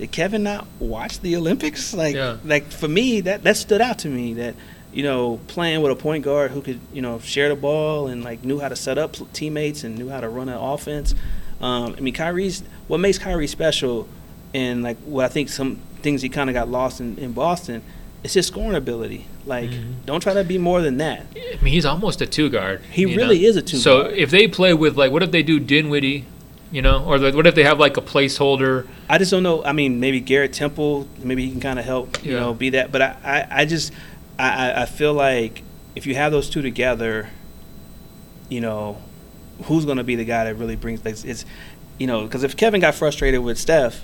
did 0.00 0.10
Kevin 0.12 0.42
not 0.42 0.66
watch 0.80 1.20
the 1.20 1.36
Olympics? 1.36 1.94
Like, 1.94 2.14
Yeah. 2.16 2.38
like 2.44 2.70
for 2.72 2.88
me, 2.88 3.20
that 3.22 3.44
that 3.44 3.56
stood 3.56 3.80
out 3.80 3.98
to 4.00 4.08
me 4.08 4.34
that. 4.34 4.54
You 4.92 5.04
know, 5.04 5.38
playing 5.46 5.82
with 5.82 5.92
a 5.92 5.94
point 5.94 6.24
guard 6.24 6.50
who 6.50 6.60
could, 6.60 6.80
you 6.92 7.00
know, 7.00 7.20
share 7.20 7.48
the 7.48 7.54
ball 7.54 8.08
and 8.08 8.24
like 8.24 8.44
knew 8.44 8.58
how 8.58 8.66
to 8.68 8.74
set 8.74 8.98
up 8.98 9.14
teammates 9.32 9.84
and 9.84 9.96
knew 9.96 10.08
how 10.08 10.20
to 10.20 10.28
run 10.28 10.48
an 10.48 10.56
offense. 10.58 11.14
Um, 11.60 11.94
I 11.96 12.00
mean, 12.00 12.12
Kyrie's 12.12 12.64
what 12.88 12.98
makes 12.98 13.16
Kyrie 13.16 13.46
special, 13.46 14.08
and 14.52 14.82
like 14.82 14.96
what 15.04 15.24
I 15.26 15.28
think 15.28 15.48
some 15.48 15.78
things 16.02 16.22
he 16.22 16.28
kind 16.28 16.50
of 16.50 16.54
got 16.54 16.68
lost 16.68 17.00
in, 17.00 17.16
in 17.18 17.30
Boston, 17.30 17.82
it's 18.24 18.34
his 18.34 18.48
scoring 18.48 18.74
ability. 18.74 19.26
Like, 19.46 19.70
Mhm. 19.70 19.92
don't 20.06 20.20
try 20.20 20.34
to 20.34 20.42
be 20.42 20.58
more 20.58 20.82
than 20.82 20.96
that. 20.96 21.24
I 21.36 21.62
mean 21.62 21.72
he's 21.72 21.84
almost 21.86 22.20
a 22.20 22.26
two 22.26 22.48
guard. 22.50 22.80
He 22.90 23.06
really 23.06 23.42
know? 23.42 23.48
is 23.48 23.56
a 23.56 23.62
two 23.62 23.76
So 23.76 24.02
guard. 24.02 24.14
if 24.16 24.32
they 24.32 24.48
play 24.48 24.74
with 24.74 24.96
like 24.96 25.12
what 25.12 25.22
if 25.22 25.30
they 25.30 25.44
do 25.44 25.60
Dinwiddie, 25.60 26.24
you 26.72 26.82
know, 26.82 27.04
or 27.04 27.18
the, 27.18 27.32
what 27.32 27.46
if 27.46 27.54
they 27.54 27.64
have 27.64 27.78
like 27.80 27.96
a 27.96 28.00
placeholder? 28.00 28.86
I 29.08 29.18
just 29.18 29.30
don't 29.30 29.42
know. 29.42 29.64
I 29.64 29.72
mean, 29.72 29.98
maybe 30.00 30.20
Garrett 30.20 30.52
Temple, 30.52 31.08
maybe 31.18 31.44
he 31.44 31.50
can 31.50 31.60
kind 31.60 31.78
of 31.78 31.84
help, 31.84 32.24
you 32.24 32.32
Yeah. 32.34 32.40
know, 32.40 32.54
be 32.54 32.70
that. 32.70 32.92
But 32.92 33.02
I, 33.02 33.16
I, 33.24 33.46
I 33.62 33.64
just, 33.64 33.92
I, 34.38 34.82
I- 34.82 34.86
feel 34.86 35.12
like 35.14 35.62
if 35.96 36.06
you 36.06 36.14
have 36.14 36.30
those 36.32 36.48
two 36.48 36.62
together, 36.62 37.28
you 38.48 38.60
know, 38.60 38.98
who's 39.64 39.84
going 39.84 39.98
to 39.98 40.04
be 40.04 40.14
the 40.16 40.24
guy 40.24 40.44
that 40.44 40.54
really 40.56 40.76
brings 40.76 41.04
it's, 41.04 41.24
it's 41.24 41.44
you 41.98 42.06
know, 42.06 42.24
because 42.24 42.44
if 42.44 42.56
Kevin 42.56 42.80
got 42.80 42.94
frustrated 42.94 43.40
with 43.40 43.58
Steph, 43.58 44.00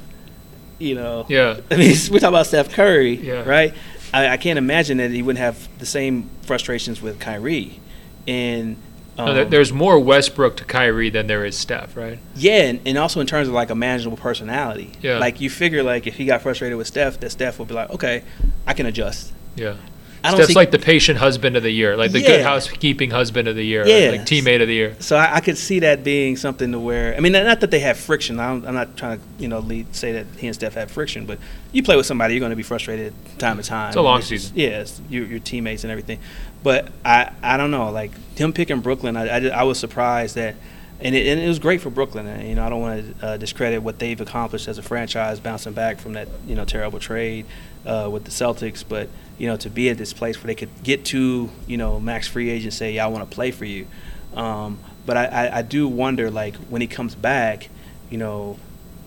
you 0.79 0.95
know, 0.95 1.25
Yeah. 1.29 1.61
I 1.71 1.77
mean, 1.77 1.97
we're 2.11 2.19
talking 2.19 2.29
about 2.29 2.47
Steph 2.47 2.71
Curry, 2.73 3.15
Yeah. 3.15 3.43
right? 3.49 3.73
I, 4.13 4.29
I 4.29 4.37
can't 4.37 4.59
imagine 4.59 4.99
that 4.99 5.11
he 5.11 5.23
wouldn't 5.23 5.39
have 5.41 5.69
the 5.79 5.87
same 5.87 6.29
frustrations 6.43 7.01
with 7.01 7.21
Kyrie, 7.21 7.81
and. 8.27 8.77
No, 9.19 9.33
there- 9.35 9.45
um, 9.45 9.51
there's 9.51 9.73
more 9.73 9.99
Westbrook 9.99 10.57
to 10.59 10.65
Kyrie 10.65 11.11
than 11.11 11.27
there 11.27 11.45
is 11.45 11.57
Steph, 11.57 11.97
right? 11.97 12.19
Yeah, 12.35 12.63
and, 12.65 12.81
and 12.87 12.99
also 12.99 13.21
in 13.21 13.27
terms 13.27 13.49
of 13.49 13.55
like 13.55 13.71
a 13.71 13.75
manageable 13.75 14.17
personality. 14.17 14.93
Yeah. 15.01 15.19
Like 15.19 15.41
you 15.41 15.49
figure 15.51 15.83
like 15.83 16.07
if 16.07 16.17
he 16.17 16.27
got 16.27 16.43
frustrated 16.43 16.77
with 16.77 16.87
Steph, 16.87 17.21
that 17.21 17.31
Steph 17.31 17.59
would 17.59 17.69
be 17.69 17.75
like, 17.75 17.91
okay, 17.91 18.23
I 18.67 18.75
can 18.75 18.87
adjust. 18.87 19.33
Yeah. 19.55 19.77
I 20.25 20.31
don't 20.31 20.39
Steph's 20.39 20.49
see, 20.49 20.55
like 20.55 20.73
the 20.73 20.79
patient 20.81 21.19
husband 21.19 21.57
of 21.57 21.63
the 21.63 21.71
year, 21.71 21.97
like 21.97 22.11
the 22.11 22.21
good 22.21 22.41
housekeeping 22.43 23.11
husband 23.11 23.47
of 23.47 23.55
the 23.55 23.65
year, 23.65 23.87
Yeah. 23.87 24.11
like 24.11 24.23
teammate 24.23 24.61
of 24.61 24.67
the 24.67 24.75
year. 24.75 24.97
so 24.99 25.15
I, 25.17 25.37
I 25.37 25.41
could 25.41 25.57
see 25.57 25.79
that 25.81 26.03
being 26.03 26.37
something 26.37 26.73
to 26.73 26.81
where 26.81 27.15
I 27.17 27.21
mean, 27.21 27.31
not 27.33 27.61
that 27.61 27.71
they 27.71 27.79
have 27.81 27.97
friction. 27.97 28.41
I'm, 28.41 28.67
I'm 28.67 28.75
not 28.75 28.97
trying 28.97 29.19
to 29.21 29.25
you 29.39 29.47
know 29.47 29.61
lead, 29.61 29.95
say 29.95 30.13
that 30.13 30.27
he 30.39 30.49
and 30.49 30.55
Steph 30.57 30.75
have 30.75 30.91
friction, 30.91 31.27
but 31.27 31.39
you 31.71 31.83
play 31.83 31.97
with 31.97 32.07
somebody, 32.07 32.35
you're 32.35 32.41
going 32.41 32.51
to 32.51 32.57
be 32.57 32.65
frustrated 32.65 33.15
time 33.39 33.57
to 33.59 33.63
time. 33.63 33.89
It's 33.89 33.97
a 33.97 34.03
long 34.03 34.19
just- 34.19 34.31
season. 34.31 34.53
Yeah, 34.57 34.85
your, 35.09 35.27
your 35.27 35.39
teammates 35.39 35.85
and 35.85 35.91
everything. 35.93 36.19
But 36.67 36.89
I 37.05 37.31
I 37.45 37.57
don't 37.57 37.71
know, 37.71 37.93
like 37.93 38.11
him 38.37 38.53
picking 38.53 38.81
Brooklyn, 38.81 39.17
I, 39.17 39.29
I, 39.29 39.61
I 39.61 39.63
was 39.63 39.79
surprised 39.79 40.35
that. 40.35 40.57
And 40.99 41.15
it, 41.15 41.29
and 41.29 41.41
it 41.41 41.47
was 41.47 41.61
great 41.61 41.81
for 41.81 41.91
Brooklyn. 41.91 42.27
And, 42.27 42.49
you 42.49 42.57
know, 42.57 42.67
I 42.67 42.71
don't 42.71 42.81
want 42.81 43.21
to 43.21 43.27
uh, 43.27 43.37
discredit 43.37 43.83
what 43.83 44.01
they've 44.01 44.21
accomplished 44.21 44.67
as 44.67 44.77
a 44.77 44.83
franchise, 44.83 45.39
bouncing 45.39 45.75
back 45.75 46.01
from 46.01 46.15
that 46.15 46.27
you 46.45 46.57
know 46.57 46.65
terrible 46.65 46.99
trade 46.99 47.47
uh, 47.85 48.09
with 48.11 48.25
the 48.25 48.33
Celtics. 48.33 48.83
But 48.87 49.09
you 49.39 49.47
know, 49.47 49.57
to 49.59 49.71
be 49.71 49.91
at 49.91 49.97
this 49.97 50.13
place 50.13 50.43
where 50.43 50.49
they 50.49 50.57
could 50.57 50.71
get 50.83 51.05
to 51.05 51.51
you 51.69 51.77
know 51.77 52.01
max 52.01 52.27
free 52.27 52.51
agent, 52.51 52.73
say, 52.73 52.95
"Yeah, 52.95 53.05
I 53.05 53.09
want 53.11 53.31
to 53.31 53.33
play 53.33 53.53
for 53.53 53.65
you." 53.65 53.87
Um, 54.35 54.81
but 55.05 55.17
I, 55.17 55.27
I, 55.27 55.59
I 55.59 55.63
do 55.63 55.87
wonder, 55.87 56.33
like 56.33 56.57
when 56.57 56.81
he 56.81 56.89
comes 56.89 57.15
back, 57.15 57.69
you 58.11 58.19
know, 58.19 58.59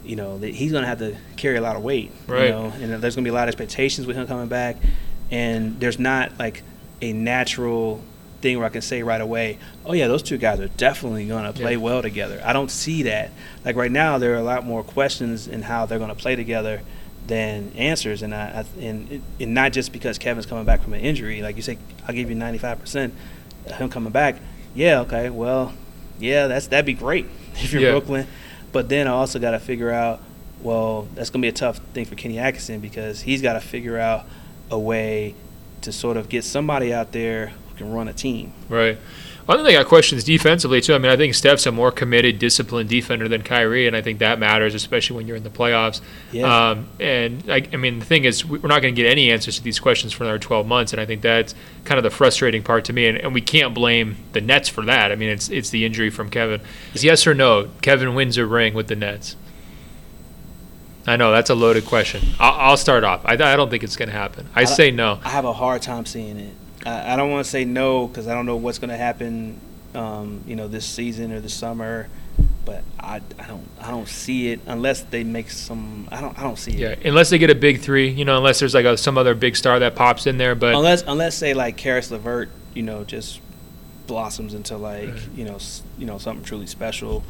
you 0.05 0.15
know 0.15 0.37
that 0.37 0.51
he's 0.53 0.71
going 0.71 0.83
to 0.83 0.87
have 0.87 0.99
to 0.99 1.17
carry 1.35 1.57
a 1.57 1.61
lot 1.61 1.75
of 1.75 1.83
weight, 1.83 2.13
Right. 2.25 2.45
You 2.45 2.51
know, 2.51 2.73
and 2.79 3.03
there's 3.03 3.15
going 3.15 3.25
to 3.25 3.29
be 3.29 3.35
a 3.35 3.37
lot 3.37 3.49
of 3.49 3.53
expectations 3.53 4.07
with 4.07 4.15
him 4.15 4.27
coming 4.27 4.47
back, 4.47 4.77
and 5.29 5.77
there's 5.81 5.99
not 5.99 6.39
like 6.39 6.63
a 7.01 7.13
natural 7.13 8.01
thing 8.41 8.57
where 8.57 8.65
I 8.65 8.69
can 8.69 8.81
say 8.81 9.03
right 9.03 9.19
away, 9.21 9.57
oh 9.85 9.93
yeah, 9.93 10.07
those 10.07 10.23
two 10.23 10.37
guys 10.37 10.59
are 10.59 10.69
definitely 10.69 11.27
going 11.27 11.43
to 11.45 11.53
play 11.53 11.73
Yeah. 11.73 11.77
well 11.79 12.01
together. 12.01 12.41
I 12.45 12.53
don't 12.53 12.71
see 12.71 13.03
that. 13.03 13.31
Like 13.65 13.75
right 13.75 13.91
now, 13.91 14.17
there 14.17 14.33
are 14.33 14.37
a 14.37 14.43
lot 14.43 14.65
more 14.65 14.83
questions 14.83 15.47
in 15.47 15.61
how 15.61 15.85
they're 15.85 15.97
going 15.99 16.09
to 16.09 16.15
play 16.15 16.35
together 16.35 16.81
than 17.27 17.71
answers, 17.75 18.21
and 18.23 18.33
I, 18.33 18.63
I 18.79 18.81
and, 18.81 19.11
it- 19.11 19.21
and 19.39 19.53
not 19.53 19.71
just 19.73 19.91
because 19.91 20.17
Kevin's 20.17 20.45
coming 20.45 20.65
back 20.65 20.81
from 20.83 20.93
an 20.93 21.01
injury. 21.01 21.41
Like 21.41 21.57
you 21.57 21.61
say, 21.61 21.77
I'll 22.07 22.15
give 22.15 22.29
you 22.29 22.35
95 22.35 22.79
percent 22.79 23.13
him 23.67 23.89
coming 23.89 24.11
back. 24.11 24.37
Yeah, 24.73 25.01
okay, 25.01 25.29
well, 25.29 25.73
yeah, 26.17 26.47
that's 26.47 26.67
that'd 26.67 26.85
be 26.85 26.93
great 26.93 27.25
if 27.55 27.71
you're 27.73 27.81
Yeah. 27.81 27.91
Brooklyn. 27.91 28.25
But 28.71 28.87
then 28.89 29.07
I 29.07 29.11
also 29.11 29.37
got 29.39 29.51
to 29.51 29.59
figure 29.59 29.91
out, 29.91 30.21
well, 30.61 31.07
that's 31.15 31.29
going 31.29 31.41
to 31.41 31.45
be 31.45 31.49
a 31.49 31.51
tough 31.51 31.77
thing 31.93 32.05
for 32.05 32.15
Kenny 32.15 32.39
Atkinson 32.39 32.79
because 32.79 33.21
he's 33.21 33.41
got 33.41 33.53
to 33.53 33.59
figure 33.61 33.97
out 33.97 34.25
a 34.71 34.77
way 34.79 35.35
to 35.81 35.91
sort 35.91 36.17
of 36.17 36.29
get 36.29 36.43
somebody 36.43 36.93
out 36.93 37.11
there 37.11 37.47
who 37.47 37.75
can 37.77 37.91
run 37.93 38.07
a 38.07 38.13
team. 38.13 38.53
Right. 38.67 38.97
One 39.45 39.65
thing 39.65 39.75
I 39.75 39.83
question 39.83 40.15
is 40.15 40.23
defensively 40.23 40.79
too. 40.79 40.93
I 40.93 40.99
mean, 40.99 41.11
I 41.11 41.17
think 41.17 41.33
Steph's 41.33 41.65
a 41.65 41.71
more 41.71 41.91
committed, 41.91 42.37
disciplined 42.37 42.87
defender 42.87 43.27
than 43.27 43.41
Kyrie, 43.41 43.87
and 43.87 43.95
I 43.95 44.01
think 44.03 44.19
that 44.19 44.37
matters, 44.37 44.75
especially 44.75 45.15
when 45.15 45.25
you're 45.27 45.37
in 45.37 45.41
the 45.43 45.49
playoffs. 45.49 46.01
Yeah. 46.31 46.69
Um, 46.69 46.87
and 46.99 47.43
I, 47.49 47.67
I 47.73 47.77
mean, 47.77 47.97
the 47.97 48.05
thing 48.05 48.25
is, 48.25 48.45
we- 48.45 48.59
we're 48.59 48.69
not 48.69 48.83
going 48.83 48.93
to 48.93 49.01
get 49.01 49.09
any 49.09 49.31
answers 49.31 49.57
to 49.57 49.63
these 49.63 49.79
questions 49.79 50.13
for 50.13 50.23
another 50.23 50.37
12 50.37 50.67
months, 50.67 50.93
and 50.93 51.01
I 51.01 51.07
think 51.07 51.23
that's 51.23 51.55
kind 51.83 51.97
of 51.97 52.03
the 52.03 52.11
frustrating 52.11 52.61
part 52.61 52.85
to 52.85 52.93
me. 52.93 53.07
And, 53.07 53.17
and 53.17 53.33
we 53.33 53.41
can't 53.41 53.73
blame 53.73 54.17
the 54.33 54.41
Nets 54.41 54.69
for 54.69 54.85
that. 54.85 55.11
I 55.11 55.15
mean, 55.15 55.29
it's 55.29 55.49
it's 55.49 55.71
the 55.71 55.83
injury 55.83 56.11
from 56.11 56.29
Kevin. 56.29 56.61
Is 56.93 57.03
yes 57.03 57.25
or 57.25 57.33
no? 57.33 57.69
Kevin 57.81 58.13
wins 58.13 58.37
a 58.37 58.45
ring 58.45 58.75
with 58.75 58.87
the 58.87 58.95
Nets. 58.95 59.35
I 61.09 61.15
know 61.17 61.31
that's 61.31 61.49
a 61.49 61.55
loaded 61.55 61.85
question. 61.85 62.21
I'll, 62.39 62.53
I'll 62.71 62.77
start 62.77 63.03
off. 63.03 63.21
I, 63.25 63.33
I 63.33 63.55
don't 63.55 63.69
think 63.69 63.83
it's 63.83 63.95
going 63.95 64.09
to 64.09 64.15
happen. 64.15 64.47
I 64.55 64.61
I- 64.61 64.65
say 64.65 64.91
no. 64.91 65.19
I 65.23 65.29
have 65.29 65.45
a 65.45 65.53
hard 65.53 65.81
time 65.81 66.05
seeing 66.05 66.37
it. 66.39 66.53
I, 66.85 67.13
I 67.13 67.15
don't 67.15 67.31
want 67.31 67.43
to 67.43 67.49
say 67.49 67.65
no 67.65 68.07
because 68.07 68.27
I 68.27 68.33
don't 68.33 68.45
know 68.45 68.55
what's 68.55 68.79
going 68.79 68.89
to 68.91 68.97
happen, 68.97 69.59
um, 69.95 70.43
you 70.47 70.55
know, 70.55 70.67
this 70.67 70.85
season 70.85 71.31
or 71.31 71.39
this 71.39 71.53
summer. 71.53 72.07
But 72.65 72.83
I, 72.99 73.21
I 73.39 73.47
don't 73.47 73.67
I 73.81 73.89
don't 73.89 74.07
see 74.07 74.49
it 74.51 74.59
unless 74.67 75.01
they 75.01 75.23
make 75.23 75.49
some. 75.49 76.07
I 76.11 76.21
don't 76.21 76.37
I 76.37 76.43
don't 76.43 76.57
see 76.57 76.71
Yeah, 76.73 76.89
it. 76.89 76.99
Yeah, 77.01 77.07
unless 77.09 77.31
they 77.31 77.37
get 77.39 77.49
a 77.49 77.55
big 77.55 77.81
three, 77.81 78.09
you 78.09 78.23
know, 78.25 78.37
unless 78.37 78.59
there's 78.59 78.75
like 78.75 78.85
a, 78.85 78.95
some 78.95 79.17
other 79.17 79.33
big 79.33 79.55
star 79.55 79.79
that 79.79 79.95
pops 79.95 80.27
in 80.27 80.37
there. 80.37 80.53
But 80.55 80.75
Unless 80.75 81.03
unless 81.07 81.35
say 81.35 81.53
like 81.55 81.75
Caris 81.77 82.11
LeVert, 82.11 82.49
you 82.75 82.83
know, 82.83 83.03
just 83.03 83.41
blossoms 84.07 84.53
into 84.53 84.77
like 84.77 85.09
Right. 85.09 85.19
you 85.35 85.45
know 85.45 85.57
you 85.97 86.05
know 86.05 86.17
something 86.19 86.43
truly 86.45 86.67
special. 86.67 87.23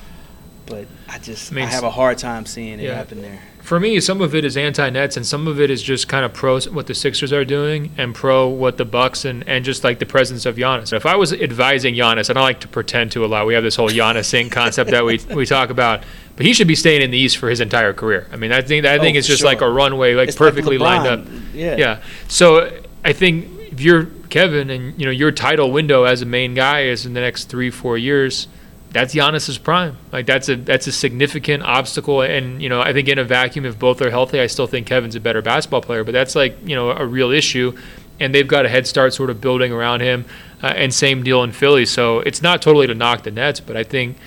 But 0.69 0.85
I 1.07 1.17
just 1.19 1.51
I 1.53 1.61
I, 1.61 1.65
have 1.65 1.83
a 1.83 1.89
hard 1.89 2.17
time 2.17 2.45
seeing 2.45 2.79
it 2.79 2.83
Yeah. 2.83 2.95
happen 2.95 3.21
there. 3.21 3.39
For 3.61 3.79
me, 3.79 3.99
some 3.99 4.21
of 4.21 4.33
it 4.33 4.45
is 4.45 4.57
anti-nets, 4.57 5.15
and 5.17 5.25
some 5.25 5.47
of 5.47 5.59
it 5.59 5.69
is 5.69 5.83
just 5.83 6.07
kind 6.07 6.25
of 6.25 6.33
pro 6.33 6.59
what 6.61 6.87
the 6.87 6.95
Sixers 6.95 7.31
are 7.33 7.45
doing, 7.45 7.91
and 7.97 8.15
pro 8.15 8.47
what 8.47 8.77
the 8.77 8.85
Bucks 8.85 9.25
and, 9.25 9.47
and 9.47 9.63
just 9.63 9.83
like 9.83 9.99
the 9.99 10.05
presence 10.07 10.45
of 10.47 10.55
Giannis. 10.55 10.91
If 10.91 11.05
I 11.05 11.15
was 11.15 11.33
advising 11.33 11.93
Giannis, 11.93 12.29
I 12.29 12.33
don't 12.33 12.43
like 12.43 12.61
to 12.61 12.67
pretend 12.67 13.11
to 13.11 13.25
a 13.25 13.27
lot. 13.27 13.45
We 13.45 13.53
have 13.53 13.63
this 13.63 13.75
whole 13.75 13.89
Giannis 13.89 14.31
thing 14.31 14.49
concept 14.61 14.89
that 14.91 15.05
we 15.05 15.19
we 15.35 15.45
talk 15.45 15.69
about, 15.69 16.03
but 16.35 16.45
he 16.45 16.53
should 16.53 16.67
be 16.67 16.75
staying 16.75 17.01
in 17.01 17.11
the 17.11 17.17
East 17.17 17.37
for 17.37 17.49
his 17.49 17.59
entire 17.59 17.93
career. 17.93 18.27
I 18.31 18.37
mean, 18.37 18.51
I 18.51 18.61
think 18.61 18.85
I 18.85 18.97
think 18.97 19.15
Oh, 19.15 19.19
it's 19.19 19.27
just 19.27 19.43
like 19.43 19.61
a 19.61 19.69
runway, 19.69 20.15
like 20.15 20.29
It's 20.29 20.37
perfectly 20.37 20.77
lined 20.77 21.05
up. 21.07 21.27
Yeah. 21.53 21.75
Yeah. 21.75 22.01
So 22.27 22.71
I 23.05 23.13
think 23.13 23.45
if 23.71 23.81
you're 23.81 24.05
Kevin 24.29 24.69
and 24.71 24.99
you 24.99 25.05
know 25.05 25.11
your 25.11 25.31
title 25.31 25.71
window 25.71 26.05
as 26.05 26.21
a 26.21 26.25
main 26.25 26.53
guy 26.55 26.83
is 26.83 27.05
in 27.05 27.13
the 27.13 27.21
next 27.21 27.45
three 27.49 27.69
four 27.69 27.97
years, 27.99 28.47
that's 28.91 29.13
Giannis's 29.13 29.57
prime. 29.57 29.97
Like 30.11 30.25
that's 30.25 30.49
a 30.49 30.55
that's 30.55 30.87
a 30.87 30.91
significant 30.91 31.63
obstacle. 31.63 32.21
And 32.21 32.61
you 32.61 32.69
know 32.69 32.81
I 32.81 32.93
think 32.93 33.07
in 33.07 33.17
a 33.19 33.23
vacuum, 33.23 33.65
if 33.65 33.77
both 33.77 34.01
are 34.01 34.09
healthy, 34.09 34.39
I 34.39 34.47
still 34.47 34.67
think 34.67 34.87
Kevin's 34.87 35.15
a 35.15 35.19
better 35.19 35.41
basketball 35.41 35.81
player. 35.81 36.03
But 36.03 36.13
that's 36.13 36.35
like 36.35 36.57
you 36.67 36.75
know 36.75 36.91
a 36.91 37.05
real 37.05 37.31
issue, 37.31 37.77
and 38.19 38.33
they've 38.33 38.47
got 38.47 38.65
a 38.65 38.69
head 38.69 38.87
start 38.87 39.13
sort 39.13 39.29
of 39.29 39.39
building 39.41 39.71
around 39.71 40.01
him. 40.01 40.25
Uh, 40.61 40.67
and 40.75 40.93
same 40.93 41.23
deal 41.23 41.41
in 41.43 41.53
Philly. 41.53 41.85
So 41.85 42.19
it's 42.19 42.41
not 42.41 42.61
totally 42.61 42.85
to 42.87 42.93
knock 42.95 43.23
the 43.23 43.31
Nets, 43.31 43.59
but 43.59 43.77
I 43.77 43.83
think. 43.83 44.17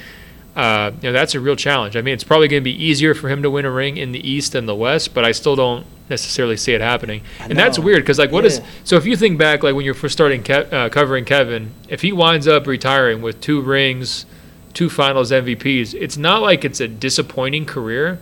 Uh, 0.54 0.90
you 1.00 1.08
know 1.08 1.12
that's 1.14 1.34
a 1.34 1.40
real 1.40 1.56
challenge. 1.56 1.96
I 1.96 2.02
mean, 2.02 2.12
it's 2.12 2.24
probably 2.24 2.46
going 2.46 2.60
to 2.60 2.64
be 2.64 2.84
easier 2.84 3.14
for 3.14 3.30
him 3.30 3.42
to 3.42 3.50
win 3.50 3.64
a 3.64 3.70
ring 3.70 3.96
in 3.96 4.12
the 4.12 4.20
East 4.30 4.52
than 4.52 4.66
the 4.66 4.74
West, 4.74 5.14
but 5.14 5.24
I 5.24 5.32
still 5.32 5.56
don't 5.56 5.86
necessarily 6.10 6.58
see 6.58 6.74
it 6.74 6.82
happening. 6.82 7.22
And 7.40 7.58
that's 7.58 7.78
weird 7.78 8.02
because, 8.02 8.18
like, 8.18 8.30
what 8.30 8.44
is 8.44 8.58
Yeah. 8.58 8.64
so? 8.84 8.96
If 8.96 9.06
you 9.06 9.16
think 9.16 9.38
back, 9.38 9.62
like 9.62 9.74
when 9.74 9.86
you're 9.86 9.94
first 9.94 10.12
starting 10.12 10.42
Ke- 10.42 10.70
uh, 10.70 10.90
covering 10.90 11.24
Kevin, 11.24 11.70
if 11.88 12.02
he 12.02 12.12
winds 12.12 12.46
up 12.46 12.66
retiring 12.66 13.22
with 13.22 13.40
two 13.40 13.62
rings, 13.62 14.26
two 14.74 14.88
Finals 14.90 15.30
MVPs, 15.30 15.94
it's 15.94 16.16
not 16.16 16.42
like 16.42 16.64
it's 16.64 16.80
a 16.80 16.88
disappointing 16.88 17.66
career, 17.66 18.18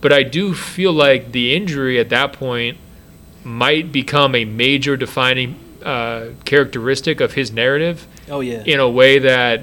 but 0.00 0.12
I 0.12 0.22
do 0.22 0.54
feel 0.54 0.92
like 0.92 1.32
the 1.32 1.54
injury 1.54 1.98
at 1.98 2.08
that 2.10 2.32
point 2.32 2.78
might 3.44 3.92
become 3.92 4.34
a 4.34 4.44
major 4.44 4.96
defining 4.96 5.56
uh, 5.84 6.28
characteristic 6.44 7.20
of 7.20 7.32
his 7.32 7.50
narrative 7.52 8.06
Oh 8.30 8.40
yeah. 8.40 8.62
in 8.64 8.78
a 8.78 8.88
way 8.88 9.18
that 9.18 9.60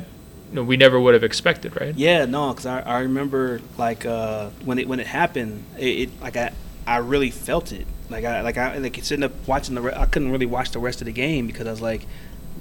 you 0.49 0.55
know, 0.55 0.63
we 0.63 0.75
never 0.77 0.99
would 0.99 1.13
have 1.13 1.23
expected, 1.23 1.79
right? 1.79 1.95
Yeah, 1.95 2.25
no, 2.25 2.49
because 2.49 2.65
I, 2.65 2.81
I 2.81 2.99
remember 3.01 3.61
like 3.77 4.05
uh, 4.05 4.49
when 4.65 4.79
it 4.79 4.87
when 4.87 4.99
it 4.99 5.07
happened, 5.07 5.63
it, 5.77 5.85
it 6.09 6.21
like 6.21 6.35
I 6.35 6.51
I 6.87 6.97
really 6.97 7.29
felt 7.31 7.71
it. 7.71 7.85
Like 8.09 8.25
I 8.25 8.41
like 8.41 8.57
I 8.57 8.77
like 8.79 8.95
sitting 9.03 9.23
up 9.23 9.31
watching 9.47 9.75
the 9.75 9.81
re- 9.81 9.93
I 9.95 10.05
couldn't 10.07 10.31
really 10.31 10.47
watch 10.47 10.71
the 10.71 10.79
rest 10.79 11.01
of 11.01 11.05
the 11.05 11.11
game 11.13 11.45
because 11.47 11.67
I 11.67 11.71
was 11.71 11.81
like, 11.81 12.05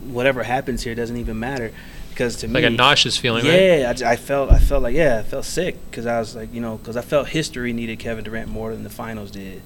whatever 0.07 0.43
happens 0.43 0.83
here 0.83 0.95
doesn't 0.95 1.17
even 1.17 1.39
matter. 1.41 1.73
Because 2.19 2.35
to 2.39 2.49
Like 2.49 2.63
me, 2.63 2.67
a 2.67 2.71
nauseous 2.71 3.17
feeling, 3.17 3.45
right? 3.47 3.55
yeah, 3.63 3.87
I 3.91 3.93
j- 3.93 4.05
I, 4.05 4.17
felt 4.17 4.51
I 4.51 4.59
felt 4.59 4.83
like 4.83 4.95
yeah, 4.97 5.19
I 5.21 5.23
felt 5.23 5.45
sick 5.45 5.77
because 5.89 6.05
I 6.05 6.19
was 6.19 6.35
like 6.35 6.53
you 6.53 6.61
know 6.61 6.77
because 6.77 6.97
I 6.97 7.01
felt 7.03 7.29
history 7.29 7.73
needed 7.73 8.01
Kevin 8.01 8.25
Durant 8.25 8.49
more 8.49 8.73
than 8.73 8.83
the 8.83 8.91
finals 8.91 9.31
did, 9.31 9.63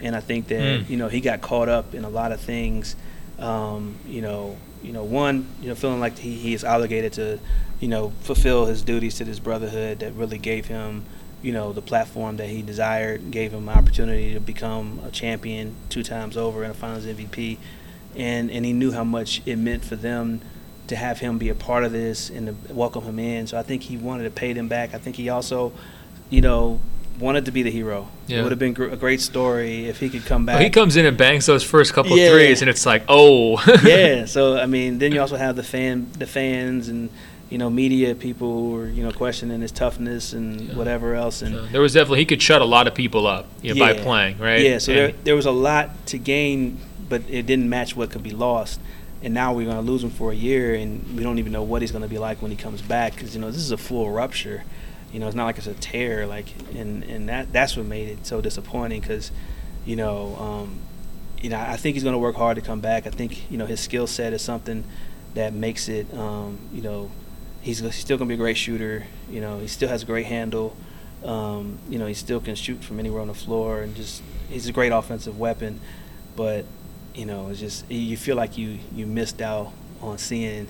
and 0.00 0.16
I 0.16 0.20
think 0.20 0.48
that 0.48 0.80
Mm. 0.80 0.90
you 0.90 0.96
know 0.96 1.06
he 1.06 1.20
got 1.20 1.40
caught 1.42 1.68
up 1.68 1.94
in 1.94 2.04
a 2.04 2.08
lot 2.10 2.32
of 2.32 2.40
things. 2.40 2.96
Um, 3.38 3.94
you 4.06 4.20
know, 4.20 4.56
you 4.82 4.92
know, 4.92 5.04
one, 5.04 5.46
you 5.60 5.68
know, 5.68 5.74
feeling 5.76 6.00
like 6.00 6.18
he, 6.18 6.34
he 6.34 6.54
is 6.54 6.64
obligated 6.64 7.12
to, 7.14 7.38
you 7.80 7.88
know, 7.88 8.12
fulfill 8.20 8.66
his 8.66 8.82
duties 8.82 9.16
to 9.16 9.24
this 9.24 9.38
brotherhood 9.40 9.98
that 10.00 10.12
really 10.14 10.38
gave 10.38 10.66
him, 10.66 11.04
you 11.42 11.52
know, 11.52 11.72
the 11.72 11.82
platform 11.82 12.36
that 12.36 12.48
he 12.48 12.62
desired, 12.62 13.30
gave 13.32 13.52
him 13.52 13.68
an 13.68 13.76
opportunity 13.76 14.32
to 14.34 14.38
become 14.40 15.00
a 15.04 15.10
champion 15.10 15.74
two 15.88 16.02
times 16.04 16.36
over 16.36 16.62
and 16.62 16.70
a 16.72 16.74
Finals 16.74 17.04
MVP, 17.06 17.58
and 18.16 18.50
and 18.50 18.64
he 18.64 18.72
knew 18.72 18.90
how 18.92 19.04
much 19.04 19.40
it 19.46 19.56
meant 19.56 19.84
for 19.84 19.94
them 19.96 20.40
to 20.88 20.96
have 20.96 21.18
him 21.20 21.38
be 21.38 21.48
a 21.48 21.54
part 21.54 21.84
of 21.84 21.92
this 21.92 22.28
and 22.30 22.46
to 22.48 22.72
welcome 22.74 23.04
him 23.04 23.18
in. 23.18 23.46
So 23.46 23.56
I 23.58 23.62
think 23.62 23.82
he 23.82 23.96
wanted 23.96 24.24
to 24.24 24.30
pay 24.30 24.52
them 24.52 24.68
back. 24.68 24.94
I 24.94 24.98
think 24.98 25.16
he 25.16 25.28
also, 25.28 25.72
you 26.28 26.40
know, 26.40 26.80
wanted 27.18 27.44
to 27.44 27.52
be 27.52 27.62
the 27.62 27.70
hero. 27.70 28.08
Yeah. 28.26 28.40
It 28.40 28.42
would 28.42 28.52
have 28.52 28.58
been 28.58 28.72
gr- 28.72 28.88
a 28.88 28.96
great 28.96 29.20
story 29.20 29.86
if 29.86 30.00
he 30.00 30.08
could 30.10 30.24
come 30.24 30.44
back. 30.46 30.54
Well, 30.56 30.64
he 30.64 30.70
comes 30.70 30.96
in 30.96 31.06
and 31.06 31.16
bangs 31.16 31.46
those 31.46 31.62
first 31.62 31.92
couple 31.92 32.16
Yeah. 32.16 32.30
threes, 32.30 32.62
and 32.62 32.68
it's 32.70 32.84
like, 32.86 33.04
oh, 33.08 33.62
yeah. 33.84 34.24
So 34.24 34.56
I 34.58 34.66
mean, 34.66 34.98
then 34.98 35.12
you 35.12 35.20
also 35.20 35.36
have 35.36 35.54
the 35.56 35.62
fan, 35.62 36.08
the 36.18 36.26
fans, 36.26 36.88
and 36.88 37.10
you 37.48 37.58
know, 37.58 37.68
media 37.68 38.14
people 38.14 38.50
who 38.50 38.76
are 38.80 38.88
you 38.88 39.04
know 39.04 39.12
questioning 39.12 39.60
his 39.60 39.70
toughness 39.72 40.32
and 40.32 40.60
Yeah. 40.62 40.74
whatever 40.74 41.14
else. 41.14 41.42
And 41.42 41.54
So 41.54 41.66
there 41.66 41.80
was 41.82 41.92
definitely 41.92 42.20
he 42.20 42.24
could 42.26 42.40
shut 42.42 42.60
a 42.62 42.64
lot 42.66 42.86
of 42.88 42.94
people 42.94 43.26
up 43.26 43.46
you 43.62 43.74
know, 43.74 43.78
by 43.80 43.92
playing, 43.92 44.38
right? 44.38 44.60
yeah, 44.62 44.78
so 44.78 44.92
there 44.92 45.12
there 45.24 45.36
was 45.36 45.46
a 45.46 45.50
lot 45.52 46.06
to 46.06 46.18
gain, 46.18 46.78
but 47.10 47.22
it 47.30 47.46
didn't 47.46 47.68
match 47.68 47.94
what 47.94 48.10
could 48.10 48.22
be 48.22 48.30
lost. 48.32 48.80
And 49.22 49.32
now 49.34 49.52
we're 49.52 49.66
going 49.66 49.76
to 49.76 49.82
lose 49.82 50.02
him 50.02 50.10
for 50.10 50.32
a 50.32 50.34
year, 50.34 50.74
and 50.74 51.16
we 51.16 51.22
don't 51.22 51.38
even 51.38 51.52
know 51.52 51.62
what 51.62 51.80
he's 51.80 51.92
going 51.92 52.02
to 52.02 52.08
be 52.08 52.18
like 52.18 52.42
when 52.42 52.50
he 52.50 52.56
comes 52.56 52.82
back. 52.82 53.14
Because 53.14 53.34
you 53.34 53.40
know, 53.40 53.50
this 53.50 53.60
is 53.60 53.70
a 53.70 53.76
full 53.76 54.10
rupture. 54.10 54.64
You 55.12 55.20
know, 55.20 55.26
it's 55.26 55.36
not 55.36 55.44
like 55.44 55.58
it's 55.58 55.66
a 55.66 55.74
tear. 55.74 56.26
Like, 56.26 56.46
and 56.74 57.04
and 57.04 57.28
that 57.28 57.52
that's 57.52 57.76
what 57.76 57.86
made 57.86 58.08
it 58.08 58.26
so 58.26 58.40
disappointing. 58.40 59.00
Because, 59.00 59.30
you 59.84 59.94
know, 59.94 60.36
um, 60.36 60.80
you 61.40 61.50
know, 61.50 61.58
I 61.58 61.76
think 61.76 61.94
he's 61.94 62.02
going 62.02 62.14
to 62.14 62.18
work 62.18 62.36
hard 62.36 62.56
to 62.56 62.62
come 62.62 62.80
back. 62.80 63.06
I 63.06 63.10
think 63.10 63.50
you 63.50 63.58
know 63.58 63.66
his 63.66 63.80
skill 63.80 64.06
set 64.06 64.32
is 64.32 64.42
something 64.42 64.84
that 65.34 65.52
makes 65.52 65.88
it. 65.88 66.12
Um, 66.14 66.58
you 66.72 66.82
know, 66.82 67.10
he's, 67.60 67.78
still 67.94 68.18
going 68.18 68.28
to 68.28 68.32
be 68.32 68.34
a 68.34 68.38
great 68.38 68.56
shooter. 68.56 69.06
You 69.30 69.40
know, 69.40 69.58
he 69.58 69.66
still 69.66 69.88
has 69.88 70.02
a 70.02 70.06
great 70.06 70.26
handle. 70.26 70.76
Um, 71.24 71.78
you 71.88 71.98
know, 71.98 72.06
he 72.06 72.14
still 72.14 72.40
can 72.40 72.54
shoot 72.54 72.82
from 72.82 72.98
anywhere 72.98 73.20
on 73.20 73.28
the 73.28 73.34
floor, 73.34 73.82
and 73.82 73.94
just 73.94 74.22
he's 74.48 74.66
a 74.66 74.72
great 74.72 74.92
offensive 74.92 75.38
weapon. 75.38 75.80
But 76.36 76.64
you 77.14 77.26
know, 77.26 77.48
it's 77.48 77.60
just 77.60 77.90
you 77.90 78.16
feel 78.16 78.36
like 78.36 78.56
you 78.58 78.78
you 78.94 79.06
missed 79.06 79.40
out 79.40 79.72
on 80.00 80.18
seeing 80.18 80.68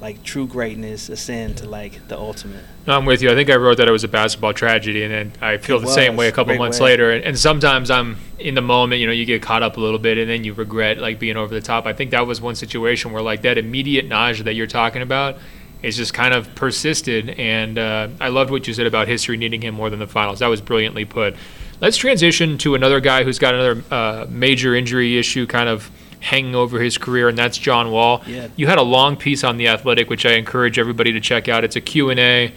like 0.00 0.22
true 0.22 0.46
greatness 0.46 1.08
ascend 1.08 1.56
to 1.58 1.68
like 1.68 2.08
the 2.08 2.18
ultimate. 2.18 2.62
No, 2.86 2.98
I'm 2.98 3.06
with 3.06 3.22
you. 3.22 3.30
I 3.30 3.34
think 3.34 3.48
I 3.48 3.56
wrote 3.56 3.78
that 3.78 3.88
it 3.88 3.92
was 3.92 4.04
a 4.04 4.08
basketball 4.08 4.52
tragedy, 4.52 5.04
and 5.04 5.12
then 5.12 5.32
I 5.40 5.56
feel 5.56 5.78
It 5.78 5.82
the 5.82 5.86
same 5.86 6.16
way 6.16 6.28
a 6.28 6.32
couple 6.32 6.50
Great 6.50 6.58
months 6.58 6.80
way. 6.80 6.90
later. 6.90 7.12
And, 7.12 7.24
and 7.24 7.38
sometimes 7.38 7.90
I'm 7.90 8.18
in 8.38 8.54
the 8.54 8.60
moment, 8.60 9.00
you 9.00 9.06
know, 9.06 9.12
you 9.12 9.24
get 9.24 9.40
caught 9.40 9.62
up 9.62 9.76
a 9.76 9.80
little 9.80 9.98
bit, 10.00 10.18
and 10.18 10.28
then 10.28 10.44
you 10.44 10.52
regret 10.52 10.98
like 10.98 11.18
being 11.18 11.36
over 11.36 11.54
the 11.54 11.60
top. 11.60 11.86
I 11.86 11.92
think 11.92 12.10
that 12.10 12.26
was 12.26 12.40
one 12.40 12.54
situation 12.56 13.12
where 13.12 13.22
like 13.22 13.42
that 13.42 13.56
immediate 13.56 14.06
nausea 14.06 14.44
that 14.44 14.54
you're 14.54 14.66
talking 14.66 15.00
about 15.00 15.38
is 15.82 15.96
just 15.96 16.12
kind 16.12 16.34
of 16.34 16.54
persisted. 16.54 17.30
And 17.30 17.78
uh, 17.78 18.08
I 18.20 18.28
loved 18.28 18.50
what 18.50 18.66
you 18.66 18.74
said 18.74 18.86
about 18.86 19.06
history 19.06 19.36
needing 19.36 19.62
him 19.62 19.74
more 19.74 19.90
than 19.90 20.00
the 20.00 20.06
finals. 20.06 20.40
That 20.40 20.48
was 20.48 20.60
brilliantly 20.60 21.04
put. 21.04 21.36
Let's 21.84 21.98
transition 21.98 22.56
to 22.58 22.74
another 22.76 22.98
guy 22.98 23.24
who's 23.24 23.38
got 23.38 23.52
another 23.52 23.84
uh, 23.90 24.24
major 24.30 24.74
injury 24.74 25.18
issue 25.18 25.46
kind 25.46 25.68
of 25.68 25.90
hanging 26.20 26.54
over 26.54 26.80
his 26.80 26.96
career, 26.96 27.28
and 27.28 27.36
that's 27.36 27.58
John 27.58 27.90
Wall. 27.90 28.22
Yeah. 28.26 28.48
You 28.56 28.66
had 28.66 28.78
a 28.78 28.82
long 28.82 29.18
piece 29.18 29.44
on 29.44 29.58
the 29.58 29.68
Athletic, 29.68 30.08
which 30.08 30.24
I 30.24 30.32
encourage 30.32 30.78
everybody 30.78 31.12
to 31.12 31.20
check 31.20 31.46
out. 31.46 31.62
It's 31.62 31.76
a 31.76 31.82
Q&A. 31.82 32.46
I 32.46 32.52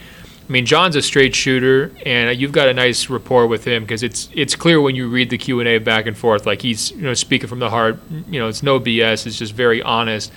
mean, 0.47 0.65
John's 0.65 0.95
a 0.95 1.01
straight 1.01 1.35
shooter, 1.35 1.91
and 2.05 2.39
you've 2.39 2.53
got 2.53 2.69
a 2.69 2.73
nice 2.73 3.09
rapport 3.09 3.47
with 3.47 3.67
him 3.67 3.83
because 3.83 4.01
it's 4.01 4.29
it's 4.33 4.55
clear 4.55 4.79
when 4.79 4.95
you 4.95 5.09
read 5.09 5.29
the 5.29 5.37
Q 5.37 5.59
and 5.59 5.67
A 5.67 5.77
back 5.79 6.05
and 6.05 6.17
forth, 6.17 6.45
like 6.45 6.61
he's 6.61 6.91
you 6.91 7.01
know 7.01 7.13
speaking 7.13 7.49
from 7.49 7.59
the 7.59 7.69
heart. 7.69 7.99
You 8.29 8.39
know, 8.39 8.47
it's 8.47 8.63
no 8.63 8.79
BS. 8.79 9.27
It's 9.27 9.37
just 9.37 9.51
very 9.51 9.81
honest. 9.81 10.31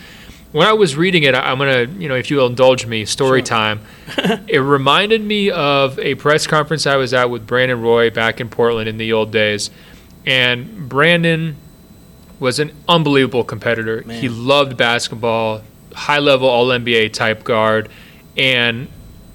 When 0.51 0.67
I 0.67 0.73
was 0.73 0.95
reading 0.97 1.23
it, 1.23 1.33
I'm 1.33 1.57
gonna 1.57 1.83
you 1.97 2.09
know 2.09 2.15
if 2.15 2.29
you'll 2.29 2.47
indulge 2.47 2.85
me, 2.85 3.05
story 3.05 3.39
Sure. 3.39 3.45
time. 3.45 3.81
it 4.47 4.59
reminded 4.59 5.21
me 5.21 5.49
of 5.49 5.97
a 5.99 6.15
press 6.15 6.45
conference 6.47 6.85
I 6.85 6.97
was 6.97 7.13
at 7.13 7.29
with 7.29 7.47
Brandon 7.47 7.81
Roy 7.81 8.09
back 8.09 8.41
in 8.41 8.49
Portland 8.49 8.89
in 8.89 8.97
the 8.97 9.13
old 9.13 9.31
days, 9.31 9.69
and 10.25 10.89
Brandon 10.89 11.55
was 12.39 12.59
an 12.59 12.71
unbelievable 12.87 13.43
competitor. 13.43 14.03
Man. 14.05 14.19
He 14.19 14.27
loved 14.27 14.75
basketball, 14.75 15.61
high 15.93 16.19
level 16.19 16.49
All 16.49 16.67
NBA 16.67 17.13
type 17.13 17.43
guard, 17.43 17.89
and 18.35 18.87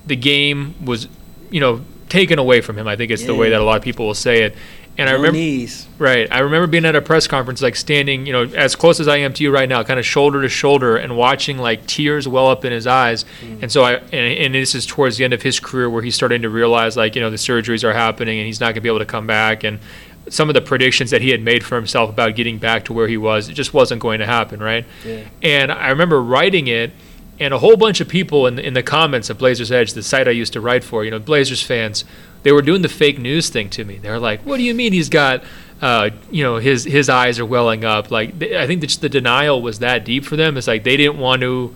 the 0.07 0.17
game 0.17 0.75
was, 0.85 1.09
you 1.51 1.61
know, 1.61 1.83
taken 2.09 2.39
away 2.39 2.61
from 2.61 2.77
him. 2.77 2.87
I 2.87 2.97
think 2.97 3.11
it's 3.11 3.25
the 3.25 3.35
way 3.35 3.51
that 3.51 3.61
a 3.61 3.64
lot 3.64 3.77
of 3.77 3.83
people 3.83 4.07
will 4.07 4.14
say 4.14 4.43
it. 4.43 4.57
And 4.99 5.11
I 5.11 5.12
remember, 5.12 5.38
knees. 5.38 5.86
right? 5.99 6.26
I 6.30 6.38
remember 6.38 6.66
being 6.66 6.86
at 6.86 6.97
a 6.97 7.03
press 7.03 7.26
conference, 7.26 7.61
like 7.61 7.76
standing, 7.76 8.24
you 8.26 8.32
know, 8.32 8.44
as 8.44 8.74
close 8.74 8.99
as 8.99 9.09
I 9.09 9.18
am 9.18 9.32
to 9.34 9.42
you 9.42 9.53
right 9.53 9.68
now, 9.68 9.82
kind 9.82 10.01
of 10.01 10.07
shoulder 10.07 10.40
to 10.40 10.49
shoulder, 10.49 10.97
and 10.97 11.16
watching 11.16 11.59
like 11.59 11.86
tears 11.86 12.26
well 12.26 12.49
up 12.49 12.64
in 12.64 12.72
his 12.72 12.86
eyes. 12.86 13.24
Mm. 13.42 13.62
And 13.62 13.72
so 13.72 13.84
I, 13.84 13.94
and, 13.94 14.14
and 14.14 14.55
this 14.55 14.74
is 14.74 14.86
towards 14.86 15.18
the 15.18 15.24
end 15.24 15.34
of 15.34 15.42
his 15.42 15.61
career 15.61 15.90
where 15.90 16.03
he's 16.03 16.14
starting 16.14 16.42
to 16.42 16.49
realize, 16.49 16.97
like, 16.97 17.14
you 17.14 17.20
know, 17.20 17.30
the 17.30 17.36
surgeries 17.36 17.84
are 17.84 17.92
happening, 17.92 18.38
and 18.38 18.47
he's 18.47 18.61
not 18.61 18.66
going 18.68 18.76
to 18.76 18.80
be 18.80 18.88
able 18.88 19.01
to 19.01 19.05
come 19.05 19.26
back, 19.26 19.64
and 19.64 19.80
some 20.28 20.49
of 20.49 20.55
the 20.55 20.61
predictions 20.61 21.11
that 21.11 21.22
he 21.22 21.30
had 21.30 21.42
made 21.42 21.64
for 21.64 21.76
himself 21.76 22.11
about 22.11 22.34
getting 22.34 22.59
back 22.59 22.84
to 22.86 22.92
where 22.92 23.07
he 23.07 23.16
was, 23.16 23.49
it 23.49 23.53
just 23.53 23.72
wasn't 23.72 24.01
going 24.01 24.18
to 24.18 24.26
happen, 24.26 24.61
right? 24.61 24.84
Yeah. 25.05 25.24
And 25.42 25.70
I 25.70 25.90
remember 25.90 26.20
writing 26.22 26.66
it, 26.66 26.92
and 27.38 27.53
a 27.53 27.59
whole 27.59 27.76
bunch 27.76 28.01
of 28.01 28.09
people 28.09 28.47
in 28.47 28.57
the, 28.57 28.66
in 28.66 28.74
the 28.74 28.82
comments 28.82 29.30
of 29.30 29.38
Blazers 29.38 29.70
Edge, 29.70 29.92
the 29.92 30.03
site 30.03 30.26
I 30.26 30.32
used 30.32 30.55
to 30.55 30.61
write 30.61 30.82
for, 30.82 31.05
you 31.05 31.11
know, 31.11 31.18
Blazers 31.18 31.62
fans, 31.62 32.05
they 32.47 32.53
were 32.53 32.62
doing 32.62 32.80
the 32.80 32.88
fake 32.88 33.18
news 33.18 33.49
thing 33.49 33.68
to 33.70 33.84
me. 33.84 33.97
They 33.97 34.09
were 34.09 34.20
like, 34.20 34.40
"What 34.42 34.59
do 34.59 34.62
you 34.62 34.72
mean 34.72 34.92
he's 34.92 35.09
got, 35.09 35.42
uh, 35.82 36.11
you 36.30 36.44
know, 36.44 36.59
his 36.59 36.84
his 36.84 37.09
eyes 37.09 37.40
are 37.40 37.44
welling 37.44 37.84
up?" 37.84 38.12
Like, 38.12 38.38
th- 38.38 38.55
I 38.55 38.68
think 38.68 38.82
that 38.82 38.90
the 39.01 39.09
denial 39.09 39.61
was 39.61 39.80
that 39.80 40.05
deep 40.05 40.24
for 40.24 40.36
them. 40.36 40.57
It's 40.57 40.68
like 40.68 40.84
they 40.84 40.97
didn't 40.97 41.18
want 41.18 41.42
to 41.42 41.74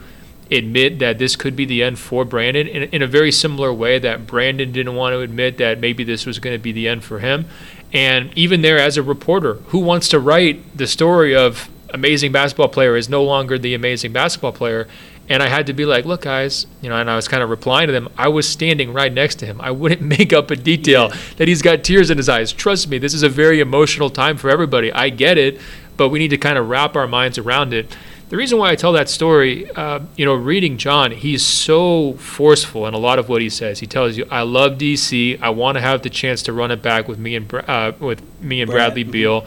admit 0.48 1.00
that 1.00 1.18
this 1.18 1.34
could 1.34 1.56
be 1.56 1.64
the 1.64 1.82
end 1.82 1.98
for 1.98 2.24
Brandon 2.24 2.68
in, 2.68 2.84
in 2.84 3.02
a 3.02 3.08
very 3.08 3.32
similar 3.32 3.72
way 3.72 3.98
that 3.98 4.28
Brandon 4.28 4.70
didn't 4.70 4.94
want 4.94 5.12
to 5.14 5.18
admit 5.18 5.58
that 5.58 5.80
maybe 5.80 6.04
this 6.04 6.24
was 6.24 6.38
going 6.38 6.54
to 6.54 6.62
be 6.62 6.70
the 6.70 6.86
end 6.86 7.02
for 7.02 7.18
him. 7.18 7.46
And 7.92 8.32
even 8.38 8.62
there, 8.62 8.78
as 8.78 8.96
a 8.96 9.02
reporter, 9.02 9.54
who 9.70 9.80
wants 9.80 10.06
to 10.10 10.20
write 10.20 10.76
the 10.76 10.86
story 10.86 11.34
of 11.34 11.68
amazing 11.92 12.30
basketball 12.30 12.68
player 12.68 12.94
is 12.96 13.08
no 13.08 13.24
longer 13.24 13.58
the 13.58 13.74
amazing 13.74 14.12
basketball 14.12 14.52
player? 14.52 14.86
And 15.30 15.44
I 15.44 15.48
had 15.48 15.68
to 15.68 15.72
be 15.72 15.86
like, 15.86 16.04
look, 16.04 16.22
guys, 16.22 16.66
you 16.82 16.88
know, 16.88 16.96
and 16.96 17.08
I 17.08 17.14
was 17.14 17.28
kind 17.28 17.40
of 17.40 17.50
replying 17.50 17.86
to 17.86 17.92
them. 17.92 18.08
I 18.18 18.26
was 18.26 18.48
standing 18.48 18.92
right 18.92 19.12
next 19.12 19.36
to 19.36 19.46
him. 19.46 19.60
I 19.60 19.70
wouldn't 19.70 20.02
make 20.18 20.32
up 20.32 20.50
a 20.50 20.56
detail 20.56 21.12
that 21.36 21.46
he's 21.46 21.62
got 21.62 21.84
tears 21.84 22.10
in 22.10 22.18
his 22.18 22.28
eyes. 22.28 22.52
Trust 22.52 22.88
me, 22.88 22.98
this 22.98 23.14
is 23.14 23.22
a 23.22 23.28
very 23.28 23.60
emotional 23.60 24.10
time 24.10 24.36
for 24.36 24.50
everybody. 24.50 24.92
I 24.92 25.08
get 25.08 25.38
it, 25.38 25.60
but 25.96 26.08
we 26.08 26.18
need 26.18 26.30
to 26.30 26.38
kind 26.38 26.58
of 26.58 26.68
wrap 26.68 26.96
our 26.96 27.06
minds 27.06 27.38
around 27.38 27.72
it. 27.72 27.96
The 28.28 28.36
reason 28.36 28.58
why 28.58 28.70
I 28.70 28.76
tell 28.76 28.92
that 28.92 29.08
story, 29.08 29.70
uh, 29.70 30.00
you 30.16 30.24
know, 30.24 30.34
reading 30.34 30.78
John, 30.78 31.12
he's 31.12 31.44
so 31.44 32.14
forceful 32.14 32.86
in 32.86 32.94
a 32.94 32.98
lot 32.98 33.20
of 33.20 33.28
what 33.28 33.40
he 33.40 33.50
says. 33.50 33.80
He 33.80 33.88
tells 33.88 34.16
you, 34.16 34.24
"I 34.30 34.42
love 34.42 34.78
DC. 34.78 35.40
I 35.40 35.50
want 35.50 35.76
to 35.76 35.80
have 35.80 36.02
the 36.02 36.10
chance 36.10 36.42
to 36.44 36.52
run 36.52 36.70
it 36.70 36.80
back 36.80 37.08
with 37.08 37.18
me 37.18 37.34
and 37.34 37.52
uh, 37.52 37.92
with 37.98 38.22
me 38.40 38.60
and 38.62 38.70
Bradley 38.70 39.02
Beal. 39.02 39.46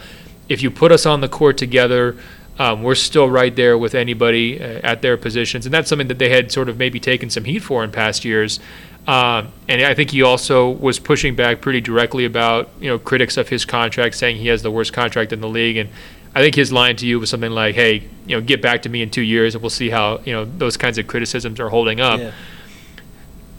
If 0.49 0.61
you 0.61 0.69
put 0.69 0.91
us 0.93 1.05
on 1.05 1.19
the 1.19 1.29
court 1.29 1.57
together." 1.57 2.17
Um, 2.59 2.83
we're 2.83 2.95
still 2.95 3.29
right 3.29 3.55
there 3.55 3.77
with 3.77 3.95
anybody 3.95 4.61
uh, 4.61 4.79
at 4.83 5.01
their 5.01 5.17
positions, 5.17 5.65
and 5.65 5.73
that's 5.73 5.89
something 5.89 6.07
that 6.07 6.19
they 6.19 6.29
had 6.29 6.51
sort 6.51 6.69
of 6.69 6.77
maybe 6.77 6.99
taken 6.99 7.29
some 7.29 7.45
heat 7.45 7.59
for 7.59 7.83
in 7.83 7.91
past 7.91 8.23
years. 8.23 8.59
Uh, 9.07 9.47
and 9.67 9.81
I 9.81 9.93
think 9.95 10.11
he 10.11 10.21
also 10.21 10.69
was 10.69 10.99
pushing 10.99 11.35
back 11.35 11.61
pretty 11.61 11.81
directly 11.81 12.25
about 12.25 12.69
you 12.79 12.87
know 12.89 12.99
critics 12.99 13.37
of 13.37 13.49
his 13.49 13.65
contract, 13.65 14.15
saying 14.15 14.37
he 14.37 14.47
has 14.47 14.61
the 14.61 14.71
worst 14.71 14.93
contract 14.93 15.33
in 15.33 15.41
the 15.41 15.49
league. 15.49 15.77
And 15.77 15.89
I 16.35 16.41
think 16.41 16.55
his 16.55 16.71
line 16.71 16.95
to 16.97 17.07
you 17.07 17.19
was 17.19 17.29
something 17.29 17.51
like, 17.51 17.75
"Hey, 17.75 18.07
you 18.27 18.35
know, 18.35 18.41
get 18.41 18.61
back 18.61 18.83
to 18.83 18.89
me 18.89 19.01
in 19.01 19.09
two 19.09 19.21
years, 19.21 19.55
and 19.55 19.61
we'll 19.61 19.69
see 19.71 19.89
how 19.89 20.21
you 20.23 20.33
know 20.33 20.45
those 20.45 20.77
kinds 20.77 20.97
of 20.97 21.07
criticisms 21.07 21.59
are 21.59 21.69
holding 21.69 22.01
up." 22.01 22.19
Yeah. 22.19 22.31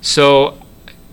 So 0.00 0.58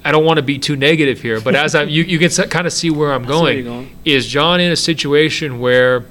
I 0.05 0.11
don't 0.11 0.25
want 0.25 0.37
to 0.37 0.43
be 0.43 0.59
too 0.59 0.75
negative 0.75 1.21
here, 1.21 1.41
but 1.41 1.55
as 1.55 1.75
I 1.75 1.83
you, 1.83 2.03
you 2.03 2.19
can 2.19 2.29
kind 2.49 2.67
of 2.67 2.73
see 2.73 2.89
where 2.89 3.11
I'm 3.11 3.25
going. 3.37 3.63
going. 3.63 3.97
Is 4.05 4.27
John 4.27 4.59
in 4.59 4.71
a 4.71 4.75
situation 4.75 5.59
where 5.59 6.05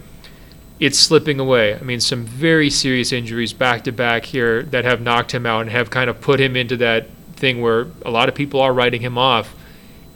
it's 0.81 0.99
slipping 0.99 1.39
away? 1.39 1.75
I 1.75 1.83
mean, 1.83 2.01
some 2.01 2.25
very 2.25 2.71
serious 2.71 3.13
injuries 3.13 3.53
back 3.53 3.85
to 3.85 3.93
back 3.93 4.25
here 4.25 4.63
that 4.65 4.85
have 4.85 5.01
knocked 5.01 5.33
him 5.33 5.45
out 5.45 5.61
and 5.61 5.71
have 5.71 5.91
kind 5.91 6.09
of 6.09 6.21
put 6.21 6.41
him 6.41 6.57
into 6.57 6.77
that 6.79 7.07
thing 7.35 7.61
where 7.61 7.87
a 8.05 8.11
lot 8.11 8.29
of 8.29 8.35
people 8.35 8.61
are 8.61 8.73
writing 8.73 9.03
him 9.03 9.19
off. 9.19 9.55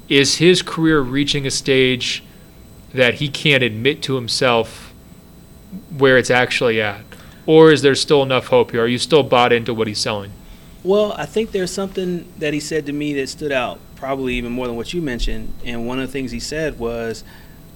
Is 0.09 0.37
his 0.37 0.63
career 0.63 1.01
reaching 1.01 1.47
a 1.47 1.51
stage 1.51 2.25
that 2.93 3.15
he 3.15 3.29
can't 3.29 3.63
admit 3.63 4.03
to 4.03 4.15
himself 4.15 4.93
where 5.97 6.17
it's 6.17 6.31
actually 6.31 6.81
at? 6.81 7.03
Or 7.47 7.71
is 7.71 7.83
there 7.83 7.95
still 7.95 8.23
enough 8.23 8.47
hope 8.47 8.71
here? 8.71 8.83
Are 8.83 8.89
you 8.89 8.99
still 8.99 9.23
bought 9.23 9.53
into 9.53 9.75
what 9.75 9.87
he's 9.87 9.99
selling? 9.99 10.33
Well, 10.83 11.13
I 11.13 11.27
think 11.27 11.53
there's 11.53 11.73
something 11.73 12.31
that 12.39 12.55
he 12.55 12.61
said 12.61 12.87
to 12.87 12.93
me 12.93 13.15
that 13.15 13.29
stood 13.29 13.53
out, 13.53 13.81
probably 13.97 14.35
even 14.35 14.53
more 14.53 14.67
than 14.67 14.77
what 14.77 14.95
you 14.95 15.03
mentioned. 15.03 15.53
And 15.65 15.87
one 15.87 15.99
of 15.99 16.07
the 16.07 16.13
things 16.13 16.31
he 16.31 16.41
said 16.41 16.79
was, 16.79 17.25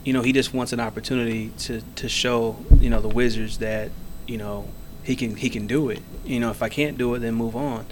you 0.08 0.14
know, 0.14 0.22
he 0.22 0.32
just 0.32 0.54
wants 0.54 0.72
an 0.72 0.80
opportunity 0.80 1.50
to, 1.58 1.82
to 1.96 2.08
show, 2.08 2.56
you 2.80 2.88
know, 2.88 2.98
the 2.98 3.08
Wizards 3.08 3.58
that, 3.58 3.90
you 4.26 4.38
know, 4.38 4.66
he 5.02 5.14
can 5.14 5.36
he 5.36 5.50
can 5.50 5.66
do 5.66 5.90
it. 5.90 6.00
You 6.24 6.40
know, 6.40 6.50
if 6.50 6.62
I 6.62 6.70
can't 6.70 6.96
do 6.96 7.14
it, 7.14 7.18
then 7.18 7.34
move 7.34 7.54
on. 7.54 7.84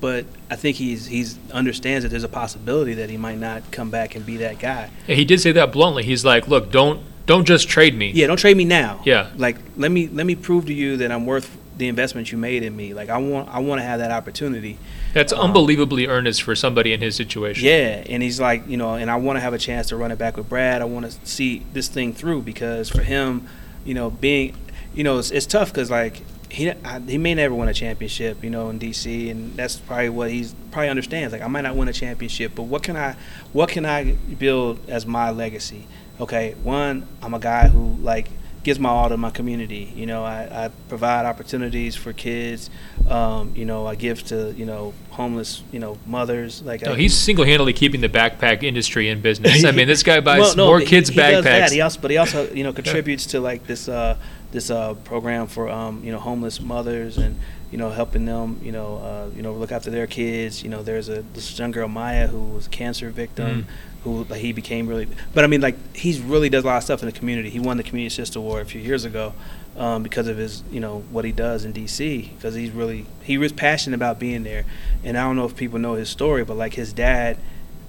But 0.00 0.26
I 0.50 0.56
think 0.56 0.76
he's 0.76 1.06
he's 1.06 1.38
understands 1.52 2.02
that 2.02 2.08
there's 2.08 2.24
a 2.24 2.28
possibility 2.28 2.94
that 2.94 3.10
he 3.10 3.16
might 3.16 3.38
not 3.38 3.70
come 3.70 3.90
back 3.90 4.16
and 4.16 4.26
be 4.26 4.38
that 4.38 4.58
guy. 4.58 4.90
And 5.06 5.16
he 5.16 5.24
did 5.24 5.40
say 5.40 5.52
that 5.52 5.70
bluntly. 5.70 6.02
He's 6.02 6.24
like, 6.24 6.48
"Look, 6.48 6.72
don't 6.72 7.00
don't 7.26 7.44
just 7.44 7.68
trade 7.68 7.94
me." 7.96 8.10
Yeah, 8.10 8.26
don't 8.26 8.38
trade 8.38 8.56
me 8.56 8.64
now. 8.64 9.00
Yeah. 9.04 9.30
Like 9.36 9.58
let 9.76 9.92
me 9.92 10.08
let 10.08 10.26
me 10.26 10.34
prove 10.34 10.66
to 10.66 10.74
you 10.74 10.96
that 10.96 11.12
I'm 11.12 11.26
worth 11.26 11.56
the 11.76 11.88
investment 11.88 12.30
you 12.30 12.38
made 12.38 12.62
in 12.62 12.76
me. 12.76 12.94
Like 12.94 13.08
I 13.08 13.18
want 13.18 13.48
I 13.48 13.58
want 13.60 13.80
to 13.80 13.84
have 13.84 13.98
that 14.00 14.10
opportunity. 14.10 14.78
That's 15.14 15.32
Um, 15.32 15.40
unbelievably 15.40 16.06
earnest 16.06 16.42
for 16.42 16.54
somebody 16.54 16.92
in 16.92 17.00
his 17.00 17.16
situation. 17.16 17.64
Yeah, 17.66 18.04
and 18.08 18.22
he's 18.22 18.40
like, 18.40 18.66
you 18.68 18.76
know, 18.76 18.94
and 18.94 19.10
I 19.10 19.16
want 19.16 19.36
to 19.36 19.40
have 19.40 19.54
a 19.54 19.58
chance 19.58 19.88
to 19.88 19.96
run 19.96 20.10
it 20.12 20.18
back 20.18 20.36
with 20.36 20.48
Brad. 20.48 20.82
I 20.82 20.84
want 20.84 21.10
to 21.10 21.26
see 21.26 21.62
this 21.72 21.88
thing 21.88 22.12
through 22.12 22.42
because 22.42 22.88
for 22.90 23.02
him, 23.02 23.48
you 23.84 23.94
know, 23.94 24.10
being, 24.10 24.54
you 24.94 25.02
know, 25.04 25.18
it's, 25.18 25.30
it's 25.30 25.46
tough 25.46 25.72
because 25.72 25.90
like 25.90 26.22
he 26.50 26.70
I, 26.70 27.00
he 27.00 27.16
may 27.16 27.34
never 27.34 27.54
win 27.54 27.68
a 27.68 27.74
championship, 27.74 28.44
you 28.44 28.50
know, 28.50 28.68
in 28.68 28.78
DC, 28.78 29.30
and 29.30 29.54
that's 29.56 29.76
probably 29.76 30.10
what 30.10 30.30
he's 30.30 30.54
probably 30.70 30.90
understands. 30.90 31.32
Like 31.32 31.42
I 31.42 31.46
might 31.46 31.62
not 31.62 31.74
win 31.76 31.88
a 31.88 31.92
championship, 31.94 32.52
but 32.54 32.64
what 32.64 32.82
can 32.82 32.96
I, 32.96 33.16
what 33.52 33.70
can 33.70 33.86
I 33.86 34.12
build 34.38 34.78
as 34.88 35.06
my 35.06 35.30
legacy? 35.30 35.86
Okay, 36.20 36.54
one, 36.62 37.06
I'm 37.22 37.32
a 37.32 37.38
guy 37.38 37.68
who 37.68 37.96
like 38.02 38.28
gives 38.62 38.78
my 38.78 38.88
all 38.88 39.08
to 39.08 39.16
my 39.16 39.30
community. 39.30 39.92
You 39.96 40.06
know, 40.06 40.24
I, 40.24 40.66
I 40.66 40.70
provide 40.88 41.26
opportunities 41.26 41.96
for 41.96 42.12
kids. 42.12 42.70
Um, 43.08 43.52
you 43.56 43.64
know, 43.64 43.86
I 43.86 43.94
give 43.94 44.22
to 44.28 44.52
you 44.52 44.64
know 44.66 44.94
homeless 45.10 45.62
you 45.72 45.78
know 45.80 45.98
mothers. 46.06 46.62
Like 46.62 46.82
No, 46.82 46.92
I, 46.92 46.96
he's 46.96 47.16
single-handedly 47.16 47.72
keeping 47.72 48.00
the 48.00 48.08
backpack 48.08 48.62
industry 48.62 49.08
in 49.08 49.20
business. 49.20 49.64
I 49.64 49.70
mean, 49.78 49.88
this 49.88 50.02
guy 50.02 50.20
buys 50.20 50.40
Well, 50.40 50.56
no, 50.56 50.66
more 50.66 50.80
he- 50.80 50.86
kids' 50.86 51.08
he 51.08 51.16
does 51.16 51.44
that. 51.44 51.68
backpacks. 51.70 51.72
He 51.72 51.80
also, 51.80 52.00
but 52.00 52.10
he 52.10 52.16
also, 52.16 52.50
you 52.52 52.64
know, 52.64 52.72
contributes 52.80 53.26
to 53.26 53.40
like 53.40 53.66
this 53.66 53.88
uh, 53.88 54.16
this 54.52 54.70
uh, 54.70 54.94
program 55.04 55.46
for 55.46 55.68
um, 55.68 56.02
you 56.04 56.12
know 56.12 56.18
homeless 56.18 56.60
mothers 56.60 57.18
and 57.18 57.38
you 57.72 57.78
know 57.78 57.90
helping 57.90 58.26
them, 58.26 58.60
you 58.62 58.70
know, 58.70 58.96
uh, 58.98 59.30
you 59.34 59.42
know 59.42 59.52
look 59.52 59.72
after 59.72 59.90
their 59.90 60.06
kids. 60.06 60.62
You 60.62 60.68
know, 60.70 60.82
there's 60.82 61.08
a 61.08 61.22
this 61.34 61.58
young 61.58 61.70
girl 61.72 61.88
Maya 61.88 62.26
who 62.28 62.40
was 62.40 62.66
a 62.66 62.70
cancer 62.70 63.10
victim. 63.10 63.62
Mm. 63.64 63.66
Who 64.04 64.24
like, 64.24 64.40
he 64.40 64.52
became 64.52 64.86
really, 64.88 65.06
but 65.32 65.44
I 65.44 65.46
mean, 65.46 65.60
like 65.60 65.76
he's 65.94 66.20
really 66.20 66.48
does 66.48 66.64
a 66.64 66.66
lot 66.66 66.78
of 66.78 66.82
stuff 66.84 67.02
in 67.02 67.06
the 67.06 67.12
community. 67.12 67.50
He 67.50 67.60
won 67.60 67.76
the 67.76 67.82
Community 67.84 68.08
Assist 68.08 68.34
Award 68.36 68.62
a 68.62 68.64
few 68.64 68.80
years 68.80 69.04
ago 69.04 69.32
um, 69.76 70.02
because 70.02 70.26
of 70.28 70.36
his, 70.36 70.62
you 70.72 70.80
know, 70.80 71.04
what 71.10 71.24
he 71.24 71.30
does 71.32 71.64
in 71.64 71.72
D.C. 71.72 72.32
Because 72.36 72.54
he's 72.54 72.70
really 72.72 73.06
he 73.22 73.38
was 73.38 73.52
passionate 73.52 73.94
about 73.96 74.18
being 74.18 74.42
there, 74.42 74.64
and 75.04 75.16
I 75.16 75.22
don't 75.22 75.36
know 75.36 75.44
if 75.44 75.56
people 75.56 75.78
know 75.78 75.94
his 75.94 76.08
story, 76.08 76.44
but 76.44 76.56
like 76.56 76.74
his 76.74 76.92
dad 76.92 77.38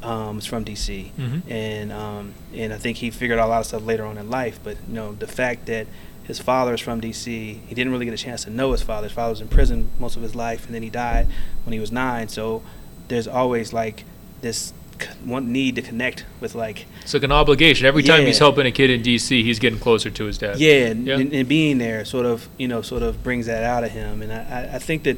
um, 0.03 0.37
is 0.37 0.45
from 0.45 0.63
D.C 0.65 1.11
Mhm. 1.17 1.41
and 1.49 1.91
um, 1.91 2.33
and 2.53 2.73
I 2.73 2.77
think 2.77 2.97
he 2.97 3.09
figured 3.09 3.39
out 3.39 3.47
a 3.47 3.49
lot 3.49 3.59
of 3.61 3.65
stuff 3.65 3.85
later 3.85 4.05
on 4.05 4.17
in 4.17 4.29
life. 4.29 4.59
But 4.63 4.77
you 4.87 4.93
know, 4.93 5.13
the 5.13 5.27
fact 5.27 5.65
that 5.67 5.87
his 6.25 6.39
father 6.39 6.73
is 6.75 6.79
from 6.81 6.99
D.C., 6.99 7.61
he 7.67 7.75
didn't 7.75 7.91
really 7.91 8.05
get 8.05 8.13
a 8.13 8.17
chance 8.17 8.43
to 8.43 8.49
know 8.49 8.71
his 8.71 8.81
father. 8.81 9.07
His 9.07 9.13
father 9.15 9.31
was 9.31 9.41
in 9.41 9.47
prison 9.47 9.89
most 9.99 10.15
of 10.15 10.21
his 10.21 10.35
life, 10.35 10.65
and 10.67 10.75
then 10.75 10.83
he 10.83 10.89
died 10.89 11.27
when 11.65 11.73
he 11.73 11.79
was 11.79 11.91
nine. 11.91 12.27
So 12.27 12.61
there's 13.07 13.27
always 13.27 13.73
like 13.73 14.05
this 14.41 14.73
one 15.23 15.51
need 15.51 15.75
to 15.75 15.81
connect 15.81 16.25
with 16.39 16.55
like 16.55 16.85
It's 17.01 17.13
like 17.13 17.23
an 17.23 17.31
obligation. 17.31 17.85
Every 17.85 18.03
time 18.03 18.25
he's 18.25 18.39
helping 18.39 18.65
a 18.65 18.71
kid 18.71 18.89
in 18.89 19.01
D.C., 19.01 19.43
he's 19.43 19.59
getting 19.59 19.79
closer 19.79 20.09
to 20.09 20.25
his 20.25 20.37
dad. 20.37 20.59
yeah, 20.59 20.87
and, 20.87 21.05
Yeah. 21.07 21.17
and, 21.19 21.33
and 21.33 21.47
being 21.47 21.77
there 21.77 22.05
sort 22.05 22.25
of 22.25 22.47
you 22.57 22.67
know 22.67 22.81
sort 22.81 23.03
of 23.03 23.23
brings 23.23 23.45
that 23.47 23.63
out 23.63 23.83
of 23.83 23.91
him. 23.91 24.21
And 24.21 24.31
I, 24.33 24.37
I- 24.71 24.75
I 24.75 24.79
think 24.79 25.03
that 25.03 25.17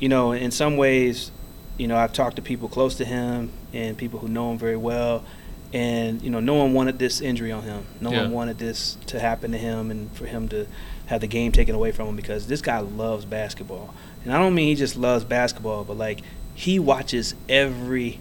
you 0.00 0.08
know 0.08 0.32
in 0.32 0.50
some 0.50 0.76
ways, 0.76 1.30
you 1.78 1.86
know 1.88 1.96
I've 1.96 2.12
talked 2.12 2.36
to 2.36 2.42
people 2.42 2.68
close 2.68 2.94
to 2.96 3.04
him 3.04 3.50
and 3.72 3.96
people 3.96 4.18
who 4.20 4.28
know 4.28 4.50
him 4.52 4.58
very 4.58 4.76
well, 4.76 5.24
and 5.72 6.22
you 6.22 6.30
know 6.30 6.40
no 6.40 6.54
one 6.54 6.72
wanted 6.72 6.98
this 6.98 7.20
injury 7.20 7.50
on 7.52 7.62
him. 7.62 7.84
No 8.00 8.10
Yeah. 8.10 8.22
one 8.22 8.32
wanted 8.32 8.58
this 8.58 8.96
to 9.06 9.20
happen 9.20 9.52
to 9.52 9.58
him 9.58 9.90
and 9.90 10.10
for 10.16 10.26
him 10.26 10.48
to 10.48 10.66
have 11.06 11.20
the 11.20 11.26
game 11.26 11.52
taken 11.52 11.74
away 11.74 11.92
from 11.92 12.08
him 12.08 12.16
because 12.16 12.46
this 12.46 12.62
guy 12.62 12.78
loves 12.80 13.24
basketball. 13.26 13.92
And 14.24 14.32
I 14.32 14.38
don't 14.38 14.54
mean 14.54 14.68
he 14.68 14.74
just 14.74 14.96
loves 14.96 15.22
basketball, 15.24 15.84
but 15.84 15.98
like 15.98 16.20
he 16.54 16.78
watches 16.78 17.34
every 17.48 18.20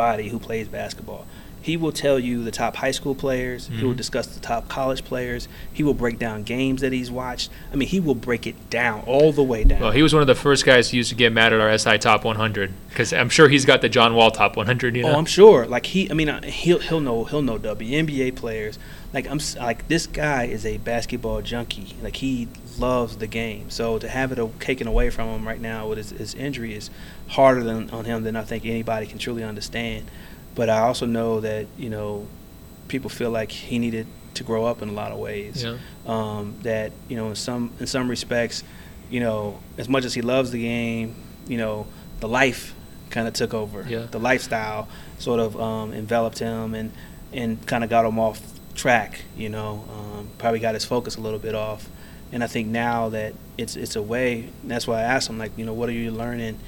body 0.00 0.28
who 0.28 0.38
plays 0.38 0.66
basketball. 0.68 1.26
He 1.62 1.76
will 1.76 1.92
tell 1.92 2.18
you 2.18 2.42
the 2.42 2.50
top 2.50 2.76
high 2.76 2.90
school 2.90 3.14
players. 3.14 3.68
He 3.70 3.84
will 3.84 3.92
Mhm. 3.92 3.98
discuss 3.98 4.26
the 4.28 4.40
top 4.40 4.66
college 4.68 5.04
players. 5.04 5.46
He 5.70 5.82
will 5.82 5.92
break 5.92 6.18
down 6.18 6.42
games 6.42 6.80
that 6.80 6.90
he's 6.90 7.10
watched. 7.10 7.50
I 7.70 7.76
mean, 7.76 7.86
he 7.88 8.00
will 8.00 8.14
break 8.14 8.46
it 8.46 8.54
down 8.70 9.02
all 9.06 9.30
the 9.30 9.42
way 9.42 9.64
down. 9.64 9.78
Well, 9.80 9.90
he 9.90 10.02
was 10.02 10.14
one 10.14 10.22
of 10.22 10.26
the 10.26 10.34
first 10.34 10.64
guys 10.64 10.90
who 10.90 10.96
used 10.96 11.10
to 11.10 11.14
get 11.14 11.34
mad 11.34 11.52
at 11.52 11.60
our 11.60 11.70
SI 11.70 11.98
Top 11.98 12.24
100 12.24 12.72
because 12.88 13.12
I'm 13.12 13.28
sure 13.28 13.50
he's 13.50 13.66
got 13.66 13.82
the 13.82 13.90
John 13.90 14.14
Wall 14.14 14.30
Top 14.30 14.56
100. 14.56 14.96
You 14.96 15.02
know, 15.02 15.10
Oh, 15.12 15.18
I'm 15.18 15.26
sure. 15.26 15.66
Like 15.66 15.84
he, 15.84 16.10
I 16.10 16.14
mean, 16.14 16.30
uh, 16.30 16.40
he'll 16.44 16.78
he'll 16.78 17.00
know 17.00 17.24
he'll 17.24 17.42
know 17.42 17.58
WNBA 17.58 18.30
players. 18.34 18.78
Like 19.12 19.28
I'm 19.30 19.40
like 19.58 19.86
this 19.88 20.06
guy 20.06 20.44
is 20.44 20.64
a 20.64 20.78
basketball 20.78 21.42
junkie. 21.42 21.94
Like 22.02 22.16
he 22.16 22.48
loves 22.80 23.16
the 23.18 23.26
game. 23.26 23.70
So 23.70 23.98
to 23.98 24.08
have 24.08 24.32
it 24.32 24.60
taken 24.60 24.86
away 24.86 25.10
from 25.10 25.28
him 25.28 25.46
right 25.46 25.60
now 25.60 25.88
with 25.88 25.98
his, 25.98 26.10
his 26.10 26.34
injury 26.34 26.74
is 26.74 26.90
harder 27.28 27.62
than 27.62 27.90
on 27.90 28.04
him 28.04 28.24
than 28.24 28.36
I 28.36 28.42
think 28.42 28.64
anybody 28.64 29.06
can 29.06 29.18
truly 29.18 29.44
understand. 29.44 30.10
But 30.54 30.68
I 30.68 30.78
also 30.80 31.06
know 31.06 31.40
that 31.40 31.66
you 31.78 31.90
know 31.90 32.26
people 32.88 33.10
feel 33.10 33.30
like 33.30 33.52
he 33.52 33.78
needed 33.78 34.06
to 34.34 34.44
grow 34.44 34.64
up 34.64 34.82
in 34.82 34.88
a 34.88 34.92
lot 34.92 35.12
of 35.12 35.18
ways. 35.18 35.62
Yeah. 35.62 35.76
Um, 36.06 36.56
that 36.62 36.92
you 37.08 37.16
know 37.16 37.28
in 37.28 37.36
some 37.36 37.72
in 37.78 37.86
some 37.86 38.08
respects, 38.08 38.64
you 39.10 39.20
know, 39.20 39.60
as 39.78 39.88
much 39.88 40.04
as 40.04 40.14
he 40.14 40.22
loves 40.22 40.50
the 40.50 40.62
game, 40.62 41.14
you 41.46 41.58
know, 41.58 41.86
the 42.20 42.28
life 42.28 42.74
kind 43.10 43.26
of 43.28 43.34
took 43.34 43.54
over. 43.54 43.84
Yeah. 43.88 44.06
The 44.10 44.20
lifestyle 44.20 44.88
sort 45.18 45.40
of 45.40 45.60
um, 45.60 45.92
enveloped 45.92 46.38
him 46.38 46.74
and 46.74 46.92
and 47.32 47.64
kind 47.66 47.84
of 47.84 47.90
got 47.90 48.04
him 48.04 48.18
off 48.18 48.40
track. 48.74 49.22
You 49.36 49.48
know, 49.48 49.84
um, 49.92 50.28
probably 50.38 50.60
got 50.60 50.74
his 50.74 50.84
focus 50.84 51.16
a 51.16 51.20
little 51.20 51.38
bit 51.38 51.54
off. 51.54 51.88
And 52.32 52.44
I 52.44 52.46
think 52.46 52.68
now 52.68 53.08
that 53.10 53.34
it's 53.58 53.76
it's 53.76 53.96
away, 53.96 54.50
that's 54.64 54.86
why 54.86 54.98
I 54.98 55.02
asked 55.02 55.28
him 55.28 55.38
like, 55.38 55.56
you 55.56 55.64
know, 55.64 55.74
what 55.74 55.88
are 55.88 55.92
you 55.92 56.10
learning? 56.10 56.58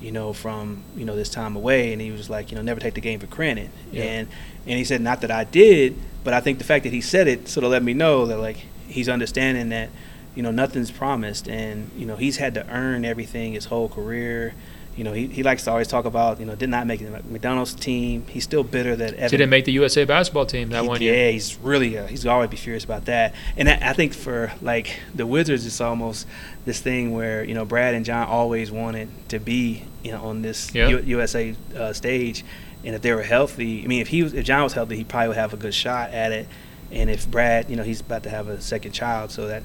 You 0.00 0.12
know, 0.12 0.32
from 0.32 0.82
you 0.96 1.04
know 1.04 1.14
this 1.14 1.28
time 1.28 1.56
away, 1.56 1.92
and 1.92 2.00
he 2.00 2.10
was 2.10 2.30
like, 2.30 2.50
you 2.50 2.56
know, 2.56 2.62
never 2.62 2.80
take 2.80 2.94
the 2.94 3.00
game 3.00 3.20
for 3.20 3.26
granted. 3.26 3.70
Yeah. 3.92 4.04
And 4.04 4.28
and 4.66 4.78
he 4.78 4.84
said, 4.84 5.00
not 5.00 5.20
that 5.20 5.30
I 5.30 5.44
did, 5.44 5.96
but 6.24 6.32
I 6.32 6.40
think 6.40 6.58
the 6.58 6.64
fact 6.64 6.84
that 6.84 6.92
he 6.92 7.00
said 7.00 7.28
it 7.28 7.48
sort 7.48 7.64
of 7.64 7.70
let 7.70 7.82
me 7.82 7.92
know 7.92 8.26
that 8.26 8.38
like 8.38 8.64
he's 8.86 9.08
understanding 9.08 9.68
that, 9.70 9.90
you 10.34 10.42
know, 10.42 10.50
nothing's 10.50 10.90
promised, 10.90 11.48
and 11.48 11.90
you 11.96 12.06
know 12.06 12.16
he's 12.16 12.38
had 12.38 12.54
to 12.54 12.66
earn 12.68 13.04
everything 13.04 13.52
his 13.52 13.66
whole 13.66 13.88
career. 13.88 14.54
You 14.96 15.04
know, 15.04 15.12
he, 15.12 15.28
he 15.28 15.42
likes 15.42 15.64
to 15.64 15.70
always 15.70 15.86
talk 15.88 16.04
about, 16.04 16.40
you 16.40 16.46
know, 16.46 16.54
did 16.56 16.68
not 16.68 16.86
make 16.86 17.00
the 17.00 17.10
McDonald's 17.30 17.74
team. 17.74 18.26
He's 18.28 18.44
still 18.44 18.64
bitter 18.64 18.96
that 18.96 19.14
Evan 19.14 19.30
Didn't 19.30 19.48
make 19.50 19.64
the 19.64 19.72
USA 19.72 20.04
basketball 20.04 20.46
team 20.46 20.68
that 20.70 20.82
he- 20.82 20.88
one 20.88 21.00
yeah, 21.00 21.30
he's 21.30 21.56
really 21.58 21.96
uh, 21.96 22.06
he's 22.06 22.26
always 22.26 22.50
be 22.50 22.56
furious 22.56 22.84
about 22.84 23.04
that. 23.06 23.34
And 23.56 23.68
I, 23.68 23.78
I 23.90 23.92
think 23.92 24.12
for 24.14 24.52
like 24.60 24.98
the 25.14 25.26
Wizards, 25.26 25.64
it's 25.64 25.80
almost 25.80 26.26
this 26.64 26.80
thing 26.80 27.12
where 27.12 27.44
you 27.44 27.54
know 27.54 27.64
Brad 27.64 27.94
and 27.94 28.04
John 28.04 28.26
always 28.28 28.70
wanted 28.70 29.08
to 29.28 29.38
be 29.38 29.84
you 30.02 30.12
know 30.12 30.22
on 30.24 30.42
this 30.42 30.74
Yeah. 30.74 30.88
U- 30.88 31.02
USA 31.06 31.54
uh, 31.76 31.92
stage, 31.92 32.44
and 32.84 32.94
if 32.94 33.00
they 33.00 33.12
were 33.12 33.22
healthy, 33.22 33.84
I 33.84 33.86
mean, 33.86 34.00
if 34.02 34.08
he 34.08 34.22
was 34.24 34.34
if 34.34 34.44
John 34.44 34.64
was 34.64 34.72
healthy, 34.74 34.96
he 34.96 35.04
probably 35.04 35.28
would 35.28 35.36
have 35.36 35.54
a 35.54 35.56
good 35.56 35.74
shot 35.74 36.10
at 36.10 36.32
it. 36.32 36.48
And 36.92 37.08
if 37.08 37.30
Brad, 37.30 37.70
you 37.70 37.76
know, 37.76 37.84
he's 37.84 38.00
about 38.00 38.24
to 38.24 38.30
have 38.30 38.48
a 38.48 38.60
second 38.60 38.90
child, 38.92 39.30
so 39.30 39.46
that 39.46 39.62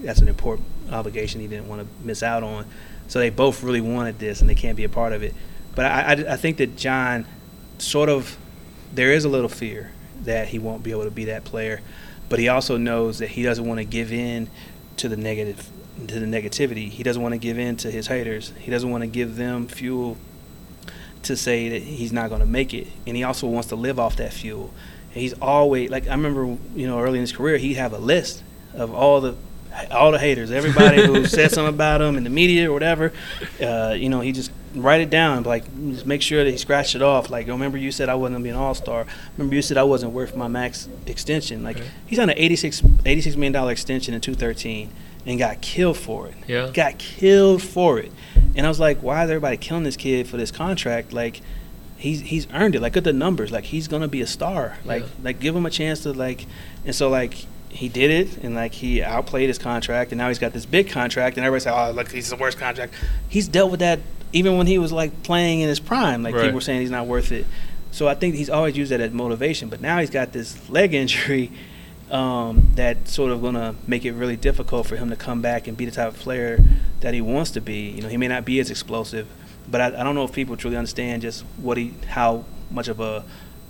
that's 0.00 0.20
an 0.20 0.28
important 0.28 0.68
obligation 0.92 1.40
he 1.40 1.46
didn't 1.48 1.66
want 1.68 1.80
to 1.80 2.06
miss 2.06 2.22
out 2.22 2.42
on. 2.42 2.66
So 3.08 3.18
they 3.18 3.30
both 3.30 3.62
really 3.62 3.80
wanted 3.80 4.18
this, 4.18 4.40
and 4.40 4.50
they 4.50 4.54
can't 4.54 4.76
be 4.76 4.84
a 4.84 4.88
part 4.88 5.12
of 5.12 5.22
it. 5.22 5.34
But 5.74 5.86
I, 5.86 6.00
I, 6.00 6.12
I 6.32 6.36
think 6.36 6.56
that 6.56 6.76
John 6.76 7.26
sort 7.78 8.08
of 8.08 8.36
there 8.92 9.12
is 9.12 9.24
a 9.24 9.28
little 9.28 9.48
fear 9.48 9.92
that 10.24 10.48
he 10.48 10.58
won't 10.58 10.82
be 10.82 10.90
able 10.90 11.04
to 11.04 11.10
be 11.10 11.26
that 11.26 11.44
player, 11.44 11.80
but 12.28 12.38
he 12.38 12.48
also 12.48 12.76
knows 12.76 13.18
that 13.18 13.28
he 13.28 13.42
doesn't 13.42 13.66
want 13.66 13.78
to 13.78 13.84
give 13.84 14.12
in 14.12 14.48
to 14.96 15.08
the 15.08 15.16
negative 15.16 15.70
to 16.08 16.20
the 16.20 16.26
negativity. 16.26 16.88
He 16.88 17.02
doesn't 17.02 17.22
want 17.22 17.32
to 17.32 17.38
give 17.38 17.58
in 17.58 17.76
to 17.78 17.90
his 17.90 18.06
haters. 18.06 18.52
He 18.58 18.70
doesn't 18.70 18.90
want 18.90 19.02
to 19.02 19.06
give 19.06 19.36
them 19.36 19.66
fuel 19.66 20.16
to 21.22 21.36
say 21.36 21.68
that 21.70 21.82
he's 21.82 22.12
not 22.12 22.28
going 22.28 22.40
to 22.40 22.46
make 22.46 22.72
it, 22.72 22.86
and 23.06 23.16
he 23.16 23.24
also 23.24 23.46
wants 23.46 23.68
to 23.68 23.76
live 23.76 23.98
off 23.98 24.16
that 24.16 24.32
fuel. 24.32 24.72
And 25.12 25.22
he's 25.22 25.34
always 25.34 25.90
like 25.90 26.06
I 26.06 26.12
remember, 26.12 26.56
you 26.74 26.86
know, 26.86 27.00
early 27.00 27.18
in 27.18 27.22
his 27.22 27.32
career, 27.32 27.58
he'd 27.58 27.74
have 27.74 27.92
a 27.92 27.98
list 27.98 28.42
of 28.74 28.94
all 28.94 29.20
the 29.20 29.36
all 29.90 30.10
the 30.12 30.18
haters, 30.18 30.50
everybody 30.50 31.04
who 31.06 31.26
said 31.26 31.50
something 31.50 31.74
about 31.74 32.00
him 32.00 32.16
in 32.16 32.24
the 32.24 32.30
media 32.30 32.70
or 32.70 32.72
whatever. 32.72 33.12
Uh, 33.62 33.94
you 33.96 34.08
know, 34.08 34.20
he 34.20 34.32
just 34.32 34.50
write 34.74 35.00
it 35.00 35.08
down, 35.10 35.42
like 35.42 35.64
just 35.92 36.06
make 36.06 36.20
sure 36.22 36.44
that 36.44 36.50
he 36.50 36.56
scratched 36.58 36.94
it 36.94 37.02
off. 37.02 37.30
Like, 37.30 37.46
remember 37.46 37.78
you 37.78 37.90
said 37.92 38.08
I 38.08 38.14
wasn't 38.14 38.34
gonna 38.34 38.44
be 38.44 38.50
an 38.50 38.56
all 38.56 38.74
star. 38.74 39.06
Remember 39.36 39.54
you 39.54 39.62
said 39.62 39.76
I 39.76 39.84
wasn't 39.84 40.12
worth 40.12 40.36
my 40.36 40.48
max 40.48 40.88
extension. 41.06 41.62
Like, 41.62 41.76
Okay. 41.78 41.86
he's 42.06 42.18
on 42.18 42.28
an 42.30 42.36
86, 42.38 42.82
86 43.04 43.36
million 43.36 43.52
dollar 43.52 43.72
extension 43.72 44.12
in 44.14 44.20
213 44.20 44.90
and 45.26 45.38
got 45.38 45.60
killed 45.60 45.96
for 45.96 46.28
it. 46.28 46.34
Yeah. 46.46 46.70
Got 46.72 46.98
killed 46.98 47.62
for 47.62 47.98
it. 47.98 48.12
And 48.54 48.64
I 48.64 48.68
was 48.68 48.78
like, 48.80 49.02
why 49.02 49.24
is 49.24 49.30
everybody 49.30 49.56
killing 49.56 49.82
this 49.84 49.96
kid 49.96 50.26
for 50.28 50.36
this 50.36 50.50
contract? 50.50 51.12
Like, 51.12 51.40
he's 51.96 52.20
he's 52.20 52.46
earned 52.52 52.74
it. 52.74 52.80
Like, 52.82 52.92
look 52.94 52.98
at 52.98 53.04
the 53.04 53.12
numbers. 53.12 53.50
Like, 53.52 53.64
he's 53.64 53.88
gonna 53.88 54.08
be 54.08 54.20
a 54.20 54.26
star. 54.26 54.78
Like, 54.84 55.02
Yeah. 55.02 55.08
like 55.22 55.40
give 55.40 55.56
him 55.56 55.66
a 55.66 55.70
chance 55.70 56.00
to 56.00 56.12
like. 56.12 56.46
And 56.84 56.94
so 56.94 57.08
like 57.08 57.46
he 57.70 57.88
did 57.88 58.10
it, 58.10 58.38
and 58.38 58.54
like 58.54 58.72
he 58.72 59.02
outplayed 59.02 59.48
his 59.48 59.58
contract, 59.58 60.12
and 60.12 60.18
now 60.18 60.28
he's 60.28 60.38
got 60.38 60.52
this 60.52 60.66
big 60.66 60.88
contract, 60.90 61.36
and 61.36 61.44
everybody 61.44 61.64
say, 61.64 61.70
oh, 61.70 61.90
look, 61.92 62.10
he's 62.10 62.30
the 62.30 62.36
worst 62.36 62.58
contract. 62.58 62.94
He's 63.28 63.48
dealt 63.48 63.70
with 63.70 63.80
that 63.80 64.00
even 64.32 64.58
when 64.58 64.66
he 64.66 64.78
was 64.78 64.92
like 64.92 65.22
playing 65.22 65.60
in 65.60 65.68
his 65.68 65.80
prime. 65.80 66.22
Like 66.22 66.34
Right. 66.34 66.42
people 66.42 66.56
were 66.56 66.60
saying 66.60 66.80
he's 66.80 66.90
not 66.90 67.06
worth 67.06 67.32
it. 67.32 67.46
So 67.90 68.08
I 68.08 68.14
think 68.14 68.34
he's 68.34 68.50
always 68.50 68.76
used 68.76 68.92
that 68.92 69.00
as 69.00 69.12
motivation. 69.12 69.68
But 69.68 69.80
now 69.80 69.98
he's 69.98 70.10
got 70.10 70.32
this 70.32 70.68
leg 70.68 70.92
injury 71.02 71.50
um, 72.10 72.70
that's 72.74 73.12
sort 73.12 73.32
of 73.32 73.40
going 73.40 73.54
to 73.54 73.74
make 73.86 74.04
it 74.04 74.12
really 74.12 74.36
difficult 74.36 74.86
for 74.86 74.96
him 74.96 75.10
to 75.10 75.16
come 75.16 75.40
back 75.42 75.66
and 75.66 75.76
be 75.76 75.84
the 75.86 75.90
type 75.90 76.08
of 76.08 76.16
player 76.18 76.58
that 77.00 77.14
he 77.14 77.20
wants 77.20 77.52
to 77.52 77.60
be. 77.60 77.90
You 77.90 78.02
know, 78.02 78.08
he 78.08 78.16
may 78.16 78.28
not 78.28 78.44
be 78.44 78.60
as 78.60 78.70
explosive, 78.70 79.26
but 79.68 79.80
I, 79.80 79.86
I 80.00 80.04
don't 80.04 80.14
know 80.14 80.24
if 80.24 80.32
people 80.32 80.56
truly 80.56 80.76
understand 80.76 81.22
just 81.22 81.42
what 81.56 81.76
he, 81.76 81.94
how 82.08 82.44
much 82.70 82.88
of 82.88 83.00
a 83.00 83.24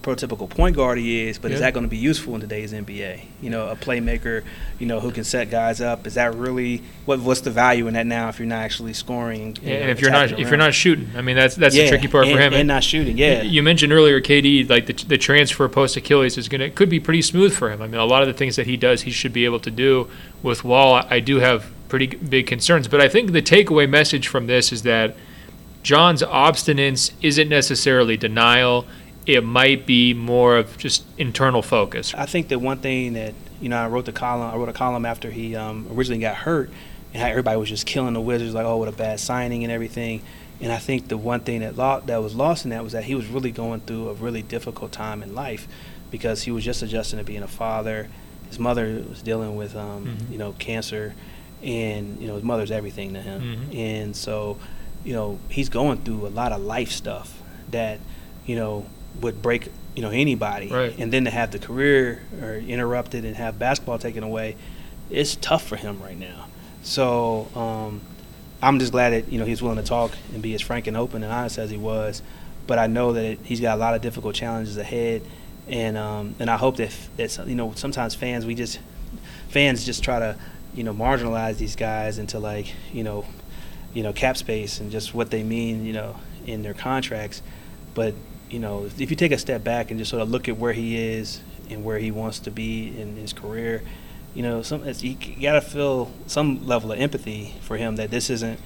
prototypical 0.07 0.49
point 0.49 0.77
guard 0.77 0.99
he 0.99 1.29
is. 1.29 1.39
But 1.39 1.51
is 1.51 1.61
that 1.61 1.75
going 1.75 1.85
to 1.85 1.91
be 1.91 1.97
useful 1.97 2.35
in 2.37 2.41
today's 2.41 2.73
NBA? 2.73 3.23
You 3.43 3.51
know, 3.51 3.69
a 3.69 3.77
playmaker, 3.77 4.45
you 4.79 4.87
know, 4.87 5.01
who 5.01 5.11
can 5.11 5.25
set 5.25 5.51
guys 5.51 5.81
up. 5.81 6.07
Is 6.07 6.15
that 6.15 6.35
really 6.35 6.83
what? 7.05 7.21
What's 7.21 7.41
the 7.41 7.51
value 7.51 7.89
in 7.89 7.95
that 7.95 8.07
now 8.07 8.29
if 8.29 8.39
you're 8.39 8.47
not 8.47 8.63
actually 8.63 8.93
scoring? 8.93 9.57
Yeah, 9.63 9.75
know, 9.75 9.81
and 9.81 9.91
if 9.91 10.01
you're 10.01 10.11
not 10.11 10.33
if 10.33 10.49
you're 10.49 10.57
not 10.57 10.75
shooting, 10.75 11.09
I 11.17 11.23
mean 11.23 11.37
that's 11.37 11.57
that's 11.57 11.75
the 11.75 11.89
tricky 11.89 12.09
part 12.09 12.27
and, 12.27 12.37
for 12.37 12.43
him. 12.43 12.53
and 12.53 12.69
not 12.69 12.85
shooting. 12.85 13.19
Yeah, 13.19 13.43
You 13.43 13.63
mentioned 13.63 13.93
earlier, 13.93 14.21
KD, 14.21 14.69
like 14.71 14.87
the, 14.87 14.93
the 14.93 15.19
transfer 15.19 15.69
post 15.69 15.97
Achilles 15.97 16.39
is 16.39 16.49
gonna 16.49 16.71
could 16.71 16.89
be 16.89 17.01
pretty 17.01 17.23
smooth 17.23 17.53
for 17.53 17.71
him. 17.71 17.83
I 17.83 17.89
mean, 17.89 18.01
a 18.01 18.07
lot 18.07 18.23
of 18.23 18.29
the 18.29 18.35
things 18.35 18.57
that 18.57 18.67
he 18.67 18.77
does, 18.77 19.03
he 19.03 19.11
should 19.11 19.33
be 19.33 19.45
able 19.45 19.61
to 19.61 19.71
do. 19.71 20.09
With 20.43 20.63
Wall, 20.65 20.95
I- 20.95 21.07
I 21.17 21.21
do 21.21 21.37
have 21.41 21.73
pretty 21.89 22.07
big 22.07 22.47
concerns, 22.47 22.89
but 22.89 23.01
I 23.01 23.09
think 23.09 23.33
the 23.33 23.41
takeaway 23.43 23.89
message 23.89 24.29
from 24.29 24.47
this 24.47 24.73
is 24.73 24.83
that 24.83 25.17
John's 25.83 26.21
obstinance 26.21 27.13
isn't 27.23 27.49
necessarily 27.49 28.17
denial. 28.17 28.87
It 29.27 29.43
might 29.45 29.87
be 29.87 30.15
more 30.15 30.57
of 30.57 30.79
just 30.79 31.05
internal 31.19 31.63
focus. 31.63 32.15
I 32.15 32.27
think 32.27 32.49
that 32.49 32.61
one 32.61 32.79
thing 32.79 33.15
that 33.15 33.35
you 33.61 33.69
know, 33.71 33.77
I 33.79 33.89
wrote 33.89 34.05
the 34.05 34.13
column. 34.13 34.53
I 34.53 34.57
wrote 34.57 34.69
a 34.69 34.73
column 34.75 35.07
after 35.07 35.31
he 35.31 35.57
um, 35.57 35.89
originally 35.91 36.21
got 36.21 36.37
hurt, 36.37 36.71
and 37.15 37.23
how 37.23 37.29
everybody 37.29 37.59
was 37.59 37.69
just 37.71 37.87
killing 37.87 38.13
the 38.13 38.21
Wizards, 38.21 38.53
like, 38.55 38.67
oh, 38.67 38.77
what 38.77 38.89
a 38.89 38.93
bad 38.93 39.19
signing 39.19 39.65
and 39.65 39.73
everything. 39.73 40.21
And 40.61 40.71
I 40.71 40.77
think 40.79 41.09
the 41.09 41.17
one 41.17 41.41
thing 41.41 41.61
that 41.61 41.77
lo- 41.77 42.03
that 42.05 42.19
was 42.23 42.35
lost 42.35 42.65
in 42.65 42.71
that 42.71 42.85
was 42.85 42.93
that 42.93 43.05
he 43.05 43.15
was 43.15 43.27
really 43.27 43.51
going 43.51 43.81
through 43.81 44.11
a 44.11 44.15
really 44.15 44.43
difficult 44.43 44.93
time 44.93 45.23
in 45.23 45.35
life, 45.35 45.67
because 46.11 46.43
he 46.43 46.51
was 46.51 46.65
just 46.65 46.83
adjusting 46.83 47.19
to 47.19 47.25
being 47.25 47.43
a 47.43 47.49
father. 47.49 48.09
His 48.49 48.59
mother 48.59 49.03
was 49.09 49.23
dealing 49.23 49.57
with, 49.57 49.75
um, 49.75 50.05
Mhm. 50.07 50.33
you 50.33 50.39
know, 50.39 50.53
cancer, 50.59 51.15
and 51.63 52.21
you 52.21 52.27
know, 52.29 52.35
his 52.35 52.45
mother's 52.45 52.71
everything 52.71 53.15
to 53.15 53.21
him. 53.23 53.69
Mhm. 53.71 53.77
And 53.77 54.15
so, 54.17 54.59
you 55.03 55.15
know, 55.15 55.39
he's 55.49 55.69
going 55.71 55.99
through 56.03 56.27
a 56.27 56.29
lot 56.29 56.53
of 56.53 56.61
life 56.61 56.93
stuff 56.93 57.43
that, 57.71 57.99
you 58.45 58.55
know, 58.57 58.85
would 59.21 59.43
break, 59.43 59.69
you 59.95 60.03
know, 60.03 60.11
anybody. 60.11 60.69
Right. 60.69 60.97
And 60.99 61.13
then 61.13 61.25
to 61.25 61.31
have 61.31 61.51
the 61.51 61.59
career 61.59 62.23
or 62.43 62.55
interrupted 62.55 63.25
and 63.25 63.37
have 63.37 63.59
basketball 63.59 63.99
taken 63.99 64.23
away, 64.23 64.57
it's 65.11 65.37
tough 65.37 65.67
for 65.67 65.77
him 65.77 66.03
right 66.03 66.19
now. 66.19 66.47
So 66.83 67.49
um, 67.55 68.01
I'm 68.63 68.79
just 68.79 68.93
glad 68.93 69.11
that 69.11 69.31
you 69.31 69.39
know 69.39 69.45
he's 69.45 69.63
willing 69.63 69.79
to 69.79 69.85
talk 69.85 70.13
and 70.33 70.43
be 70.43 70.55
as 70.55 70.63
frank 70.63 70.87
and 70.87 70.97
open 70.97 71.23
and 71.23 71.33
honest 71.33 71.59
as 71.59 71.71
he 71.71 71.77
was. 71.77 72.23
But 72.67 72.79
I 72.79 72.87
know 72.87 73.13
that 73.13 73.39
he's 73.45 73.61
got 73.61 73.77
a 73.77 73.81
lot 73.81 73.95
of 73.95 74.03
difficult 74.03 74.35
challenges 74.35 74.77
ahead, 74.77 75.23
and 75.69 75.97
um, 75.97 76.35
and 76.39 76.51
I 76.51 76.57
hope 76.57 76.77
that 76.77 76.97
that 77.17 77.47
you 77.47 77.55
know 77.55 77.73
sometimes 77.75 78.15
fans 78.15 78.47
we 78.47 78.55
just 78.55 78.79
fans 79.49 79.85
just 79.85 80.03
try 80.03 80.19
to 80.19 80.37
you 80.75 80.85
know 80.85 80.95
marginalize 80.95 81.59
these 81.59 81.77
guys 81.77 82.19
into 82.19 82.39
like 82.39 82.73
you 82.93 83.03
know 83.03 83.25
you 83.95 84.03
know 84.03 84.13
cap 84.13 84.37
space 84.37 84.81
and 84.81 84.91
just 84.91 85.15
what 85.15 85.31
they 85.31 85.43
mean 85.43 85.85
you 85.85 85.93
know 85.93 86.17
in 86.47 86.63
their 86.63 86.75
contracts 86.75 87.43
but 87.95 88.15
you 88.51 88.59
know 88.59 88.85
if, 88.85 89.11
you 89.11 89.17
take 89.17 89.33
a 89.33 89.39
step 89.39 89.65
back 89.65 89.91
and 89.91 89.99
just 89.99 90.11
sort 90.11 90.23
of 90.23 90.31
look 90.31 90.49
at 90.49 90.57
where 90.57 90.73
he 90.73 90.97
is 90.97 91.41
and 91.71 91.85
where 91.85 91.99
he 91.99 92.11
wants 92.11 92.39
to 92.39 92.51
be 92.51 92.89
in 92.99 93.17
his 93.17 93.33
career 93.33 93.83
you 94.35 94.43
know 94.43 94.63
some 94.63 94.85
it's, 94.85 95.03
you 95.03 95.17
got 95.41 95.55
to 95.55 95.61
feel 95.61 96.11
some 96.27 96.67
level 96.67 96.93
of 96.93 96.99
empathy 96.99 97.55
for 97.61 97.77
him 97.77 97.97
that 97.97 98.11
this 98.11 98.31
isn't 98.31 98.61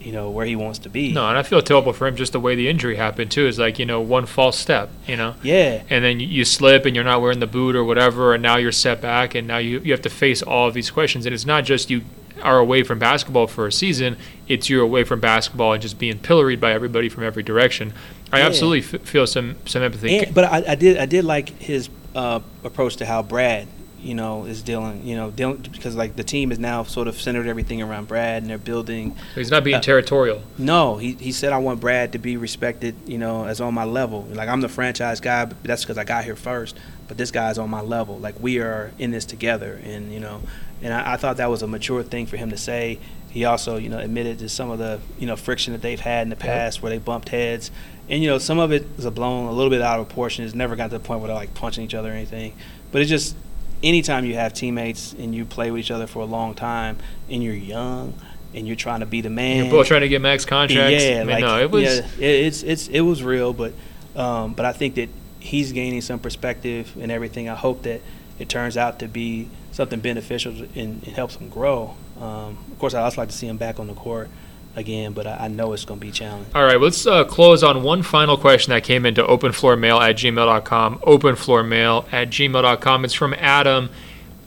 you 0.00 0.12
know 0.12 0.30
where 0.30 0.46
he 0.46 0.56
wants 0.56 0.78
to 0.78 0.88
be 0.88 1.12
No, 1.12 1.28
and 1.28 1.36
I 1.36 1.42
feel 1.42 1.60
terrible 1.60 1.92
for 1.92 2.06
him 2.06 2.16
just 2.16 2.32
the 2.32 2.40
way 2.40 2.54
the 2.54 2.68
injury 2.68 2.96
happened 2.96 3.30
too. 3.30 3.46
Is 3.46 3.58
like 3.58 3.78
you 3.78 3.86
know 3.86 4.00
one 4.00 4.26
false 4.26 4.58
step, 4.58 4.90
you 5.06 5.16
know. 5.16 5.34
yeah 5.42 5.82
and 5.90 6.04
then 6.04 6.20
you, 6.20 6.26
you 6.26 6.44
slip 6.44 6.86
and 6.86 6.94
you're 6.94 7.04
not 7.04 7.20
wearing 7.20 7.40
the 7.40 7.46
boot 7.46 7.74
or 7.74 7.84
whatever, 7.84 8.34
and 8.34 8.42
now 8.42 8.56
you're 8.56 8.72
set 8.72 9.00
back, 9.00 9.34
and 9.34 9.48
now 9.48 9.58
you, 9.58 9.80
you 9.80 9.92
have 9.92 10.02
to 10.02 10.10
face 10.10 10.42
all 10.42 10.68
of 10.68 10.74
these 10.74 10.90
questions. 10.90 11.26
And 11.26 11.34
it's 11.34 11.46
not 11.46 11.64
just 11.64 11.90
you 11.90 12.02
are 12.42 12.58
away 12.58 12.84
from 12.84 12.98
basketball 12.98 13.48
for 13.48 13.66
a 13.66 13.72
season, 13.72 14.16
it's 14.48 14.68
you're 14.70 14.82
away 14.82 15.04
from 15.04 15.20
basketball 15.20 15.72
and 15.74 15.82
just 15.82 15.98
being 15.98 16.18
pilloried 16.18 16.60
by 16.60 16.72
everybody 16.72 17.08
from 17.08 17.24
every 17.24 17.42
direction. 17.42 17.92
I 18.32 18.38
Yeah. 18.40 18.46
absolutely 18.46 18.98
f- 18.98 19.06
feel 19.06 19.26
some, 19.26 19.56
some 19.66 19.82
empathy. 19.82 20.18
And, 20.18 20.34
but 20.34 20.44
I, 20.44 20.72
I 20.72 20.74
did 20.74 20.98
I 20.98 21.06
did 21.06 21.24
like 21.24 21.48
his 21.60 21.88
uh, 22.14 22.40
approach 22.64 22.96
to 22.96 23.06
how 23.06 23.22
Brad, 23.22 23.66
you 24.00 24.14
know, 24.14 24.44
is 24.44 24.62
dealing. 24.62 25.04
You 25.06 25.16
know, 25.16 25.30
dealing 25.30 25.56
because 25.72 25.96
like 25.96 26.16
the 26.16 26.24
team 26.24 26.52
is 26.52 26.58
now 26.58 26.82
sort 26.84 27.08
of 27.08 27.20
centered 27.20 27.46
everything 27.46 27.80
around 27.82 28.08
Brad, 28.08 28.42
and 28.42 28.50
they're 28.50 28.58
building. 28.58 29.14
So 29.34 29.40
he's 29.40 29.50
not 29.50 29.64
being 29.64 29.76
uh, 29.76 29.80
territorial. 29.80 30.42
No, 30.56 30.96
he 30.98 31.12
he 31.14 31.32
said 31.32 31.52
I 31.52 31.58
want 31.58 31.80
Brad 31.80 32.12
to 32.12 32.18
be 32.18 32.36
respected. 32.36 32.94
You 33.06 33.18
know, 33.18 33.44
as 33.46 33.60
on 33.60 33.74
my 33.74 33.84
level. 33.84 34.22
Like 34.30 34.48
I'm 34.48 34.60
the 34.60 34.68
franchise 34.68 35.20
guy, 35.20 35.44
but 35.46 35.62
that's 35.62 35.84
because 35.84 35.98
I 35.98 36.04
got 36.04 36.24
here 36.24 36.36
first. 36.36 36.76
But 37.06 37.16
this 37.16 37.30
guy's 37.30 37.56
on 37.58 37.70
my 37.70 37.80
level. 37.80 38.18
Like 38.18 38.34
we 38.40 38.58
are 38.60 38.92
in 38.98 39.10
this 39.10 39.24
together, 39.24 39.80
and 39.84 40.12
you 40.12 40.20
know, 40.20 40.42
and 40.82 40.92
I, 40.92 41.14
I 41.14 41.16
thought 41.16 41.36
that 41.38 41.50
was 41.50 41.62
a 41.62 41.66
mature 41.66 42.02
thing 42.02 42.26
for 42.26 42.36
him 42.36 42.50
to 42.50 42.56
say. 42.56 42.98
He 43.30 43.44
also, 43.44 43.76
you 43.76 43.88
know, 43.90 43.98
admitted 43.98 44.38
to 44.38 44.48
some 44.48 44.70
of 44.70 44.78
the, 44.78 45.00
you 45.18 45.26
know, 45.26 45.36
friction 45.36 45.72
that 45.74 45.82
they've 45.82 46.00
had 46.00 46.22
in 46.22 46.30
the 46.30 46.36
Yep. 46.36 46.42
past 46.44 46.82
where 46.82 46.90
they 46.90 46.98
bumped 46.98 47.28
heads, 47.28 47.70
and 48.08 48.22
you 48.22 48.28
know, 48.30 48.38
some 48.38 48.58
of 48.58 48.72
it 48.72 48.86
was 48.96 49.04
a 49.04 49.10
blown 49.10 49.46
a 49.46 49.52
little 49.52 49.70
bit 49.70 49.82
out 49.82 50.00
of 50.00 50.08
proportion. 50.08 50.44
It's 50.44 50.54
never 50.54 50.76
got 50.76 50.90
to 50.90 50.98
the 50.98 51.04
point 51.04 51.20
where 51.20 51.28
they're 51.28 51.36
like 51.36 51.52
punching 51.54 51.84
each 51.84 51.94
other 51.94 52.08
or 52.10 52.14
anything. 52.14 52.54
But 52.90 53.02
it's 53.02 53.10
just 53.10 53.36
anytime 53.82 54.24
you 54.24 54.34
have 54.34 54.54
teammates 54.54 55.12
and 55.12 55.34
you 55.34 55.44
play 55.44 55.70
with 55.70 55.80
each 55.80 55.90
other 55.90 56.06
for 56.06 56.20
a 56.20 56.24
long 56.24 56.54
time, 56.54 56.96
and 57.28 57.42
you're 57.44 57.52
young, 57.54 58.14
and 58.54 58.66
you're 58.66 58.76
trying 58.76 59.00
to 59.00 59.06
be 59.06 59.20
the 59.20 59.28
man. 59.30 59.64
You're 59.66 59.72
both 59.74 59.88
trying 59.88 60.00
to 60.00 60.08
get 60.08 60.22
max 60.22 60.46
contracts. 60.46 61.04
Yeah, 61.04 61.16
I 61.16 61.18
mean, 61.18 61.26
like 61.28 61.40
no, 61.44 61.58
it 61.60 61.70
was. 61.70 61.82
yeah, 61.82 62.06
it, 62.18 62.46
it's 62.46 62.62
it's 62.62 62.88
it 62.88 63.00
was 63.02 63.22
real, 63.22 63.52
but 63.52 63.74
um, 64.16 64.54
but 64.54 64.64
I 64.64 64.72
think 64.72 64.94
that 64.94 65.10
he's 65.38 65.72
gaining 65.72 66.00
some 66.00 66.18
perspective 66.18 66.90
and 66.98 67.12
everything. 67.12 67.48
I 67.50 67.54
hope 67.54 67.82
that 67.82 68.00
it 68.38 68.48
turns 68.48 68.76
out 68.76 68.98
to 69.00 69.08
be 69.08 69.48
something 69.72 70.00
beneficial 70.00 70.52
and, 70.52 70.70
and 70.76 71.04
helps 71.04 71.36
him 71.36 71.48
grow. 71.48 71.94
Um, 72.20 72.58
of 72.72 72.78
course, 72.78 72.94
I 72.94 73.02
also 73.02 73.20
like 73.20 73.28
to 73.30 73.34
see 73.36 73.46
him 73.46 73.56
back 73.58 73.78
on 73.78 73.86
the 73.86 73.94
court 73.94 74.28
again, 74.76 75.12
but 75.12 75.26
I, 75.26 75.44
I 75.44 75.48
know 75.48 75.72
it's 75.72 75.84
going 75.84 76.00
to 76.00 76.06
be 76.06 76.12
challenging. 76.12 76.52
All 76.54 76.64
right, 76.64 76.80
let's 76.80 77.06
uh, 77.06 77.24
close 77.24 77.62
on 77.62 77.82
one 77.82 78.02
final 78.02 78.36
question 78.36 78.70
that 78.72 78.84
came 78.84 79.06
into 79.06 79.22
openfloormail 79.22 80.00
at 80.00 80.16
gmail.com. 80.16 80.98
Openfloormail 80.98 82.12
at 82.12 82.28
gmail.com. 82.30 83.04
It's 83.04 83.14
from 83.14 83.34
Adam. 83.34 83.90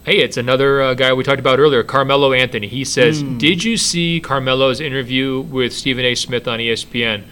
Hey, 0.05 0.17
it's 0.17 0.37
another 0.37 0.81
uh, 0.81 0.93
guy 0.95 1.13
we 1.13 1.23
talked 1.23 1.39
about 1.39 1.59
earlier, 1.59 1.83
Carmelo 1.83 2.33
Anthony. 2.33 2.67
He 2.67 2.83
says, 2.83 3.21
Mm. 3.23 3.37
"Did 3.37 3.63
you 3.63 3.77
see 3.77 4.19
Carmelo's 4.19 4.79
interview 4.81 5.41
with 5.41 5.73
Stephen 5.73 6.03
A. 6.05 6.15
Smith 6.15 6.47
on 6.47 6.59
ESPN? 6.59 7.23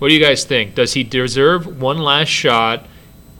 What 0.00 0.08
do 0.08 0.14
you 0.14 0.20
guys 0.20 0.44
think? 0.44 0.74
Does 0.74 0.94
he 0.94 1.04
deserve 1.04 1.80
one 1.80 1.98
last 1.98 2.28
shot? 2.28 2.86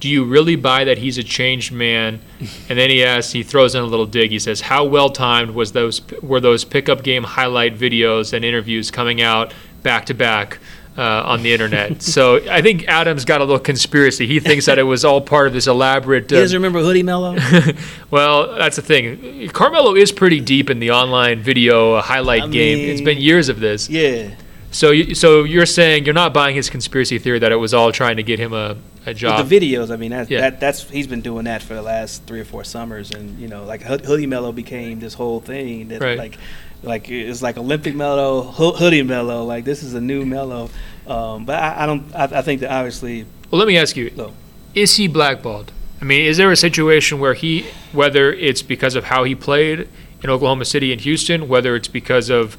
Do 0.01 0.09
you 0.09 0.25
really 0.25 0.57
buy 0.57 0.85
that 0.85 0.99
he's 0.99 1.19
a 1.19 1.23
changed 1.25 1.73
man?" 1.73 2.21
And 2.69 2.79
then 2.79 2.91
he 2.91 3.03
asks, 3.05 3.33
he 3.33 3.43
throws 3.43 3.75
in 3.75 3.83
a 3.83 3.87
little 3.87 4.07
dig. 4.07 4.31
He 4.31 4.39
says, 4.39 4.61
"How 4.61 4.85
well 4.85 5.11
timed 5.11 5.51
was 5.53 5.73
those 5.73 6.01
were 6.23 6.41
those 6.41 6.65
pickup 6.65 7.03
game 7.03 7.25
highlight 7.25 7.77
videos 7.79 8.33
and 8.33 8.45
interviews 8.45 8.91
coming 8.91 9.21
out 9.23 9.53
back 9.83 10.07
to 10.07 10.15
back?" 10.15 10.59
Uh, 10.97 11.23
on 11.27 11.45
the 11.45 11.53
internet, 11.53 12.03
so 12.17 12.41
I 12.51 12.61
think 12.61 12.89
Adam's 12.89 13.25
got 13.25 13.41
a 13.41 13.45
little 13.45 13.61
conspiracy. 13.61 14.27
He 14.27 14.41
thinks 14.41 14.67
that 14.67 14.81
it 14.81 14.83
was 14.83 15.05
all 15.05 15.21
part 15.21 15.47
of 15.47 15.53
this 15.53 15.69
elaborate. 15.69 16.29
You 16.29 16.39
Uh, 16.39 16.41
guys 16.41 16.53
remember 16.55 16.81
Hoodie 16.81 17.05
Melo? 17.05 17.37
well, 18.11 18.57
that's 18.57 18.75
the 18.75 18.83
thing. 18.83 19.49
Carmelo 19.51 19.95
is 19.95 20.11
pretty 20.11 20.41
deep 20.41 20.71
in 20.71 20.81
the 20.81 20.91
online 20.91 21.41
video 21.41 21.93
uh, 21.95 22.03
highlight 22.03 22.43
I 22.43 22.47
game. 22.49 22.79
It's 22.91 23.01
been 23.01 23.19
years 23.19 23.49
of 23.49 23.61
this. 23.61 23.89
yeah. 23.89 24.31
So, 24.73 24.91
you, 24.91 25.15
so 25.15 25.45
you're 25.45 25.67
saying 25.67 26.05
you're 26.05 26.15
not 26.15 26.35
buying 26.35 26.57
his 26.57 26.69
conspiracy 26.69 27.19
theory 27.21 27.39
that 27.39 27.53
it 27.53 27.57
was 27.57 27.73
all 27.73 27.93
trying 27.93 28.17
to 28.17 28.25
get 28.25 28.41
him 28.41 28.53
a, 28.53 28.77
a 29.09 29.15
job? 29.15 29.39
With 29.41 29.49
the 29.49 29.61
videos, 29.75 29.91
I 29.91 29.97
mean, 29.97 30.11
that, 30.11 30.31
Yeah. 30.31 30.41
that 30.43 30.61
that's 30.61 30.89
he's 30.89 31.07
been 31.07 31.21
doing 31.21 31.45
that 31.45 31.63
for 31.63 31.75
the 31.75 31.83
last 31.83 32.25
three 32.27 32.41
or 32.41 32.45
four 32.45 32.65
summers, 32.65 33.11
and 33.11 33.39
you 33.39 33.49
know, 33.49 33.65
like 33.65 33.83
Hoodie 33.83 34.27
Melo 34.27 34.53
became 34.53 35.01
this 35.01 35.15
whole 35.15 35.41
thing 35.41 35.89
that 35.89 36.01
Right. 36.01 36.19
like, 36.19 36.39
like 36.83 37.09
it's 37.11 37.43
like 37.43 37.57
Olympic 37.59 37.95
Melo, 37.95 38.43
Ho- 38.43 38.73
Hoodie 38.73 39.03
Melo. 39.03 39.45
Like 39.45 39.65
this 39.65 39.83
is 39.83 39.95
a 39.95 40.01
new 40.01 40.25
Melo, 40.25 40.71
um, 41.07 41.45
but 41.45 41.57
I, 41.63 41.83
I 41.83 41.87
don't. 41.87 42.15
I, 42.15 42.25
I 42.25 42.43
think 42.43 42.61
that 42.61 42.71
obviously, 42.73 43.25
well, 43.51 43.59
let 43.59 43.69
me 43.69 43.77
ask 43.77 43.97
you: 43.97 44.11
No. 44.17 44.33
Is 44.75 44.97
he 44.97 45.09
blackballed? 45.09 45.73
I 46.01 46.05
mean, 46.05 46.25
is 46.27 46.37
there 46.37 46.53
a 46.53 46.57
situation 46.57 47.19
where 47.19 47.35
he, 47.35 47.67
whether 47.93 48.33
it's 48.33 48.63
because 48.63 48.95
of 48.95 49.05
how 49.05 49.25
he 49.25 49.35
played 49.35 49.89
in 50.23 50.31
Oklahoma 50.31 50.65
City 50.65 50.93
and 50.93 51.01
Houston, 51.01 51.49
whether 51.49 51.75
it's 51.75 51.89
because 51.89 52.31
of 52.31 52.57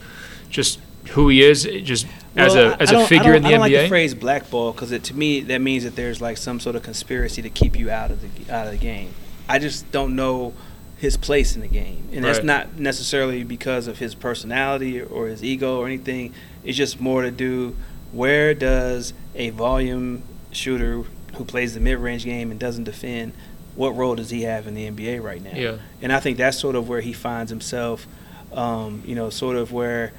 just 0.50 0.80
who 1.12 1.30
he 1.30 1.42
is, 1.42 1.64
just 1.84 2.06
as 2.40 2.56
a 2.56 2.82
as 2.82 2.92
a 2.92 3.06
figure 3.06 3.34
in 3.34 3.44
the 3.44 3.50
I 3.50 3.52
don't 3.52 3.60
NBA? 3.60 3.62
like 3.62 3.72
the 3.72 3.88
phrase 3.88 4.14
blackball 4.14 4.72
because 4.72 4.98
to 4.98 5.14
me 5.14 5.42
that 5.42 5.60
means 5.60 5.84
that 5.84 5.96
there's 5.96 6.22
like 6.22 6.38
some 6.38 6.60
sort 6.60 6.76
of 6.76 6.84
conspiracy 6.84 7.42
to 7.42 7.50
keep 7.50 7.78
you 7.78 7.90
out 7.90 8.12
of 8.12 8.22
the 8.22 8.54
out 8.54 8.68
of 8.68 8.72
the 8.72 8.80
game. 8.80 9.14
I 9.48 9.60
just 9.60 9.92
don't 9.92 10.16
know 10.16 10.54
his 10.98 11.16
place 11.18 11.56
in 11.56 11.62
the 11.62 11.68
game, 11.68 12.10
and 12.12 12.24
that's 12.26 12.44
not 12.44 12.78
necessarily 12.78 13.44
because 13.44 13.88
of 13.88 14.00
his 14.00 14.16
personality 14.16 15.02
or 15.02 15.28
his 15.28 15.44
ego 15.44 15.80
or 15.80 15.86
anything. 15.86 16.34
It's 16.64 16.78
just 16.78 17.00
more 17.00 17.22
to 17.22 17.32
do 17.32 17.76
where 18.12 18.54
does 18.54 19.14
a 19.36 19.52
volume 19.52 20.24
shooter 20.52 21.04
who 21.36 21.46
plays 21.46 21.74
the 21.74 21.80
mid-range 21.80 22.26
game 22.26 22.52
and 22.52 22.60
doesn't 22.60 22.84
defend, 22.84 23.34
what 23.76 23.96
role 23.96 24.16
does 24.16 24.30
he 24.30 24.42
have 24.42 24.68
in 24.68 24.74
the 24.74 24.90
NBA 24.90 25.22
right 25.24 25.42
now? 25.42 25.56
Yeah. 25.56 25.78
And 26.02 26.12
I 26.12 26.20
think 26.20 26.38
that's 26.38 26.58
sort 26.58 26.76
of 26.76 26.90
where 26.90 27.02
he 27.02 27.14
finds 27.14 27.50
himself, 27.50 28.08
um, 28.52 29.04
you 29.06 29.16
know, 29.16 29.30
sort 29.30 29.56
of 29.56 29.72
where 29.72 30.12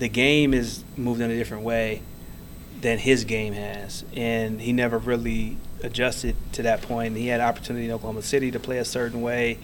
the 0.00 0.08
game 0.08 0.52
is 0.52 0.82
moved 0.96 1.20
in 1.20 1.30
a 1.30 1.34
different 1.34 1.62
way 1.62 2.02
than 2.80 2.98
his 2.98 3.24
game 3.24 3.52
has. 3.52 4.04
And 4.16 4.60
he 4.60 4.72
never 4.72 4.98
really 4.98 5.58
adjusted 5.82 6.34
to 6.52 6.62
that 6.62 6.82
point. 6.82 7.16
He 7.16 7.28
had 7.28 7.40
opportunity 7.40 7.84
in 7.84 7.92
Oklahoma 7.92 8.22
City 8.22 8.50
to 8.50 8.58
play 8.58 8.78
a 8.78 8.84
certain 8.84 9.20
way. 9.22 9.58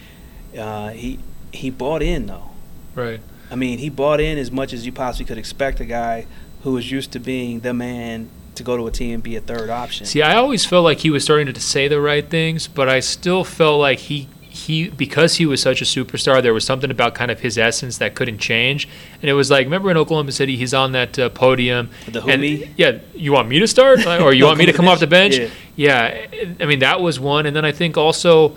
Uh, 0.56 0.90
he 0.90 1.18
he 1.52 1.70
bought 1.70 2.02
in 2.02 2.26
though. 2.26 2.50
right. 2.94 3.20
I 3.48 3.54
mean, 3.54 3.78
he 3.78 3.90
bought 3.90 4.20
in 4.20 4.38
as 4.38 4.50
much 4.50 4.72
as 4.72 4.84
you 4.84 4.90
possibly 4.92 5.24
could 5.24 5.38
expect 5.38 5.78
a 5.78 5.84
guy 5.84 6.26
who 6.62 6.72
was 6.72 6.90
used 6.90 7.12
to 7.12 7.20
being 7.20 7.60
the 7.60 7.72
man 7.72 8.28
to 8.56 8.64
go 8.64 8.76
to 8.76 8.88
a 8.88 8.90
team 8.90 9.14
and 9.14 9.22
be 9.22 9.36
a 9.36 9.40
third 9.40 9.70
option. 9.70 10.04
See, 10.04 10.20
I 10.20 10.34
always 10.34 10.64
felt 10.64 10.82
like 10.82 10.98
he 10.98 11.10
was 11.10 11.22
starting 11.22 11.52
to 11.54 11.60
say 11.60 11.86
the 11.86 12.00
right 12.00 12.28
things, 12.28 12.66
but 12.66 12.88
I 12.88 12.98
still 12.98 13.44
felt 13.44 13.78
like 13.78 14.00
he 14.00 14.28
he 14.56 14.88
because 14.88 15.36
he 15.36 15.46
was 15.46 15.60
such 15.60 15.80
a 15.82 15.84
superstar, 15.84 16.42
there 16.42 16.54
was 16.54 16.64
something 16.64 16.90
about 16.90 17.14
kind 17.14 17.30
of 17.30 17.40
his 17.40 17.58
essence 17.58 17.98
that 17.98 18.14
couldn't 18.14 18.38
change. 18.38 18.88
And 19.20 19.30
it 19.30 19.34
was 19.34 19.50
like, 19.50 19.66
remember 19.66 19.90
in 19.90 19.96
Oklahoma 19.96 20.32
City, 20.32 20.56
he's 20.56 20.74
on 20.74 20.92
that 20.92 21.18
uh, 21.18 21.28
podium. 21.28 21.90
The 22.06 22.22
and 22.24 22.42
Hoomie? 22.42 22.70
yeah, 22.76 22.98
you 23.14 23.32
want 23.32 23.48
me 23.48 23.58
to 23.58 23.68
start, 23.68 24.06
or 24.06 24.32
you 24.32 24.44
want 24.46 24.58
me 24.58 24.66
to 24.66 24.72
come 24.72 24.88
off 24.88 25.00
the 25.00 25.06
bench? 25.06 25.36
Yeah. 25.36 25.48
Yeah, 25.76 26.26
I 26.58 26.64
mean 26.64 26.78
that 26.78 27.02
was 27.02 27.20
one, 27.20 27.46
and 27.46 27.54
then 27.54 27.64
I 27.64 27.72
think 27.72 27.96
also. 27.96 28.56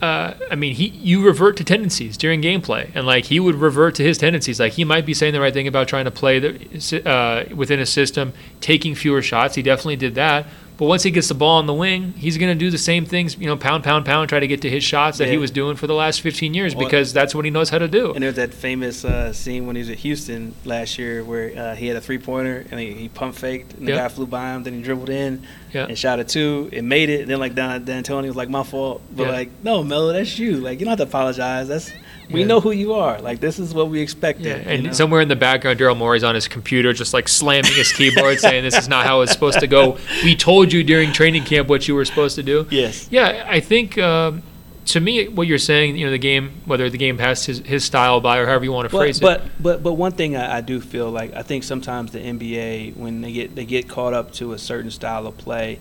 Uh, 0.00 0.34
I 0.48 0.54
mean, 0.54 0.76
he 0.76 0.86
you 0.86 1.26
revert 1.26 1.56
to 1.56 1.64
tendencies 1.64 2.16
during 2.16 2.40
gameplay, 2.40 2.88
and 2.94 3.04
like 3.04 3.24
he 3.24 3.40
would 3.40 3.56
revert 3.56 3.96
to 3.96 4.04
his 4.04 4.16
tendencies. 4.16 4.60
Like 4.60 4.74
he 4.74 4.84
might 4.84 5.04
be 5.04 5.12
saying 5.12 5.32
the 5.32 5.40
right 5.40 5.52
thing 5.52 5.66
about 5.66 5.88
trying 5.88 6.04
to 6.04 6.12
play 6.12 6.38
the, 6.38 7.02
uh, 7.04 7.52
within 7.52 7.80
a 7.80 7.86
system, 7.86 8.32
taking 8.60 8.94
fewer 8.94 9.22
shots. 9.22 9.56
He 9.56 9.62
definitely 9.62 9.96
did 9.96 10.14
that. 10.14 10.46
But 10.78 10.86
once 10.86 11.02
he 11.02 11.10
gets 11.10 11.26
the 11.26 11.34
ball 11.34 11.58
on 11.58 11.66
the 11.66 11.74
wing, 11.74 12.12
he's 12.16 12.38
going 12.38 12.56
to 12.56 12.58
do 12.58 12.70
the 12.70 12.78
same 12.78 13.04
things. 13.04 13.36
You 13.36 13.46
know, 13.46 13.56
pound, 13.56 13.82
pound, 13.82 14.06
pound, 14.06 14.28
try 14.28 14.38
to 14.38 14.46
get 14.46 14.62
to 14.62 14.70
his 14.70 14.84
shots 14.84 15.18
that 15.18 15.28
he 15.28 15.36
was 15.36 15.50
doing 15.50 15.74
for 15.76 15.88
the 15.88 15.92
last 15.94 16.20
15 16.20 16.54
years 16.54 16.74
Well- 16.76 16.86
because 16.86 17.12
that's 17.12 17.34
what 17.34 17.44
he 17.44 17.50
knows 17.50 17.68
how 17.68 17.78
to 17.78 17.88
do. 17.88 18.12
And 18.14 18.22
there's 18.22 18.36
that 18.36 18.54
famous 18.54 19.04
uh, 19.04 19.32
scene 19.32 19.66
when 19.66 19.74
he 19.74 19.80
was 19.80 19.90
at 19.90 19.98
Houston 19.98 20.54
last 20.64 20.96
year 20.96 21.24
where 21.24 21.52
uh, 21.58 21.74
he 21.74 21.88
had 21.88 21.96
a 21.96 22.00
three 22.00 22.18
pointer 22.18 22.64
and 22.70 22.78
he, 22.78 22.92
he 22.92 23.08
pump 23.08 23.34
faked 23.34 23.74
and 23.74 23.88
the 23.88 23.92
Yeah. 23.92 23.98
guy 23.98 24.08
flew 24.08 24.26
by 24.26 24.54
him, 24.54 24.62
then 24.62 24.74
he 24.74 24.82
dribbled 24.82 25.10
in 25.10 25.44
Yeah. 25.72 25.86
and 25.86 25.98
shot 25.98 26.18
a 26.20 26.24
two 26.24 26.70
and 26.72 26.88
made 26.88 27.08
it. 27.10 27.22
And 27.22 27.30
then 27.30 27.38
like 27.40 27.54
Don 27.54 27.84
D'Antoni 27.84 28.26
was 28.26 28.36
like, 28.36 28.48
"My 28.48 28.62
fault," 28.62 29.02
but 29.14 29.24
Yeah. 29.24 29.30
like, 29.32 29.50
"No, 29.62 29.82
Melo, 29.84 30.12
that's 30.12 30.38
you. 30.38 30.56
Like 30.56 30.78
you 30.80 30.86
don't 30.86 30.98
have 30.98 30.98
to 30.98 31.04
apologize. 31.04 31.68
That's 31.68 31.90
we 32.30 32.40
Yeah. 32.40 32.46
know 32.46 32.60
who 32.60 32.70
you 32.72 32.94
are. 32.94 33.20
Like 33.20 33.40
this 33.40 33.58
is 33.58 33.74
what 33.74 33.88
we 33.90 34.00
expected." 34.00 34.46
Yeah, 34.46 34.56
you 34.56 34.62
and 34.68 34.82
know? 34.84 34.92
somewhere 34.92 35.20
in 35.20 35.28
the 35.28 35.36
background, 35.36 35.78
Daryl 35.78 35.96
Morey's 35.96 36.24
on 36.24 36.34
his 36.34 36.48
computer, 36.48 36.92
just 36.92 37.12
like 37.14 37.28
slamming 37.28 37.72
his 37.72 37.92
keyboard, 37.92 38.38
saying, 38.46 38.64
"This 38.64 38.76
is 38.78 38.88
not 38.88 39.04
how 39.06 39.20
it's 39.22 39.32
supposed 39.32 39.60
to 39.60 39.66
go." 39.66 39.96
We 40.24 40.34
told 40.36 40.72
you 40.72 40.82
during 40.84 41.12
training 41.12 41.44
camp 41.44 41.68
what 41.68 41.86
you 41.88 41.94
were 41.94 42.04
supposed 42.04 42.36
to 42.36 42.42
do. 42.42 42.66
yes, 42.70 43.06
Yeah, 43.10 43.44
I 43.48 43.60
think 43.60 43.98
um, 43.98 44.42
to 44.88 45.00
me, 45.00 45.28
what 45.28 45.46
you're 45.46 45.58
saying, 45.58 45.96
you 45.96 46.06
know, 46.06 46.12
the 46.12 46.18
game, 46.18 46.62
whether 46.64 46.88
the 46.88 46.98
game 46.98 47.18
passed 47.18 47.46
his, 47.46 47.58
his 47.58 47.84
style 47.84 48.20
by 48.20 48.38
or 48.38 48.46
however 48.46 48.64
you 48.64 48.72
want 48.72 48.88
to 48.90 48.96
phrase 48.96 49.20
but, 49.20 49.40
it. 49.40 49.44
but 49.44 49.62
but 49.62 49.82
but 49.82 49.92
one 49.94 50.12
thing 50.12 50.34
I, 50.34 50.58
I 50.58 50.60
do 50.62 50.80
feel 50.80 51.10
like 51.10 51.34
I 51.34 51.42
think 51.42 51.64
sometimes 51.64 52.12
the 52.12 52.20
NBA 52.20 52.96
when 52.96 53.20
they 53.20 53.32
get 53.32 53.54
they 53.54 53.66
get 53.66 53.88
caught 53.88 54.14
up 54.14 54.32
to 54.34 54.52
a 54.52 54.58
certain 54.58 54.90
style 54.90 55.26
of 55.26 55.36
play, 55.36 55.78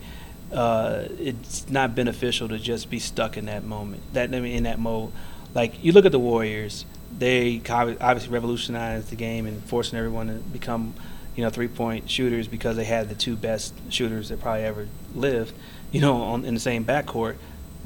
uh, 0.51 1.05
it's 1.19 1.69
not 1.69 1.95
beneficial 1.95 2.49
to 2.49 2.59
just 2.59 2.89
be 2.89 2.99
stuck 2.99 3.37
in 3.37 3.45
that 3.45 3.63
moment. 3.63 4.03
That 4.13 4.35
I 4.35 4.39
mean, 4.41 4.57
in 4.57 4.63
that 4.63 4.79
mode, 4.79 5.11
like 5.53 5.83
you 5.83 5.93
look 5.93 6.05
at 6.05 6.11
the 6.11 6.19
Warriors, 6.19 6.85
they 7.17 7.61
obviously 7.69 8.29
revolutionized 8.29 9.09
the 9.09 9.15
game 9.15 9.45
and 9.45 9.63
forcing 9.63 9.97
everyone 9.97 10.27
to 10.27 10.33
become, 10.33 10.93
you 11.35 11.43
know, 11.43 11.49
three 11.49 11.69
point 11.69 12.09
shooters 12.09 12.47
because 12.47 12.75
they 12.75 12.85
had 12.85 13.07
the 13.07 13.15
two 13.15 13.37
best 13.37 13.73
shooters 13.89 14.29
that 14.29 14.41
probably 14.41 14.63
ever 14.63 14.87
lived, 15.15 15.53
you 15.91 16.01
know, 16.01 16.21
on, 16.23 16.43
in 16.43 16.53
the 16.53 16.59
same 16.59 16.83
backcourt. 16.83 17.37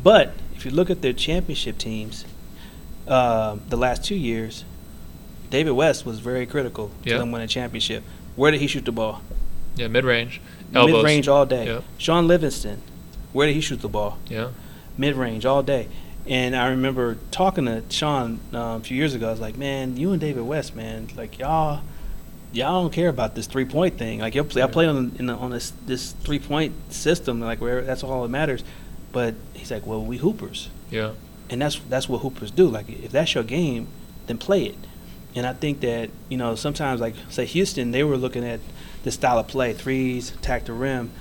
But 0.03 0.33
if 0.55 0.65
you 0.65 0.71
look 0.71 0.89
at 0.89 1.01
their 1.01 1.13
championship 1.13 1.77
teams, 1.77 2.25
uh, 3.07 3.57
the 3.69 3.77
last 3.77 4.03
two 4.03 4.15
years, 4.15 4.63
David 5.49 5.71
West 5.71 6.05
was 6.05 6.19
very 6.19 6.45
critical 6.45 6.91
Yeah. 7.03 7.13
to 7.13 7.19
them 7.19 7.31
winning 7.31 7.45
a 7.45 7.47
championship. 7.47 8.03
Where 8.35 8.51
did 8.51 8.61
he 8.61 8.67
shoot 8.67 8.85
the 8.85 8.91
ball? 8.91 9.21
yeah, 9.75 9.87
mid 9.87 10.03
range. 10.03 10.41
Mid 10.71 11.03
range 11.03 11.27
all 11.27 11.45
day. 11.45 11.65
Yeah. 11.67 11.81
Shaun 11.97 12.27
Livingston, 12.27 12.81
where 13.33 13.47
did 13.47 13.53
he 13.53 13.61
shoot 13.61 13.81
the 13.81 13.87
ball? 13.89 14.17
Yeah, 14.29 14.49
Mid 14.97 15.15
range 15.15 15.45
all 15.45 15.63
day. 15.63 15.87
And 16.27 16.55
I 16.55 16.67
remember 16.69 17.17
talking 17.31 17.65
to 17.65 17.81
Shaun 17.89 18.39
um, 18.53 18.59
a 18.59 18.79
few 18.81 18.95
years 18.95 19.13
ago. 19.15 19.27
I 19.29 19.31
was 19.31 19.39
like, 19.39 19.57
"Man, 19.57 19.97
you 19.97 20.11
and 20.11 20.19
David 20.21 20.43
West, 20.43 20.75
man, 20.75 21.07
like 21.17 21.39
y'all, 21.39 21.81
y'all 22.53 22.83
don't 22.83 22.93
care 22.93 23.09
about 23.09 23.33
this 23.35 23.47
three 23.47 23.65
point 23.65 23.97
thing. 23.97 24.19
Like 24.19 24.35
y'all 24.35 24.43
play, 24.45 24.61
I 24.61 24.67
play 24.67 24.85
on 24.87 25.13
in 25.17 25.25
the, 25.27 25.33
on 25.33 25.51
this 25.51 25.71
this 25.87 26.11
three 26.11 26.39
point 26.39 26.73
system, 26.93 27.39
like 27.41 27.59
where 27.61 27.81
that's 27.81 28.03
all 28.03 28.23
that 28.23 28.29
matters." 28.29 28.63
But 29.11 29.35
he's 29.53 29.71
like, 29.71 29.85
"Well, 29.85 30.03
we 30.03 30.17
hoopers." 30.17 30.69
yeah, 30.89 31.11
and 31.49 31.61
that's 31.61 31.79
that's 31.89 32.07
what 32.07 32.19
hoopers 32.21 32.51
do. 32.51 32.67
Like 32.67 32.89
if 32.89 33.11
that's 33.11 33.33
your 33.35 33.43
game, 33.43 33.87
then 34.27 34.37
play 34.37 34.63
it. 34.65 34.77
And 35.35 35.45
I 35.45 35.53
think 35.53 35.79
that 35.81 36.09
you 36.29 36.37
know 36.37 36.55
sometimes 36.55 36.99
like 37.01 37.15
say 37.29 37.45
Houston, 37.45 37.91
they 37.91 38.03
were 38.03 38.17
looking 38.17 38.45
at 38.45 38.59
this 39.03 39.15
style 39.15 39.39
of 39.39 39.47
play, 39.47 39.73
threes, 39.73 40.31
attack 40.31 40.65
the 40.65 40.73
rim. 40.73 41.11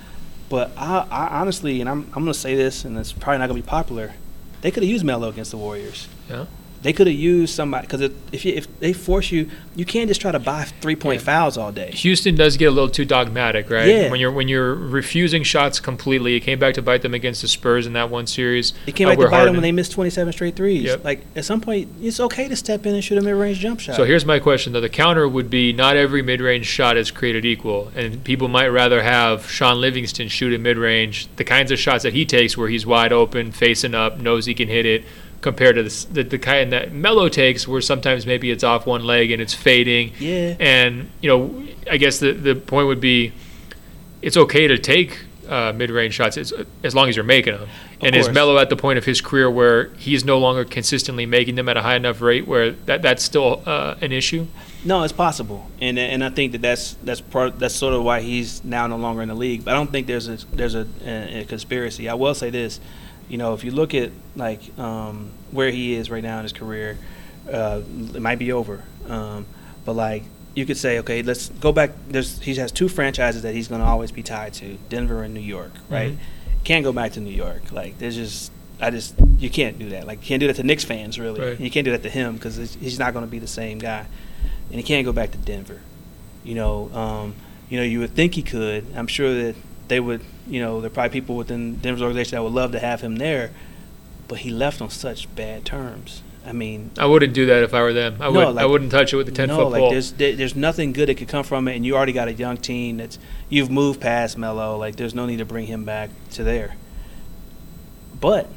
But 0.49 0.71
I, 0.77 1.07
I 1.09 1.39
honestly, 1.39 1.79
and 1.81 1.89
I'm 1.89 2.05
I'm 2.13 2.23
gonna 2.23 2.33
say 2.33 2.55
this, 2.55 2.83
and 2.85 2.97
it's 2.97 3.11
probably 3.13 3.39
not 3.39 3.47
gonna 3.47 3.61
be 3.61 3.67
popular. 3.67 4.13
They 4.61 4.69
could 4.71 4.83
have 4.83 4.89
used 4.89 5.03
Melo 5.03 5.29
against 5.29 5.51
the 5.51 5.57
Warriors. 5.57 6.07
yeah. 6.29 6.45
They 6.83 6.93
could 6.93 7.05
have 7.05 7.15
used 7.15 7.53
somebody 7.53 7.85
because 7.85 8.01
if 8.31 8.43
you, 8.43 8.53
if 8.53 8.79
they 8.79 8.91
force 8.91 9.31
you, 9.31 9.49
you 9.75 9.85
can't 9.85 10.07
just 10.07 10.19
try 10.19 10.31
to 10.31 10.39
buy 10.39 10.63
three 10.81 10.95
point 10.95 11.21
Yeah. 11.21 11.25
fouls 11.25 11.55
all 11.55 11.71
day. 11.71 11.91
Houston 11.91 12.33
does 12.35 12.57
get 12.57 12.65
a 12.65 12.71
little 12.71 12.89
too 12.89 13.05
dogmatic, 13.05 13.69
right? 13.69 13.87
Yeah. 13.87 14.09
When 14.09 14.19
you're 14.19 14.31
when 14.31 14.47
you're 14.47 14.73
refusing 14.73 15.43
shots 15.43 15.79
completely, 15.79 16.35
it 16.35 16.39
came 16.39 16.57
back 16.57 16.73
to 16.75 16.81
bite 16.81 17.03
them 17.03 17.13
against 17.13 17.43
the 17.43 17.47
Spurs 17.47 17.85
in 17.85 17.93
that 17.93 18.09
one 18.09 18.25
series. 18.25 18.73
It 18.87 18.95
came 18.95 19.07
Uh, 19.07 19.11
back 19.11 19.19
to 19.19 19.29
bite 19.29 19.45
them 19.45 19.53
when 19.53 19.61
they 19.61 19.71
missed 19.71 19.91
27 19.91 20.33
straight 20.33 20.55
threes. 20.55 20.83
Yep. 20.85 21.03
Like 21.05 21.21
at 21.35 21.45
some 21.45 21.61
point, 21.61 21.87
it's 22.01 22.19
okay 22.19 22.47
to 22.47 22.55
step 22.55 22.85
in 22.87 22.95
and 22.95 23.03
shoot 23.03 23.17
a 23.19 23.21
mid 23.21 23.35
range 23.35 23.59
jump 23.59 23.79
shot. 23.79 23.95
So 23.95 24.03
here's 24.03 24.25
my 24.25 24.39
question 24.39 24.73
though. 24.73 24.81
The 24.81 24.89
counter 24.89 25.27
would 25.27 25.51
be 25.51 25.73
not 25.73 25.95
every 25.97 26.23
mid-range 26.23 26.65
shot 26.65 26.97
is 26.97 27.11
created 27.11 27.45
equal, 27.45 27.91
and 27.95 28.23
people 28.23 28.47
might 28.47 28.69
rather 28.69 29.03
have 29.03 29.49
Shaun 29.51 29.79
Livingston 29.79 30.29
shoot 30.29 30.51
a 30.51 30.57
mid-range, 30.57 31.27
the 31.35 31.43
kinds 31.43 31.71
of 31.71 31.77
shots 31.77 32.01
that 32.03 32.13
he 32.13 32.25
takes 32.25 32.57
where 32.57 32.69
he's 32.69 32.85
wide 32.87 33.13
open, 33.13 33.51
facing 33.51 33.93
up, 33.93 34.19
knows 34.19 34.47
he 34.47 34.55
can 34.55 34.67
hit 34.67 34.85
it, 34.87 35.03
compared 35.41 35.75
to 35.75 35.83
the 35.83 36.07
the, 36.11 36.23
the 36.23 36.39
kind 36.39 36.71
that 36.71 36.91
Melo 36.91 37.29
takes, 37.29 37.67
where 37.67 37.81
sometimes 37.81 38.25
maybe 38.25 38.51
it's 38.51 38.63
off 38.63 38.85
one 38.85 39.03
leg 39.03 39.31
and 39.31 39.41
it's 39.41 39.53
fading. 39.53 40.13
yeah. 40.19 40.55
And 40.59 41.09
you 41.21 41.29
know, 41.29 41.67
I 41.89 41.97
guess 41.97 42.19
the 42.19 42.31
the 42.31 42.55
point 42.55 42.87
would 42.87 43.01
be, 43.01 43.33
it's 44.21 44.37
okay 44.37 44.67
to 44.67 44.77
take 44.77 45.19
uh, 45.49 45.73
mid-range 45.73 46.13
shots 46.13 46.37
as, 46.37 46.53
as 46.83 46.95
long 46.95 47.09
as 47.09 47.15
you're 47.15 47.25
making 47.25 47.53
them. 47.53 47.67
and 47.99 48.13
course. 48.13 48.27
is 48.27 48.33
Melo 48.33 48.57
at 48.57 48.69
the 48.69 48.77
point 48.77 48.97
of 48.97 49.05
his 49.05 49.19
career 49.19 49.51
where 49.51 49.85
he's 49.95 50.23
no 50.23 50.39
longer 50.39 50.63
consistently 50.63 51.25
making 51.25 51.55
them 51.55 51.67
at 51.67 51.75
a 51.75 51.81
high 51.81 51.95
enough 51.95 52.21
rate 52.21 52.47
where 52.47 52.71
that 52.71 53.01
that's 53.01 53.21
still 53.23 53.61
uh, 53.65 53.95
an 54.01 54.11
issue? 54.11 54.47
No, 54.83 55.03
it's 55.03 55.13
possible, 55.13 55.69
and 55.79 55.99
and 55.99 56.23
I 56.23 56.29
think 56.29 56.53
that 56.53 56.61
that's 56.61 56.93
that's 57.03 57.21
part 57.21 57.59
that's 57.59 57.75
sort 57.75 57.93
of 57.93 58.03
why 58.03 58.21
he's 58.21 58.63
now 58.63 58.87
no 58.87 58.97
longer 58.97 59.21
in 59.21 59.27
the 59.27 59.35
league. 59.35 59.63
But 59.63 59.75
I 59.75 59.77
don't 59.77 59.91
think 59.91 60.07
there's 60.07 60.27
a 60.27 60.37
there's 60.55 60.73
a, 60.73 60.87
a, 61.05 61.41
a 61.41 61.45
conspiracy. 61.45 62.09
I 62.09 62.15
will 62.15 62.33
say 62.33 62.49
this, 62.49 62.79
you 63.31 63.37
know, 63.37 63.53
if 63.53 63.63
you 63.63 63.71
look 63.71 63.95
at 63.95 64.11
like 64.35 64.77
um, 64.77 65.31
where 65.51 65.71
he 65.71 65.93
is 65.95 66.11
right 66.11 66.21
now 66.21 66.37
in 66.39 66.43
his 66.43 66.51
career, 66.51 66.97
uh, 67.49 67.81
it 68.13 68.21
might 68.21 68.39
be 68.39 68.51
over. 68.51 68.83
Um, 69.07 69.45
but 69.85 69.93
like 69.93 70.23
you 70.53 70.65
could 70.65 70.75
say, 70.75 70.99
okay, 70.99 71.23
let's 71.23 71.47
go 71.47 71.71
back. 71.71 71.91
There's 72.09 72.41
he 72.41 72.53
has 72.55 72.73
two 72.73 72.89
franchises 72.89 73.43
that 73.43 73.53
he's 73.55 73.69
going 73.69 73.79
to 73.79 73.87
always 73.87 74.11
be 74.11 74.21
tied 74.21 74.53
to: 74.55 74.77
Denver 74.89 75.23
and 75.23 75.33
New 75.33 75.39
York. 75.39 75.71
Right? 75.89 76.11
Mhm. 76.11 76.17
Can't 76.65 76.83
go 76.83 76.91
back 76.91 77.13
to 77.13 77.21
New 77.21 77.31
York. 77.31 77.71
Like 77.71 77.97
there's 77.99 78.17
just 78.17 78.51
I 78.81 78.89
just 78.89 79.15
you 79.37 79.49
can't 79.49 79.79
do 79.79 79.89
that. 79.91 80.05
Like 80.07 80.19
you 80.21 80.27
can't 80.27 80.41
do 80.41 80.47
that 80.47 80.57
to 80.57 80.63
Knicks 80.63 80.83
fans 80.83 81.17
really. 81.17 81.39
Right. 81.39 81.59
You 81.59 81.71
can't 81.71 81.85
do 81.85 81.91
that 81.91 82.03
to 82.03 82.09
him 82.09 82.35
because 82.35 82.57
he's 82.75 82.99
not 82.99 83.13
going 83.13 83.23
to 83.23 83.31
be 83.31 83.39
the 83.39 83.47
same 83.47 83.79
guy, 83.79 84.07
and 84.69 84.75
he 84.75 84.83
can't 84.83 85.05
go 85.05 85.13
back 85.13 85.31
to 85.31 85.37
Denver. 85.37 85.79
You 86.43 86.55
know, 86.55 86.91
um, 86.93 87.35
you 87.69 87.77
know, 87.77 87.83
you 87.85 87.99
would 87.99 88.11
think 88.13 88.33
he 88.35 88.41
could. 88.41 88.85
I'm 88.93 89.07
sure 89.07 89.33
that 89.33 89.55
they 89.91 89.99
would. 89.99 90.21
You 90.47 90.61
know, 90.61 90.79
there 90.79 90.87
are 90.87 90.93
probably 90.93 91.09
people 91.11 91.35
within 91.35 91.75
Denver's 91.75 92.01
organization 92.01 92.37
that 92.37 92.43
would 92.43 92.53
love 92.53 92.71
to 92.71 92.79
have 92.79 93.01
him 93.01 93.17
there, 93.17 93.51
but 94.29 94.39
he 94.39 94.49
left 94.49 94.81
on 94.81 94.89
such 94.89 95.33
bad 95.35 95.65
terms. 95.65 96.23
I 96.45 96.53
mean, 96.53 96.91
I 96.97 97.05
wouldn't 97.05 97.33
do 97.33 97.45
that 97.47 97.61
if 97.63 97.73
I 97.73 97.81
were 97.81 97.91
them. 97.93 98.15
I 98.21 98.27
No, 98.27 98.31
would. 98.31 98.47
I 98.47 98.49
like- 98.51 98.67
wouldn't 98.69 98.89
touch 98.91 99.11
it 99.13 99.17
with 99.17 99.27
a 99.27 99.31
ten 99.33 99.49
no, 99.49 99.57
foot 99.57 99.71
like 99.73 99.79
pole. 99.81 99.91
there's 99.91 100.13
there, 100.13 100.33
there's 100.33 100.55
nothing 100.55 100.93
good 100.93 101.09
that 101.09 101.15
could 101.17 101.27
come 101.27 101.43
from 101.43 101.67
it, 101.67 101.75
and 101.75 101.85
you 101.85 101.95
already 101.97 102.13
got 102.13 102.29
a 102.29 102.33
young 102.33 102.55
team 102.57 102.97
that's 102.97 103.19
you've 103.49 103.69
moved 103.69 103.99
past 103.99 104.37
Melo. 104.37 104.77
Like 104.77 104.95
there's 104.95 105.13
no 105.13 105.25
need 105.25 105.37
to 105.37 105.45
bring 105.45 105.67
him 105.67 105.83
back 105.83 106.09
to 106.31 106.43
there. 106.43 106.75
But 108.19 108.47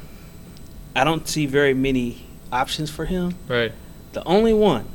I 0.95 1.03
don't 1.03 1.27
see 1.27 1.45
very 1.47 1.73
many 1.73 2.25
options 2.51 2.89
for 2.89 3.05
him. 3.05 3.35
Right. 3.47 3.73
The 4.13 4.23
only 4.25 4.53
one 4.53 4.85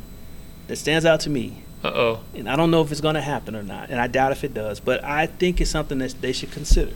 that 0.68 0.76
stands 0.76 1.04
out 1.04 1.20
to 1.20 1.30
me, 1.30 1.62
Uh 1.82 1.88
oh. 1.88 2.20
and 2.34 2.48
I 2.48 2.56
don't 2.56 2.70
know 2.70 2.82
if 2.82 2.90
it's 2.92 3.00
going 3.00 3.14
to 3.14 3.20
happen 3.22 3.56
or 3.56 3.62
not, 3.62 3.88
and 3.90 4.00
I 4.00 4.06
doubt 4.06 4.32
if 4.32 4.44
it 4.44 4.52
does, 4.52 4.80
but 4.80 5.02
I 5.02 5.26
think 5.26 5.60
it's 5.60 5.70
something 5.70 5.98
that 5.98 6.14
they 6.20 6.32
should 6.32 6.50
consider. 6.50 6.92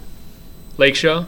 Lake 0.76 0.94
Show. 0.94 1.26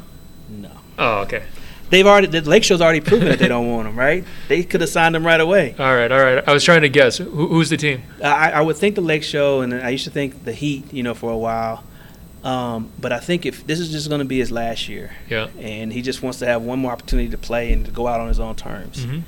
No. 0.49 0.71
Oh, 0.99 1.19
okay. 1.23 1.45
They've 1.89 2.07
already 2.07 2.27
the 2.27 2.41
Lake 2.43 2.65
Show's 2.65 2.81
already 2.81 3.01
proven 3.01 3.29
that 3.29 3.39
they 3.39 3.47
don't 3.49 3.71
want 3.71 3.87
him, 3.89 3.97
right? 3.99 4.25
They 4.49 4.65
could 4.65 4.81
have 4.81 4.91
signed 4.91 5.15
him 5.15 5.25
right 5.25 5.41
away. 5.41 5.75
All 5.79 5.95
right. 5.95 6.11
All 6.11 6.21
right. 6.21 6.43
I 6.47 6.53
was 6.53 6.65
trying 6.65 6.83
to 6.83 6.89
guess. 6.89 7.19
Who, 7.19 7.31
who's 7.47 7.71
the 7.71 7.77
team? 7.77 8.03
I, 8.23 8.51
I 8.53 8.61
would 8.61 8.77
think 8.77 8.95
the 8.97 9.01
Lake 9.03 9.23
Show, 9.23 9.61
and 9.61 9.73
I 9.73 9.91
used 9.91 10.05
to 10.05 10.11
think 10.11 10.45
the 10.45 10.53
Heat, 10.53 10.93
you 10.93 11.03
know, 11.05 11.15
for 11.15 11.31
a 11.31 11.37
while. 11.39 11.85
Um, 12.43 12.91
but 13.01 13.13
I 13.13 13.19
think 13.21 13.47
if 13.47 13.67
this 13.67 13.79
is 13.81 13.91
just 13.91 14.09
going 14.09 14.19
to 14.21 14.25
be 14.25 14.39
his 14.39 14.51
last 14.53 14.89
year, 14.89 15.13
Yeah. 15.29 15.49
and 15.61 15.93
he 15.93 16.03
just 16.03 16.23
wants 16.23 16.39
to 16.41 16.47
have 16.47 16.63
one 16.63 16.79
more 16.81 16.93
opportunity 16.93 17.29
to 17.31 17.39
play 17.39 17.73
and 17.73 17.85
to 17.87 17.91
go 17.93 18.07
out 18.07 18.21
on 18.21 18.29
his 18.29 18.39
own 18.41 18.55
terms, 18.57 19.05
hmm 19.05 19.21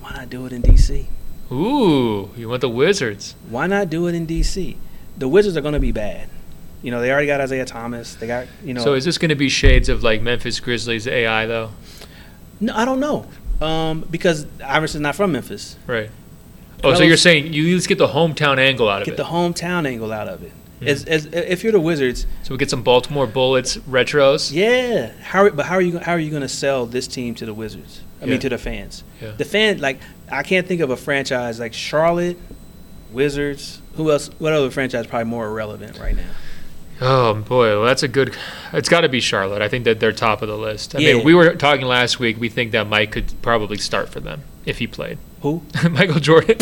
why 0.00 0.12
not 0.12 0.30
do 0.30 0.46
it 0.46 0.52
in 0.52 0.62
D.C.? 0.62 1.08
Ooh, 1.50 2.30
you 2.36 2.48
want 2.48 2.60
the 2.60 2.68
Wizards? 2.68 3.34
Why 3.48 3.66
not 3.66 3.88
do 3.90 4.06
it 4.06 4.14
in 4.14 4.26
D.C.? 4.26 4.76
The 5.16 5.28
Wizards 5.28 5.56
are 5.56 5.60
going 5.60 5.74
to 5.74 5.80
be 5.80 5.92
bad. 5.92 6.28
You 6.82 6.90
know, 6.90 7.00
they 7.00 7.10
already 7.10 7.26
got 7.26 7.40
Isaiah 7.40 7.64
Thomas. 7.64 8.14
They 8.16 8.26
got, 8.26 8.46
you 8.64 8.74
know. 8.74 8.82
So 8.82 8.94
is 8.94 9.04
this 9.04 9.18
going 9.18 9.30
to 9.30 9.36
be 9.36 9.48
shades 9.48 9.88
of 9.88 10.02
like 10.02 10.22
Memphis 10.22 10.60
Grizzlies 10.60 11.06
AI 11.06 11.46
though? 11.46 11.70
no, 12.60 12.74
I 12.74 12.84
don't 12.84 13.00
know. 13.00 13.26
Um, 13.60 14.06
because 14.10 14.46
Iverson's 14.62 15.00
not 15.00 15.14
from 15.14 15.32
Memphis. 15.32 15.76
Right. 15.86 16.10
Oh, 16.84 16.94
so 16.94 17.02
you're 17.02 17.16
saying 17.16 17.52
you 17.54 17.64
at 17.68 17.74
least 17.74 17.88
get 17.88 17.98
the 17.98 18.08
hometown 18.08 18.58
angle 18.58 18.88
out 18.88 19.00
of 19.00 19.06
Get 19.06 19.14
it. 19.14 19.16
Get 19.16 19.22
the 19.24 19.30
hometown 19.30 19.86
angle 19.86 20.12
out 20.12 20.28
of 20.28 20.42
it. 20.42 20.52
Hmm. 20.80 20.88
As, 20.88 21.04
as, 21.06 21.26
if 21.26 21.62
you're 21.62 21.72
the 21.72 21.80
Wizards, 21.80 22.26
so 22.42 22.52
we 22.52 22.58
get 22.58 22.68
some 22.68 22.82
Baltimore 22.82 23.26
Bullets 23.26 23.78
retros. 23.78 24.52
Yeah. 24.52 25.12
How? 25.22 25.48
But 25.48 25.66
how 25.66 25.76
are 25.76 25.80
you? 25.80 25.98
How 25.98 26.12
are 26.12 26.18
you 26.18 26.30
going 26.30 26.42
to 26.42 26.48
sell 26.48 26.84
this 26.84 27.06
team 27.08 27.34
to 27.36 27.46
the 27.46 27.54
Wizards? 27.54 28.02
I 28.20 28.24
Yeah. 28.24 28.30
mean, 28.32 28.40
to 28.40 28.48
the 28.48 28.58
fans. 28.58 29.04
Yeah. 29.22 29.32
The 29.36 29.44
fan, 29.44 29.78
like, 29.78 29.98
I 30.30 30.42
can't 30.42 30.66
think 30.66 30.80
of 30.80 30.90
a 30.90 30.96
franchise 30.96 31.60
like 31.60 31.72
Charlotte, 31.74 32.38
Wizards. 33.12 33.80
Who 33.96 34.10
else? 34.10 34.30
What 34.38 34.52
other 34.52 34.70
franchise 34.70 35.02
is 35.02 35.06
probably 35.06 35.28
more 35.30 35.46
irrelevant 35.46 35.98
right 35.98 36.16
now? 36.16 36.22
Oh 37.00 37.34
boy, 37.34 37.68
well, 37.78 37.84
that's 37.84 38.02
a 38.02 38.08
good. 38.08 38.34
It's 38.72 38.88
got 38.88 39.02
to 39.02 39.08
be 39.08 39.20
Charlotte. 39.20 39.60
I 39.60 39.68
think 39.68 39.84
that 39.84 40.00
they're 40.00 40.12
top 40.12 40.40
of 40.40 40.48
the 40.48 40.56
list. 40.56 40.94
I 40.94 40.98
Yeah. 40.98 41.14
mean, 41.14 41.24
we 41.24 41.34
were 41.34 41.54
talking 41.54 41.84
last 41.86 42.18
week. 42.18 42.40
We 42.40 42.48
think 42.48 42.72
that 42.72 42.86
Mike 42.88 43.10
could 43.12 43.32
probably 43.42 43.76
start 43.76 44.08
for 44.08 44.20
them 44.20 44.42
if 44.64 44.78
he 44.78 44.86
played. 44.86 45.18
Who? 45.46 45.62
Michael 45.90 46.18
Jordan. 46.18 46.56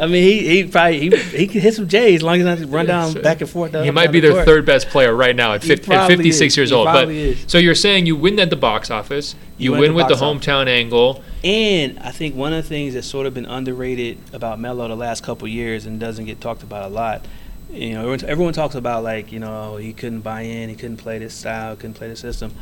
I 0.00 0.06
mean, 0.06 0.22
he 0.22 0.48
he 0.48 0.64
probably 0.64 0.98
he 0.98 1.16
he 1.16 1.46
can 1.46 1.60
hit 1.60 1.74
some 1.74 1.86
J's 1.86 2.16
as 2.16 2.22
long 2.24 2.40
as 2.40 2.46
I 2.46 2.64
not 2.64 2.72
run 2.72 2.86
down 2.86 3.12
back 3.22 3.40
and 3.40 3.48
forth. 3.48 3.70
he 3.72 3.76
uh, 3.88 3.92
might 3.92 4.10
be 4.10 4.18
the 4.18 4.32
their 4.32 4.44
third 4.44 4.66
best 4.66 4.88
player 4.88 5.14
right 5.14 5.34
now 5.36 5.52
at, 5.54 5.62
He 5.62 5.68
50, 5.68 5.92
at 5.92 6.06
56 6.08 6.52
is. 6.52 6.56
years 6.56 6.70
He 6.70 6.74
old. 6.74 6.86
But 6.86 7.08
is. 7.08 7.44
so 7.46 7.58
you're 7.58 7.76
saying 7.76 8.06
you 8.06 8.16
win 8.16 8.40
at 8.40 8.50
the 8.50 8.56
box 8.56 8.90
office, 8.90 9.36
you, 9.56 9.70
win 9.72 9.80
win 9.80 9.90
the 9.90 9.96
with 9.96 10.08
the 10.08 10.14
box 10.14 10.22
office. 10.22 10.46
hometown 10.46 10.66
angle. 10.66 11.22
And 11.44 11.98
I 12.00 12.10
think 12.10 12.34
one 12.34 12.52
of 12.52 12.62
the 12.64 12.68
things 12.68 12.94
that's 12.94 13.06
sort 13.06 13.26
of 13.26 13.34
been 13.34 13.46
underrated 13.46 14.18
about 14.32 14.58
Melo 14.58 14.88
the 14.88 14.96
last 14.96 15.22
couple 15.22 15.46
years 15.46 15.86
and 15.86 16.00
doesn't 16.00 16.24
get 16.24 16.40
talked 16.40 16.64
about 16.64 16.90
a 16.90 16.92
lot, 16.92 17.24
you 17.70 17.92
know, 17.94 18.00
everyone, 18.00 18.24
everyone 18.24 18.52
talks 18.52 18.74
about 18.74 19.04
like 19.04 19.30
you 19.30 19.38
know 19.38 19.76
he 19.76 19.92
couldn't 19.92 20.22
buy 20.22 20.40
in, 20.42 20.68
he 20.70 20.74
couldn't 20.74 20.96
play 20.96 21.18
this 21.18 21.34
style, 21.34 21.76
couldn't 21.76 21.94
play 21.94 22.08
the 22.08 22.16
system, 22.16 22.52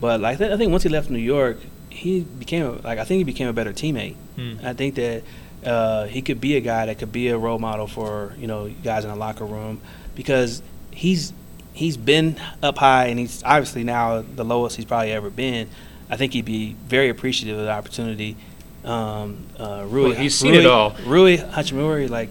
but 0.00 0.20
like 0.20 0.40
I 0.40 0.56
think 0.56 0.70
once 0.70 0.82
he 0.82 0.88
left 0.88 1.10
New 1.10 1.18
York, 1.18 1.58
he 1.92 2.20
became 2.20 2.66
a, 2.66 2.70
like 2.72 2.98
I 2.98 3.04
think 3.04 3.18
he 3.18 3.24
became 3.24 3.48
a 3.48 3.52
better 3.52 3.72
teammate. 3.72 4.14
Hmm. 4.36 4.54
I 4.62 4.72
think 4.72 4.94
that 4.96 5.22
uh, 5.64 6.06
he 6.06 6.22
could 6.22 6.40
be 6.40 6.56
a 6.56 6.60
guy 6.60 6.86
that 6.86 6.98
could 6.98 7.12
be 7.12 7.28
a 7.28 7.38
role 7.38 7.58
model 7.58 7.86
for 7.86 8.34
you 8.38 8.46
know 8.46 8.68
guys 8.82 9.04
in 9.04 9.10
the 9.10 9.16
locker 9.16 9.44
room 9.44 9.80
because 10.14 10.62
he's 10.90 11.32
he's 11.72 11.96
been 11.96 12.36
up 12.62 12.78
high 12.78 13.06
and 13.06 13.18
he's 13.18 13.42
obviously 13.44 13.84
now 13.84 14.22
the 14.22 14.44
lowest 14.44 14.76
he's 14.76 14.84
probably 14.84 15.12
ever 15.12 15.30
been. 15.30 15.68
I 16.10 16.16
think 16.16 16.32
he'd 16.34 16.44
be 16.44 16.74
very 16.86 17.08
appreciative 17.08 17.58
of 17.58 17.64
the 17.64 17.70
opportunity. 17.70 18.36
Um, 18.84 19.46
uh, 19.58 19.84
Rui, 19.88 20.10
Well, 20.10 20.18
he's 20.18 20.34
seen 20.34 20.52
Rui, 20.52 20.60
it 20.60 20.66
all. 20.66 20.94
Rui 21.06 21.36
Hachimura, 21.38 22.10
like 22.10 22.30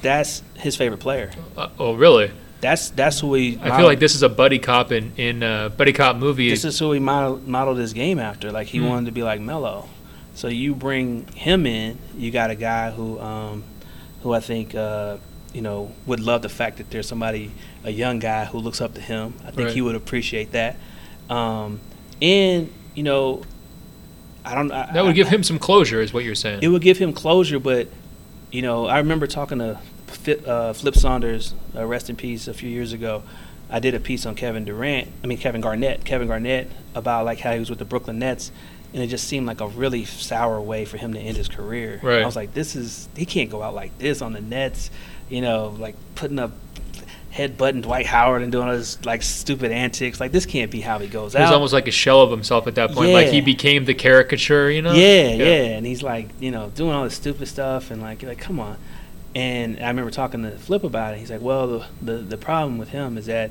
that's 0.00 0.42
his 0.56 0.76
favorite 0.76 1.00
player. 1.00 1.32
Uh, 1.56 1.68
oh, 1.78 1.94
really? 1.94 2.30
That's 2.64 2.88
that's 2.90 3.20
who 3.20 3.34
he. 3.34 3.58
I 3.60 3.76
feel 3.76 3.84
like 3.84 3.98
this 3.98 4.14
is 4.14 4.22
a 4.22 4.28
buddy 4.30 4.58
cop 4.58 4.90
in 4.90 5.12
in 5.18 5.42
a 5.42 5.68
buddy 5.76 5.92
cop 5.92 6.16
movie. 6.16 6.48
This 6.48 6.64
is 6.64 6.78
who 6.78 6.92
he 6.92 6.98
modeled, 6.98 7.46
modeled 7.46 7.76
his 7.76 7.92
game 7.92 8.18
after. 8.18 8.50
Like 8.50 8.68
he 8.68 8.78
Hmm. 8.78 8.86
wanted 8.88 9.06
to 9.06 9.12
be 9.12 9.22
like 9.22 9.38
Melo. 9.40 9.86
So 10.34 10.48
you 10.48 10.74
bring 10.74 11.26
him 11.34 11.66
in, 11.66 11.98
you 12.16 12.30
got 12.30 12.50
a 12.50 12.54
guy 12.54 12.90
who, 12.90 13.20
um, 13.20 13.62
who 14.22 14.32
I 14.32 14.40
think, 14.40 14.74
uh, 14.74 15.18
you 15.52 15.60
know, 15.60 15.92
would 16.06 16.18
love 16.20 16.40
the 16.42 16.48
fact 16.48 16.78
that 16.78 16.90
there's 16.90 17.06
somebody, 17.06 17.52
a 17.84 17.90
young 17.90 18.18
guy 18.18 18.44
who 18.46 18.58
looks 18.58 18.80
up 18.80 18.94
to 18.94 19.00
him. 19.00 19.34
I 19.46 19.50
think 19.52 19.68
he 19.70 19.80
would 19.82 19.94
appreciate 19.94 20.50
that. 20.52 20.76
Um, 21.30 21.80
and 22.22 22.72
you 22.94 23.02
know, 23.02 23.42
I 24.44 24.54
don't. 24.54 24.72
I, 24.72 24.90
that 24.94 25.02
would 25.04 25.10
I- 25.10 25.20
give 25.20 25.28
him 25.28 25.42
some 25.42 25.58
closure, 25.58 26.00
is 26.00 26.12
what 26.14 26.24
you're 26.24 26.34
saying. 26.34 26.60
it 26.62 26.68
would 26.68 26.82
give 26.82 26.96
him 26.98 27.12
closure, 27.12 27.58
but 27.60 27.88
you 28.50 28.62
know, 28.62 28.86
I 28.86 28.98
remember 28.98 29.26
talking 29.26 29.58
to 29.58 29.78
uh, 30.46 30.72
Flip 30.72 30.94
Saunders, 30.96 31.54
uh, 31.76 31.84
rest 31.86 32.10
in 32.10 32.16
peace, 32.16 32.48
a 32.48 32.54
few 32.54 32.68
years 32.70 32.92
ago. 32.92 33.22
I 33.70 33.80
did 33.80 33.94
a 33.94 34.00
piece 34.00 34.26
on 34.26 34.34
Kevin 34.34 34.64
Durant. 34.64 35.08
I 35.22 35.26
mean 35.26 35.38
Kevin 35.38 35.60
Garnett. 35.60 36.04
Kevin 36.04 36.28
Garnett 36.28 36.70
about 36.94 37.24
like 37.24 37.40
how 37.40 37.52
he 37.52 37.58
was 37.58 37.70
with 37.70 37.78
the 37.78 37.84
Brooklyn 37.84 38.18
Nets, 38.18 38.52
and 38.92 39.02
it 39.02 39.06
just 39.08 39.26
seemed 39.26 39.46
like 39.46 39.60
a 39.60 39.68
really 39.68 40.04
sour 40.04 40.60
way 40.60 40.84
for 40.84 40.96
him 40.96 41.14
to 41.14 41.18
end 41.20 41.36
his 41.36 41.48
career. 41.48 41.98
Right. 42.02 42.22
I 42.22 42.26
was 42.26 42.36
like, 42.36 42.54
this 42.54 42.76
is 42.76 43.08
he 43.16 43.26
can't 43.26 43.50
go 43.50 43.62
out 43.62 43.74
like 43.74 43.96
this 43.98 44.22
on 44.22 44.32
the 44.32 44.40
Nets. 44.40 44.90
You 45.28 45.40
know, 45.40 45.74
like 45.78 45.96
putting 46.14 46.38
up 46.38 46.52
headbutting 47.32 47.82
Dwight 47.82 48.06
Howard 48.06 48.42
and 48.42 48.52
doing 48.52 48.68
all 48.68 48.76
this 48.76 49.04
like 49.04 49.22
stupid 49.22 49.72
antics. 49.72 50.20
Like 50.20 50.30
this 50.30 50.46
can't 50.46 50.70
be 50.70 50.80
how 50.80 50.98
he 51.00 51.08
goes 51.08 51.32
He 51.32 51.40
was 51.40 51.48
out. 51.48 51.54
almost 51.54 51.72
like 51.72 51.88
a 51.88 51.92
shell 51.92 52.20
of 52.20 52.30
himself 52.30 52.66
at 52.68 52.76
that 52.76 52.92
point. 52.92 53.12
Like 53.12 53.28
he 53.28 53.40
became 53.40 53.84
the 53.86 53.94
caricature, 53.94 54.70
you 54.70 54.82
know? 54.82 54.92
Yeah, 54.92 55.30
yeah, 55.34 55.44
And 55.76 55.84
he's 55.84 56.02
like, 56.02 56.28
you 56.38 56.52
know, 56.52 56.70
doing 56.76 56.92
all 56.92 57.02
this 57.02 57.16
stupid 57.16 57.48
stuff 57.48 57.90
and 57.90 58.00
like, 58.00 58.22
you're 58.22 58.30
like, 58.30 58.38
come 58.38 58.60
on. 58.60 58.76
And 59.34 59.80
I 59.80 59.88
remember 59.88 60.10
talking 60.10 60.42
to 60.42 60.52
Flip 60.52 60.84
about 60.84 61.14
it. 61.14 61.18
He's 61.18 61.30
like, 61.30 61.40
well, 61.40 61.66
the, 61.66 61.86
the 62.02 62.16
the 62.18 62.38
problem 62.38 62.78
with 62.78 62.90
him 62.90 63.18
is 63.18 63.26
that, 63.26 63.50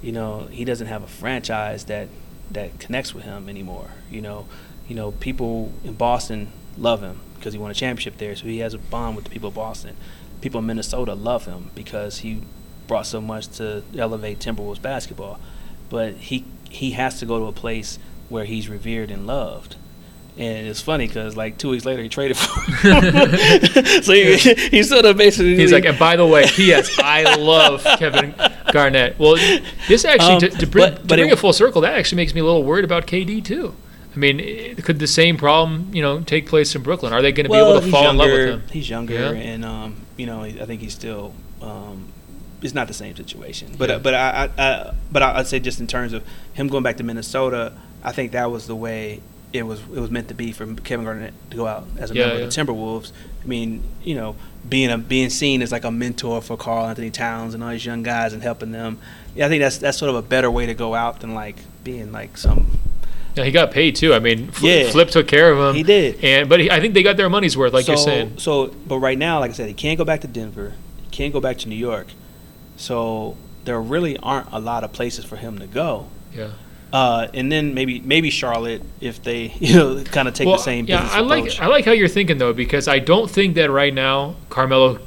you 0.00 0.12
know, 0.12 0.46
he 0.50 0.64
doesn't 0.64 0.86
have 0.86 1.02
a 1.02 1.08
franchise 1.08 1.84
that 1.86 2.08
that 2.50 2.78
connects 2.78 3.14
with 3.14 3.24
him 3.24 3.48
anymore. 3.48 3.90
You 4.10 4.20
know, 4.20 4.46
you 4.88 4.94
know, 4.94 5.12
people 5.12 5.72
in 5.82 5.94
Boston 5.94 6.52
love 6.76 7.02
him 7.02 7.20
because 7.36 7.52
he 7.52 7.58
won 7.58 7.70
a 7.70 7.74
championship 7.74 8.18
there, 8.18 8.36
so 8.36 8.46
he 8.46 8.58
has 8.58 8.74
a 8.74 8.78
bond 8.78 9.16
with 9.16 9.24
the 9.24 9.30
people 9.30 9.48
of 9.48 9.54
Boston. 9.54 9.96
People 10.40 10.60
in 10.60 10.66
Minnesota 10.66 11.14
love 11.14 11.46
him 11.46 11.70
because 11.74 12.18
he 12.18 12.42
brought 12.86 13.06
so 13.06 13.20
much 13.20 13.48
to 13.48 13.82
elevate 13.96 14.38
Timberwolves 14.38 14.80
basketball. 14.80 15.40
But 15.90 16.14
he 16.14 16.44
he 16.70 16.92
has 16.92 17.18
to 17.20 17.26
go 17.26 17.38
to 17.38 17.46
a 17.46 17.52
place 17.52 17.98
where 18.28 18.44
he's 18.44 18.68
revered 18.68 19.10
and 19.10 19.26
loved. 19.26 19.76
And 20.36 20.66
it's 20.66 20.80
funny 20.80 21.06
because 21.06 21.36
like 21.36 21.58
two 21.58 21.70
weeks 21.70 21.84
later 21.84 22.02
he 22.02 22.08
traded 22.08 22.36
for 22.36 22.60
him. 22.88 23.02
so 24.02 24.12
he, 24.12 24.36
he 24.36 24.82
sort 24.82 25.04
of 25.04 25.16
basically 25.16 25.54
He's 25.56 25.70
like, 25.72 25.84
and 25.84 25.96
by 25.98 26.16
the 26.16 26.26
way, 26.26 26.46
P.S. 26.48 26.98
I 26.98 27.36
love 27.36 27.84
Kevin 27.98 28.34
Garnett. 28.72 29.16
Well, 29.18 29.36
this 29.86 30.04
actually 30.04 30.34
Um, 30.34 30.40
to, 30.40 30.48
to 30.50 30.66
bring, 30.66 30.84
but- 30.90 30.96
to 30.96 31.00
but 31.02 31.16
bring 31.18 31.28
it- 31.28 31.34
it 31.34 31.38
full 31.38 31.52
circle, 31.52 31.82
that 31.82 31.94
actually 31.94 32.16
makes 32.16 32.34
me 32.34 32.40
a 32.40 32.44
little 32.44 32.64
worried 32.64 32.84
about 32.84 33.06
KD 33.06 33.44
too. 33.44 33.74
I 34.14 34.18
mean, 34.18 34.76
could 34.76 34.98
the 35.00 35.06
same 35.08 35.36
problem, 35.36 35.90
you 35.92 36.00
know, 36.02 36.20
take 36.20 36.46
place 36.48 36.74
in 36.76 36.82
Brooklyn? 36.82 37.12
Are 37.12 37.20
they 37.22 37.32
going 37.32 37.46
to 37.46 37.50
be 37.50 37.56
able 37.56 37.80
to 37.80 37.90
fall 37.90 38.02
younger, 38.04 38.24
in 38.24 38.30
love 38.30 38.38
with 38.38 38.48
him? 38.48 38.62
He's 38.70 38.88
younger, 38.88 39.14
Yeah. 39.14 39.30
and 39.32 39.64
um, 39.64 39.96
you 40.16 40.26
know, 40.26 40.42
I 40.42 40.52
think 40.66 40.80
he's 40.82 40.94
still 40.94 41.34
um, 41.60 42.08
it's 42.62 42.74
not 42.74 42.86
the 42.88 42.94
same 42.94 43.14
situation. 43.16 43.74
But 43.76 43.88
yeah. 43.90 43.96
uh, 43.96 43.98
but 43.98 44.14
I, 44.14 44.50
I, 44.56 44.62
I 44.64 44.94
but 45.10 45.22
I, 45.22 45.36
would 45.38 45.46
say 45.48 45.58
just 45.58 45.80
in 45.80 45.86
terms 45.88 46.12
of 46.12 46.24
him 46.54 46.68
going 46.68 46.82
back 46.84 46.96
to 46.98 47.02
Minnesota, 47.04 47.72
I 48.04 48.12
think 48.12 48.32
that 48.32 48.50
was 48.50 48.66
the 48.68 48.76
way 48.76 49.20
it 49.54 49.62
was 49.62 49.80
it 49.80 50.00
was 50.00 50.10
meant 50.10 50.28
to 50.28 50.34
be 50.34 50.52
for 50.52 50.66
Kevin 50.74 51.04
Garnett 51.04 51.32
to 51.50 51.56
go 51.56 51.66
out 51.66 51.86
as 51.96 52.10
a 52.10 52.14
yeah, 52.14 52.26
member 52.26 52.40
yeah. 52.40 52.44
of 52.46 52.54
the 52.54 52.60
Timberwolves. 52.60 53.12
I 53.42 53.46
mean, 53.46 53.82
you 54.02 54.16
know, 54.16 54.34
being 54.68 54.90
a 54.90 54.98
being 54.98 55.30
seen 55.30 55.62
as 55.62 55.70
like 55.70 55.84
a 55.84 55.90
mentor 55.90 56.42
for 56.42 56.56
Karl-Anthony 56.56 57.10
Towns 57.10 57.54
and 57.54 57.62
all 57.62 57.70
these 57.70 57.86
young 57.86 58.02
guys 58.02 58.32
and 58.32 58.42
helping 58.42 58.72
them. 58.72 58.98
Yeah, 59.36 59.46
I 59.46 59.48
think 59.48 59.62
that's 59.62 59.78
that's 59.78 59.96
sort 59.96 60.10
of 60.10 60.16
a 60.16 60.22
better 60.22 60.50
way 60.50 60.66
to 60.66 60.74
go 60.74 60.94
out 60.94 61.20
than 61.20 61.34
like 61.34 61.56
being 61.84 62.10
like 62.10 62.36
some. 62.36 62.78
Yeah, 63.36 63.44
he 63.44 63.52
got 63.52 63.70
paid 63.70 63.96
too. 63.96 64.12
I 64.12 64.18
mean, 64.18 64.50
yeah. 64.60 64.90
Flip 64.90 65.08
took 65.08 65.28
care 65.28 65.52
of 65.52 65.58
him. 65.58 65.76
He 65.76 65.84
did, 65.84 66.22
and 66.24 66.48
but 66.48 66.60
he, 66.60 66.70
I 66.70 66.80
think 66.80 66.94
they 66.94 67.02
got 67.02 67.16
their 67.16 67.28
money's 67.28 67.56
worth, 67.56 67.72
like 67.72 67.86
so, 67.86 67.92
you're 67.92 67.98
saying. 67.98 68.38
So, 68.38 68.68
but 68.68 68.98
right 68.98 69.18
now, 69.18 69.40
like 69.40 69.50
I 69.50 69.54
said, 69.54 69.68
he 69.68 69.74
can't 69.74 69.98
go 69.98 70.04
back 70.04 70.20
to 70.22 70.28
Denver. 70.28 70.72
He 71.02 71.10
can't 71.10 71.32
go 71.32 71.40
back 71.40 71.58
to 71.58 71.68
New 71.68 71.76
York. 71.76 72.08
So 72.76 73.36
there 73.64 73.80
really 73.80 74.16
aren't 74.18 74.52
a 74.52 74.58
lot 74.58 74.82
of 74.82 74.92
places 74.92 75.24
for 75.24 75.36
him 75.36 75.58
to 75.60 75.66
go. 75.66 76.08
Yeah. 76.32 76.50
Uh, 76.94 77.26
and 77.34 77.50
then 77.50 77.74
maybe 77.74 77.98
maybe 78.02 78.30
Charlotte 78.30 78.80
if 79.00 79.20
they 79.20 79.46
you 79.58 79.74
know 79.74 80.04
kind 80.04 80.28
of 80.28 80.34
take 80.34 80.46
well, 80.46 80.58
the 80.58 80.62
same. 80.62 80.86
Yeah, 80.86 81.08
I 81.10 81.20
like 81.20 81.58
I 81.58 81.66
like 81.66 81.84
how 81.84 81.90
you're 81.90 82.06
thinking 82.06 82.38
though 82.38 82.52
because 82.52 82.86
I 82.86 83.00
don't 83.00 83.28
think 83.28 83.56
that 83.56 83.68
right 83.68 83.92
now 83.92 84.36
Carmelo, 84.48 85.00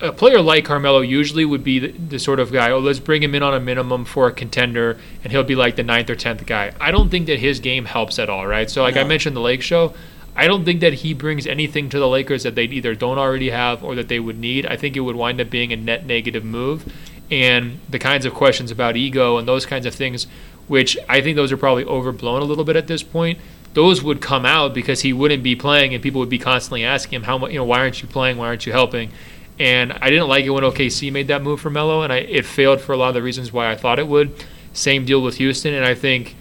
a 0.00 0.10
player 0.12 0.40
like 0.40 0.64
Carmelo 0.64 1.02
usually 1.02 1.44
would 1.44 1.62
be 1.62 1.80
the, 1.80 1.88
the, 1.88 2.18
sort 2.18 2.40
of 2.40 2.50
guy. 2.50 2.70
Oh, 2.70 2.78
let's 2.78 2.98
bring 2.98 3.22
him 3.22 3.34
in 3.34 3.42
on 3.42 3.52
a 3.52 3.60
minimum 3.60 4.06
for 4.06 4.26
a 4.26 4.32
contender, 4.32 4.98
and 5.22 5.30
he'll 5.30 5.44
be 5.44 5.54
like 5.54 5.76
the 5.76 5.82
ninth 5.82 6.08
or 6.08 6.16
tenth 6.16 6.46
guy. 6.46 6.72
I 6.80 6.90
don't 6.90 7.10
think 7.10 7.26
that 7.26 7.38
his 7.38 7.60
game 7.60 7.84
helps 7.84 8.18
at 8.18 8.30
all. 8.30 8.46
Right. 8.46 8.70
So 8.70 8.80
like 8.80 8.94
no. 8.94 9.02
I 9.02 9.04
mentioned 9.04 9.36
the 9.36 9.40
Lake 9.40 9.60
Show. 9.60 9.92
I 10.34 10.46
don't 10.46 10.64
think 10.64 10.80
that 10.80 10.94
he 10.94 11.12
brings 11.12 11.46
anything 11.46 11.90
to 11.90 11.98
the 11.98 12.08
Lakers 12.08 12.42
that 12.44 12.54
they 12.54 12.64
either 12.64 12.94
don't 12.94 13.18
already 13.18 13.50
have 13.50 13.84
or 13.84 13.94
that 13.96 14.08
they 14.08 14.18
would 14.18 14.38
need. 14.38 14.64
I 14.64 14.78
think 14.78 14.96
it 14.96 15.00
would 15.00 15.16
wind 15.16 15.42
up 15.42 15.50
being 15.50 15.74
a 15.74 15.76
net 15.76 16.06
negative 16.06 16.42
move. 16.42 16.90
And 17.30 17.80
the 17.88 17.98
kinds 17.98 18.24
of 18.24 18.34
questions 18.34 18.70
about 18.70 18.96
ego 18.96 19.36
and 19.36 19.46
those 19.46 19.66
kinds 19.66 19.86
of 19.86 19.94
things 19.94 20.26
which 20.68 20.96
I 21.08 21.20
think 21.20 21.36
those 21.36 21.52
are 21.52 21.56
probably 21.56 21.84
overblown 21.84 22.42
a 22.42 22.44
little 22.44 22.64
bit 22.64 22.76
at 22.76 22.86
this 22.86 23.02
point. 23.02 23.38
Those 23.74 24.02
would 24.02 24.20
come 24.20 24.44
out 24.44 24.74
because 24.74 25.00
he 25.00 25.12
wouldn't 25.12 25.42
be 25.42 25.56
playing, 25.56 25.94
and 25.94 26.02
people 26.02 26.18
would 26.20 26.28
be 26.28 26.38
constantly 26.38 26.84
asking 26.84 27.16
him, 27.16 27.22
"How 27.24 27.38
much? 27.38 27.52
You 27.52 27.58
know, 27.58 27.64
why 27.64 27.78
aren't 27.80 28.02
you 28.02 28.08
playing? 28.08 28.36
Why 28.36 28.46
aren't 28.46 28.66
you 28.66 28.72
helping?" 28.72 29.10
And 29.58 29.92
I 29.92 30.10
didn't 30.10 30.28
like 30.28 30.44
it 30.44 30.50
when 30.50 30.64
OKC 30.64 31.10
made 31.10 31.28
that 31.28 31.42
move 31.42 31.60
for 31.60 31.70
Melo, 31.70 32.02
and 32.02 32.12
I, 32.12 32.18
it 32.18 32.44
failed 32.44 32.80
for 32.80 32.92
a 32.92 32.96
lot 32.96 33.08
of 33.08 33.14
the 33.14 33.22
reasons 33.22 33.52
why 33.52 33.70
I 33.70 33.76
thought 33.76 33.98
it 33.98 34.08
would. 34.08 34.32
Same 34.72 35.04
deal 35.04 35.22
with 35.22 35.36
Houston, 35.36 35.74
and 35.74 35.84
I 35.84 35.94
think 35.94 36.34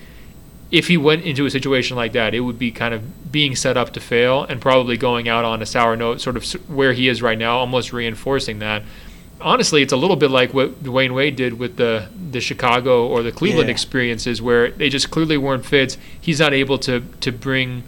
if 0.72 0.88
he 0.88 0.98
went 0.98 1.24
into 1.24 1.46
a 1.46 1.52
situation 1.52 1.98
like 1.98 2.14
that, 2.14 2.34
it 2.34 2.40
would 2.40 2.58
be 2.58 2.72
kind 2.72 2.94
of 2.94 3.32
being 3.32 3.56
set 3.56 3.76
up 3.76 3.92
to 3.94 4.00
fail 4.00 4.44
and 4.44 4.62
probably 4.62 4.98
going 4.98 5.28
out 5.28 5.44
on 5.44 5.62
a 5.62 5.66
sour 5.66 5.96
note, 5.98 6.22
sort 6.22 6.38
of 6.38 6.50
where 6.70 6.94
he 6.94 7.10
is 7.10 7.22
right 7.22 7.38
now, 7.38 7.58
almost 7.58 7.92
reinforcing 7.92 8.60
that 8.60 8.84
honestly, 9.42 9.82
it's 9.82 9.94
a 9.94 9.98
little 9.98 10.16
bit 10.16 10.32
like 10.32 10.54
what 10.54 10.84
Dwyane 10.84 11.14
Wade 11.14 11.36
did 11.36 11.60
with 11.60 11.78
the 11.78 12.08
the 12.32 12.42
Chicago 12.42 13.08
or 13.08 13.24
the 13.24 13.32
Cleveland 13.32 13.68
yeah. 13.68 13.74
experiences, 13.74 14.42
where 14.42 14.72
they 14.72 14.90
just 14.90 15.12
clearly 15.12 15.38
weren't 15.38 15.66
fits. 15.66 15.98
He's 16.20 16.40
not 16.40 16.54
able 16.54 16.78
to 16.80 17.02
to 17.22 17.32
bring 17.32 17.84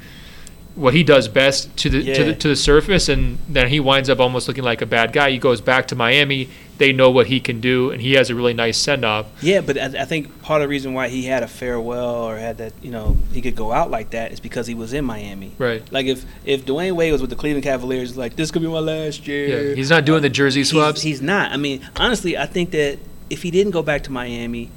what 0.76 0.94
he 0.94 1.04
does 1.04 1.28
best 1.28 1.76
to 1.78 1.90
the, 1.90 2.00
yeah. 2.00 2.14
to 2.16 2.24
the 2.24 2.36
to 2.36 2.48
the 2.48 2.56
surface, 2.56 3.08
and 3.08 3.38
then 3.48 3.68
he 3.68 3.80
winds 3.80 4.10
up 4.10 4.20
almost 4.20 4.48
looking 4.48 4.64
like 4.64 4.82
a 4.82 4.86
bad 4.86 5.14
guy. 5.14 5.30
He 5.30 5.38
goes 5.38 5.62
back 5.62 5.88
to 5.90 5.96
Miami. 5.96 6.50
They 6.80 6.92
know 6.92 7.12
what 7.12 7.28
he 7.28 7.40
can 7.40 7.62
do, 7.62 7.92
and 7.92 8.02
he 8.02 8.14
has 8.14 8.32
a 8.32 8.36
really 8.36 8.56
nice 8.56 8.78
send 8.78 9.06
off. 9.06 9.28
Yeah, 9.42 9.62
but 9.62 9.78
I, 9.78 10.02
I, 10.02 10.06
think 10.06 10.42
part 10.42 10.62
of 10.62 10.66
the 10.66 10.70
reason 10.70 10.96
why 10.96 11.10
he 11.10 11.24
had 11.26 11.44
a 11.44 11.48
farewell 11.48 12.24
or 12.24 12.38
had 12.38 12.58
that, 12.58 12.74
you 12.82 12.90
know, 12.90 13.16
he 13.32 13.42
could 13.42 13.56
go 13.56 13.72
out 13.72 13.92
like 13.92 14.10
that 14.10 14.32
is 14.32 14.40
because 14.40 14.66
he 14.66 14.74
was 14.74 14.92
in 14.92 15.06
Miami. 15.06 15.54
Right. 15.60 15.90
Like 15.92 16.08
if 16.08 16.26
if 16.44 16.66
Dwyane 16.66 16.96
Wade 16.96 17.12
was 17.12 17.22
with 17.22 17.30
the 17.30 17.36
Cleveland 17.36 17.64
Cavaliers, 17.64 18.18
like 18.18 18.36
this 18.36 18.50
could 18.50 18.64
be 18.64 18.68
my 18.68 18.80
last 18.80 19.28
year. 19.28 19.70
Yeah, 19.70 19.76
he's 19.76 19.92
not 19.92 20.06
doing 20.06 20.24
the 20.24 20.30
jersey 20.30 20.64
swaps. 20.64 21.02
He's, 21.02 21.20
he's 21.20 21.22
not. 21.22 21.52
I 21.52 21.58
mean, 21.58 21.88
honestly, 21.96 22.36
I 22.36 22.48
think 22.48 22.72
that 22.72 22.98
if 23.30 23.44
he 23.44 23.52
didn't 23.52 23.72
go 23.72 23.84
back 23.84 24.04
to 24.04 24.12
Miami, 24.12 24.72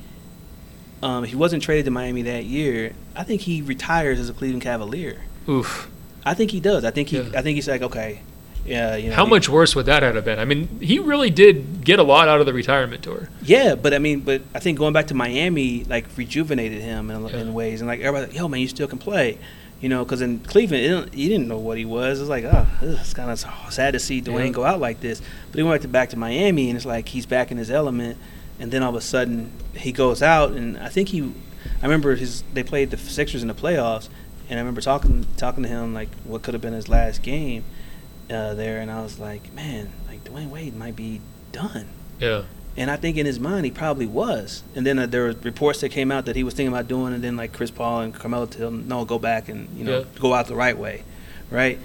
um, 1.02 1.24
if 1.24 1.30
he 1.30 1.36
wasn't 1.36 1.62
traded 1.62 1.86
to 1.86 1.90
Miami 1.90 2.22
that 2.22 2.44
year, 2.44 2.92
I 3.14 3.24
think 3.24 3.40
he 3.42 3.62
retires 3.62 4.20
as 4.20 4.28
a 4.28 4.34
Cleveland 4.34 4.62
Cavalier. 4.62 5.22
Oof. 5.48 5.90
I 6.24 6.34
think 6.34 6.50
he 6.50 6.60
does. 6.60 6.84
I 6.84 6.90
think 6.90 7.08
he. 7.08 7.18
Yeah. 7.18 7.38
I 7.38 7.42
think 7.42 7.54
he's 7.54 7.68
like, 7.68 7.82
okay, 7.82 8.20
yeah. 8.64 8.96
You 8.96 9.10
know, 9.10 9.16
How 9.16 9.24
he, 9.24 9.30
much 9.30 9.48
worse 9.48 9.76
would 9.76 9.86
that 9.86 10.02
have 10.02 10.24
been? 10.24 10.38
I 10.38 10.44
mean, 10.44 10.80
he 10.80 10.98
really 10.98 11.30
did 11.30 11.84
get 11.84 11.98
a 11.98 12.02
lot 12.02 12.28
out 12.28 12.40
of 12.40 12.46
the 12.46 12.52
retirement 12.52 13.02
tour. 13.02 13.28
Yeah, 13.42 13.76
but 13.76 13.94
I 13.94 13.98
mean, 13.98 14.20
but 14.20 14.42
I 14.54 14.58
think 14.58 14.78
going 14.78 14.92
back 14.92 15.06
to 15.08 15.14
Miami 15.14 15.84
like 15.84 16.06
rejuvenated 16.16 16.82
him 16.82 17.10
in, 17.10 17.26
yeah. 17.26 17.36
in 17.38 17.54
ways, 17.54 17.80
and 17.80 17.88
like 17.88 18.00
everybody, 18.00 18.32
like, 18.32 18.36
yo, 18.36 18.48
man, 18.48 18.60
you 18.60 18.68
still 18.68 18.88
can 18.88 18.98
play. 18.98 19.38
You 19.80 19.90
know, 19.90 20.04
because 20.04 20.22
in 20.22 20.40
Cleveland, 20.40 21.14
you 21.14 21.28
didn't 21.28 21.48
know 21.48 21.58
what 21.58 21.76
he 21.76 21.84
was. 21.84 22.18
It's 22.18 22.30
like, 22.30 22.46
ah, 22.46 22.66
oh, 22.82 22.86
it's 22.98 23.12
kind 23.12 23.30
of 23.30 23.38
sad 23.70 23.92
to 23.92 24.00
see 24.00 24.22
Dwyane 24.22 24.46
yeah. 24.46 24.52
go 24.52 24.64
out 24.64 24.80
like 24.80 25.00
this. 25.00 25.20
But 25.50 25.58
he 25.58 25.62
went 25.62 25.74
back 25.74 25.82
to, 25.82 25.88
back 25.88 26.08
to 26.10 26.16
Miami, 26.16 26.70
and 26.70 26.76
it's 26.78 26.86
like 26.86 27.08
he's 27.08 27.26
back 27.26 27.50
in 27.50 27.58
his 27.58 27.70
element. 27.70 28.16
And 28.58 28.72
then 28.72 28.82
all 28.82 28.88
of 28.88 28.96
a 28.96 29.02
sudden, 29.02 29.52
he 29.74 29.92
goes 29.92 30.22
out, 30.22 30.52
and 30.52 30.78
I 30.78 30.88
think 30.88 31.10
he, 31.10 31.20
I 31.20 31.82
remember 31.82 32.14
his 32.14 32.42
they 32.54 32.62
played 32.62 32.90
the 32.90 32.96
Sixers 32.96 33.42
in 33.42 33.48
the 33.48 33.54
playoffs, 33.54 34.08
and 34.48 34.58
I 34.58 34.62
remember 34.62 34.80
talking 34.80 35.26
talking 35.36 35.62
to 35.62 35.68
him 35.68 35.94
like 35.94 36.08
what 36.24 36.42
could 36.42 36.54
have 36.54 36.60
been 36.60 36.72
his 36.72 36.88
last 36.88 37.22
game 37.22 37.64
uh, 38.30 38.54
there, 38.54 38.80
and 38.80 38.90
I 38.90 39.02
was 39.02 39.18
like, 39.18 39.52
man, 39.52 39.90
like 40.06 40.24
Dwyane 40.24 40.50
Wade 40.50 40.76
might 40.76 40.96
be 40.96 41.20
done. 41.52 41.86
Yeah. 42.18 42.42
And 42.76 42.90
I 42.90 42.96
think 42.96 43.16
in 43.16 43.24
his 43.24 43.40
mind 43.40 43.64
he 43.64 43.70
probably 43.70 44.06
was. 44.06 44.62
And 44.74 44.84
then 44.84 44.98
uh, 44.98 45.06
there 45.06 45.24
were 45.24 45.32
reports 45.42 45.80
that 45.80 45.90
came 45.90 46.12
out 46.12 46.26
that 46.26 46.36
he 46.36 46.44
was 46.44 46.54
thinking 46.54 46.72
about 46.72 46.88
doing, 46.88 47.14
and 47.14 47.22
then 47.22 47.36
like 47.36 47.52
Chris 47.52 47.70
Paul 47.70 48.00
and 48.00 48.14
Carmelo 48.14 48.46
tell 48.46 48.68
him, 48.68 48.86
no, 48.86 49.04
go 49.04 49.18
back 49.18 49.48
and 49.48 49.68
you 49.76 49.84
know 49.84 50.00
yeah. 50.00 50.20
go 50.20 50.34
out 50.34 50.46
the 50.46 50.56
right 50.56 50.76
way, 50.76 51.04
right? 51.50 51.78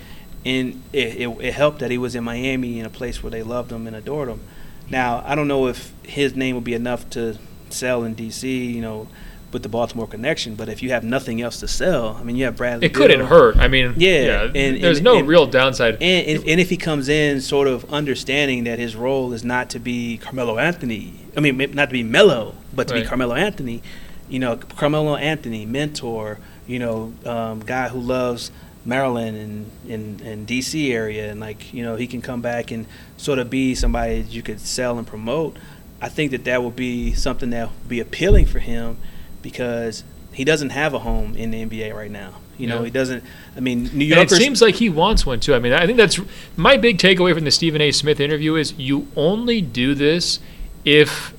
And 0.43 0.81
it, 0.91 1.21
it, 1.21 1.27
it 1.27 1.53
helped 1.53 1.79
that 1.79 1.91
he 1.91 1.97
was 1.97 2.15
in 2.15 2.23
Miami 2.23 2.79
in 2.79 2.85
a 2.85 2.89
place 2.89 3.21
where 3.21 3.29
they 3.29 3.43
loved 3.43 3.71
him 3.71 3.85
and 3.87 3.95
adored 3.95 4.29
him. 4.29 4.41
Now 4.89 5.23
I 5.25 5.35
don't 5.35 5.47
know 5.47 5.67
if 5.67 5.93
his 6.03 6.35
name 6.35 6.55
would 6.55 6.63
be 6.63 6.73
enough 6.73 7.09
to 7.11 7.37
sell 7.69 8.03
in 8.03 8.15
D.C. 8.15 8.65
You 8.65 8.81
know, 8.81 9.07
with 9.53 9.63
the 9.63 9.69
Baltimore 9.69 10.07
connection. 10.07 10.55
But 10.55 10.69
if 10.69 10.81
you 10.81 10.91
have 10.91 11.03
nothing 11.03 11.41
else 11.41 11.59
to 11.59 11.67
sell, 11.67 12.17
I 12.19 12.23
mean, 12.23 12.35
you 12.35 12.45
have 12.45 12.55
Bradley. 12.55 12.87
It 12.87 12.93
couldn't 12.93 13.25
hurt. 13.25 13.57
I 13.57 13.67
mean, 13.67 13.93
yeah, 13.97 14.21
yeah 14.21 14.43
and, 14.55 14.83
there's 14.83 14.97
and, 14.97 15.05
no 15.05 15.17
and, 15.17 15.27
real 15.27 15.45
downside. 15.45 15.95
And, 16.01 16.43
and, 16.47 16.59
if 16.59 16.69
he 16.69 16.77
comes 16.77 17.09
in 17.09 17.41
sort 17.41 17.67
of 17.67 17.91
understanding 17.91 18.65
that 18.65 18.79
his 18.79 18.95
role 18.95 19.33
is 19.33 19.43
not 19.43 19.69
to 19.71 19.79
be 19.79 20.17
Carmelo 20.17 20.57
Anthony, 20.57 21.13
I 21.35 21.39
mean, 21.39 21.57
not 21.73 21.89
to 21.89 21.93
be 21.93 22.03
Melo, 22.03 22.55
but 22.73 22.87
to 22.89 22.93
right. 22.93 23.03
be 23.03 23.07
Carmelo 23.07 23.35
Anthony, 23.35 23.81
you 24.29 24.39
know, 24.39 24.57
Carmelo 24.57 25.15
Anthony, 25.15 25.65
mentor, 25.65 26.39
you 26.67 26.79
know, 26.79 27.13
um, 27.25 27.59
guy 27.61 27.89
who 27.89 27.99
loves 27.99 28.51
Maryland 28.85 29.37
and, 29.37 29.91
and, 29.91 30.21
and 30.21 30.47
DC 30.47 30.91
area, 30.91 31.29
and 31.29 31.39
like, 31.39 31.73
you 31.73 31.83
know, 31.83 31.95
he 31.95 32.07
can 32.07 32.21
come 32.21 32.41
back 32.41 32.71
and 32.71 32.85
sort 33.17 33.39
of 33.39 33.49
be 33.49 33.75
somebody 33.75 34.21
that 34.21 34.31
you 34.31 34.41
could 34.41 34.59
sell 34.59 34.97
and 34.97 35.05
promote. 35.05 35.57
I 36.01 36.09
think 36.09 36.31
that 36.31 36.45
that 36.45 36.63
would 36.63 36.75
be 36.75 37.13
something 37.13 37.51
that 37.51 37.69
would 37.69 37.89
be 37.89 37.99
appealing 37.99 38.47
for 38.47 38.59
him 38.59 38.97
because 39.41 40.03
he 40.33 40.43
doesn't 40.43 40.69
have 40.69 40.93
a 40.93 40.99
home 40.99 41.35
in 41.35 41.51
the 41.51 41.65
NBA 41.65 41.93
right 41.93 42.11
now. 42.11 42.35
You 42.57 42.67
know, 42.67 42.79
yeah. 42.79 42.85
he 42.85 42.91
doesn't. 42.91 43.23
I 43.55 43.59
mean, 43.59 43.89
New 43.93 44.05
York. 44.05 44.31
It 44.31 44.35
seems 44.35 44.61
like 44.61 44.75
he 44.75 44.89
wants 44.89 45.25
one 45.25 45.39
too. 45.39 45.55
I 45.55 45.59
mean, 45.59 45.73
I 45.73 45.85
think 45.85 45.97
that's 45.97 46.19
my 46.55 46.77
big 46.77 46.99
takeaway 46.99 47.33
from 47.33 47.43
the 47.43 47.51
Stephen 47.51 47.81
A. 47.81 47.91
Smith 47.91 48.19
interview 48.19 48.55
is 48.55 48.73
you 48.77 49.07
only 49.15 49.61
do 49.61 49.95
this 49.95 50.39
if 50.85 51.33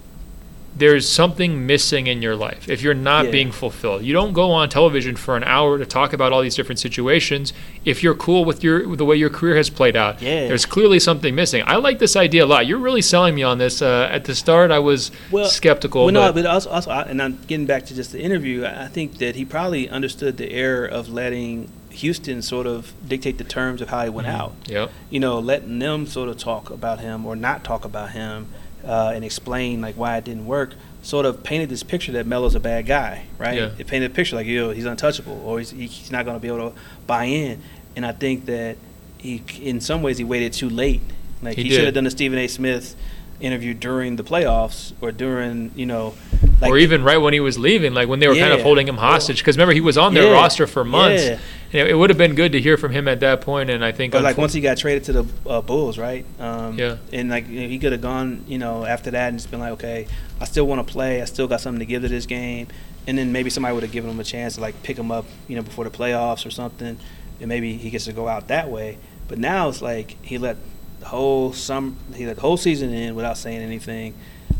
there's 0.75 1.09
something 1.09 1.67
missing 1.67 2.07
in 2.07 2.23
your 2.23 2.35
life 2.35 2.69
if 2.69 2.81
you're 2.83 2.95
not 2.95 3.27
yeah. 3.27 3.31
being 3.31 3.53
fulfilled. 3.53 4.03
You 4.03 4.13
don't 4.13 4.33
go 4.33 4.51
on 4.53 4.69
television 4.69 5.17
for 5.17 5.37
an 5.37 5.45
hour 5.45 5.79
to 5.79 5.85
talk 5.85 6.13
about 6.13 6.33
all 6.33 6.41
these 6.41 6.55
different 6.55 6.79
situations 6.79 7.53
if 7.85 8.03
you're 8.03 8.15
cool 8.15 8.45
with 8.45 8.65
your 8.65 8.89
with 8.89 8.99
the 8.99 9.05
way 9.05 9.17
your 9.17 9.29
career 9.31 9.57
has 9.57 9.69
played 9.69 9.97
out. 9.97 10.23
Yeah. 10.23 10.49
There's 10.49 10.65
clearly 10.65 10.99
something 10.99 11.35
missing. 11.35 11.63
I 11.67 11.77
like 11.77 11.99
this 11.99 12.17
idea 12.17 12.45
a 12.45 12.47
lot. 12.47 12.67
You're 12.67 12.79
really 12.79 13.03
selling 13.03 13.35
me 13.35 13.43
on 13.43 13.59
this. 13.59 13.83
Uh, 13.83 14.09
at 14.11 14.25
the 14.25 14.35
start, 14.35 14.71
I 14.71 14.79
was 14.79 15.11
well, 15.31 15.47
skeptical. 15.47 16.05
Well, 16.05 16.13
no, 16.13 16.33
but 16.33 16.47
also, 16.47 16.71
also, 16.71 16.91
and 16.91 17.21
I'm 17.21 17.39
getting 17.47 17.67
back 17.67 17.87
to 17.87 17.95
just 17.95 18.13
the 18.13 18.21
interview. 18.21 18.65
I 18.65 18.89
think 18.89 19.19
that 19.19 19.37
he 19.37 19.45
probably 19.45 19.89
understood 19.89 20.37
the 20.39 20.51
error 20.51 20.87
of 20.87 21.09
letting 21.09 21.69
Houston 21.91 22.41
sort 22.41 22.67
of 22.67 22.95
dictate 23.07 23.37
the 23.37 23.45
terms 23.45 23.83
of 23.83 23.91
how 23.91 24.05
he 24.05 24.11
went 24.11 24.27
mm-hmm. 24.27 24.41
out. 24.41 24.55
Yep. 24.67 24.91
You 25.11 25.21
know, 25.21 25.39
letting 25.39 25.79
them 25.79 26.07
sort 26.07 26.31
of 26.31 26.39
talk 26.39 26.71
about 26.71 27.01
him 27.01 27.27
or 27.27 27.37
not 27.37 27.63
talk 27.63 27.85
about 27.85 28.13
him 28.13 28.49
uh, 28.85 29.13
and 29.15 29.25
explain 29.25 29.81
like 29.81 29.97
why 29.97 30.17
it 30.17 30.25
didn't 30.25 30.47
work, 30.47 30.75
sort 31.03 31.27
of 31.27 31.43
painted 31.43 31.69
this 31.69 31.83
picture 31.83 32.13
that 32.13 32.27
Melo's 32.27 32.55
a 32.55 32.61
bad 32.61 32.87
guy, 32.87 33.25
right? 33.39 33.57
Yeah. 33.57 33.71
It 33.79 33.87
painted 33.87 34.11
a 34.11 34.15
picture 34.15 34.37
like, 34.37 34.47
yo, 34.47 34.71
he's 34.71 34.85
untouchable, 34.85 35.43
or 35.45 35.59
he's, 35.59 35.71
he's 35.71 36.11
not 36.11 36.25
going 36.25 36.37
to 36.37 36.41
be 36.41 36.49
able 36.49 36.71
to 36.71 36.77
buy 37.07 37.25
in. 37.25 37.61
And 37.97 38.07
I 38.07 38.13
think 38.13 38.47
that 38.47 38.77
he, 39.19 39.43
in 39.61 39.81
some 39.81 40.03
ways, 40.03 40.19
he 40.19 40.25
waited 40.25 40.53
too 40.53 40.69
late. 40.69 41.01
Like 41.43 41.57
he, 41.57 41.65
he 41.65 41.71
should 41.71 41.85
have 41.85 41.95
done 41.95 42.05
the 42.05 42.11
Stephen 42.11 42.39
A. 42.39 42.47
Smith 42.47 42.97
interview 43.41 43.75
during 43.75 44.15
the 44.15 44.23
playoffs 44.23 44.93
or 45.01 45.11
during, 45.11 45.73
you 45.75 45.85
know, 45.85 46.15
like 46.61 46.71
or 46.71 46.79
even 46.79 47.03
right 47.03 47.19
when 47.19 47.33
he 47.33 47.41
was 47.41 47.59
leaving, 47.59 47.93
like 47.93 48.09
when 48.09 48.21
they 48.21 48.29
were 48.29 48.35
yeah. 48.35 48.49
kind 48.49 48.53
of 48.55 48.63
holding 48.63 48.87
him 48.87 48.97
hostage. 48.97 49.39
Because 49.39 49.57
remember, 49.57 49.75
he 49.75 49.81
was 49.81 49.99
on 49.99 50.15
their 50.15 50.27
yeah. 50.27 50.33
roster 50.33 50.69
for 50.69 50.85
months. 50.85 51.25
Yeah. 51.25 51.39
It, 51.73 51.89
it 51.89 51.95
would 51.95 52.11
have 52.11 52.19
been 52.19 52.35
good 52.35 52.53
to 52.53 52.61
hear 52.61 52.77
from 52.77 52.93
him 52.93 53.09
at 53.09 53.21
that 53.21 53.41
point, 53.41 53.71
and 53.71 53.85
I 53.85 53.93
think. 53.93 54.13
But 54.13 54.23
like 54.23 54.37
once 54.37 54.53
he 54.53 54.61
got 54.61 54.77
traded 54.77 55.05
to 55.05 55.13
the 55.13 55.27
uh, 55.49 55.63
Bulls, 55.63 55.99
right? 55.99 56.25
Um, 56.39 56.79
yeah. 56.79 56.99
And 57.13 57.31
like 57.31 57.47
he 57.47 57.79
could 57.79 57.93
have 57.93 58.03
gone, 58.03 58.45
you 58.47 58.59
know, 58.59 58.85
after 58.85 59.11
that 59.11 59.29
and 59.29 59.39
just 59.39 59.51
been 59.51 59.61
like, 59.61 59.73
okay, 59.73 60.07
I 60.41 60.45
still 60.45 60.67
want 60.67 60.87
to 60.87 60.93
play. 60.93 61.23
I 61.23 61.25
still 61.25 61.49
got 61.49 61.61
something 61.61 61.81
to 61.81 61.87
give 61.87 62.03
to 62.03 62.09
this 62.09 62.27
game. 62.27 62.69
And 63.07 63.19
then 63.19 63.33
maybe 63.33 63.51
somebody 63.51 63.75
would 63.75 63.83
have 63.83 63.91
given 63.91 64.11
him 64.11 64.21
a 64.21 64.25
chance 64.25 64.57
to 64.57 64.61
like 64.61 64.81
pick 64.83 64.97
him 64.97 65.11
up, 65.11 65.25
you 65.49 65.57
know, 65.57 65.63
before 65.63 65.85
the 65.85 65.91
playoffs 65.91 66.47
or 66.47 66.51
something, 66.51 66.99
and 67.41 67.49
maybe 67.49 67.77
he 67.77 67.91
gets 67.91 68.05
to 68.05 68.13
go 68.13 68.29
out 68.29 68.49
that 68.49 68.71
way. 68.71 68.99
But 69.27 69.39
now 69.39 69.69
it's 69.69 69.83
like 69.83 70.23
he 70.23 70.39
let 70.39 70.57
the 71.01 71.07
whole 71.07 71.53
some 71.53 71.97
he 72.15 72.27
let 72.27 72.37
the 72.37 72.43
whole 72.43 72.57
season 72.57 72.93
in 72.93 73.15
without 73.15 73.39
saying 73.39 73.59
anything. 73.59 74.15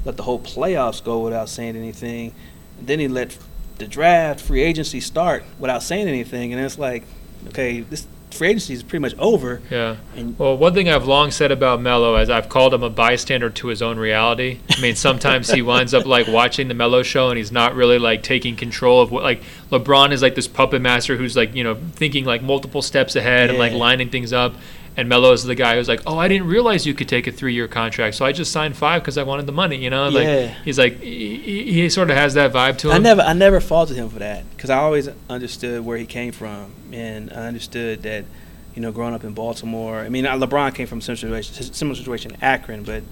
let 0.05 0.17
the 0.17 0.23
whole 0.23 0.41
playoffs 0.41 1.05
go 1.05 1.21
without 1.21 1.49
saying 1.49 1.77
anything. 1.77 2.35
And 2.79 2.89
then 2.89 2.99
he 2.99 3.07
let 3.07 3.37
the 3.79 3.87
draft, 3.87 4.41
free 4.41 4.63
agency 4.63 5.01
start 5.01 5.45
without 5.59 5.83
saying 5.83 6.09
anything, 6.09 6.53
and 6.53 6.63
it's 6.63 6.79
like, 6.79 7.05
okay, 7.49 7.81
this 7.81 8.07
free 8.33 8.49
agency 8.49 8.75
is 8.75 8.83
pretty 8.83 9.03
much 9.03 9.15
over. 9.19 9.61
Yeah. 9.71 9.97
And 10.17 10.39
Well, 10.39 10.57
one 10.57 10.75
thing 10.75 10.89
I've 10.89 11.07
long 11.07 11.31
said 11.31 11.53
about 11.53 11.81
Melo 11.81 12.17
is 12.17 12.31
I've 12.31 12.49
called 12.49 12.75
him 12.75 12.83
a 12.83 12.91
bystander 12.91 13.51
to 13.51 13.69
his 13.69 13.83
own 13.83 13.99
reality. 13.99 14.61
I 14.71 14.81
mean, 14.81 14.97
sometimes 14.97 15.51
he 15.51 15.63
winds 15.63 15.95
up 15.95 16.07
like 16.07 16.27
watching 16.29 16.69
the 16.69 16.75
Melo 16.75 17.03
show 17.03 17.29
and 17.29 17.39
he's 17.39 17.53
not 17.53 17.75
really 17.75 17.99
like 17.99 18.23
taking 18.23 18.57
control 18.57 19.01
of 19.01 19.11
what 19.11 19.23
like 19.23 19.43
LeBron 19.71 20.13
is 20.13 20.23
like 20.23 20.35
this 20.35 20.49
puppet 20.49 20.83
master 20.83 21.17
who's 21.17 21.37
like 21.37 21.55
you 21.55 21.65
know 21.65 21.77
thinking 21.93 22.25
like 22.25 22.43
multiple 22.43 22.83
steps 22.83 23.17
ahead 23.17 23.51
and 23.51 23.59
like 23.59 23.73
lining 23.73 24.09
things 24.09 24.33
up. 24.33 24.55
And 24.97 25.09
Melo 25.09 25.33
is 25.33 25.43
the 25.45 25.55
guy 25.55 25.77
who's 25.77 25.89
like, 25.89 26.03
oh, 26.07 26.19
I 26.19 26.29
didn't 26.29 26.49
realize 26.49 26.87
you 26.87 26.93
could 26.93 27.09
take 27.09 27.27
a 27.27 27.33
three-year 27.33 27.67
contract, 27.67 28.15
so 28.15 28.27
I 28.27 28.33
just 28.33 28.53
signed 28.53 28.77
five 28.77 29.01
because 29.03 29.17
I 29.17 29.23
wanted 29.23 29.47
the 29.47 29.53
money. 29.53 29.77
You 29.77 29.89
know, 29.89 30.09
like 30.11 30.25
Yeah. 30.27 30.55
he's 30.65 30.79
like 30.79 31.01
he, 31.01 31.73
he 31.73 31.89
sort 31.89 32.11
of 32.11 32.17
has 32.17 32.35
that 32.35 32.53
vibe 32.53 32.77
to 32.79 32.89
him. 32.91 32.97
I 32.97 32.99
never, 32.99 33.23
I 33.23 33.33
never 33.33 33.59
faulted 33.61 33.97
him 33.97 34.11
for 34.11 34.19
that 34.19 34.45
because 34.55 34.69
I 34.69 34.77
always 34.77 35.09
understood 35.31 35.83
where 35.85 35.97
he 35.97 36.05
came 36.05 36.33
from, 36.33 36.73
and 36.93 37.33
I 37.33 37.47
understood 37.47 38.03
that, 38.03 38.27
you 38.75 38.83
know, 38.83 38.93
growing 38.93 39.15
up 39.15 39.25
in 39.25 39.33
Baltimore. 39.33 39.99
I 40.01 40.11
mean, 40.11 40.25
LeBron 40.27 40.75
came 40.75 40.87
from 40.87 40.99
a 40.99 41.03
similar 41.03 41.43
situation, 41.43 41.73
similar 41.75 41.95
situation 41.97 42.33
in 42.33 42.43
Akron, 42.43 42.83
but, 42.83 43.03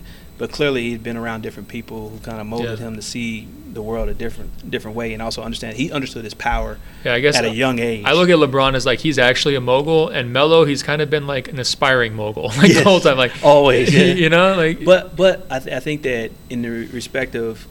but 0.41 0.51
clearly 0.51 0.89
he'd 0.89 1.03
been 1.03 1.19
around 1.19 1.43
different 1.43 1.69
people 1.69 2.09
who 2.09 2.19
kind 2.21 2.41
of 2.41 2.47
molded 2.47 2.79
Yeah. 2.79 2.87
him 2.87 2.97
to 2.97 3.03
see 3.03 3.47
the 3.75 3.83
world 3.83 4.09
a 4.09 4.15
different, 4.15 4.71
different 4.71 4.97
way, 4.97 5.13
and 5.13 5.21
also 5.23 5.43
understand 5.43 5.77
he 5.77 5.93
understood 5.93 6.25
his 6.25 6.33
power 6.33 6.79
yeah, 7.05 7.13
I 7.13 7.21
guess 7.21 7.37
at 7.37 7.45
a 7.45 7.51
young 7.55 7.79
age. 7.79 8.05
I 8.07 8.15
look 8.15 8.31
at 8.31 8.37
LeBron 8.37 8.75
as 8.75 8.87
like 8.87 9.01
he's 9.01 9.19
actually 9.19 9.55
a 9.55 9.61
mogul, 9.61 10.09
and 10.09 10.33
Melo 10.33 10.65
he's 10.65 10.83
kind 10.83 11.03
of 11.03 11.11
been 11.11 11.27
like 11.27 11.49
an 11.49 11.59
aspiring 11.61 12.15
mogul 12.15 12.45
like 12.57 12.73
the 12.73 12.83
whole 12.83 13.01
time, 13.01 13.19
like 13.19 13.33
always, 13.45 13.93
yeah. 13.95 14.15
you 14.15 14.31
know, 14.31 14.55
like 14.57 14.83
But 14.83 15.15
but 15.15 15.47
I, 15.51 15.59
th- 15.59 15.77
I 15.77 15.81
think 15.81 16.03
that 16.03 16.31
in 16.49 16.63
the 16.63 16.71
respect 16.71 17.35
of, 17.35 17.69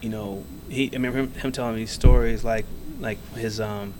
you 0.00 0.08
know, 0.08 0.44
he 0.70 0.88
I 0.90 0.94
remember 0.94 1.18
him, 1.18 1.32
him 1.34 1.50
telling 1.50 1.74
me 1.74 1.86
stories 1.86 2.44
like 2.44 2.64
like 3.00 3.18
his 3.34 3.60
um 3.60 3.94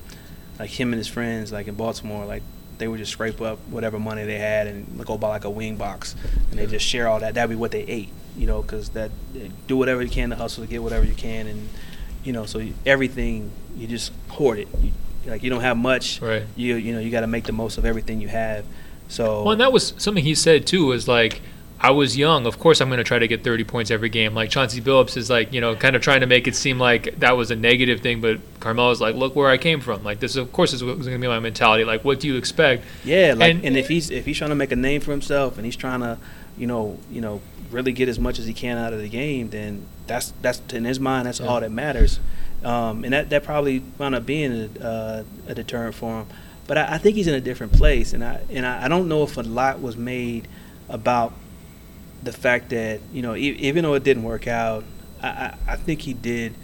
like 0.60 0.70
him 0.70 0.92
and 0.92 0.98
his 0.98 1.08
friends 1.08 1.50
like 1.50 1.66
in 1.66 1.74
Baltimore 1.74 2.24
like 2.24 2.44
they 2.82 2.88
would 2.88 2.98
just 2.98 3.12
scrape 3.12 3.40
up 3.40 3.58
whatever 3.70 3.98
money 4.00 4.24
they 4.24 4.38
had 4.38 4.66
and 4.66 5.04
go 5.06 5.16
buy 5.16 5.28
like 5.28 5.44
a 5.44 5.50
wing 5.50 5.76
box 5.76 6.16
and 6.50 6.58
they 6.58 6.66
just 6.66 6.84
share 6.84 7.06
all 7.06 7.20
that 7.20 7.34
that'd 7.34 7.48
be 7.48 7.54
what 7.54 7.70
they 7.70 7.82
ate 7.82 8.08
you 8.36 8.44
know 8.46 8.60
because 8.60 8.88
that 8.90 9.10
do 9.68 9.76
whatever 9.76 10.02
you 10.02 10.10
can 10.10 10.30
to 10.30 10.36
hustle 10.36 10.64
to 10.64 10.68
get 10.68 10.82
whatever 10.82 11.04
you 11.04 11.14
can 11.14 11.46
and 11.46 11.68
you 12.24 12.32
know 12.32 12.44
so 12.44 12.58
you- 12.58 12.74
everything 12.84 13.50
you 13.76 13.86
just 13.86 14.10
hoard 14.30 14.58
it 14.58 14.68
you, 14.82 14.90
like 15.26 15.44
you 15.44 15.50
don't 15.50 15.60
have 15.60 15.76
much 15.76 16.20
right. 16.20 16.42
you 16.56 16.74
you 16.74 16.92
know 16.92 16.98
you 16.98 17.10
got 17.10 17.20
to 17.20 17.26
make 17.28 17.44
the 17.44 17.52
most 17.52 17.78
of 17.78 17.84
everything 17.84 18.20
you 18.20 18.28
have 18.28 18.64
so 19.08 19.42
Well, 19.44 19.52
and 19.52 19.60
that 19.60 19.72
was 19.72 19.94
something 19.98 20.24
he 20.24 20.34
said 20.34 20.66
too. 20.66 20.86
Was 20.86 21.06
like, 21.06 21.42
I 21.84 21.90
was 21.90 22.16
young. 22.16 22.46
Of 22.46 22.58
course, 22.60 22.80
I'm 22.80 22.88
going 22.88 22.98
to 22.98 23.04
try 23.04 23.18
to 23.18 23.26
get 23.26 23.42
30 23.42 23.64
points 23.64 23.90
every 23.90 24.08
game. 24.08 24.34
Like 24.34 24.50
Chauncey 24.50 24.80
Billups 24.80 25.16
is 25.16 25.28
like, 25.28 25.52
you 25.52 25.60
know, 25.60 25.74
kind 25.74 25.96
of 25.96 26.02
trying 26.02 26.20
to 26.20 26.26
make 26.26 26.46
it 26.46 26.54
seem 26.54 26.78
like 26.78 27.18
that 27.18 27.36
was 27.36 27.50
a 27.50 27.56
negative 27.56 28.00
thing, 28.00 28.20
but 28.20 28.38
Carmelo's 28.60 29.00
like, 29.00 29.16
look 29.16 29.34
where 29.34 29.50
I 29.50 29.58
came 29.58 29.80
from. 29.80 30.04
Like 30.04 30.20
this, 30.20 30.36
of 30.36 30.52
course, 30.52 30.72
is 30.72 30.80
going 30.82 31.02
to 31.02 31.18
be 31.18 31.26
my 31.26 31.40
mentality. 31.40 31.84
Like, 31.84 32.04
what 32.04 32.20
do 32.20 32.28
you 32.28 32.36
expect? 32.36 32.84
Yeah, 33.04 33.34
like 33.36 33.50
And- 33.56 33.64
and, 33.64 33.76
if 33.76 33.88
he's 33.88 34.10
if 34.10 34.24
he's 34.26 34.38
trying 34.38 34.50
to 34.50 34.54
make 34.54 34.70
a 34.70 34.76
name 34.76 35.00
for 35.00 35.10
himself 35.10 35.56
and 35.56 35.64
he's 35.66 35.74
trying 35.76 36.00
to, 36.00 36.18
you 36.56 36.68
know, 36.68 36.98
you 37.10 37.20
know, 37.20 37.40
really 37.72 37.90
get 37.92 38.08
as 38.08 38.18
much 38.18 38.38
as 38.38 38.46
he 38.46 38.52
can 38.52 38.78
out 38.78 38.92
of 38.92 39.00
the 39.00 39.08
game, 39.08 39.50
then 39.50 39.84
that's 40.06 40.32
that's 40.40 40.60
in 40.72 40.84
his 40.84 41.00
mind 41.00 41.26
that's 41.26 41.40
Yeah. 41.40 41.46
all 41.46 41.60
that 41.60 41.72
matters, 41.72 42.20
um, 42.62 43.02
and 43.02 43.12
that 43.12 43.28
that 43.30 43.42
probably 43.42 43.82
wound 43.98 44.14
up 44.14 44.24
being 44.24 44.70
a, 44.80 44.84
uh, 44.86 45.24
a 45.48 45.54
deterrent 45.54 45.94
for 45.96 46.20
him. 46.20 46.26
But 46.68 46.78
I, 46.78 46.94
I 46.94 46.98
think 46.98 47.16
he's 47.16 47.26
in 47.26 47.34
a 47.34 47.40
different 47.40 47.72
place, 47.72 48.12
and 48.12 48.22
I 48.22 48.40
and 48.50 48.64
I, 48.66 48.84
I 48.84 48.88
don't 48.88 49.08
know 49.08 49.24
if 49.24 49.36
a 49.36 49.40
lot 49.42 49.80
was 49.80 49.96
made 49.96 50.46
about 50.88 51.32
the 52.22 52.32
fact 52.32 52.70
that 52.70 53.00
you 53.12 53.22
know 53.22 53.34
e- 53.34 53.56
even 53.60 53.82
though 53.84 53.94
it 53.94 54.04
didn't 54.04 54.22
work 54.22 54.46
out, 54.46 54.84
I, 55.22 55.28
I, 55.28 55.54
I 55.68 55.76
think 55.76 56.02
he 56.02 56.12
did 56.14 56.54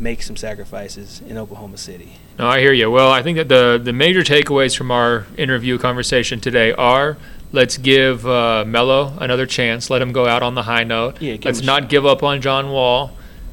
make 0.00 0.22
some 0.22 0.36
sacrifices 0.36 1.20
in 1.26 1.38
Oklahoma 1.38 1.76
City. 1.76 2.14
No, 2.38 2.46
I 2.48 2.60
hear 2.60 2.72
you. 2.72 2.90
Well, 2.90 3.10
I 3.10 3.22
think 3.22 3.36
that 3.38 3.48
the 3.48 3.80
the 3.82 3.92
major 3.92 4.20
takeaways 4.22 4.76
from 4.76 4.90
our 4.90 5.26
interview 5.36 5.78
conversation 5.78 6.40
today 6.40 6.72
are. 6.72 7.16
Let's 7.54 7.76
give 7.76 8.26
uh, 8.26 8.64
Melo 8.66 9.12
another 9.20 9.44
chance. 9.44 9.90
Let 9.90 10.00
him 10.00 10.12
go 10.12 10.26
out 10.26 10.42
on 10.42 10.54
the 10.54 10.62
high 10.62 10.84
note. 10.84 11.20
Yeah, 11.20 11.36
Let's 11.44 11.60
not 11.60 11.82
shot. 11.82 11.90
give 11.90 12.06
up 12.06 12.22
on 12.22 12.40
John 12.40 12.70
Wall. 12.70 13.10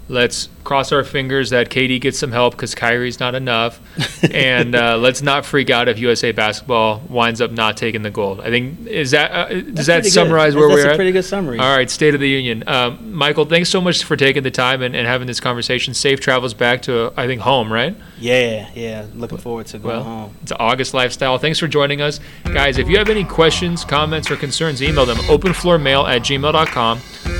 Let's 0.10 0.50
cross 0.64 0.92
our 0.92 1.04
fingers 1.04 1.52
that 1.52 1.70
KD 1.70 2.02
gets 2.02 2.18
some 2.20 2.32
help 2.32 2.54
because 2.56 2.74
Kyrie's 2.76 3.20
not 3.20 3.36
enough. 3.36 3.80
and 4.34 4.74
uh, 4.76 4.98
let's 4.98 5.22
not 5.22 5.46
freak 5.46 5.70
out 5.70 5.88
if 5.88 6.00
USA 6.00 6.32
basketball 6.32 7.02
winds 7.08 7.42
up 7.42 7.52
not 7.52 7.78
taking 7.78 8.02
the 8.02 8.10
gold. 8.10 8.42
I 8.42 8.50
think 8.50 8.88
is 8.88 9.12
that 9.12 9.32
uh, 9.32 9.48
does 9.50 9.64
That's 9.64 9.88
that 9.88 9.94
pretty 9.94 10.02
good. 10.10 10.14
summarize 10.14 10.56
where 10.56 10.68
that's 10.68 10.74
we're 10.76 10.78
That's 10.78 10.88
a 10.88 10.92
at? 10.94 10.96
pretty 10.96 11.12
good 11.12 11.26
summary. 11.26 11.60
All 11.60 11.76
right, 11.78 11.90
State 11.92 12.16
of 12.16 12.20
the 12.22 12.28
Union. 12.30 12.64
Um, 12.68 13.14
Michael, 13.14 13.46
thanks 13.46 13.70
so 13.70 13.80
much 13.82 14.04
for 14.04 14.16
taking 14.16 14.42
the 14.42 14.50
time 14.52 14.82
and, 14.82 14.96
and 14.96 15.06
having 15.06 15.28
this 15.28 15.40
conversation. 15.40 15.94
Safe 15.94 16.20
travels 16.20 16.56
back 16.56 16.82
to 16.84 17.14
I 17.16 17.28
think 17.28 17.42
home, 17.42 17.72
right? 17.72 17.96
Yeah, 18.20 18.68
yeah. 18.74 19.06
Looking 19.14 19.38
forward 19.38 19.68
to 19.68 19.78
going 19.78 19.96
Well, 19.96 20.04
home. 20.04 20.36
It's 20.42 20.52
August 20.60 20.96
Lifestyle. 20.96 21.38
Thanks 21.38 21.60
for 21.60 21.68
joining 21.68 22.02
us. 22.02 22.20
Guys, 22.46 22.80
if 22.80 22.90
you 22.90 22.98
have 22.98 23.10
any 23.10 23.24
questions, 23.26 23.86
comments, 23.86 24.32
or 24.32 24.36
concerns, 24.38 24.82
email 24.82 25.06
them 25.06 25.18
openfloormail 25.18 26.08
at 26.10 26.24
gmail.com. 26.24 26.98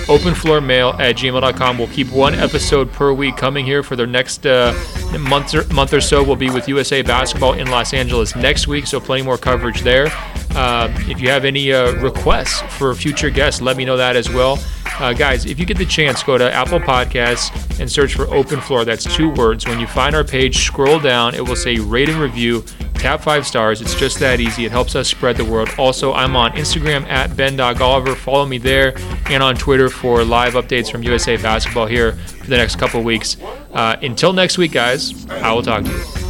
Openfloormail 0.10 1.00
at 1.00 1.16
gmail.com. 1.16 1.78
We'll 1.80 1.88
keep 1.88 2.12
one 2.12 2.36
episode 2.36 2.59
per 2.60 3.14
week 3.14 3.38
coming 3.38 3.66
here 3.66 3.84
for 3.84 3.96
the 3.96 4.06
next 4.06 4.46
uh, 4.46 4.74
month, 5.20 5.54
or, 5.56 5.64
month 5.74 5.94
or 5.94 6.02
so. 6.02 6.24
We'll 6.24 6.36
be 6.36 6.50
with 6.50 6.68
USA 6.68 7.02
Basketball 7.02 7.54
in 7.54 7.70
Los 7.70 7.94
Angeles 7.94 8.36
next 8.36 8.68
week, 8.68 8.86
so 8.86 9.00
plenty 9.00 9.24
more 9.24 9.38
coverage 9.38 9.82
there. 9.82 10.08
Uh, 10.52 10.94
if 11.08 11.22
you 11.22 11.30
have 11.30 11.46
any 11.46 11.72
uh, 11.72 11.94
requests 11.94 12.62
for 12.78 12.94
future 12.94 13.30
guests, 13.30 13.62
let 13.62 13.78
me 13.78 13.86
know 13.86 13.98
that 13.98 14.16
as 14.16 14.30
well. 14.30 14.60
Uh, 15.00 15.14
guys, 15.14 15.46
if 15.46 15.60
you 15.60 15.66
get 15.66 15.78
the 15.78 15.86
chance, 15.86 16.22
go 16.24 16.38
to 16.38 16.52
Apple 16.54 16.80
Podcasts 16.80 17.80
and 17.80 17.90
search 17.90 18.16
for 18.16 18.28
Open 18.34 18.60
Floor. 18.60 18.84
That's 18.84 19.06
two 19.16 19.30
words. 19.30 19.66
When 19.66 19.80
you 19.80 19.88
find 19.88 20.16
our 20.16 20.24
page, 20.24 20.66
scroll 20.66 21.00
down. 21.00 21.36
It 21.36 21.48
will 21.48 21.56
say 21.56 21.80
rate 21.80 22.10
and 22.10 22.20
review. 22.20 22.64
Tap 22.96 23.22
five 23.22 23.48
stars. 23.48 23.82
It's 23.82 23.96
just 23.96 24.20
that 24.20 24.42
easy. 24.42 24.66
It 24.66 24.72
helps 24.72 24.94
us 24.94 25.08
spread 25.08 25.38
the 25.38 25.46
word. 25.46 25.70
Also, 25.78 26.12
I'm 26.12 26.36
on 26.36 26.52
Instagram 26.52 27.08
at 27.08 27.34
ben.golliver. 27.38 28.14
Follow 28.14 28.46
me 28.46 28.58
there 28.58 28.94
and 29.28 29.42
on 29.42 29.56
Twitter 29.56 29.90
for 29.90 30.26
live 30.26 30.56
updates 30.56 30.92
from 30.92 31.02
USA 31.04 31.38
Basketball 31.38 31.86
here 31.86 32.18
the 32.50 32.58
next 32.58 32.78
couple 32.78 33.02
weeks. 33.04 33.38
Uh, 33.74 33.96
until 34.02 34.34
next 34.34 34.58
week, 34.58 34.72
guys, 34.72 35.26
I 35.30 35.54
will 35.54 35.64
talk 35.64 35.84
to 35.86 35.92
you. 35.92 36.29